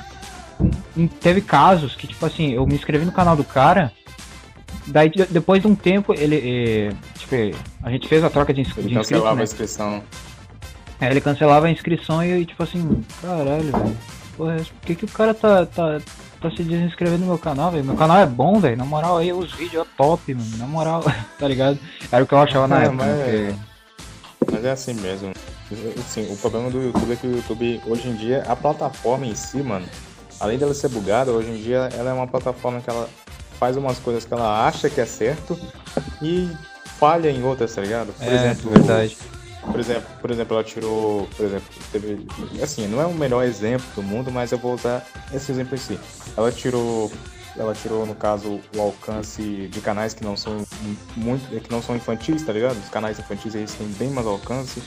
teve 1.21 1.41
casos 1.41 1.95
que, 1.95 2.07
tipo 2.07 2.25
assim, 2.25 2.53
eu 2.53 2.67
me 2.67 2.75
inscrevi 2.75 3.05
no 3.05 3.13
canal 3.13 3.37
do 3.37 3.45
cara, 3.45 3.93
daí 4.87 5.11
depois 5.31 5.63
de 5.63 5.69
um 5.69 5.75
tempo 5.75 6.13
ele. 6.15 6.37
ele 6.37 6.97
tipo, 7.19 7.35
a 7.83 7.91
gente 7.91 8.09
fez 8.09 8.23
a 8.23 8.31
troca 8.31 8.53
de, 8.53 8.61
inscrição. 8.61 8.91
Ele 8.91 8.95
cancelava 8.95 9.35
né? 9.35 9.41
a 9.41 9.45
inscrição. 9.45 10.03
É, 11.01 11.11
ele 11.11 11.21
cancelava 11.21 11.67
a 11.67 11.71
inscrição 11.71 12.25
e 12.25 12.45
tipo 12.45 12.63
assim, 12.63 13.05
caralho, 13.21 13.73
velho. 13.73 13.97
Porra, 14.37 14.57
por 14.57 14.87
que, 14.87 14.95
que 14.95 15.05
o 15.05 15.09
cara 15.09 15.33
tá, 15.33 15.67
tá, 15.67 16.01
tá 16.41 16.51
se 16.51 16.63
desinscrevendo 16.63 17.21
no 17.21 17.27
meu 17.27 17.39
canal, 17.39 17.71
velho? 17.71 17.85
Meu 17.85 17.95
canal 17.95 18.19
é 18.19 18.27
bom, 18.27 18.59
velho. 18.59 18.77
Na 18.77 18.85
moral 18.85 19.19
aí, 19.19 19.33
os 19.33 19.53
vídeos 19.53 19.87
é 19.87 19.91
top, 19.97 20.35
mano. 20.35 20.57
Na 20.59 20.67
moral, 20.67 21.05
tá 21.39 21.47
ligado? 21.49 21.79
Era 22.11 22.25
o 22.25 22.27
que 22.27 22.35
eu 22.35 22.39
achava 22.39 22.67
na 22.67 22.83
é, 22.83 22.87
época. 22.87 23.05
Mas, 23.05 23.17
né? 23.17 23.59
mas 24.51 24.65
é 24.65 24.71
assim 24.71 24.95
mesmo. 24.95 25.33
Assim, 25.99 26.33
o 26.33 26.37
problema 26.37 26.71
do 26.71 26.83
YouTube 26.83 27.13
é 27.13 27.17
que 27.17 27.27
o 27.27 27.37
YouTube, 27.37 27.81
hoje 27.87 28.09
em 28.09 28.15
dia, 28.15 28.45
a 28.47 28.55
plataforma 28.55 29.27
em 29.27 29.35
si, 29.35 29.63
mano, 29.63 29.87
além 30.45 30.59
dela 30.59 30.75
ser 30.75 30.89
bugada, 30.89 31.31
hoje 31.31 31.51
em 31.51 31.57
dia 31.57 31.89
ela 31.93 32.11
é 32.11 32.13
uma 32.13 32.27
plataforma 32.27 32.81
que 32.81 32.91
ela 32.91 33.09
faz 33.59 33.77
umas 33.77 33.99
coisas 33.99 34.25
que 34.25 34.35
ela 34.35 34.67
acha 34.67 34.91
que 34.91 35.01
é 35.01 35.07
certo 35.07 35.59
e 36.21 36.51
falha 36.99 37.31
em 37.31 37.43
outras, 37.43 37.75
tá 37.75 37.81
ligado? 37.81 38.13
Por 38.13 38.27
é, 38.27 38.35
exemplo, 38.35 38.71
verdade. 38.71 39.17
Por 39.63 39.81
exemplo, 39.81 40.09
por 40.21 40.31
exemplo, 40.31 40.55
ela 40.57 40.65
tirou, 40.65 41.27
por 41.35 41.47
exemplo, 41.47 41.67
teve, 41.91 42.27
assim, 42.63 42.87
não 42.87 43.01
é 43.01 43.07
o 43.07 43.15
melhor 43.15 43.43
exemplo 43.43 43.87
do 43.97 44.03
mundo, 44.03 44.31
mas 44.31 44.53
eu 44.53 44.59
vou 44.59 44.75
usar 44.75 45.03
esse 45.33 45.51
exemplo 45.51 45.75
em 45.75 45.79
si. 45.79 45.99
Ela 46.37 46.53
tirou, 46.53 47.11
ela 47.57 47.73
tirou 47.73 48.05
no 48.05 48.15
caso 48.15 48.61
o 48.77 48.81
alcance 48.81 49.69
de 49.69 49.81
canais 49.81 50.13
que 50.13 50.23
não 50.23 50.37
são 50.37 50.63
muito, 51.17 51.49
que 51.59 51.73
não 51.73 51.81
são 51.81 51.97
infantis, 51.97 52.43
tá 52.43 52.53
ligado? 52.53 52.77
Os 52.77 52.91
canais 52.91 53.19
infantis 53.19 53.55
eles 53.55 53.73
têm 53.73 53.87
bem 53.87 54.11
mais 54.11 54.27
alcance. 54.27 54.81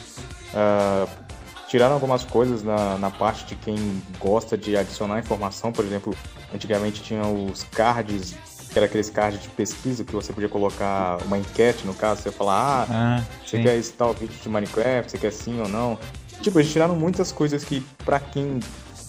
Uh, 0.53 1.26
tiraram 1.67 1.93
algumas 1.93 2.23
coisas 2.23 2.63
na, 2.63 2.97
na 2.97 3.09
parte 3.09 3.45
de 3.45 3.55
quem 3.55 4.01
gosta 4.19 4.57
de 4.57 4.75
adicionar 4.75 5.19
informação, 5.19 5.71
por 5.71 5.83
exemplo, 5.83 6.15
antigamente 6.53 7.01
tinha 7.01 7.25
os 7.27 7.63
cards 7.63 8.35
que 8.71 8.77
era 8.77 8.85
aqueles 8.85 9.09
cards 9.09 9.41
de 9.41 9.49
pesquisa 9.49 10.03
que 10.03 10.13
você 10.13 10.33
podia 10.33 10.49
colocar 10.49 11.17
uma 11.25 11.37
enquete, 11.37 11.85
no 11.85 11.93
caso, 11.93 12.21
você 12.21 12.31
falar, 12.31 12.85
ah, 12.89 13.17
ah 13.17 13.23
você 13.45 13.61
quer 13.61 13.75
esse 13.77 13.93
tal 13.93 14.13
vídeo 14.13 14.35
de 14.41 14.49
Minecraft, 14.49 15.09
você 15.09 15.17
quer 15.17 15.31
sim 15.31 15.59
ou 15.59 15.67
não. 15.67 15.97
Tipo, 16.41 16.59
eles 16.59 16.71
tiraram 16.71 16.95
muitas 16.95 17.31
coisas 17.31 17.63
que, 17.63 17.81
para 18.05 18.19
quem 18.19 18.59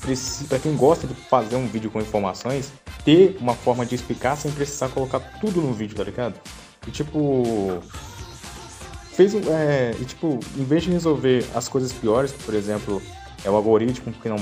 precisa, 0.01 0.49
pra 0.49 0.59
quem 0.59 0.77
gosta 0.77 1.07
de 1.07 1.15
fazer 1.15 1.57
um 1.57 1.67
vídeo 1.67 1.91
com 1.91 2.01
informações, 2.01 2.73
ter 3.05 3.37
uma 3.41 3.55
forma 3.55 3.85
de 3.85 3.95
explicar 3.95 4.37
sem 4.37 4.51
precisar 4.51 4.89
colocar 4.89 5.21
tudo 5.41 5.61
no 5.61 5.73
vídeo, 5.73 5.97
tá 5.97 6.05
ligado? 6.05 6.35
E 6.87 6.91
tipo. 6.91 7.83
Fez 9.19 9.35
é, 9.35 9.97
e 10.01 10.05
tipo, 10.05 10.39
em 10.57 10.63
vez 10.63 10.85
de 10.85 10.93
resolver 10.93 11.45
as 11.53 11.67
coisas 11.67 11.93
piores, 11.93 12.31
por 12.31 12.55
exemplo, 12.55 13.03
é 13.45 13.51
o 13.51 13.57
algoritmo 13.57 14.13
que 14.13 14.29
não 14.29 14.37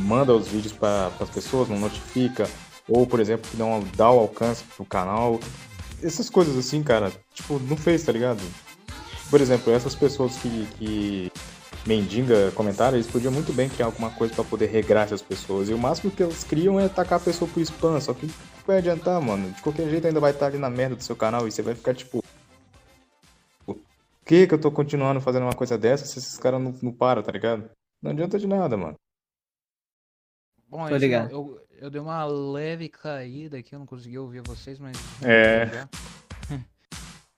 manda 0.00 0.34
os 0.34 0.48
vídeos 0.48 0.74
para 0.74 1.10
as 1.18 1.30
pessoas, 1.30 1.66
não 1.66 1.78
notifica, 1.78 2.46
ou, 2.86 3.06
por 3.06 3.20
exemplo, 3.20 3.50
que 3.50 3.56
não 3.56 3.82
dá 3.96 4.10
o 4.10 4.18
alcance 4.18 4.64
pro 4.76 4.84
canal. 4.84 5.40
Essas 6.02 6.28
coisas 6.28 6.58
assim, 6.58 6.82
cara, 6.82 7.10
tipo, 7.32 7.58
não 7.60 7.74
fez, 7.74 8.02
tá 8.02 8.12
ligado? 8.12 8.42
Por 9.30 9.40
exemplo, 9.40 9.72
essas 9.72 9.94
pessoas 9.94 10.36
que, 10.36 10.68
que 10.78 11.32
mendiga 11.86 12.52
comentário, 12.54 12.96
eles 12.96 13.06
podiam 13.06 13.32
muito 13.32 13.50
bem 13.54 13.70
criar 13.70 13.86
alguma 13.86 14.10
coisa 14.10 14.34
para 14.34 14.44
poder 14.44 14.66
regrar 14.66 15.04
essas 15.04 15.22
pessoas. 15.22 15.70
E 15.70 15.72
o 15.72 15.78
máximo 15.78 16.10
que 16.10 16.22
eles 16.22 16.44
criam 16.44 16.78
é 16.78 16.86
tacar 16.86 17.16
a 17.16 17.22
pessoa 17.22 17.50
pro 17.50 17.62
spam, 17.62 17.98
só 17.98 18.12
que 18.12 18.30
vai 18.66 18.76
adiantar, 18.76 19.18
mano. 19.22 19.50
De 19.52 19.62
qualquer 19.62 19.88
jeito 19.88 20.06
ainda 20.06 20.20
vai 20.20 20.32
estar 20.32 20.48
ali 20.48 20.58
na 20.58 20.68
merda 20.68 20.96
do 20.96 21.02
seu 21.02 21.16
canal 21.16 21.48
e 21.48 21.50
você 21.50 21.62
vai 21.62 21.74
ficar 21.74 21.94
tipo. 21.94 22.22
Por 24.28 24.34
que 24.34 24.46
que 24.46 24.52
eu 24.52 24.60
tô 24.60 24.70
continuando 24.70 25.22
fazendo 25.22 25.44
uma 25.44 25.54
coisa 25.54 25.78
dessa 25.78 26.04
se 26.04 26.18
esses 26.18 26.36
caras 26.36 26.60
não, 26.60 26.74
não 26.82 26.92
param, 26.92 27.22
tá 27.22 27.32
ligado? 27.32 27.70
Não 28.02 28.10
adianta 28.10 28.38
de 28.38 28.46
nada, 28.46 28.76
mano. 28.76 28.94
Bom, 30.68 30.86
Tô 30.86 30.98
ligado. 30.98 31.32
Eu, 31.32 31.58
eu 31.80 31.88
dei 31.88 31.98
uma 31.98 32.26
leve 32.26 32.90
caída 32.90 33.56
aqui, 33.56 33.74
eu 33.74 33.78
não 33.78 33.86
consegui 33.86 34.18
ouvir 34.18 34.42
vocês, 34.42 34.78
mas. 34.78 34.98
É. 35.24 35.88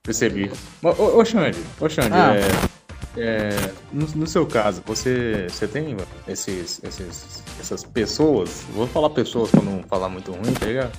Percebi. 0.03 0.51
Ô, 0.83 1.19
ô 1.19 1.23
Xande, 1.23 1.59
ô 1.79 1.87
Xande, 1.87 2.11
ah. 2.11 2.35
é, 2.35 3.21
é, 3.21 3.73
no, 3.93 4.05
no, 4.07 4.27
seu 4.27 4.45
caso, 4.45 4.83
você, 4.85 5.47
você 5.49 5.69
tem 5.69 5.95
esses, 6.27 6.83
esses, 6.83 7.41
essas 7.57 7.85
pessoas? 7.85 8.63
Vou 8.73 8.85
falar 8.85 9.11
pessoas 9.11 9.49
pra 9.49 9.61
não 9.61 9.81
falar 9.83 10.09
muito 10.09 10.33
ruim, 10.33 10.53
tá 10.55 10.65
ligado? 10.65 10.91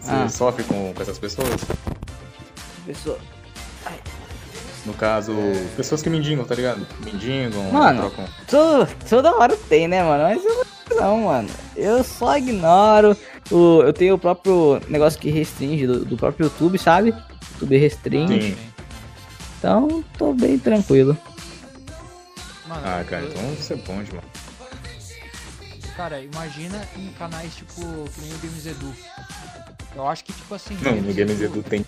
Você 0.00 0.10
ah. 0.10 0.28
sofre 0.28 0.64
com, 0.64 0.92
com 0.92 1.00
essas 1.00 1.18
pessoas? 1.18 1.62
Pessoa. 2.84 3.18
No 4.88 4.94
caso, 4.94 5.32
é... 5.32 5.66
pessoas 5.76 6.00
que 6.00 6.08
mendigam, 6.08 6.46
tá 6.46 6.54
ligado? 6.54 6.86
Mendigam, 7.04 7.62
mano, 7.70 8.10
trocam. 8.10 8.88
toda 9.06 9.36
hora 9.36 9.54
tem, 9.68 9.86
né, 9.86 10.02
mano? 10.02 10.22
Mas 10.22 10.42
eu 10.42 10.66
não, 10.96 11.24
mano. 11.24 11.50
Eu 11.76 12.02
só 12.02 12.38
ignoro. 12.38 13.14
O, 13.50 13.82
eu 13.82 13.92
tenho 13.92 14.14
o 14.14 14.18
próprio 14.18 14.80
negócio 14.88 15.20
que 15.20 15.28
restringe 15.28 15.86
do, 15.86 16.06
do 16.06 16.16
próprio 16.16 16.44
YouTube, 16.44 16.78
sabe? 16.78 17.14
YouTube 17.52 17.76
restringe. 17.76 18.54
Sim. 18.54 18.56
Então, 19.58 20.02
tô 20.16 20.32
bem 20.32 20.58
tranquilo. 20.58 21.14
Mano, 22.66 22.82
ah, 22.82 23.04
cara, 23.06 23.24
eu... 23.24 23.28
então 23.28 23.52
isso 23.52 23.70
é 23.74 23.76
bom 23.76 24.02
demais. 24.02 24.24
Cara, 25.94 26.18
imagina 26.22 26.88
em 26.96 27.08
canais 27.18 27.54
tipo 27.54 27.82
que 27.82 28.20
nem 28.22 28.32
o 28.32 28.38
Games 28.38 28.64
Edu. 28.64 28.94
Eu 29.94 30.08
acho 30.08 30.24
que 30.24 30.32
tipo 30.32 30.54
assim. 30.54 30.78
Não, 30.80 30.96
no 30.96 31.12
Games 31.12 31.42
Edu 31.42 31.62
tem 31.62 31.84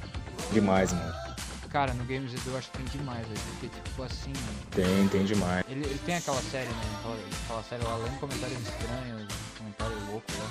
demais, 0.53 0.93
mano. 0.93 1.30
Cara, 1.71 1.95
no 1.95 2.05
Games 2.05 2.35
Edu 2.35 2.51
eu 2.51 2.59
acho 2.59 2.71
que 2.71 2.79
tem 2.79 2.87
demais, 2.87 3.27
velho. 3.27 3.41
Porque, 3.61 3.69
tipo 3.69 4.03
assim. 4.03 4.33
Tem, 4.73 5.09
tem 5.09 5.25
demais. 5.25 5.65
Ele, 5.69 5.85
ele 5.85 6.01
tem 6.05 6.17
aquela 6.17 6.43
série, 6.43 6.69
né? 6.69 6.83
Aquela, 6.99 7.17
aquela 7.45 7.63
série 7.63 7.85
lá, 7.85 7.97
lendo 7.97 8.19
comentários 8.19 8.59
estranhos, 8.59 9.29
comentário 9.57 9.97
louco 10.11 10.27
lá. 10.39 10.51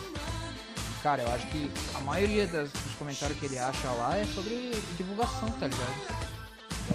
Cara, 1.03 1.21
eu 1.21 1.31
acho 1.33 1.47
que 1.47 1.71
a 1.95 1.99
maioria 2.01 2.47
das, 2.47 2.71
dos 2.71 2.93
comentários 2.97 3.37
que 3.37 3.45
ele 3.45 3.59
acha 3.59 3.89
lá 3.91 4.17
é 4.17 4.25
sobre 4.25 4.71
divulgação, 4.97 5.49
tá 5.51 5.67
ligado? 5.67 6.29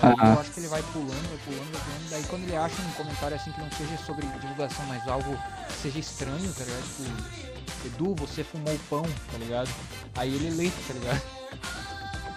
Ah. 0.03 0.35
Eu 0.35 0.41
acho 0.41 0.51
que 0.51 0.61
ele 0.61 0.69
vai 0.69 0.83
pulando, 0.83 1.29
vai 1.29 1.39
pulando, 1.45 1.73
vai 1.73 1.83
pulando. 1.83 2.11
Daí 2.11 2.23
quando 2.25 2.43
ele 2.45 2.57
acha 2.57 2.83
um 2.83 2.91
comentário 2.93 3.37
assim 3.37 3.53
que 3.53 3.61
não 3.61 3.71
seja 3.73 3.97
sobre 3.99 4.27
divulgação, 4.27 4.85
mas 4.87 5.07
algo 5.07 5.37
que 5.69 5.73
seja 5.75 5.99
estranho, 5.99 6.53
tá 6.53 6.65
ligado? 6.65 6.83
Tipo, 6.83 7.87
Edu, 7.87 8.15
você 8.15 8.43
fumou 8.43 8.79
pão, 8.89 9.03
tá 9.03 9.39
ligado? 9.39 9.71
Aí 10.17 10.35
ele 10.35 10.51
lê, 10.51 10.71
tá 10.71 10.95
ligado? 10.95 11.23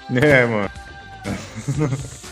É, 0.23 0.45
mano. 0.45 0.71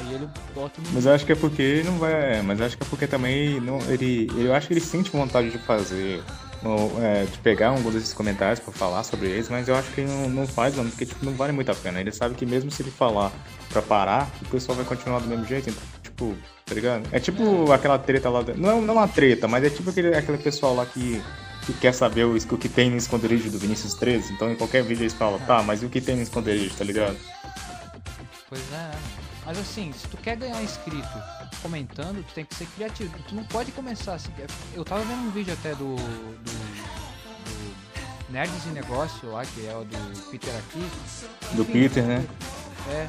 Aí 0.00 0.14
ele 0.14 0.28
bota 0.54 0.80
no... 0.80 0.88
Mas 0.92 1.04
eu 1.04 1.12
acho 1.12 1.26
que 1.26 1.32
é 1.32 1.36
porque 1.36 1.82
não 1.84 1.98
vai. 1.98 2.38
É, 2.38 2.42
mas 2.42 2.60
acho 2.60 2.76
que 2.76 2.82
é 2.82 2.86
porque 2.88 3.06
também 3.06 3.60
não, 3.60 3.78
ele. 3.88 4.30
Eu 4.36 4.54
acho 4.54 4.66
que 4.66 4.72
ele 4.72 4.80
sente 4.80 5.10
vontade 5.10 5.50
de 5.50 5.58
fazer. 5.58 6.22
Ou, 6.62 7.02
é, 7.02 7.24
de 7.24 7.38
pegar 7.38 7.72
um 7.72 7.82
desses 7.90 8.12
comentários 8.12 8.60
para 8.60 8.70
falar 8.72 9.02
sobre 9.02 9.28
eles, 9.28 9.48
mas 9.48 9.66
eu 9.66 9.74
acho 9.74 9.90
que 9.92 10.02
ele 10.02 10.10
não, 10.10 10.28
não 10.28 10.46
faz, 10.46 10.76
mano, 10.76 10.90
porque 10.90 11.06
tipo, 11.06 11.24
não 11.24 11.32
vale 11.32 11.52
muito 11.52 11.72
a 11.72 11.74
pena. 11.74 12.00
Ele 12.00 12.12
sabe 12.12 12.34
que 12.34 12.44
mesmo 12.44 12.70
se 12.70 12.82
ele 12.82 12.90
falar 12.90 13.32
pra 13.70 13.80
parar, 13.80 14.30
o 14.42 14.44
pessoal 14.46 14.76
vai 14.76 14.84
continuar 14.84 15.20
do 15.20 15.26
mesmo 15.26 15.46
jeito, 15.46 15.70
então, 15.70 15.82
tipo, 16.02 16.36
tá 16.66 16.74
ligado? 16.74 17.08
É 17.12 17.18
tipo 17.18 17.72
aquela 17.72 17.98
treta 17.98 18.28
lá. 18.28 18.44
Não, 18.56 18.70
é, 18.70 18.80
não 18.80 18.94
é 18.94 18.98
uma 18.98 19.08
treta, 19.08 19.48
mas 19.48 19.64
é 19.64 19.70
tipo 19.70 19.88
aquele, 19.88 20.14
aquele 20.14 20.38
pessoal 20.38 20.74
lá 20.74 20.84
que 20.84 21.22
que 21.64 21.74
quer 21.74 21.92
saber 21.92 22.24
o, 22.24 22.34
o 22.34 22.58
que 22.58 22.68
tem 22.68 22.90
no 22.90 22.96
esconderijo 22.96 23.50
do 23.50 23.58
Vinícius 23.58 23.92
13, 23.94 24.32
então 24.32 24.50
em 24.50 24.56
qualquer 24.56 24.82
vídeo 24.82 25.02
eles 25.02 25.12
falam, 25.12 25.38
tá, 25.40 25.62
mas 25.62 25.82
e 25.82 25.86
o 25.86 25.90
que 25.90 26.00
tem 26.00 26.16
no 26.16 26.22
esconderijo, 26.22 26.74
tá 26.74 26.84
ligado? 26.84 27.16
Pois 28.50 28.60
é. 28.72 28.90
Mas 29.46 29.58
assim, 29.58 29.92
se 29.92 30.08
tu 30.08 30.16
quer 30.16 30.36
ganhar 30.36 30.60
inscrito 30.60 31.08
comentando, 31.62 32.26
tu 32.26 32.34
tem 32.34 32.44
que 32.44 32.52
ser 32.56 32.66
criativo. 32.66 33.16
Tu 33.28 33.34
não 33.34 33.44
pode 33.44 33.70
começar 33.70 34.14
assim. 34.14 34.32
Eu 34.74 34.84
tava 34.84 35.04
vendo 35.04 35.20
um 35.20 35.30
vídeo 35.30 35.54
até 35.54 35.70
do, 35.76 35.94
do, 35.94 36.40
do 37.44 38.32
Nerds 38.32 38.66
e 38.66 38.70
Negócio 38.70 39.30
lá, 39.30 39.44
que 39.44 39.64
é 39.64 39.76
o 39.76 39.84
do 39.84 40.30
Peter 40.32 40.52
aqui. 40.56 40.84
Do 41.52 41.62
Enfim, 41.62 41.72
Peter, 41.72 42.04
né? 42.04 42.26
É. 42.90 43.08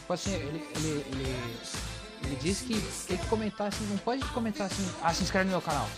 Tipo 0.00 0.12
assim, 0.12 0.34
ele, 0.34 0.64
ele, 0.76 1.06
ele, 1.10 1.36
ele 2.24 2.36
disse 2.36 2.64
que 2.64 2.80
tem 3.08 3.16
que 3.16 3.26
comentar 3.26 3.66
assim, 3.66 3.84
não 3.86 3.98
pode 3.98 4.24
comentar 4.26 4.68
assim, 4.68 4.88
ah, 5.02 5.12
se 5.12 5.24
inscreve 5.24 5.46
no 5.46 5.50
meu 5.50 5.62
canal. 5.62 5.88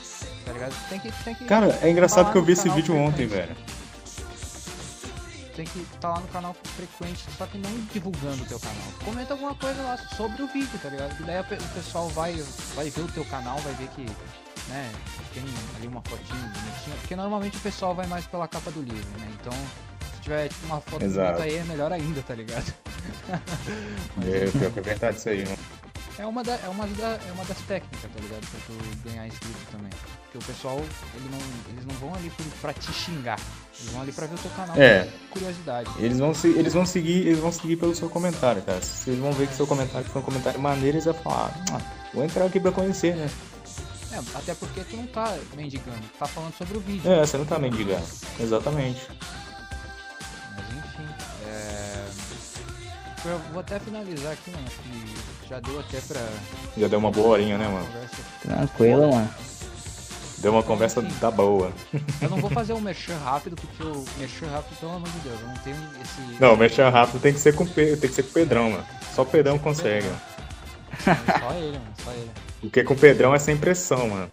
Tá 0.47 0.53
ligado? 0.53 0.89
Tem 0.89 0.99
que, 0.99 1.13
tem 1.25 1.35
que 1.35 1.45
Cara, 1.45 1.79
é 1.83 1.91
engraçado 1.91 2.33
que 2.33 2.39
eu 2.39 2.43
vi 2.43 2.53
esse 2.53 2.71
vídeo 2.71 2.97
ontem, 2.97 3.27
velho 3.27 3.55
tem 5.59 5.67
que 5.67 5.81
estar 5.81 5.99
tá 5.99 6.09
lá 6.11 6.21
no 6.21 6.29
canal 6.29 6.55
frequente, 6.77 7.25
só 7.37 7.45
que 7.47 7.59
não 7.59 7.71
divulgando 7.93 8.45
o 8.45 8.47
teu 8.47 8.61
canal. 8.61 8.93
Comenta 9.05 9.35
alguma 9.35 9.55
coisa 9.57 9.83
lá 9.83 9.97
sobre 10.17 10.41
o 10.41 10.47
vídeo, 10.47 10.79
tá 10.81 10.89
ligado? 10.89 11.21
E 11.21 11.25
daí 11.25 11.41
o 11.41 11.75
pessoal 11.75 12.09
vai, 12.11 12.33
vai 12.77 12.89
ver 12.89 13.01
o 13.01 13.09
teu 13.09 13.25
canal, 13.25 13.59
vai 13.59 13.75
ver 13.75 13.89
que, 13.89 14.03
né, 14.69 14.93
tem 15.35 15.43
ali 15.77 15.89
uma 15.89 16.01
fotinha 16.03 16.41
bonitinha. 16.41 16.97
Porque 17.01 17.17
normalmente 17.17 17.57
o 17.57 17.61
pessoal 17.61 17.93
vai 17.93 18.07
mais 18.07 18.25
pela 18.27 18.47
capa 18.47 18.71
do 18.71 18.83
livro, 18.83 19.19
né? 19.19 19.29
Então, 19.41 19.53
se 20.15 20.21
tiver 20.23 20.49
tipo, 20.49 20.67
uma 20.67 20.81
foto 20.81 21.01
bonita 21.01 21.43
aí, 21.43 21.57
é 21.57 21.65
melhor 21.65 21.93
ainda, 21.93 22.23
tá 22.23 22.35
ligado? 22.37 22.73
é, 24.23 24.51
pior 24.57 24.71
que 24.71 24.79
é 24.79 24.83
verdade 24.83 25.17
isso 25.17 25.29
aí, 25.29 25.45
mano. 25.45 25.59
É 26.19 26.27
uma, 26.27 26.43
da, 26.43 26.55
é, 26.55 26.69
uma 26.69 26.85
da, 26.85 27.11
é 27.29 27.33
uma 27.33 27.45
das 27.45 27.59
técnicas, 27.59 28.11
tá 28.11 28.21
ligado? 28.21 28.41
Pra 28.41 28.61
tu 28.67 29.09
ganhar 29.09 29.27
inscrito 29.29 29.59
também. 29.71 29.91
Porque 30.25 30.39
o 30.39 30.43
pessoal, 30.43 30.77
ele 31.15 31.29
não, 31.31 31.39
eles 31.73 31.87
não 31.87 31.95
vão 31.95 32.13
ali 32.13 32.33
pra 32.61 32.73
te 32.73 32.93
xingar. 32.93 33.39
Eles 33.79 33.93
vão 33.93 34.03
ali 34.03 34.11
pra 34.11 34.27
ver 34.27 34.35
o 34.35 34.39
teu 34.39 34.51
canal. 34.51 34.77
É. 34.77 35.09
Curiosidade. 35.31 35.89
Eles 35.99 36.19
vão, 36.19 36.35
se, 36.35 36.49
eles 36.49 36.75
vão 36.75 36.85
seguir, 36.85 37.25
eles 37.25 37.39
vão 37.39 37.53
seguir 37.53 37.77
pelo 37.77 37.95
seu 37.95 38.11
comentário, 38.11 38.61
cara. 38.63 38.83
Se 38.83 39.11
eles 39.11 39.21
vão 39.21 39.33
ver 39.33 39.47
que 39.47 39.55
seu 39.55 39.67
comentário 39.67 40.09
foi 40.09 40.21
um 40.21 40.25
comentário 40.25 40.61
maneiro, 40.61 40.97
eles 40.97 41.05
vão 41.05 41.15
falar, 41.15 41.55
ah, 41.73 41.81
vou 42.13 42.25
entrar 42.25 42.47
aqui 42.47 42.59
pra 42.59 42.73
conhecer, 42.73 43.15
né? 43.15 43.31
É, 44.11 44.17
até 44.37 44.55
porque 44.55 44.81
tu 44.81 44.97
não 44.97 45.07
tá 45.07 45.39
mendigando, 45.55 46.01
tu 46.01 46.19
tá 46.19 46.27
falando 46.27 46.55
sobre 46.57 46.79
o 46.79 46.81
vídeo. 46.81 47.09
É, 47.09 47.25
você 47.25 47.39
não 47.39 47.45
tá 47.45 47.61
mendigando. 47.61 48.05
Exatamente. 48.41 49.07
Mas 50.57 50.69
enfim. 50.79 50.88
Eu 53.25 53.39
vou 53.53 53.61
até 53.61 53.79
finalizar 53.79 54.33
aqui, 54.33 54.51
mano. 54.51 54.65
Que 55.43 55.49
já 55.49 55.61
deu 55.61 55.81
até 55.81 56.01
pra. 56.01 56.21
Já 56.77 56.89
deu 56.89 56.99
uma 56.99 57.11
boa 57.11 57.29
horinha, 57.29 57.59
né, 57.59 57.67
mano? 57.67 57.87
Tranquilo, 58.43 59.13
mano. 59.13 59.29
Deu 60.39 60.53
uma 60.53 60.63
conversa 60.63 61.03
da 61.03 61.31
boa. 61.31 61.73
Eu 62.23 62.31
não 62.31 62.39
vou 62.39 62.49
fazer 62.51 62.73
um 62.73 62.81
merchan 62.81 63.17
rápido, 63.19 63.57
porque 63.57 63.83
o 63.83 64.05
merchan 64.19 64.47
rápido, 64.47 64.79
pelo 64.79 64.93
amor 64.93 65.09
de 65.09 65.19
Deus, 65.21 65.41
eu 65.41 65.49
não 65.49 65.57
tenho 65.57 65.77
esse. 65.77 66.41
Não, 66.41 66.55
o 66.55 66.57
merchan 66.57 66.89
rápido 66.91 67.21
tem 67.21 67.33
que 67.33 67.41
ser 67.41 67.55
com, 67.57 67.67
tem 67.67 67.97
que 67.97 68.09
ser 68.09 68.23
com 68.23 68.31
o 68.31 68.33
Pedrão, 68.33 68.71
mano. 68.71 68.87
Só 69.15 69.23
o 69.23 69.27
Pedrão 69.27 69.59
consegue, 69.59 70.07
mano. 70.07 70.21
Só 71.05 71.55
ele, 71.55 71.79
mano, 71.79 71.95
só 72.05 72.13
ele. 72.13 72.31
Porque 72.61 72.85
com 72.85 72.95
o 72.95 72.99
Pedrão 72.99 73.35
é 73.35 73.39
sem 73.39 73.57
pressão, 73.57 74.09
mano. 74.09 74.31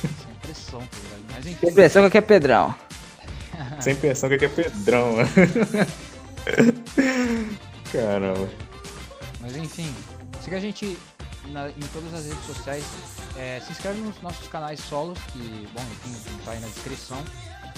Sem 0.00 0.34
pressão, 0.40 0.80
tá 0.80 0.96
ligado? 1.02 1.24
Mas 1.34 1.46
enfim. 1.46 1.66
Sem 1.66 1.74
pressão 1.74 2.10
que 2.10 2.18
é 2.18 2.20
Pedrão. 2.22 2.74
sem 3.80 3.94
pressão 3.94 4.28
que 4.30 4.44
é 4.44 4.48
Pedrão, 4.48 5.16
mano. 5.16 5.28
Caramba. 7.92 8.48
Mas 9.40 9.56
enfim, 9.56 9.94
se 10.42 10.54
a 10.54 10.60
gente 10.60 10.98
na, 11.48 11.68
em 11.68 11.86
todas 11.92 12.12
as 12.14 12.26
redes 12.26 12.44
sociais. 12.44 12.84
É, 13.36 13.60
se 13.60 13.72
inscreve 13.72 14.00
nos 14.00 14.20
nossos 14.22 14.48
canais 14.48 14.80
solos, 14.80 15.18
que, 15.32 15.68
bom, 15.72 15.82
enfim, 15.82 16.38
tá 16.44 16.52
aí 16.52 16.60
na 16.60 16.68
descrição. 16.68 17.22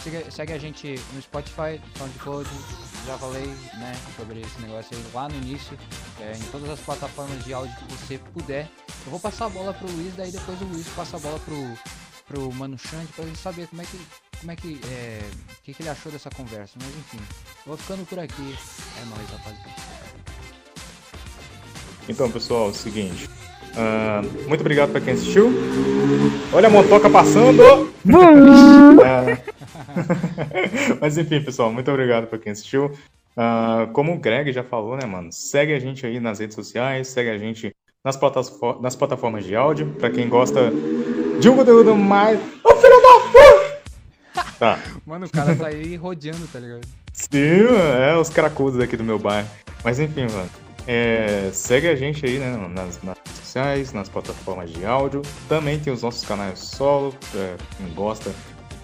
Segue, 0.03 0.31
segue 0.31 0.53
a 0.53 0.59
gente 0.59 0.95
no 1.13 1.21
Spotify, 1.21 1.81
SoundCloud, 1.97 2.49
já 3.05 3.19
falei, 3.19 3.47
né, 3.47 3.93
sobre 4.17 4.41
esse 4.41 4.61
negócio 4.61 4.97
aí 4.97 5.05
lá 5.13 5.29
no 5.29 5.35
início, 5.37 5.77
é, 6.21 6.33
em 6.37 6.51
todas 6.53 6.71
as 6.71 6.79
plataformas 6.81 7.45
de 7.45 7.53
áudio 7.53 7.75
que 7.77 7.95
você 7.95 8.19
puder. 8.33 8.71
Eu 9.05 9.11
vou 9.11 9.19
passar 9.19 9.47
a 9.47 9.49
bola 9.49 9.75
pro 9.75 9.91
Luiz, 9.91 10.15
daí 10.15 10.31
depois 10.31 10.61
o 10.63 10.65
Luiz 10.67 10.87
passa 10.91 11.17
a 11.17 11.21
bola 11.21 11.41
pro, 11.41 11.79
pro 12.29 12.53
Mano 12.53 12.79
Xande 12.79 13.09
pra 13.09 13.25
gente 13.25 13.39
saber 13.39 13.67
como 13.67 13.83
é 13.83 13.85
que, 13.87 14.01
como 14.39 14.53
é 14.53 14.57
que, 14.57 14.81
é, 14.85 15.31
que, 15.65 15.75
que 15.75 15.83
ele 15.83 15.91
achou 15.91 16.13
dessa 16.13 16.31
conversa. 16.31 16.75
Mas 16.81 16.95
enfim, 16.95 17.21
vou 17.67 17.77
ficando 17.77 18.07
por 18.07 18.21
aqui. 18.21 18.57
É 19.01 19.05
nóis, 19.07 19.29
rapaziada. 19.31 19.98
Então, 22.09 22.31
pessoal, 22.31 22.69
é 22.69 22.71
o 22.71 22.75
seguinte. 22.75 23.29
Uh, 23.75 24.49
muito 24.49 24.61
obrigado 24.61 24.91
para 24.91 25.01
quem 25.01 25.15
assistiu. 25.15 25.53
Olha 26.53 26.69
a 26.69 26.71
motoca 26.71 27.09
passando! 27.11 27.63
uh, 27.63 27.89
mas 31.01 31.19
enfim, 31.19 31.41
pessoal, 31.43 31.73
muito 31.73 31.91
obrigado 31.91 32.27
para 32.27 32.39
quem 32.39 32.53
assistiu. 32.53 32.87
Uh, 33.37 33.87
como 33.93 34.15
o 34.15 34.19
Greg 34.19 34.53
já 34.53 34.65
falou, 34.65 34.97
né, 34.97 35.07
mano? 35.07 35.29
Segue 35.33 35.73
a 35.73 35.79
gente 35.79 36.05
aí 36.05 36.19
nas 36.19 36.41
redes 36.41 36.55
sociais, 36.55 37.09
segue 37.09 37.31
a 37.31 37.39
gente 37.39 37.75
nas, 38.05 38.17
plataformas, 38.17 38.83
nas 38.83 38.97
plataformas 38.97 39.45
de 39.45 39.55
áudio. 39.55 39.95
Para 39.99 40.11
quem 40.11 40.29
gosta 40.29 40.73
de 41.41 41.49
um 41.49 41.57
conteúdo 41.57 41.95
mais. 41.95 42.41
Ô, 42.65 42.75
filho 42.75 43.01
da 43.01 43.21
puta! 43.21 43.69
Tá. 44.59 44.77
Mano, 45.07 45.27
o 45.27 45.31
cara 45.31 45.55
tá 45.55 45.69
aí 45.69 45.95
rodeando, 45.95 46.45
tá 46.49 46.59
ligado? 46.59 46.81
Sim, 47.13 47.61
é, 48.01 48.17
os 48.17 48.29
caracudos 48.29 48.81
aqui 48.81 48.97
do 48.97 49.05
meu 49.05 49.17
bairro. 49.17 49.49
Mas 49.85 50.01
enfim, 50.01 50.23
mano. 50.23 50.51
É, 50.91 51.51
segue 51.53 51.87
a 51.87 51.95
gente 51.95 52.25
aí 52.25 52.39
né, 52.39 52.57
nas, 52.57 53.03
nas 53.03 53.19
redes 53.19 53.37
sociais, 53.45 53.93
nas 53.93 54.09
plataformas 54.09 54.73
de 54.73 54.87
áudio. 54.87 55.21
Também 55.47 55.79
tem 55.79 55.93
os 55.93 56.03
nossos 56.03 56.27
canais 56.27 56.59
solo, 56.61 57.15
pra 57.31 57.57
quem 57.77 57.95
gosta 57.95 58.33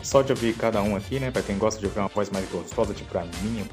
só 0.03 0.21
de 0.21 0.31
ouvir 0.31 0.55
cada 0.55 0.83
um 0.83 0.95
aqui, 0.95 1.19
né? 1.19 1.31
Pra 1.31 1.41
quem 1.41 1.57
gosta 1.57 1.81
de 1.81 1.87
ouvir 1.87 2.01
uma 2.01 2.09
voz 2.09 2.29
mais 2.29 2.47
gostosa, 2.51 2.93
tipo 2.93 3.17
a 3.17 3.25
minha. 3.43 3.65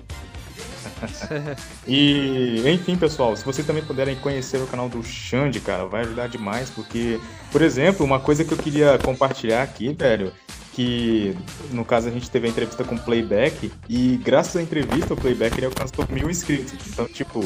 e, 1.85 2.63
enfim, 2.69 2.95
pessoal, 2.95 3.35
se 3.35 3.43
vocês 3.43 3.67
também 3.67 3.83
puderem 3.83 4.15
conhecer 4.15 4.59
o 4.59 4.67
canal 4.67 4.87
do 4.87 5.03
Xande, 5.03 5.59
cara, 5.59 5.85
vai 5.85 6.01
ajudar 6.01 6.27
demais, 6.29 6.69
porque, 6.69 7.19
por 7.51 7.61
exemplo, 7.61 8.05
uma 8.05 8.19
coisa 8.19 8.45
que 8.45 8.53
eu 8.53 8.57
queria 8.57 8.97
compartilhar 8.99 9.61
aqui, 9.61 9.93
velho, 9.93 10.31
que 10.71 11.35
no 11.71 11.83
caso 11.83 12.07
a 12.07 12.11
gente 12.11 12.29
teve 12.29 12.47
a 12.47 12.49
entrevista 12.49 12.85
com 12.85 12.95
o 12.95 12.99
Playback, 12.99 13.69
e 13.89 14.17
graças 14.23 14.55
à 14.55 14.61
entrevista 14.61 15.13
o 15.13 15.17
Playback 15.17 15.57
ele 15.57 15.65
alcançou 15.65 16.07
mil 16.09 16.29
inscritos. 16.29 16.73
Então, 16.87 17.05
tipo, 17.05 17.43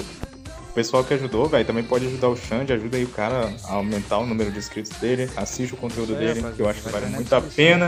pessoal 0.75 1.05
que 1.05 1.13
ajudou, 1.13 1.47
velho, 1.47 1.65
também 1.65 1.83
pode 1.83 2.05
ajudar 2.05 2.27
o 2.27 2.35
Xande, 2.35 2.73
ajuda 2.73 2.97
aí 2.97 3.05
o 3.05 3.07
cara 3.07 3.49
a 3.63 3.73
aumentar 3.75 4.17
o 4.17 4.25
número 4.25 4.51
de 4.51 4.59
inscritos 4.59 4.91
dele, 4.99 5.29
assiste 5.37 5.73
o 5.73 5.77
conteúdo 5.77 6.13
é, 6.15 6.17
dele, 6.17 6.45
que 6.53 6.59
eu 6.59 6.69
acho 6.69 6.81
que 6.81 6.89
vale 6.89 7.05
muito 7.07 7.33
a 7.33 7.41
pena. 7.41 7.87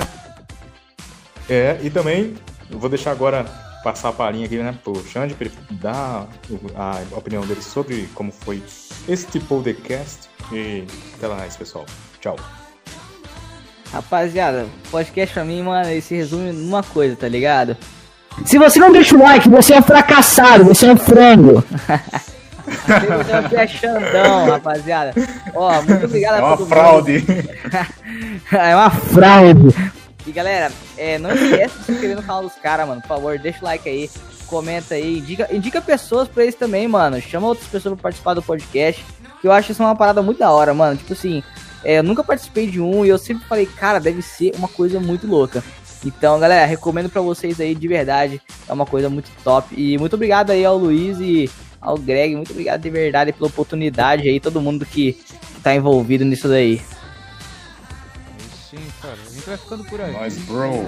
É, 1.49 1.77
e 1.83 1.89
também, 1.89 2.33
eu 2.71 2.79
vou 2.79 2.89
deixar 2.89 3.11
agora 3.11 3.43
passar 3.83 4.09
a 4.09 4.13
palhinha 4.13 4.45
aqui, 4.45 4.57
né, 4.57 4.73
pro 4.83 5.05
Xande, 5.05 5.33
pra 5.33 5.47
ele 5.47 5.55
dar 5.71 6.27
a 6.75 7.17
opinião 7.17 7.45
dele 7.45 7.61
sobre 7.61 8.07
como 8.15 8.31
foi 8.31 8.63
este 9.07 9.39
podcast. 9.41 10.29
E 10.51 10.85
até 11.15 11.27
mais, 11.27 11.57
pessoal. 11.57 11.85
Tchau. 12.21 12.37
Rapaziada, 13.91 14.65
podcast 14.89 15.33
pra 15.33 15.43
mim, 15.43 15.61
mano, 15.61 15.89
ele 15.89 16.01
se 16.01 16.15
resume 16.15 16.53
numa 16.53 16.83
coisa, 16.83 17.15
tá 17.17 17.27
ligado? 17.27 17.75
Se 18.45 18.57
você 18.57 18.79
não 18.79 18.91
deixa 18.91 19.15
o 19.15 19.19
like, 19.19 19.49
você 19.49 19.73
é 19.73 19.81
fracassado, 19.81 20.63
você 20.63 20.85
é 20.85 20.91
um 20.91 20.97
frango. 20.97 21.63
é 23.55 23.67
Xandão, 23.67 24.45
rapaziada. 24.49 25.13
Ó, 25.53 25.81
muito 25.81 26.05
obrigado 26.05 26.35
é 26.35 26.37
a 26.39 26.57
todo 26.57 26.67
fraude. 26.67 27.25
é 28.51 28.75
uma 28.75 28.89
fraude. 28.89 29.75
E 30.25 30.31
galera, 30.31 30.71
é, 30.97 31.17
não 31.17 31.31
esqueça 31.31 31.79
de 31.79 31.85
se 31.85 31.91
inscrever 31.93 32.17
no 32.17 32.21
canal 32.21 32.43
dos 32.43 32.53
caras, 32.55 32.87
mano. 32.87 33.01
Por 33.01 33.07
favor, 33.07 33.39
deixa 33.39 33.59
o 33.61 33.63
like 33.63 33.87
aí, 33.87 34.09
comenta 34.45 34.95
aí, 34.95 35.19
indica, 35.19 35.47
indica 35.55 35.81
pessoas 35.81 36.27
pra 36.27 36.43
eles 36.43 36.55
também, 36.55 36.87
mano. 36.87 37.21
Chama 37.21 37.47
outras 37.47 37.67
pessoas 37.67 37.93
pra 37.95 38.03
participar 38.03 38.33
do 38.33 38.41
podcast. 38.41 39.03
Que 39.39 39.47
eu 39.47 39.51
acho 39.51 39.71
isso 39.71 39.81
uma 39.81 39.95
parada 39.95 40.21
muito 40.21 40.39
da 40.39 40.51
hora, 40.51 40.73
mano. 40.73 40.97
Tipo 40.97 41.13
assim, 41.13 41.41
é, 41.83 41.99
eu 41.99 42.03
nunca 42.03 42.23
participei 42.23 42.67
de 42.67 42.81
um 42.81 43.05
e 43.05 43.09
eu 43.09 43.17
sempre 43.17 43.45
falei, 43.47 43.65
cara, 43.65 43.99
deve 43.99 44.21
ser 44.21 44.51
uma 44.57 44.67
coisa 44.67 44.99
muito 44.99 45.25
louca. 45.27 45.63
Então, 46.05 46.39
galera, 46.39 46.65
recomendo 46.65 47.09
para 47.09 47.21
vocês 47.21 47.59
aí 47.59 47.73
de 47.73 47.87
verdade. 47.87 48.41
É 48.67 48.73
uma 48.73 48.85
coisa 48.85 49.09
muito 49.09 49.31
top. 49.43 49.73
E 49.77 49.97
muito 49.97 50.15
obrigado 50.15 50.51
aí 50.51 50.65
ao 50.65 50.77
Luiz 50.77 51.19
e 51.19 51.49
ao 51.81 51.97
Greg. 51.97 52.35
Muito 52.35 52.51
obrigado 52.51 52.81
de 52.81 52.89
verdade 52.89 53.33
pela 53.33 53.47
oportunidade 53.47 54.27
aí, 54.27 54.39
todo 54.39 54.61
mundo 54.61 54.85
que, 54.85 55.13
que 55.13 55.61
tá 55.61 55.75
envolvido 55.75 56.25
nisso 56.25 56.47
daí. 56.47 56.81
Sim, 58.69 58.85
cara. 59.01 59.17
A 59.25 59.33
gente 59.33 59.45
vai 59.45 59.57
ficando 59.57 59.83
por 59.85 60.01
aí. 60.01 60.13
Nós, 60.13 60.37
bro. 60.39 60.85